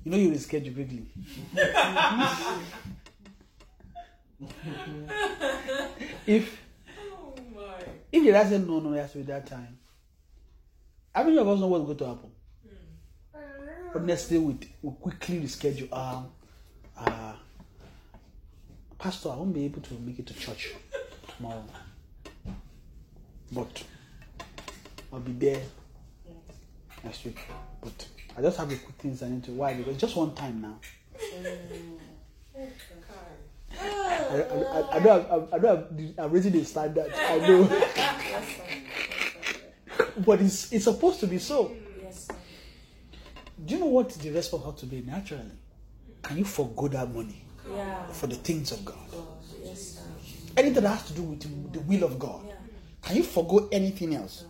You 0.04 0.12
know 0.12 0.18
you 0.18 0.32
reschedule 0.32 0.74
quickly. 0.74 1.06
if 6.26 6.62
Oh. 7.00 7.34
If 8.12 8.24
the 8.24 8.32
dad 8.32 8.48
said 8.50 8.68
no, 8.68 8.80
no, 8.80 8.94
it 8.94 9.02
has 9.02 9.12
to 9.12 9.18
be 9.18 9.24
that 9.26 9.46
time. 9.48 9.78
How 11.14 11.24
many 11.24 11.38
of 11.38 11.48
us 11.48 11.60
know 11.60 11.68
what's 11.68 11.86
going 11.86 11.98
to 11.98 12.06
happen? 12.06 12.32
But 13.94 14.04
next 14.04 14.28
day 14.28 14.38
we 14.38 14.58
we 14.82 14.92
quickly 15.02 15.42
reschedule. 15.42 15.92
Um, 15.92 16.30
uh, 16.98 17.34
Pastor, 19.00 19.30
I 19.30 19.36
won't 19.36 19.54
be 19.54 19.66
able 19.66 19.82
to 19.82 19.94
make 19.96 20.20
it 20.20 20.28
to 20.28 20.34
church 20.34 20.74
tomorrow, 21.36 21.64
but 23.52 23.84
I'll 25.12 25.20
be 25.20 25.32
there 25.34 25.62
next 27.04 27.26
week. 27.26 27.40
But 27.82 28.08
I 28.38 28.42
just 28.42 28.58
have 28.58 28.72
a 28.72 28.76
quick 28.76 28.96
things 28.98 29.24
I 29.24 29.30
need 29.30 29.44
to. 29.46 29.52
Why? 29.52 29.74
Because 29.74 29.98
just 29.98 30.16
one 30.16 30.34
time 30.36 30.62
now. 30.62 30.80
I, 33.80 33.80
I, 33.80 34.40
I, 34.40 34.96
I 34.96 35.00
don't 35.00 35.30
have, 35.30 35.54
I 35.54 35.60
don't 35.60 35.66
have, 35.66 35.88
I'm 36.26 36.32
raising 36.32 36.54
the 36.54 36.64
standard. 36.64 37.12
I 37.16 37.38
know. 37.40 37.64
but 40.26 40.42
it's, 40.42 40.72
it's 40.72 40.86
supposed 40.86 41.20
to 41.22 41.28
be 41.28 41.40
so. 41.40 41.72
Yes. 42.02 42.28
Do 43.64 43.74
you 43.74 43.80
know 43.80 43.88
what 43.88 44.10
the 44.10 44.30
rest 44.32 44.52
response 44.54 44.64
ought 44.66 44.78
to 44.80 44.86
be 44.86 45.02
naturally? 45.02 45.44
Can 46.22 46.38
you 46.38 46.46
forego 46.46 46.88
that 46.90 47.14
money 47.14 47.44
Yeah. 47.70 48.06
for 48.08 48.28
the 48.28 48.36
things 48.36 48.72
of 48.72 48.84
God? 48.84 48.98
Yes. 49.64 50.02
Anything 50.56 50.84
that 50.84 50.90
has 50.90 51.08
to 51.08 51.14
do 51.14 51.24
with 51.24 51.74
the 51.74 51.80
will 51.82 52.04
of 52.04 52.18
God. 52.20 52.44
Yeah. 52.48 52.54
Can 53.08 53.16
you 53.16 53.24
forego 53.24 53.70
anything 53.72 54.16
else 54.16 54.44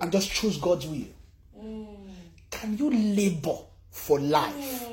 and 0.00 0.10
just 0.10 0.32
choose 0.32 0.56
God's 0.56 0.88
will? 0.88 1.06
Can 2.50 2.76
you 2.76 2.90
labor 2.90 3.56
for 3.88 4.18
life? 4.18 4.88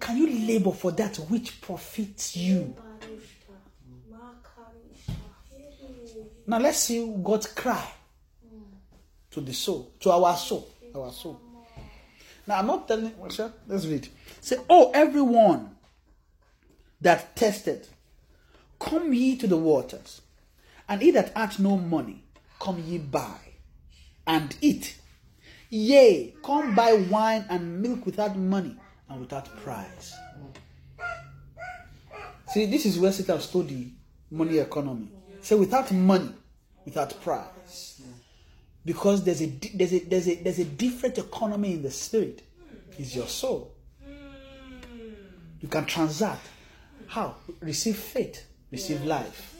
Can 0.00 0.16
you 0.16 0.46
labor 0.46 0.70
for 0.72 0.92
that 0.92 1.14
which 1.28 1.60
profits 1.60 2.34
you? 2.38 2.74
Now 6.46 6.58
let's 6.58 6.78
see 6.78 7.14
God's 7.22 7.48
cry 7.48 7.86
to 9.32 9.42
the 9.42 9.52
soul, 9.52 9.92
to 10.00 10.10
our 10.10 10.34
soul, 10.38 10.70
our 10.94 11.12
soul. 11.12 11.38
Now 12.46 12.60
I'm 12.60 12.66
not 12.66 12.88
telling. 12.88 13.12
Let's 13.68 13.84
read. 13.84 14.08
Say, 14.40 14.56
oh 14.70 14.90
everyone 14.94 15.76
that 17.02 17.36
tested, 17.36 17.86
come 18.80 19.12
ye 19.12 19.36
to 19.36 19.46
the 19.46 19.58
waters, 19.58 20.22
and 20.88 21.02
he 21.02 21.10
that 21.12 21.32
hath 21.36 21.58
no 21.58 21.76
money, 21.76 22.24
come 22.60 22.82
ye 22.86 22.98
buy, 22.98 23.38
and 24.26 24.56
eat. 24.60 24.96
Yea, 25.70 26.34
come 26.44 26.74
buy 26.74 26.92
wine 26.92 27.44
and 27.48 27.80
milk 27.80 28.04
without 28.04 28.36
money 28.36 28.76
and 29.08 29.20
without 29.20 29.54
price. 29.58 30.14
See, 32.52 32.66
this 32.66 32.84
is 32.84 32.98
where 32.98 33.12
Satan 33.12 33.40
stole 33.40 33.62
the 33.62 33.88
money 34.30 34.58
economy. 34.58 35.08
Say 35.40 35.56
without 35.56 35.90
money, 35.92 36.34
without 36.84 37.18
price. 37.22 38.02
Because 38.84 39.24
there's 39.24 39.40
a 39.40 39.46
there's 39.46 39.92
a 39.94 39.98
there's 40.00 40.28
a 40.28 40.34
there's 40.34 40.58
a 40.58 40.64
different 40.64 41.16
economy 41.18 41.74
in 41.74 41.82
the 41.82 41.90
spirit. 41.90 42.42
Is 42.98 43.16
your 43.16 43.26
soul. 43.26 43.72
You 45.60 45.68
can 45.68 45.86
transact. 45.86 46.46
How? 47.06 47.36
Receive 47.60 47.96
faith, 47.96 48.44
receive 48.70 49.04
life. 49.04 49.54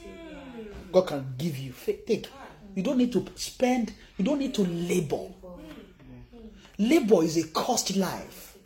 God 0.93 1.07
can 1.07 1.35
give 1.39 1.57
you. 1.59 1.73
Take. 1.85 2.29
You 2.75 2.83
don't 2.83 2.99
need 2.99 3.13
to 3.13 3.27
spend. 3.37 3.93
You 4.19 4.25
don't 4.25 4.39
need 4.39 4.55
to 4.55 4.63
labor. 4.63 5.29
Labor 6.79 7.23
is 7.23 7.37
a 7.37 7.49
cost 7.49 7.97
life. 7.97 8.57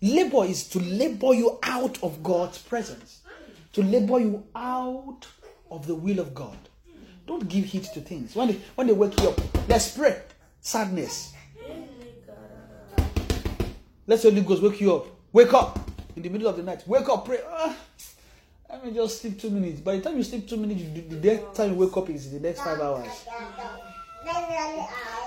Labor 0.00 0.44
is 0.44 0.68
to 0.68 0.78
labor 0.78 1.34
you 1.34 1.58
out 1.62 2.02
of 2.04 2.22
God's 2.22 2.58
presence, 2.58 3.20
to 3.72 3.82
labor 3.82 4.20
you 4.20 4.46
out 4.54 5.26
of 5.70 5.86
the 5.86 5.94
will 5.94 6.20
of 6.20 6.34
God. 6.34 6.56
Don't 7.26 7.48
give 7.48 7.64
heed 7.64 7.84
to 7.94 8.00
things. 8.00 8.34
When 8.34 8.48
they, 8.48 8.60
when 8.76 8.86
they 8.86 8.92
wake 8.92 9.20
you 9.20 9.28
up, 9.28 9.40
let's 9.68 9.96
pray. 9.96 10.22
Sadness. 10.60 11.34
Let's 14.06 14.22
Holy 14.22 14.40
Ghost 14.40 14.62
wake 14.62 14.80
you 14.80 14.94
up. 14.94 15.06
Wake 15.32 15.52
up 15.52 15.78
in 16.16 16.22
the 16.22 16.28
middle 16.30 16.48
of 16.48 16.56
the 16.56 16.62
night. 16.62 16.82
Wake 16.86 17.08
up, 17.08 17.26
pray. 17.26 17.40
Ah, 17.46 17.76
let 18.70 18.84
me 18.84 18.92
just 18.92 19.20
sleep 19.22 19.40
two 19.40 19.50
minutes. 19.50 19.80
By 19.80 19.96
the 19.96 20.02
time 20.02 20.16
you 20.16 20.22
sleep 20.22 20.48
two 20.48 20.56
minutes, 20.56 20.80
you- 20.80 21.02
the 21.08 21.16
next 21.34 21.56
time 21.56 21.72
you 21.72 21.76
wake 21.78 21.96
up 21.96 22.08
is 22.10 22.30
the 22.30 22.40
next 22.40 22.60
five 22.60 22.80
hours. 22.80 23.06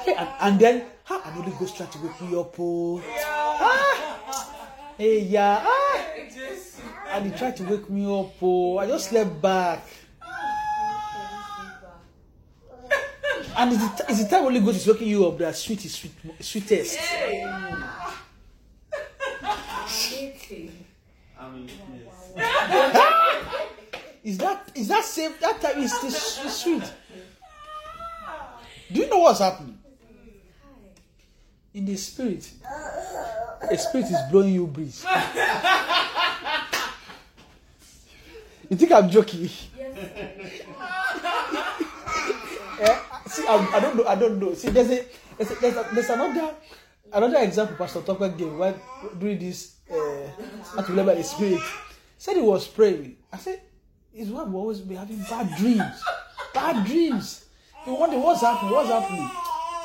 Hey, 0.06 0.14
and, 0.16 0.30
and 0.42 0.60
then, 0.60 0.86
how 1.04 1.22
and 1.22 1.34
Holy 1.34 1.52
Ghost 1.58 1.78
try 1.78 1.86
to 1.86 1.98
wake 2.00 2.22
me 2.22 2.40
up. 2.40 2.54
Oh. 2.60 3.02
Ah. 3.20 4.94
Hey, 4.98 5.20
yeah. 5.22 5.64
Ah. 5.66 6.06
And 7.14 7.26
he 7.32 7.38
tried 7.38 7.58
to 7.58 7.64
wake 7.64 7.90
me 7.90 8.06
up. 8.06 8.32
Oh. 8.42 8.78
I 8.78 8.88
just 8.88 9.10
slept 9.10 9.42
back. 9.42 9.84
And 13.58 13.74
it's 13.74 13.84
the, 13.98 14.06
it's 14.10 14.24
the 14.24 14.30
time 14.30 14.44
Holy 14.44 14.60
Ghost 14.60 14.78
is 14.78 14.88
waking 14.88 15.08
you 15.10 15.28
up 15.28 15.38
that 15.40 15.56
sweet 15.56 15.84
is 15.84 15.94
sweet, 15.94 16.14
sweetest. 16.40 16.98
Meeting. 20.12 20.86
I 21.40 21.50
mean, 21.50 21.70
yes. 22.38 23.18
Is 24.24 24.38
that 24.38 24.72
is 24.76 24.88
that 24.88 25.04
same 25.04 25.34
that 25.42 25.60
time 25.62 25.80
is 25.82 25.92
s- 25.94 26.62
sweet? 26.64 26.84
Do 28.92 29.00
you 29.00 29.10
know 29.10 29.20
what's 29.20 29.40
happening? 29.40 29.78
In 31.74 31.86
the 31.86 31.96
spirit, 31.96 32.52
a 33.70 33.78
spirit 33.78 34.08
is 34.08 34.18
blowing 34.30 34.54
you 34.54 34.68
breeze. 34.68 35.06
You 38.70 38.78
think 38.78 38.92
I'm 38.92 39.10
joking? 39.10 39.50
Eh, 42.82 43.00
See, 43.28 43.46
I'm, 43.48 43.72
I 43.76 43.80
don't 43.80 43.96
know. 43.96 44.06
I 44.08 44.16
don't 44.16 44.40
know. 44.40 44.54
See, 44.56 44.70
there's 44.70 44.90
a 44.90 45.06
there's, 45.38 45.52
a, 45.52 45.56
there's, 45.62 45.76
a, 45.78 45.90
there's 45.94 46.10
another 46.10 46.56
another 47.14 47.38
example 47.44 47.76
Pastor 47.76 48.02
Tucker 48.02 48.30
gave 48.30 48.52
when 48.56 48.74
during 49.20 49.38
this 49.38 49.76
uh, 49.92 50.82
remember 50.90 51.14
the 51.14 51.24
spirit. 51.24 51.62
Said 52.18 52.38
he 52.38 52.42
was 52.42 52.68
praying. 52.68 53.18
I 53.32 53.38
said, 53.38 53.62
his 54.14 54.30
wife 54.30 54.48
will 54.48 54.62
always 54.62 54.80
be 54.80 54.96
having 54.96 55.20
bad 55.20 55.56
dreams, 55.58 56.04
bad 56.54 56.86
dreams. 56.86 57.46
You 57.86 57.94
wonder 57.94 58.20
what's 58.20 58.42
happening, 58.42 58.74
what's 58.74 58.90
happening. 58.90 59.30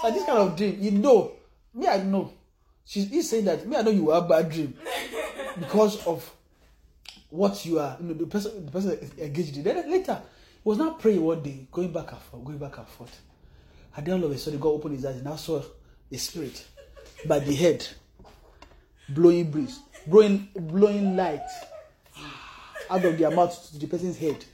Like 0.02 0.14
this 0.14 0.24
kind 0.24 0.38
of 0.38 0.56
dream, 0.56 0.76
you 0.80 0.90
know. 0.90 1.32
Me, 1.72 1.86
I 1.86 2.02
know. 2.02 2.32
She's 2.84 3.08
he's 3.08 3.28
saying 3.28 3.44
that 3.46 3.66
me, 3.66 3.76
I 3.76 3.82
know 3.82 3.90
you 3.90 4.10
have 4.10 4.28
bad 4.28 4.50
dream 4.50 4.74
because 5.58 6.04
of 6.06 6.30
what 7.30 7.64
you 7.66 7.78
are, 7.78 7.96
you 8.00 8.08
know, 8.08 8.14
the 8.14 8.26
person, 8.26 8.66
the 8.66 8.72
person 8.72 9.10
engaged 9.18 9.56
in. 9.56 9.64
Then 9.64 9.90
later, 9.90 10.20
he 10.62 10.68
was 10.68 10.78
not 10.78 10.98
praying 11.00 11.22
one 11.22 11.42
day, 11.42 11.66
going 11.70 11.92
back 11.92 12.12
and 12.12 12.20
forth, 12.20 12.44
going 12.44 12.58
back 12.58 12.78
and 12.78 12.88
forth. 12.88 13.20
And 13.96 14.06
then 14.06 14.14
all 14.14 14.24
of 14.24 14.30
a 14.30 14.38
sudden, 14.38 14.60
God 14.60 14.70
opened 14.70 14.96
his 14.96 15.04
eyes 15.04 15.16
and 15.16 15.24
now 15.24 15.36
saw 15.36 15.62
a 16.10 16.16
spirit 16.16 16.64
by 17.26 17.38
the 17.38 17.54
head, 17.54 17.86
blowing 19.08 19.50
breeze, 19.50 19.80
blowing, 20.06 20.48
blowing 20.54 21.16
light 21.16 21.46
out 22.90 23.04
of 23.04 23.18
their 23.18 23.30
mouth 23.30 23.70
to 23.72 23.78
the 23.78 23.86
person's 23.86 24.16
head. 24.18 24.44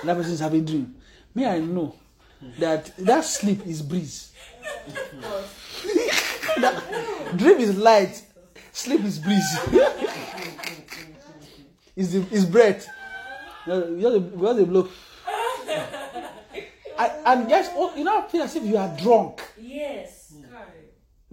And 0.00 0.08
that 0.08 0.16
person 0.16 0.32
is 0.32 0.40
having 0.40 0.64
dream. 0.64 0.94
May 1.34 1.46
I 1.46 1.58
know 1.60 1.94
that 2.58 2.96
that 2.98 3.24
sleep 3.24 3.66
is 3.66 3.82
breeze. 3.82 4.32
That 6.60 6.82
dream 7.36 7.58
is 7.58 7.76
light, 7.78 8.22
sleep 8.72 9.02
is 9.04 9.18
breeze. 9.18 9.58
is 11.96 12.12
the 12.12 12.26
is 12.30 12.44
breath. 12.44 12.86
You 13.66 13.72
know, 13.72 13.86
you 13.88 14.02
just 14.02 14.14
you 14.36 14.54
just 14.54 14.68
blow. 14.70 14.88
And, 17.24 17.46
oh, 17.50 17.94
you 17.96 18.04
know, 18.04 18.22
feel 18.22 18.42
as 18.42 18.54
if 18.56 18.64
you 18.64 18.76
are 18.76 18.94
drunk, 18.98 19.40
Yes. 19.58 20.34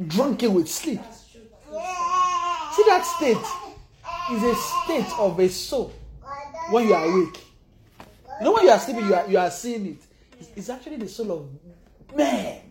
drunken 0.08 0.54
with 0.54 0.70
sleep. 0.70 1.02
See 1.12 2.84
that 2.88 3.04
state 3.18 3.46
is 4.32 4.44
a 4.44 4.56
state 4.56 5.20
of 5.20 5.40
a 5.40 5.50
soul 5.50 5.92
when 6.70 6.88
you 6.88 6.94
are 6.94 7.06
awake. 7.06 7.42
You 8.40 8.46
know 8.46 8.54
when 8.54 8.66
you 8.66 8.72
are 8.72 8.80
sleeping, 8.80 9.08
you 9.08 9.16
are 9.16 9.30
you 9.30 9.38
are 9.38 9.52
seeing 9.52 9.86
it. 9.88 10.02
It's, 10.40 10.50
it's 10.56 10.70
actually 10.70 10.98
the 10.98 11.08
soul 11.08 11.32
of 11.32 12.16
man 12.16 12.62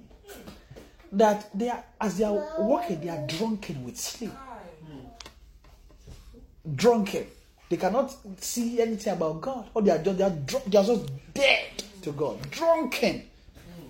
that 1.12 1.50
they 1.56 1.68
are 1.68 1.84
as 2.00 2.18
they 2.18 2.24
are 2.24 2.56
walking, 2.60 3.00
they 3.00 3.08
are 3.08 3.26
drunken 3.26 3.84
with 3.84 3.96
sleep. 3.96 4.32
Drunken. 6.74 7.26
They 7.68 7.76
cannot 7.76 8.14
see 8.42 8.80
anything 8.80 9.12
about 9.12 9.40
God. 9.40 9.68
Or 9.74 9.82
they 9.82 9.90
are 9.90 9.98
just 9.98 10.18
they 10.18 10.24
are, 10.24 10.30
drunk, 10.30 10.64
they 10.66 10.78
are 10.78 10.84
just 10.84 11.34
dead 11.34 11.82
to 12.02 12.12
God. 12.12 12.50
Drunken 12.50 13.24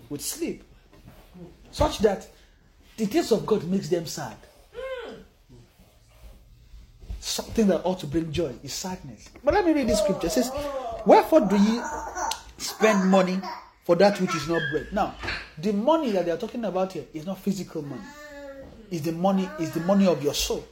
with 0.09 0.20
sleep. 0.20 0.65
Such 1.70 1.99
that 1.99 2.27
the 2.97 3.07
taste 3.07 3.31
of 3.32 3.47
God 3.47 3.65
makes 3.65 3.89
them 3.89 4.07
sad. 4.07 4.36
Something 7.28 7.66
that 7.66 7.82
ought 7.84 8.00
to 8.00 8.06
bring 8.06 8.32
joy 8.32 8.55
is 8.62 8.72
sadness. 8.72 9.28
But 9.44 9.52
let 9.52 9.66
me 9.66 9.74
read 9.74 9.86
this 9.86 10.00
scripture. 10.00 10.28
It 10.28 10.30
says, 10.30 10.50
Wherefore 11.05 11.42
do 11.42 11.56
ye 11.56 11.78
spend 12.56 13.10
money 13.10 13.38
for 13.84 13.96
that 13.96 14.18
which 14.18 14.34
is 14.34 14.48
not 14.48 14.62
bread? 14.72 14.88
Now, 14.92 15.14
the 15.59 15.74
money 15.74 16.10
that 16.12 16.24
they 16.24 16.30
are 16.30 16.38
talking 16.38 16.64
about 16.64 16.92
here 16.94 17.05
is 17.12 17.26
not 17.26 17.38
physical 17.38 17.82
money. 17.82 18.00
Is 18.90 19.02
the 19.02 19.12
money 19.12 19.46
is 19.60 19.72
the 19.72 19.80
money 19.80 20.06
of 20.06 20.22
your 20.22 20.32
soul. 20.32 20.64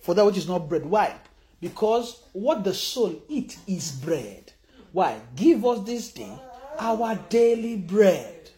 For 0.00 0.14
that 0.14 0.24
which 0.24 0.38
is 0.38 0.48
not 0.48 0.66
bread. 0.66 0.86
Why? 0.86 1.14
Because 1.60 2.22
what 2.32 2.64
the 2.64 2.72
soul 2.72 3.14
eat 3.28 3.58
is 3.66 3.92
bread. 3.92 4.50
Why? 4.92 5.20
Give 5.36 5.62
us 5.66 5.84
this 5.84 6.10
day 6.10 6.32
our 6.78 7.16
daily 7.28 7.76
bread. 7.76 8.48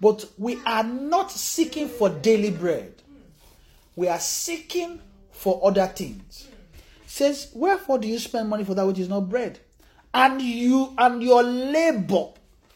But 0.00 0.24
we 0.38 0.58
are 0.64 0.84
not 0.84 1.30
seeking 1.30 1.90
for 1.90 2.08
daily 2.08 2.50
bread. 2.50 2.94
We 3.94 4.08
are 4.08 4.18
seeking 4.18 5.02
for 5.40 5.58
other 5.66 5.86
things. 5.86 6.48
Says, 7.06 7.50
Wherefore 7.54 7.98
do 7.98 8.06
you 8.06 8.18
spend 8.18 8.50
money 8.50 8.62
for 8.62 8.74
that 8.74 8.86
which 8.86 8.98
is 8.98 9.08
not 9.08 9.30
bread? 9.30 9.58
And 10.12 10.42
you 10.42 10.94
and 10.98 11.22
your 11.22 11.42
labor 11.42 12.26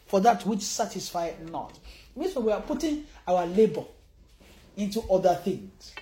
for 0.07 0.21
that 0.21 0.47
which 0.47 0.63
satisfieth 0.63 1.39
not. 1.51 1.79
It 2.17 2.19
means 2.19 2.35
we 2.37 2.51
are 2.53 2.63
putting 2.63 3.05
our 3.29 3.45
labor 3.45 3.85
into 4.79 5.03
other 5.13 5.35
things. 5.35 5.93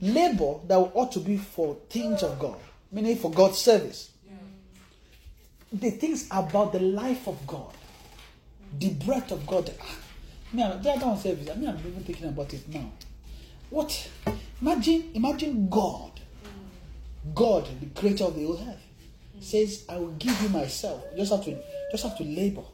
Labor 0.00 0.54
that 0.68 0.78
ought 0.78 1.12
to 1.12 1.20
be 1.20 1.36
for 1.36 1.76
things 1.90 2.22
of 2.22 2.38
God, 2.38 2.56
meaning 2.90 3.16
for 3.16 3.30
God's 3.30 3.58
service. 3.58 4.10
The 5.70 5.90
things 5.90 6.26
about 6.30 6.72
the 6.72 6.80
life 6.80 7.28
of 7.28 7.46
God, 7.46 7.74
the 8.78 8.88
breath 8.88 9.32
of 9.32 9.46
God. 9.46 9.70
Me, 10.54 10.62
I 10.62 10.78
don't 10.78 11.02
want 11.02 11.20
service. 11.20 11.50
I 11.50 11.56
mean, 11.56 11.68
I'm 11.68 11.78
even 11.78 12.02
thinking 12.04 12.28
about 12.28 12.54
it 12.54 12.66
now. 12.70 12.90
What? 13.70 14.08
Imagine, 14.60 15.10
imagine 15.14 15.68
God, 15.68 16.20
God, 17.34 17.66
the 17.80 17.86
creator 17.98 18.24
of 18.24 18.34
the 18.36 18.44
whole 18.44 18.58
earth, 18.58 18.82
says, 19.40 19.84
"I 19.88 19.96
will 19.98 20.12
give 20.12 20.40
you 20.42 20.48
myself." 20.50 21.02
You 21.12 21.18
just 21.18 21.32
have 21.32 21.44
to, 21.44 21.56
just 21.90 22.02
have 22.02 22.18
to 22.18 22.24
labor. 22.24 22.64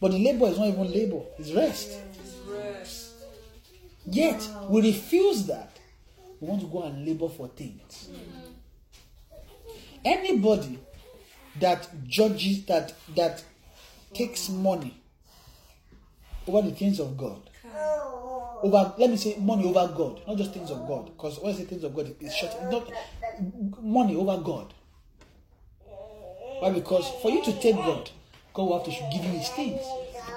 But 0.00 0.10
the 0.10 0.18
labor 0.18 0.48
is 0.48 0.58
not 0.58 0.68
even 0.68 0.92
labor; 0.92 1.22
it's 1.38 1.52
rest. 1.52 1.92
Yet 4.04 4.46
we 4.68 4.82
refuse 4.82 5.46
that. 5.46 5.78
We 6.40 6.48
want 6.48 6.60
to 6.62 6.66
go 6.66 6.82
and 6.82 7.06
labor 7.06 7.28
for 7.28 7.48
things. 7.48 8.08
Anybody 10.04 10.78
that 11.60 11.88
judges 12.08 12.64
that 12.66 12.92
that 13.14 13.44
takes 14.12 14.48
money 14.48 14.94
over 16.48 16.62
the 16.68 16.74
things 16.74 16.98
of 16.98 17.16
God, 17.16 17.40
over 18.62 18.94
let 18.98 19.10
me 19.10 19.16
say 19.16 19.36
money 19.38 19.64
over 19.64 19.92
God, 19.94 20.22
not 20.26 20.36
just 20.36 20.52
things 20.52 20.70
of 20.70 20.86
God. 20.86 21.06
Because 21.06 21.38
when 21.40 21.54
I 21.54 21.56
say 21.56 21.64
things 21.64 21.84
of 21.84 21.94
God, 21.94 22.14
it's 22.20 22.34
short. 22.34 22.52
Not 22.70 22.90
money 23.80 24.16
over 24.16 24.38
God. 24.42 24.72
Why? 26.60 26.70
Because 26.70 27.08
for 27.20 27.30
you 27.30 27.44
to 27.44 27.52
take 27.60 27.76
God, 27.76 28.10
God 28.54 28.62
will 28.62 28.78
have 28.78 28.86
to 28.86 28.90
give 29.12 29.24
you 29.24 29.38
His 29.38 29.48
things, 29.50 29.80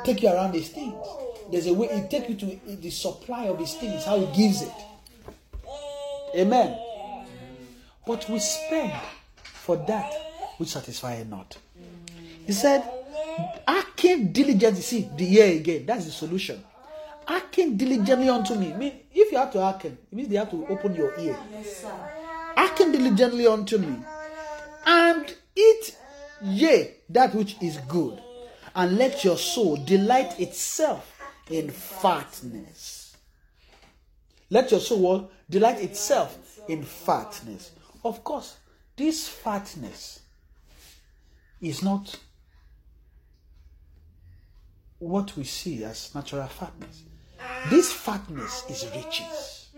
take 0.04 0.24
you 0.24 0.30
around 0.30 0.54
His 0.54 0.70
things. 0.70 0.96
There's 1.52 1.68
a 1.68 1.74
way 1.74 1.88
He 1.88 2.08
take 2.08 2.30
you 2.30 2.36
to 2.36 2.76
the 2.78 2.90
supply 2.90 3.46
of 3.46 3.60
His 3.60 3.76
things, 3.76 4.04
how 4.06 4.20
He 4.20 4.26
gives 4.36 4.62
it. 4.64 4.74
Amen. 6.36 6.78
But 8.06 8.28
we 8.30 8.40
spend 8.40 8.94
for 9.44 9.78
that 9.78 10.14
which 10.58 10.70
satisfies 10.70 11.26
not. 11.26 11.58
He 12.46 12.54
said, 12.54 12.84
Hearken 13.68 14.32
diligently. 14.32 14.82
See, 14.82 15.10
the 15.16 15.26
year 15.26 15.58
again. 15.58 15.86
That's 15.86 16.06
the 16.06 16.12
solution. 16.12 16.64
Hearken 17.28 17.78
diligently 17.78 18.30
unto 18.30 18.56
me. 18.56 18.74
I 18.74 18.78
mean, 18.78 19.00
if 19.12 19.32
you 19.32 19.38
have 19.38 19.52
to 19.54 19.62
hearken, 19.62 19.98
it 20.12 20.16
means 20.16 20.30
they 20.30 20.36
have 20.36 20.52
to 20.52 20.66
open 20.68 20.96
your 20.96 21.18
ear. 21.20 21.38
Yes. 21.52 21.84
Hearken 22.56 22.92
diligently 22.92 23.48
unto 23.48 23.78
me. 23.78 23.98
And 24.86 25.34
eat 25.56 25.98
yea, 26.42 26.96
that 27.10 27.34
which 27.34 27.56
is 27.62 27.78
good, 27.88 28.22
and 28.76 28.98
let 28.98 29.24
your 29.24 29.38
soul 29.38 29.78
delight 29.78 30.40
itself 30.40 31.12
in 31.50 31.70
fatness. 31.72 33.18
Let 34.50 34.70
your 34.72 34.80
soul 34.80 35.32
delight 35.50 35.82
itself 35.82 36.60
in 36.68 36.84
fatness. 36.84 37.72
Of 38.04 38.24
course, 38.24 38.58
this 38.96 39.28
fatness 39.28 40.20
is 41.62 41.82
not 41.82 42.20
what 45.00 45.36
we 45.36 45.44
see 45.44 45.84
as 45.84 46.14
natural 46.14 46.48
fatness. 46.48 47.04
This 47.70 47.92
fatness 47.92 48.64
is 48.70 48.86
riches. 48.96 49.70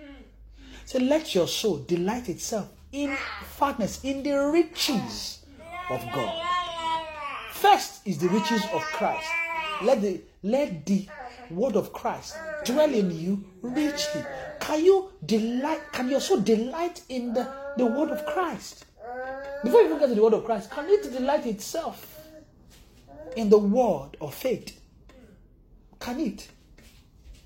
So 0.85 0.99
let 0.99 1.35
your 1.35 1.47
soul 1.47 1.77
delight 1.79 2.29
itself 2.29 2.69
in 2.91 3.15
fatness, 3.55 4.03
in 4.03 4.23
the 4.23 4.33
riches 4.51 5.45
of 5.89 6.01
God. 6.13 6.43
First 7.51 8.07
is 8.07 8.17
the 8.17 8.29
riches 8.29 8.63
of 8.73 8.81
Christ. 8.81 9.27
Let 9.81 10.01
the 10.01 10.21
let 10.43 10.85
the 10.85 11.07
word 11.49 11.75
of 11.75 11.91
Christ 11.93 12.35
dwell 12.65 12.93
in 12.93 13.11
you 13.11 13.43
richly. 13.61 14.23
Can 14.59 14.83
you 14.83 15.11
delight? 15.25 15.81
Can 15.91 16.09
your 16.09 16.21
soul 16.21 16.39
delight 16.39 17.01
in 17.09 17.33
the, 17.33 17.51
the 17.77 17.85
word 17.85 18.09
of 18.09 18.25
Christ? 18.25 18.85
Before 19.63 19.81
you 19.81 19.97
get 19.99 20.09
to 20.09 20.15
the 20.15 20.21
word 20.21 20.33
of 20.33 20.45
Christ, 20.45 20.71
can 20.71 20.85
it 20.87 21.11
delight 21.11 21.45
itself 21.45 22.21
in 23.35 23.49
the 23.49 23.57
word 23.57 24.17
of 24.21 24.33
faith? 24.33 24.79
Can 25.99 26.19
it? 26.19 26.47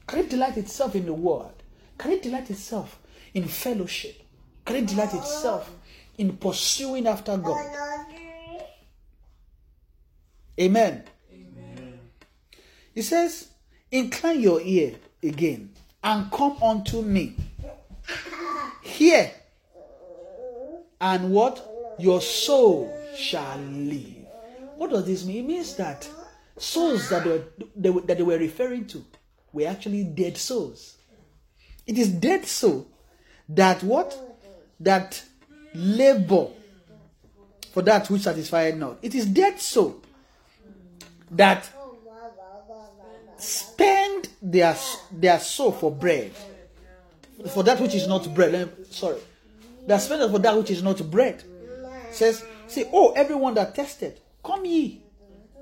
Can 0.08 0.20
it 0.20 0.30
delight 0.30 0.58
itself 0.58 0.96
in 0.96 1.06
the 1.06 1.14
word? 1.14 1.52
Can 1.98 2.12
it 2.12 2.22
delight 2.22 2.50
itself 2.50 3.00
in 3.34 3.46
fellowship? 3.48 4.22
Can 4.66 4.76
it 4.78 4.88
delight 4.88 5.14
itself 5.14 5.70
in 6.18 6.38
pursuing 6.38 7.08
after 7.08 7.38
God? 7.38 7.66
Amen. 10.60 11.04
Amen. 11.32 12.00
He 12.94 13.02
says, 13.02 13.48
Incline 13.92 14.40
your 14.42 14.62
ear 14.62 14.96
again 15.24 15.72
and 16.04 16.32
come 16.32 16.58
unto 16.62 17.02
me. 17.02 17.36
Hear, 18.82 19.32
and 21.00 21.32
what? 21.32 21.68
Your 22.00 22.22
soul 22.22 22.92
shall 23.16 23.58
live. 23.60 24.26
What 24.76 24.90
does 24.90 25.06
this 25.06 25.26
mean? 25.26 25.38
It 25.44 25.48
means 25.48 25.76
that 25.76 26.08
souls 26.58 27.10
that 27.10 27.24
they 27.24 27.30
were, 27.30 27.44
they, 27.76 27.90
were- 27.90 28.02
that 28.02 28.18
they 28.18 28.24
were 28.24 28.38
referring 28.38 28.86
to 28.88 29.06
were 29.54 29.68
actually 29.68 30.04
dead 30.04 30.38
souls. 30.38 30.98
It 31.86 31.98
is 31.98 32.10
dead 32.10 32.46
soul 32.46 32.88
that 33.50 33.84
what? 33.84 34.18
That 34.80 35.24
labor 35.74 36.48
for 37.72 37.82
that 37.84 38.10
which 38.10 38.24
satisfied 38.24 38.78
not. 38.78 38.98
It 39.02 39.16
is 39.16 39.26
dead 39.26 39.60
soul 39.60 40.02
that 41.32 41.70
spend 43.38 44.30
their 44.42 44.76
their 45.12 45.40
soul 45.40 45.72
for 45.72 45.92
bread, 45.92 46.32
for 47.54 47.64
that 47.64 47.80
which 47.80 47.96
is 47.96 48.08
not 48.08 48.34
bread. 48.34 48.72
Sorry, 48.92 49.20
that 49.88 50.02
spend 50.02 50.32
for 50.32 50.40
that 50.40 50.58
which 50.58 50.72
is 50.72 50.84
not 50.84 51.10
bread. 51.10 51.44
Says, 52.12 52.44
say, 52.68 52.90
oh, 52.92 53.12
everyone 53.12 53.54
that 53.54 53.74
tested, 53.74 54.20
come 54.44 54.66
ye 54.66 55.02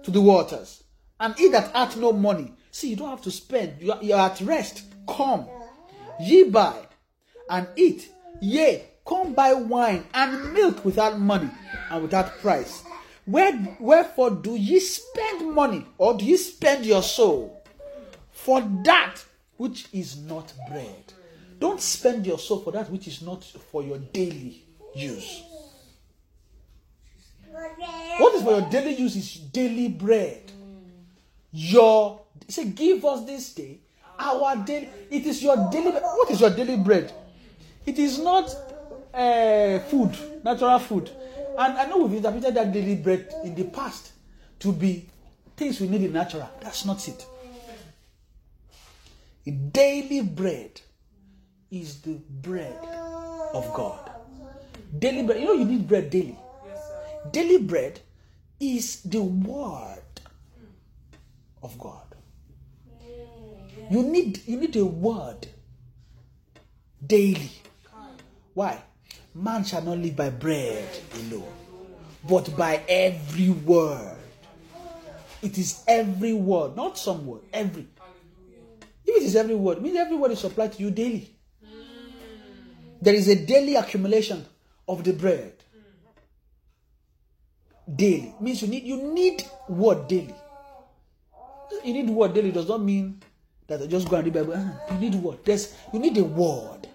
to 0.03 0.09
the 0.09 0.19
waters, 0.21 0.83
and 1.19 1.35
he 1.35 1.49
that 1.49 1.71
hath 1.75 1.95
no 1.95 2.11
money. 2.11 2.53
See, 2.71 2.89
you 2.89 2.95
don't 2.95 3.09
have 3.09 3.21
to 3.23 3.31
spend. 3.31 3.81
You 3.81 3.91
are, 3.93 4.03
you 4.03 4.13
are 4.13 4.29
at 4.29 4.41
rest. 4.41 4.83
Come, 5.07 5.47
ye 6.19 6.43
buy 6.49 6.75
and 7.49 7.67
eat. 7.75 8.11
Yea, 8.41 8.85
come 9.05 9.33
buy 9.33 9.53
wine 9.53 10.05
and 10.13 10.53
milk 10.53 10.85
without 10.85 11.19
money 11.19 11.49
and 11.89 12.03
without 12.03 12.39
price. 12.39 12.83
Where, 13.25 13.77
wherefore 13.79 14.31
do 14.31 14.55
ye 14.55 14.79
spend 14.79 15.53
money, 15.53 15.85
or 15.97 16.17
do 16.17 16.25
ye 16.25 16.37
spend 16.37 16.85
your 16.85 17.03
soul 17.03 17.61
for 18.31 18.61
that 18.85 19.23
which 19.57 19.87
is 19.93 20.17
not 20.17 20.53
bread? 20.69 21.13
Don't 21.59 21.81
spend 21.81 22.25
your 22.25 22.39
soul 22.39 22.59
for 22.59 22.71
that 22.71 22.89
which 22.89 23.07
is 23.07 23.21
not 23.21 23.43
for 23.43 23.83
your 23.83 23.97
daily 23.97 24.63
use. 24.95 25.43
What 28.19 28.35
is 28.35 28.43
for 28.43 28.51
your 28.51 28.69
daily 28.69 28.95
use 28.95 29.15
is 29.15 29.35
daily 29.35 29.89
bread. 29.89 30.51
Your 31.51 32.21
say, 32.51 32.65
give 32.65 33.03
us 33.05 33.25
this 33.25 33.53
day 33.53 33.79
our 34.19 34.55
daily. 34.57 34.89
It 35.09 35.25
is 35.25 35.41
your 35.41 35.69
daily. 35.71 35.91
What 35.91 36.29
is 36.31 36.41
your 36.41 36.49
daily 36.49 36.77
bread? 36.77 37.11
It 37.85 37.97
is 37.97 38.19
not 38.19 38.53
uh, 39.13 39.79
food, 39.79 40.17
natural 40.43 40.79
food. 40.79 41.09
And 41.57 41.77
I 41.77 41.85
know 41.87 41.97
we've 41.97 42.17
interpreted 42.17 42.53
that 42.55 42.71
daily 42.71 42.95
bread 42.95 43.33
in 43.43 43.55
the 43.55 43.65
past 43.65 44.11
to 44.59 44.71
be 44.71 45.07
things 45.57 45.79
we 45.79 45.87
need 45.87 46.03
in 46.03 46.13
natural. 46.13 46.49
That's 46.61 46.85
not 46.85 47.05
it. 47.07 47.25
Daily 49.71 50.21
bread 50.21 50.79
is 51.71 52.01
the 52.01 52.19
bread 52.29 52.77
of 53.53 53.73
God. 53.73 54.11
Daily 54.97 55.23
bread. 55.23 55.39
You 55.39 55.45
know 55.45 55.53
you 55.53 55.65
need 55.65 55.87
bread 55.87 56.09
daily. 56.09 56.37
Daily 57.31 57.57
bread 57.63 57.99
is 58.59 59.01
the 59.03 59.21
word 59.21 60.01
of 61.63 61.77
God. 61.77 62.08
You 63.89 64.03
need 64.03 64.41
you 64.45 64.57
need 64.59 64.75
a 64.75 64.85
word 64.85 65.47
daily. 67.05 67.51
Why? 68.53 68.81
Man 69.33 69.63
shall 69.63 69.81
not 69.81 69.97
live 69.97 70.15
by 70.15 70.29
bread 70.29 70.87
alone, 71.15 71.51
but 72.27 72.55
by 72.55 72.81
every 72.87 73.49
word. 73.49 74.17
It 75.41 75.57
is 75.57 75.83
every 75.87 76.33
word, 76.33 76.75
not 76.75 76.97
some 76.97 77.25
word, 77.25 77.41
every. 77.53 77.87
If 79.05 79.15
it 79.21 79.23
is 79.23 79.35
every 79.35 79.55
word, 79.55 79.81
means 79.81 79.97
every 79.97 80.17
word 80.17 80.31
is 80.31 80.39
supplied 80.39 80.73
to 80.73 80.83
you 80.83 80.91
daily. 80.91 81.33
There 83.01 83.13
is 83.15 83.27
a 83.29 83.35
daily 83.45 83.75
accumulation 83.75 84.45
of 84.87 85.03
the 85.03 85.13
bread. 85.13 85.53
Daily 87.95 88.35
means 88.39 88.61
you 88.61 88.67
need 88.67 88.83
you 88.83 88.97
need 89.13 89.43
word 89.67 90.07
daily. 90.07 90.35
You 91.83 91.93
need 91.93 92.09
word 92.09 92.33
daily 92.33 92.51
does 92.51 92.67
not 92.67 92.81
mean 92.81 93.21
that 93.69 93.81
I 93.81 93.87
just 93.87 94.09
go 94.09 94.17
and 94.17 94.25
read 94.25 94.33
Bible. 94.33 94.53
Ah, 94.55 94.93
You 94.93 94.99
need 95.09 95.15
word. 95.15 95.37
There's 95.45 95.75
you 95.93 95.99
need 95.99 96.17
a 96.17 96.23
word. 96.23 96.87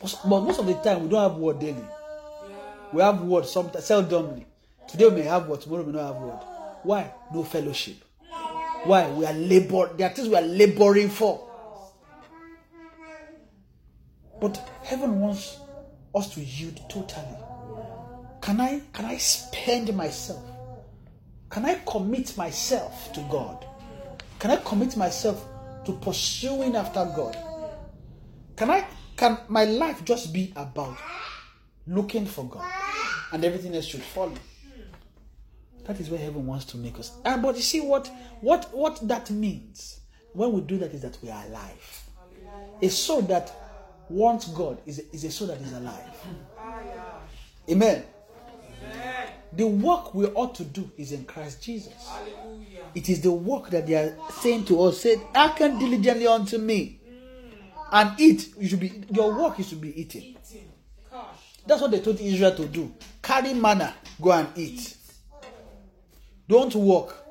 But 0.00 0.18
but 0.28 0.40
most 0.42 0.60
of 0.60 0.66
the 0.66 0.74
time 0.74 1.02
we 1.04 1.08
don't 1.08 1.30
have 1.30 1.38
word 1.40 1.58
daily. 1.58 1.84
We 2.92 3.02
have 3.02 3.22
word 3.22 3.46
sometimes 3.46 3.84
seldomly. 3.84 4.44
Today 4.88 5.08
we 5.08 5.16
may 5.16 5.22
have 5.22 5.48
word, 5.48 5.60
tomorrow 5.62 5.82
we 5.82 5.92
may 5.92 5.98
not 5.98 6.14
have 6.14 6.22
word. 6.22 6.38
Why? 6.82 7.12
No 7.34 7.42
fellowship. 7.42 7.96
Why? 8.84 9.08
We 9.10 9.26
are 9.26 9.32
labor. 9.32 9.90
There 9.96 10.08
are 10.08 10.14
things 10.14 10.28
we 10.28 10.36
are 10.36 10.42
laboring 10.42 11.08
for. 11.08 11.42
But 14.40 14.56
heaven 14.84 15.18
wants 15.20 15.58
us 16.14 16.32
to 16.34 16.40
yield 16.40 16.78
totally. 16.88 17.36
Can 18.42 18.60
I 18.60 18.80
can 18.92 19.06
I 19.06 19.16
spend 19.16 19.94
myself? 19.96 20.44
Can 21.50 21.64
I 21.64 21.80
commit 21.86 22.36
myself 22.36 23.12
to 23.14 23.20
God? 23.30 23.64
Can 24.38 24.50
I 24.50 24.56
commit 24.56 24.96
myself 24.96 25.44
to 25.84 25.92
pursuing 25.92 26.76
after 26.76 27.04
God? 27.16 27.36
Can 28.56 28.70
I 28.70 28.86
can 29.16 29.38
my 29.48 29.64
life 29.64 30.04
just 30.04 30.32
be 30.32 30.52
about 30.56 30.96
looking 31.86 32.26
for 32.26 32.44
God 32.44 32.70
and 33.32 33.44
everything 33.44 33.74
else 33.74 33.86
should 33.86 34.02
follow? 34.02 34.34
That 35.84 36.00
is 36.00 36.10
where 36.10 36.18
heaven 36.18 36.46
wants 36.46 36.64
to 36.66 36.76
make 36.76 36.98
us. 36.98 37.12
And 37.24 37.42
but 37.42 37.56
you 37.56 37.62
see 37.62 37.80
what 37.80 38.10
what 38.40 38.68
what 38.74 39.06
that 39.08 39.30
means 39.30 40.00
when 40.32 40.52
we 40.52 40.60
do 40.60 40.78
that 40.78 40.92
is 40.92 41.02
that 41.02 41.16
we 41.22 41.30
are 41.30 41.44
alive. 41.46 42.02
A 42.82 42.88
soul 42.88 43.22
that 43.22 43.52
wants 44.08 44.48
God 44.48 44.78
is 44.86 44.98
a, 44.98 45.14
is 45.14 45.24
a 45.24 45.30
soul 45.30 45.48
that 45.48 45.60
is 45.60 45.72
alive. 45.72 46.26
Amen. 47.70 48.04
The 49.52 49.66
work 49.66 50.14
we 50.14 50.26
ought 50.26 50.54
to 50.56 50.64
do 50.64 50.90
is 50.98 51.12
in 51.12 51.24
Christ 51.24 51.62
Jesus. 51.62 52.10
It 52.96 53.10
is 53.10 53.20
the 53.20 53.30
work 53.30 53.68
that 53.70 53.86
they 53.86 53.94
are 53.94 54.16
saying 54.40 54.64
to 54.64 54.82
us, 54.84 55.02
said, 55.02 55.20
hearken 55.34 55.78
diligently 55.78 56.26
unto 56.26 56.56
me 56.56 56.98
and 57.92 58.18
eat. 58.18 58.54
You 58.58 58.68
should 58.68 58.80
be 58.80 59.04
your 59.10 59.38
work 59.38 59.60
is 59.60 59.68
to 59.68 59.76
be 59.76 60.00
eating. 60.00 60.34
That's 61.66 61.82
what 61.82 61.90
they 61.90 62.00
told 62.00 62.18
Israel 62.20 62.56
to 62.56 62.64
do. 62.64 62.94
Carry 63.20 63.52
manna, 63.52 63.92
go 64.18 64.32
and 64.32 64.48
eat. 64.56 64.96
Don't 66.48 66.74
walk. 66.74 67.22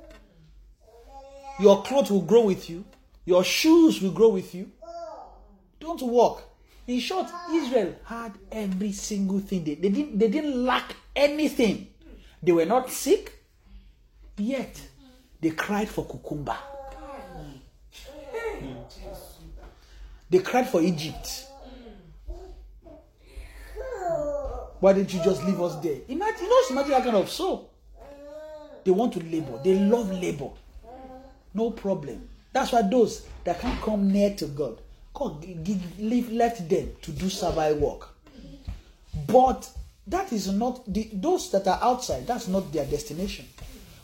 Your 1.59 1.81
clothes 1.81 2.11
will 2.11 2.21
grow 2.21 2.45
with 2.45 2.69
you. 2.69 2.85
Your 3.25 3.43
shoes 3.43 4.03
will 4.03 4.11
grow 4.11 4.29
with 4.29 4.53
you. 4.53 4.69
Don't 5.79 6.01
walk. 6.03 6.43
In 6.85 6.99
short, 6.99 7.27
Israel 7.51 7.95
had 8.03 8.33
every 8.51 8.91
single 8.91 9.39
thing. 9.39 9.63
They, 9.63 9.73
they, 9.73 9.89
didn't, 9.89 10.19
they 10.19 10.27
didn't 10.27 10.63
lack 10.63 10.95
anything. 11.15 11.87
They 12.43 12.51
were 12.51 12.65
not 12.65 12.91
sick, 12.91 13.33
yet 14.37 14.79
they 15.41 15.51
cried 15.51 15.89
for 15.89 16.05
cucumber. 16.05 16.57
They 20.29 20.39
cried 20.39 20.67
for 20.69 20.81
Egypt. 20.81 21.45
Why 24.79 24.93
didn't 24.93 25.13
you 25.13 25.23
just 25.23 25.43
leave 25.43 25.61
us 25.61 25.75
there? 25.81 25.97
Imagine, 26.07 26.43
you 26.43 26.49
know, 26.49 26.61
imagine 26.71 26.91
that 26.91 27.03
kind 27.03 27.15
of 27.15 27.29
soul. 27.29 27.69
They 28.83 28.91
want 28.91 29.13
to 29.13 29.19
labor. 29.23 29.59
They 29.63 29.79
love 29.79 30.11
labor. 30.11 30.49
No 31.53 31.71
problem. 31.71 32.27
That's 32.53 32.71
why 32.71 32.81
those 32.83 33.25
that 33.43 33.59
can't 33.59 33.81
come 33.81 34.11
near 34.11 34.33
to 34.35 34.45
God, 34.47 34.79
God 35.13 35.41
gi- 35.41 35.57
gi- 35.63 35.79
leave, 35.99 36.31
left 36.31 36.67
them 36.69 36.91
to 37.01 37.11
do 37.11 37.29
survival 37.29 37.79
work. 37.89 38.09
But 39.27 39.69
that 40.07 40.31
is 40.33 40.51
not 40.51 40.81
the 40.91 41.09
those 41.13 41.49
that 41.51 41.67
are 41.67 41.79
outside. 41.81 42.27
That's 42.27 42.47
not 42.47 42.71
their 42.71 42.85
destination. 42.85 43.45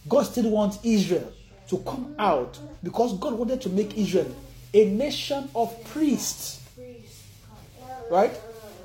God 0.08 0.24
still 0.24 0.50
wants 0.50 0.80
Israel 0.84 1.32
to 1.68 1.78
come 1.80 2.16
out 2.18 2.58
because 2.84 3.18
God 3.18 3.34
wanted 3.34 3.62
to 3.62 3.70
make 3.70 3.98
Israel 3.98 4.34
a 4.74 4.86
nation 4.86 5.50
of 5.56 5.84
priests, 5.86 6.62
right? 8.10 8.32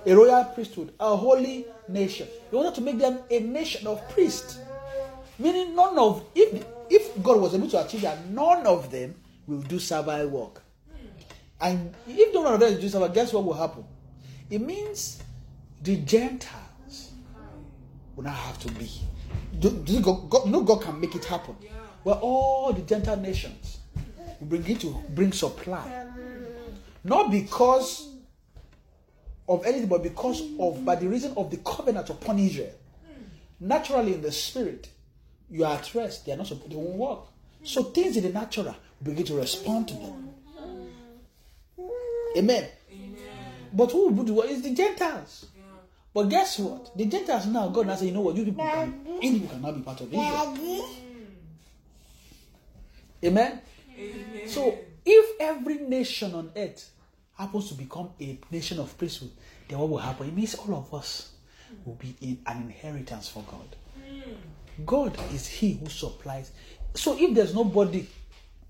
A 0.05 0.14
royal 0.14 0.44
priesthood, 0.44 0.93
a 1.01 1.16
holy 1.16 1.66
nation. 1.88 2.28
He 2.51 2.56
wanted 2.56 2.74
to 2.74 2.80
make 2.80 2.98
them 2.98 3.18
a 3.30 3.40
nation 3.40 3.86
of 3.86 4.09
priests, 4.10 4.59
meaning 5.38 5.74
none 5.74 5.98
of 5.98 6.24
if 6.34 6.64
if 6.88 7.22
God 7.22 7.40
was 7.40 7.55
able 7.55 7.68
to 7.70 7.84
achieve 7.84 8.02
that, 8.02 8.26
none 8.26 8.66
of 8.66 8.90
them 8.90 9.14
will 9.47 9.62
do 9.62 9.78
servile 9.78 10.28
work. 10.28 10.62
And 11.60 11.94
if 12.06 12.34
none 12.34 12.47
of 12.47 12.60
them 12.60 12.80
do 12.80 12.88
survival, 12.88 13.14
guess 13.14 13.32
what 13.32 13.44
will 13.44 13.55
happen? 13.55 13.84
It 14.51 14.60
means 14.60 15.22
the 15.82 15.97
Gentiles 15.97 17.12
will 18.14 18.24
not 18.24 18.34
have 18.34 18.59
to 18.60 18.70
be. 18.72 18.90
Do, 19.58 19.70
do 19.70 20.00
God, 20.00 20.30
God, 20.30 20.46
no 20.46 20.62
God 20.62 20.82
can 20.82 21.00
make 21.00 21.14
it 21.14 21.24
happen. 21.24 21.56
Well, 22.04 22.18
all 22.20 22.72
the 22.72 22.82
Gentile 22.82 23.16
nations 23.16 23.78
will 24.40 24.46
begin 24.58 24.78
to 24.78 25.02
bring 25.10 25.32
supply. 25.32 26.06
Not 27.02 27.30
because 27.30 28.08
of 29.48 29.64
anything, 29.64 29.88
but 29.88 30.02
because 30.02 30.42
of 30.58 30.84
by 30.84 30.96
the 30.96 31.08
reason 31.08 31.32
of 31.36 31.50
the 31.50 31.58
covenant 31.58 32.10
upon 32.10 32.38
Israel. 32.38 32.74
Naturally, 33.60 34.14
in 34.14 34.22
the 34.22 34.32
spirit, 34.32 34.88
you 35.50 35.64
are 35.64 35.76
at 35.76 35.94
rest. 35.94 36.26
They 36.26 36.32
are 36.32 36.36
not. 36.36 36.48
They 36.48 36.76
won't 36.76 36.96
work. 36.96 37.20
So 37.62 37.84
things 37.84 38.16
in 38.16 38.24
the 38.24 38.30
natural 38.30 38.76
begin 39.02 39.24
to 39.26 39.34
respond 39.36 39.88
to 39.88 39.94
them. 39.94 40.30
Amen. 42.36 42.68
But 43.72 43.92
who 43.92 44.08
will 44.08 44.24
do 44.24 44.34
what? 44.34 44.50
It's 44.50 44.62
the 44.62 44.74
Gentiles. 44.74 45.46
But 46.16 46.30
guess 46.30 46.59
what? 46.60 46.97
The 46.97 47.05
Gentiles 47.05 47.44
now, 47.44 47.68
God 47.68 47.88
now 47.88 47.94
say, 47.94 48.06
you 48.06 48.12
know 48.12 48.22
what? 48.22 48.34
You 48.36 48.47
people 48.47 48.64
can, 48.64 49.06
you 49.20 49.32
people 49.32 49.48
can 49.48 49.60
now 49.60 49.70
be 49.70 49.82
part 49.82 50.01
of 50.01 50.06
Israel. 50.06 50.88
Amen. 53.22 53.60
So 54.47 54.78
if 55.05 55.38
every 55.38 55.74
nation 55.74 56.32
on 56.34 56.52
earth 56.56 56.90
happens 57.36 57.68
to 57.68 57.74
become 57.74 58.12
a 58.18 58.38
nation 58.51 58.78
of 58.78 58.97
priesthood, 58.97 59.30
then 59.68 59.78
what 59.78 59.90
will 59.90 59.98
happen? 59.98 60.28
It 60.28 60.34
means 60.34 60.55
all 60.55 60.74
of 60.76 60.94
us 60.94 61.32
will 61.84 61.97
be 61.97 62.16
in 62.22 62.40
an 62.47 62.62
inheritance 62.62 63.28
for 63.28 63.44
God. 63.51 63.76
God 64.86 65.18
is 65.34 65.47
He 65.47 65.74
who 65.74 65.90
supplies. 65.90 66.51
So 66.94 67.14
if 67.18 67.34
there's 67.34 67.55
nobody, 67.55 68.06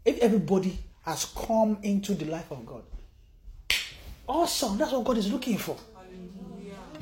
if 0.05 0.18
everybody 0.18 0.77
has 1.05 1.27
come 1.27 1.78
into 1.85 2.14
the 2.14 2.24
life 2.24 2.51
of 2.51 2.66
God, 2.66 2.82
awesome. 4.27 4.78
That's 4.78 4.90
what 4.90 5.05
God 5.05 5.18
is 5.18 5.31
looking 5.31 5.59
for. 5.59 5.77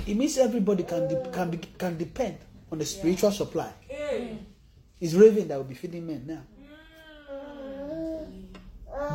It 0.06 0.16
means 0.16 0.36
everybody 0.38 0.82
can 0.82 1.08
de- 1.08 1.30
can 1.30 1.50
be, 1.50 1.58
can 1.78 1.96
depend 1.96 2.38
on 2.70 2.78
the 2.78 2.84
spiritual 2.84 3.30
supply. 3.30 3.72
It's 5.00 5.14
raven 5.14 5.48
that 5.48 5.56
will 5.56 5.64
be 5.64 5.74
feeding 5.74 6.06
men 6.06 6.24
now. 6.26 6.42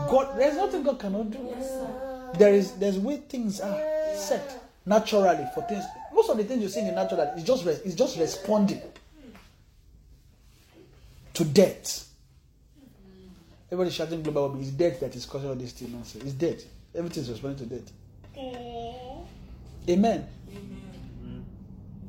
God, 0.10 0.38
there's 0.38 0.56
nothing 0.56 0.84
God 0.84 1.00
cannot 1.00 1.32
do. 1.32 1.56
There 2.38 2.54
is 2.54 2.74
there's 2.74 2.98
way 3.00 3.18
things 3.18 3.60
are 3.62 3.80
set 4.16 4.64
naturally 4.86 5.46
for 5.54 5.62
things. 5.64 5.84
Most 6.14 6.30
of 6.30 6.38
the 6.38 6.44
things 6.44 6.62
you 6.62 6.70
see 6.70 6.82
in 6.82 6.88
the 6.88 6.92
natural 6.92 7.22
is 7.38 7.44
just 7.44 7.66
re- 7.66 7.80
is 7.86 7.96
just 7.96 8.18
responding 8.18 8.82
to 11.34 11.46
death. 11.46 12.08
Everybody 13.72 13.92
shouting 13.92 14.24
global 14.24 14.48
warming. 14.48 14.64
It's 14.64 14.72
death 14.72 15.00
that 15.00 15.16
is 15.16 15.26
causing 15.26 15.50
all 15.50 15.56
this 15.56 15.72
thing 15.74 15.92
nonsense. 15.92 16.24
It's 16.24 16.34
death. 16.34 16.64
Everything's 16.96 17.30
responding 17.30 17.70
to 17.70 17.76
death. 17.76 17.92
Amen. 19.88 20.28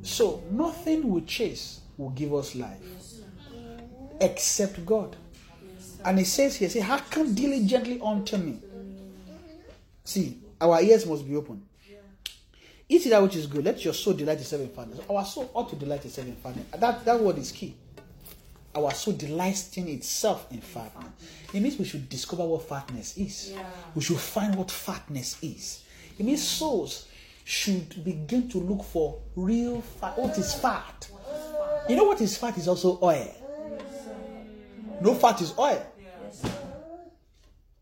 So 0.03 0.43
nothing 0.51 1.09
we 1.09 1.21
chase 1.21 1.81
will 1.97 2.09
give 2.09 2.33
us 2.33 2.55
life 2.55 2.79
except 4.19 4.85
God. 4.85 5.15
And 6.03 6.17
he 6.17 6.25
says 6.25 6.55
here, 6.55 6.69
say, 6.69 6.79
how 6.79 6.97
hearken 6.97 7.33
diligently 7.35 7.99
unto 8.01 8.37
me. 8.37 8.59
See, 10.03 10.39
our 10.59 10.81
ears 10.81 11.05
must 11.05 11.27
be 11.27 11.35
open. 11.35 11.63
Eat 12.89 13.09
that 13.09 13.21
which 13.21 13.37
is 13.37 13.47
good. 13.47 13.63
Let 13.63 13.85
your 13.85 13.93
soul 13.93 14.13
delight 14.13 14.39
itself 14.39 14.63
in 14.63 14.69
fatness. 14.69 14.99
Our 15.09 15.23
soul 15.23 15.49
ought 15.53 15.69
to 15.69 15.75
delight 15.77 16.03
itself 16.03 16.27
in 16.27 16.35
fatness. 16.35 16.65
That, 16.77 17.05
that 17.05 17.19
word 17.19 17.37
is 17.37 17.51
key. 17.51 17.75
Our 18.75 18.91
soul 18.91 19.13
delights 19.13 19.77
in 19.77 19.87
itself 19.87 20.51
in 20.51 20.59
fatness. 20.59 21.09
It 21.53 21.61
means 21.61 21.77
we 21.77 21.85
should 21.85 22.09
discover 22.09 22.45
what 22.45 22.63
fatness 22.63 23.17
is. 23.17 23.53
We 23.95 24.01
should 24.01 24.17
find 24.17 24.55
what 24.55 24.71
fatness 24.71 25.37
is. 25.41 25.83
It 26.17 26.25
means 26.25 26.45
souls 26.45 27.07
should 27.43 28.03
begin 28.03 28.49
to 28.49 28.57
look 28.59 28.83
for 28.83 29.19
real 29.35 29.81
fat. 29.81 30.17
What 30.17 30.37
is 30.37 30.53
fat? 30.53 31.09
You 31.89 31.95
know 31.95 32.03
what 32.05 32.21
is 32.21 32.37
fat 32.37 32.57
is 32.57 32.67
also 32.67 32.99
oil. 33.01 33.35
No 35.01 35.15
fat 35.15 35.41
is 35.41 35.53
oil. 35.57 35.85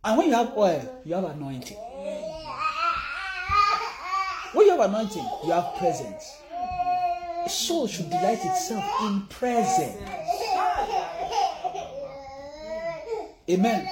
And 0.03 0.18
when 0.18 0.27
you 0.27 0.34
have 0.34 0.57
oil, 0.57 1.02
you 1.03 1.14
have 1.14 1.26
anointing. 1.26 1.77
When 4.53 4.65
you 4.65 4.72
have 4.72 4.80
anointing, 4.80 5.27
you 5.45 5.52
have 5.52 5.76
presence. 5.77 6.38
Soul 7.48 7.88
should 7.88 8.10
delight 8.10 8.40
itself 8.44 8.84
in 9.03 9.22
presence. 9.27 10.10
Amen. 13.49 13.88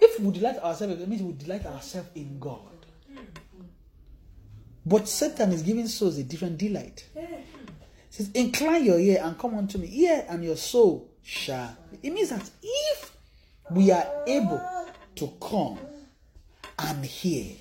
If 0.00 0.18
we 0.18 0.32
delight 0.32 0.58
ourselves, 0.58 1.00
it 1.00 1.08
means 1.08 1.22
we 1.22 1.32
delight 1.32 1.66
ourselves 1.66 2.08
in 2.14 2.38
God. 2.38 2.58
But 4.84 5.08
Satan 5.08 5.52
is 5.52 5.62
giving 5.62 5.86
souls 5.88 6.18
a 6.18 6.24
different 6.24 6.58
delight. 6.58 7.04
He 7.14 7.20
says, 8.10 8.30
Incline 8.32 8.84
your 8.84 8.98
ear 8.98 9.20
and 9.22 9.38
come 9.38 9.56
unto 9.56 9.78
me. 9.78 9.88
Ear 9.92 10.24
and 10.28 10.42
your 10.42 10.56
soul 10.56 11.08
shall. 11.22 11.76
It 12.02 12.12
means 12.12 12.30
that 12.30 12.48
if 12.62 13.16
we 13.70 13.90
are 13.90 14.06
able 14.26 14.60
to 15.16 15.32
come 15.40 15.78
and 16.78 17.04
hear, 17.04 17.54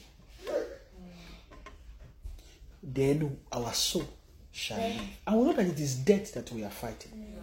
then 2.81 3.37
our 3.51 3.73
soul 3.73 4.07
shall 4.51 4.77
live. 4.77 5.01
And 5.27 5.37
we 5.37 5.45
know 5.45 5.53
that 5.53 5.65
it 5.65 5.79
is 5.79 5.95
death 5.95 6.33
that 6.33 6.51
we 6.51 6.63
are 6.63 6.71
fighting. 6.71 7.35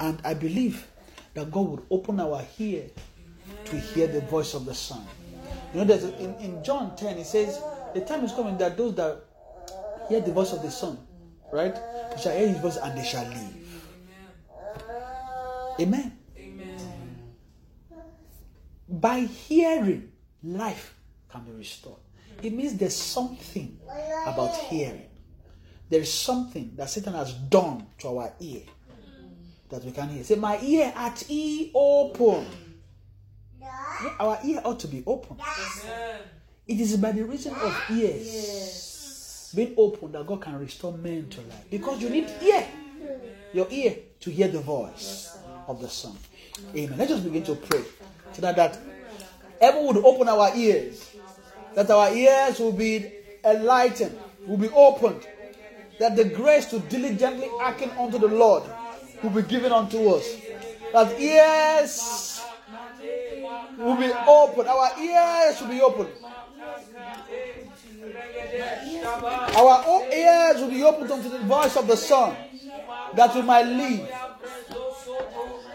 And 0.00 0.20
I 0.24 0.34
believe 0.34 0.86
that 1.34 1.50
God 1.50 1.68
would 1.68 1.82
open 1.90 2.20
our 2.20 2.44
ear 2.58 2.84
to 3.66 3.76
hear 3.78 4.06
the 4.06 4.20
voice 4.22 4.54
of 4.54 4.64
the 4.64 4.74
Son. 4.74 5.04
You 5.74 5.84
know, 5.84 5.94
a, 5.94 6.18
in, 6.18 6.34
in 6.36 6.64
John 6.64 6.96
10, 6.96 7.18
it 7.18 7.26
says, 7.26 7.60
The 7.98 8.04
time 8.04 8.24
is 8.24 8.30
coming 8.30 8.56
that 8.58 8.76
those 8.76 8.94
that 8.94 9.24
hear 10.08 10.20
the 10.20 10.30
voice 10.30 10.52
of 10.52 10.62
the 10.62 10.70
Son, 10.70 10.96
right, 11.50 11.74
shall 12.22 12.32
hear 12.36 12.46
his 12.46 12.58
voice 12.58 12.76
and 12.76 12.96
they 12.96 13.02
shall 13.02 13.24
live. 13.24 13.88
Amen. 15.80 16.16
Amen. 16.38 16.78
By 18.88 19.20
hearing, 19.22 20.12
life 20.44 20.94
can 21.28 21.42
be 21.42 21.50
restored. 21.50 21.98
It 22.40 22.52
means 22.52 22.74
there's 22.74 22.94
something 22.94 23.80
about 24.26 24.54
hearing. 24.54 25.08
There 25.90 26.00
is 26.00 26.12
something 26.12 26.74
that 26.76 26.90
Satan 26.90 27.14
has 27.14 27.32
done 27.32 27.84
to 27.98 28.16
our 28.16 28.32
ear 28.38 28.62
that 29.70 29.82
we 29.82 29.90
can 29.90 30.08
hear. 30.10 30.22
Say, 30.22 30.36
my 30.36 30.60
ear 30.60 30.92
at 30.94 31.24
e 31.28 31.72
open. 31.74 32.46
Our 34.20 34.38
ear 34.44 34.60
ought 34.64 34.78
to 34.78 34.86
be 34.86 35.02
open. 35.04 35.36
It 36.68 36.80
is 36.80 36.98
by 36.98 37.12
the 37.12 37.24
reason 37.24 37.52
of 37.54 37.60
ah, 37.62 37.86
ears 37.90 39.50
being 39.56 39.72
open 39.78 40.12
that 40.12 40.26
God 40.26 40.42
can 40.42 40.58
restore 40.58 40.92
men 40.92 41.26
to 41.30 41.40
life. 41.40 41.64
Because 41.70 42.02
you 42.02 42.10
need 42.10 42.28
ear. 42.42 42.66
Your 43.54 43.66
ear 43.70 43.96
to 44.20 44.30
hear 44.30 44.48
the 44.48 44.60
voice 44.60 45.38
of 45.66 45.80
the 45.80 45.88
Son. 45.88 46.14
Amen. 46.76 46.98
Let's 46.98 47.10
just 47.12 47.24
begin 47.24 47.42
to 47.44 47.54
pray. 47.54 47.82
So 48.32 48.42
that, 48.42 48.56
that 48.56 48.78
heaven 49.58 49.86
would 49.86 49.96
open 49.96 50.28
our 50.28 50.54
ears. 50.54 51.10
That 51.74 51.90
our 51.90 52.12
ears 52.12 52.58
will 52.58 52.72
be 52.72 53.12
enlightened, 53.42 54.18
will 54.46 54.58
be 54.58 54.68
opened. 54.68 55.26
That 55.98 56.16
the 56.16 56.24
grace 56.24 56.66
to 56.66 56.80
diligently 56.80 57.48
hearken 57.52 57.90
unto 57.98 58.18
the 58.18 58.28
Lord 58.28 58.64
will 59.22 59.30
be 59.30 59.42
given 59.42 59.72
unto 59.72 60.10
us. 60.10 60.36
That 60.92 61.18
ears 61.18 62.42
will 63.78 63.96
be 63.96 64.12
open. 64.28 64.66
Our 64.68 65.00
ears 65.00 65.60
will 65.62 65.68
be 65.68 65.80
open. 65.80 66.08
Our 69.56 69.84
own 69.86 70.12
ears 70.12 70.60
will 70.60 70.70
be 70.70 70.82
opened 70.82 71.10
unto 71.10 71.28
the 71.28 71.38
voice 71.40 71.76
of 71.76 71.86
the 71.86 71.96
Son, 71.96 72.36
that 73.14 73.34
we 73.34 73.42
might 73.42 73.66
live. 73.66 74.08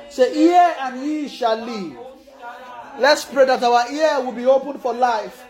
Say, 0.09 0.49
ear 0.49 0.75
and 0.79 1.03
ye 1.05 1.27
shall 1.27 1.57
live. 1.57 1.97
Let's 2.99 3.25
pray 3.25 3.45
that 3.45 3.63
our 3.63 3.91
ear 3.91 4.21
will 4.21 4.31
be 4.33 4.45
open 4.45 4.79
for 4.79 4.93
life. 4.93 5.43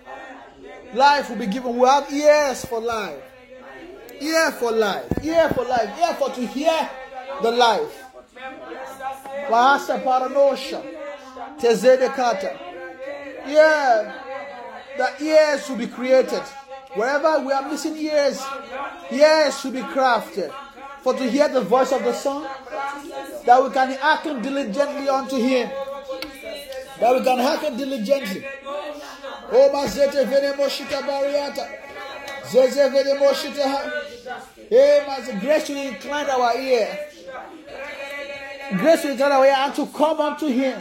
Life 0.94 1.30
will 1.30 1.38
be 1.38 1.48
given. 1.48 1.78
We 1.78 1.88
have 1.88 2.11
ears 2.11 2.65
for 2.65 2.80
life. 2.80 3.22
Ear 4.22 4.52
for 4.53 4.72
life. 4.72 5.06
Ear 5.24 5.49
for 5.49 5.65
life. 5.65 5.99
Ear 5.99 6.14
for 6.15 6.30
to 6.30 6.48
hear 6.48 6.90
the 7.41 7.52
life. 7.52 8.03
Yeah. 13.45 14.22
The 14.98 15.24
ears 15.24 15.65
to 15.68 15.76
be 15.76 15.88
created. 15.88 16.44
Wherever 16.95 17.40
we 17.40 17.52
are 17.52 17.68
missing 17.68 17.98
ears, 17.98 18.40
ears 19.11 19.61
to 19.61 19.72
be 19.72 19.82
crafted. 19.82 20.53
For 21.02 21.14
to 21.14 21.30
hear 21.30 21.49
the 21.49 21.61
voice 21.61 21.91
of 21.91 22.03
the 22.03 22.14
Son, 22.14 22.44
that 23.45 23.61
we 23.64 23.70
can 23.72 23.98
hearken 23.99 24.41
diligently 24.41 25.10
unto 25.10 25.36
Him. 25.38 25.70
That 26.99 27.15
we 27.15 27.24
can 27.24 27.40
hearken 27.40 27.76
diligently. 27.78 28.45
Oh, 29.52 29.70
mazete 29.74 30.26
vene 30.26 30.53
moshita 30.56 31.02
bariata. 31.02 31.68
Zeze 32.45 32.90
vene 32.91 33.18
grace 35.40 35.68
to 35.68 35.88
incline 35.88 36.30
our 36.30 36.57
ear. 36.57 36.88
Grace 38.78 39.02
to 39.02 39.11
incline 39.11 39.32
our 39.32 39.45
ear 39.45 39.56
and 39.57 39.76
to 39.76 39.86
come 39.88 40.22
unto 40.22 40.48
Him. 40.48 40.80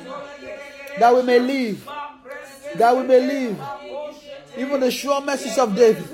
That 0.98 1.14
we 1.14 1.22
may 1.22 1.38
live. 1.40 1.88
That 2.76 2.96
we 2.96 3.02
live. 3.02 3.60
Even 4.56 4.80
the 4.80 4.90
sure 4.90 5.20
mercies 5.20 5.58
of 5.58 5.74
David. 5.74 6.04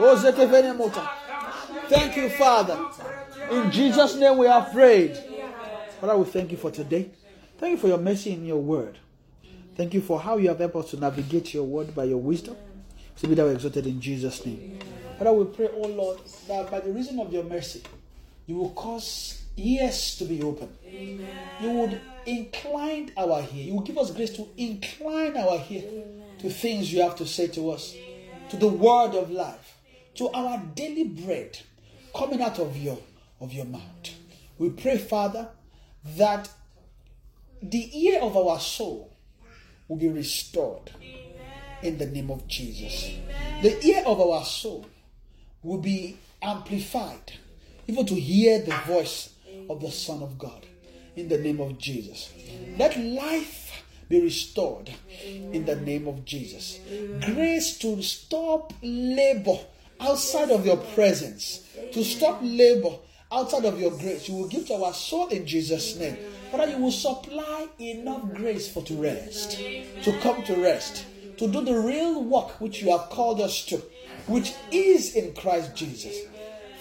Oh. 0.00 0.28
Thank 1.88 2.16
you, 2.16 2.28
Father. 2.30 2.78
In 3.50 3.70
Jesus' 3.70 4.14
name 4.16 4.38
we 4.38 4.46
are 4.46 4.64
prayed. 4.70 5.16
Father, 6.00 6.16
we 6.16 6.24
thank 6.26 6.50
you 6.52 6.56
for 6.56 6.70
today. 6.70 7.10
Thank 7.58 7.72
you 7.72 7.78
for 7.78 7.88
your 7.88 7.98
mercy 7.98 8.32
in 8.32 8.44
your 8.44 8.62
word. 8.62 8.98
Thank 9.76 9.94
you 9.94 10.00
for 10.00 10.20
how 10.20 10.36
you 10.36 10.48
have 10.48 10.58
helped 10.58 10.76
us 10.76 10.90
to 10.90 10.96
navigate 10.96 11.54
your 11.54 11.64
word 11.64 11.94
by 11.94 12.04
your 12.04 12.18
wisdom. 12.18 12.56
To 13.16 13.26
be 13.26 13.34
that 13.34 13.46
we 13.46 13.52
exalted 13.52 13.86
in 13.86 14.00
Jesus' 14.00 14.44
name. 14.46 14.78
Father, 15.18 15.32
we 15.32 15.44
pray, 15.46 15.68
oh 15.72 15.88
Lord, 15.88 16.20
that 16.46 16.70
by 16.70 16.78
the 16.80 16.92
reason 16.92 17.18
of 17.18 17.32
your 17.32 17.42
mercy, 17.42 17.82
you 18.46 18.56
will 18.56 18.70
cause 18.70 19.42
ears 19.58 20.16
to 20.16 20.24
be 20.24 20.42
open. 20.42 20.68
You 21.60 21.70
would 21.70 22.00
incline 22.26 23.12
our 23.16 23.40
ear. 23.40 23.64
You 23.64 23.74
will 23.74 23.82
give 23.82 23.98
us 23.98 24.10
grace 24.10 24.30
to 24.36 24.48
incline 24.56 25.36
our 25.36 25.62
ear 25.68 25.82
to 26.38 26.50
things 26.50 26.92
you 26.92 27.02
have 27.02 27.16
to 27.16 27.26
say 27.26 27.48
to 27.48 27.70
us, 27.70 27.94
to 28.50 28.56
the 28.56 28.68
word 28.68 29.14
of 29.14 29.30
life, 29.30 29.76
to 30.14 30.28
our 30.30 30.58
daily 30.74 31.04
bread 31.04 31.58
coming 32.16 32.42
out 32.42 32.58
of 32.58 32.76
your 32.76 32.98
of 33.40 33.52
your 33.52 33.64
mouth. 33.64 33.82
We 34.58 34.70
pray, 34.70 34.98
Father, 34.98 35.48
that 36.16 36.50
the 37.62 38.06
ear 38.06 38.20
of 38.20 38.36
our 38.36 38.58
soul 38.58 39.12
will 39.86 39.96
be 39.96 40.08
restored 40.08 40.90
in 41.82 41.98
the 41.98 42.06
name 42.06 42.30
of 42.30 42.46
Jesus. 42.48 43.10
The 43.62 43.84
ear 43.86 44.02
of 44.04 44.20
our 44.20 44.44
soul 44.44 44.86
will 45.62 45.78
be 45.78 46.18
amplified, 46.42 47.32
even 47.86 48.06
to 48.06 48.14
hear 48.14 48.60
the 48.60 48.74
voice 48.86 49.34
of 49.68 49.80
the 49.80 49.90
Son 49.90 50.22
of 50.22 50.38
God 50.38 50.66
in 51.16 51.28
the 51.28 51.38
name 51.38 51.60
of 51.60 51.78
Jesus. 51.78 52.32
Let 52.78 52.98
life 52.98 53.84
be 54.08 54.20
restored 54.22 54.90
in 55.24 55.64
the 55.64 55.76
name 55.76 56.08
of 56.08 56.24
Jesus. 56.24 56.80
Grace 57.20 57.78
to 57.78 58.00
stop 58.02 58.72
labor 58.82 59.58
outside 60.00 60.50
of 60.50 60.64
your 60.64 60.76
presence, 60.76 61.66
to 61.92 62.04
stop 62.04 62.38
labor 62.42 62.96
outside 63.30 63.64
of 63.64 63.78
your 63.80 63.90
grace. 63.90 64.28
You 64.28 64.36
will 64.36 64.48
give 64.48 64.66
to 64.68 64.74
our 64.74 64.94
soul 64.94 65.28
in 65.28 65.46
Jesus' 65.46 65.96
name. 65.96 66.16
Father, 66.50 66.70
you 66.70 66.78
will 66.78 66.92
supply 66.92 67.66
enough 67.78 68.32
grace 68.34 68.72
for 68.72 68.82
to 68.84 68.94
rest, 68.94 69.58
to 69.58 70.18
come 70.22 70.42
to 70.44 70.56
rest, 70.56 71.04
to 71.36 71.46
do 71.46 71.62
the 71.62 71.78
real 71.78 72.24
work 72.24 72.60
which 72.60 72.80
you 72.80 72.90
have 72.90 73.10
called 73.10 73.40
us 73.40 73.64
to, 73.66 73.82
which 74.26 74.54
is 74.72 75.14
in 75.14 75.34
Christ 75.34 75.74
Jesus. 75.76 76.16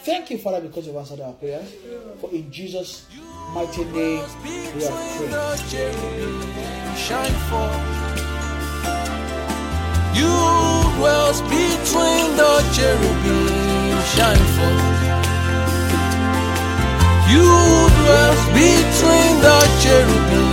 Thank 0.08 0.32
you, 0.32 0.38
Father, 0.38 0.62
because 0.62 0.88
you've 0.88 0.96
answered 0.96 1.20
our 1.20 1.34
prayers. 1.34 1.70
For 2.22 2.32
in 2.32 2.50
Jesus' 2.50 3.06
mighty 3.54 3.84
name 3.84 4.24
we 4.42 4.64
between 4.72 4.80
prayed. 4.80 5.32
shine 6.96 7.36
forth. 7.52 7.76
You 10.16 10.32
dwells 10.96 11.42
between 11.52 12.26
the 12.40 12.54
cherubim 12.72 14.00
shine 14.16 14.48
forth. 14.56 14.96
You 17.28 17.52
dwells 18.00 18.42
between 18.56 19.34
the 19.44 19.60
cherubim 19.84 20.50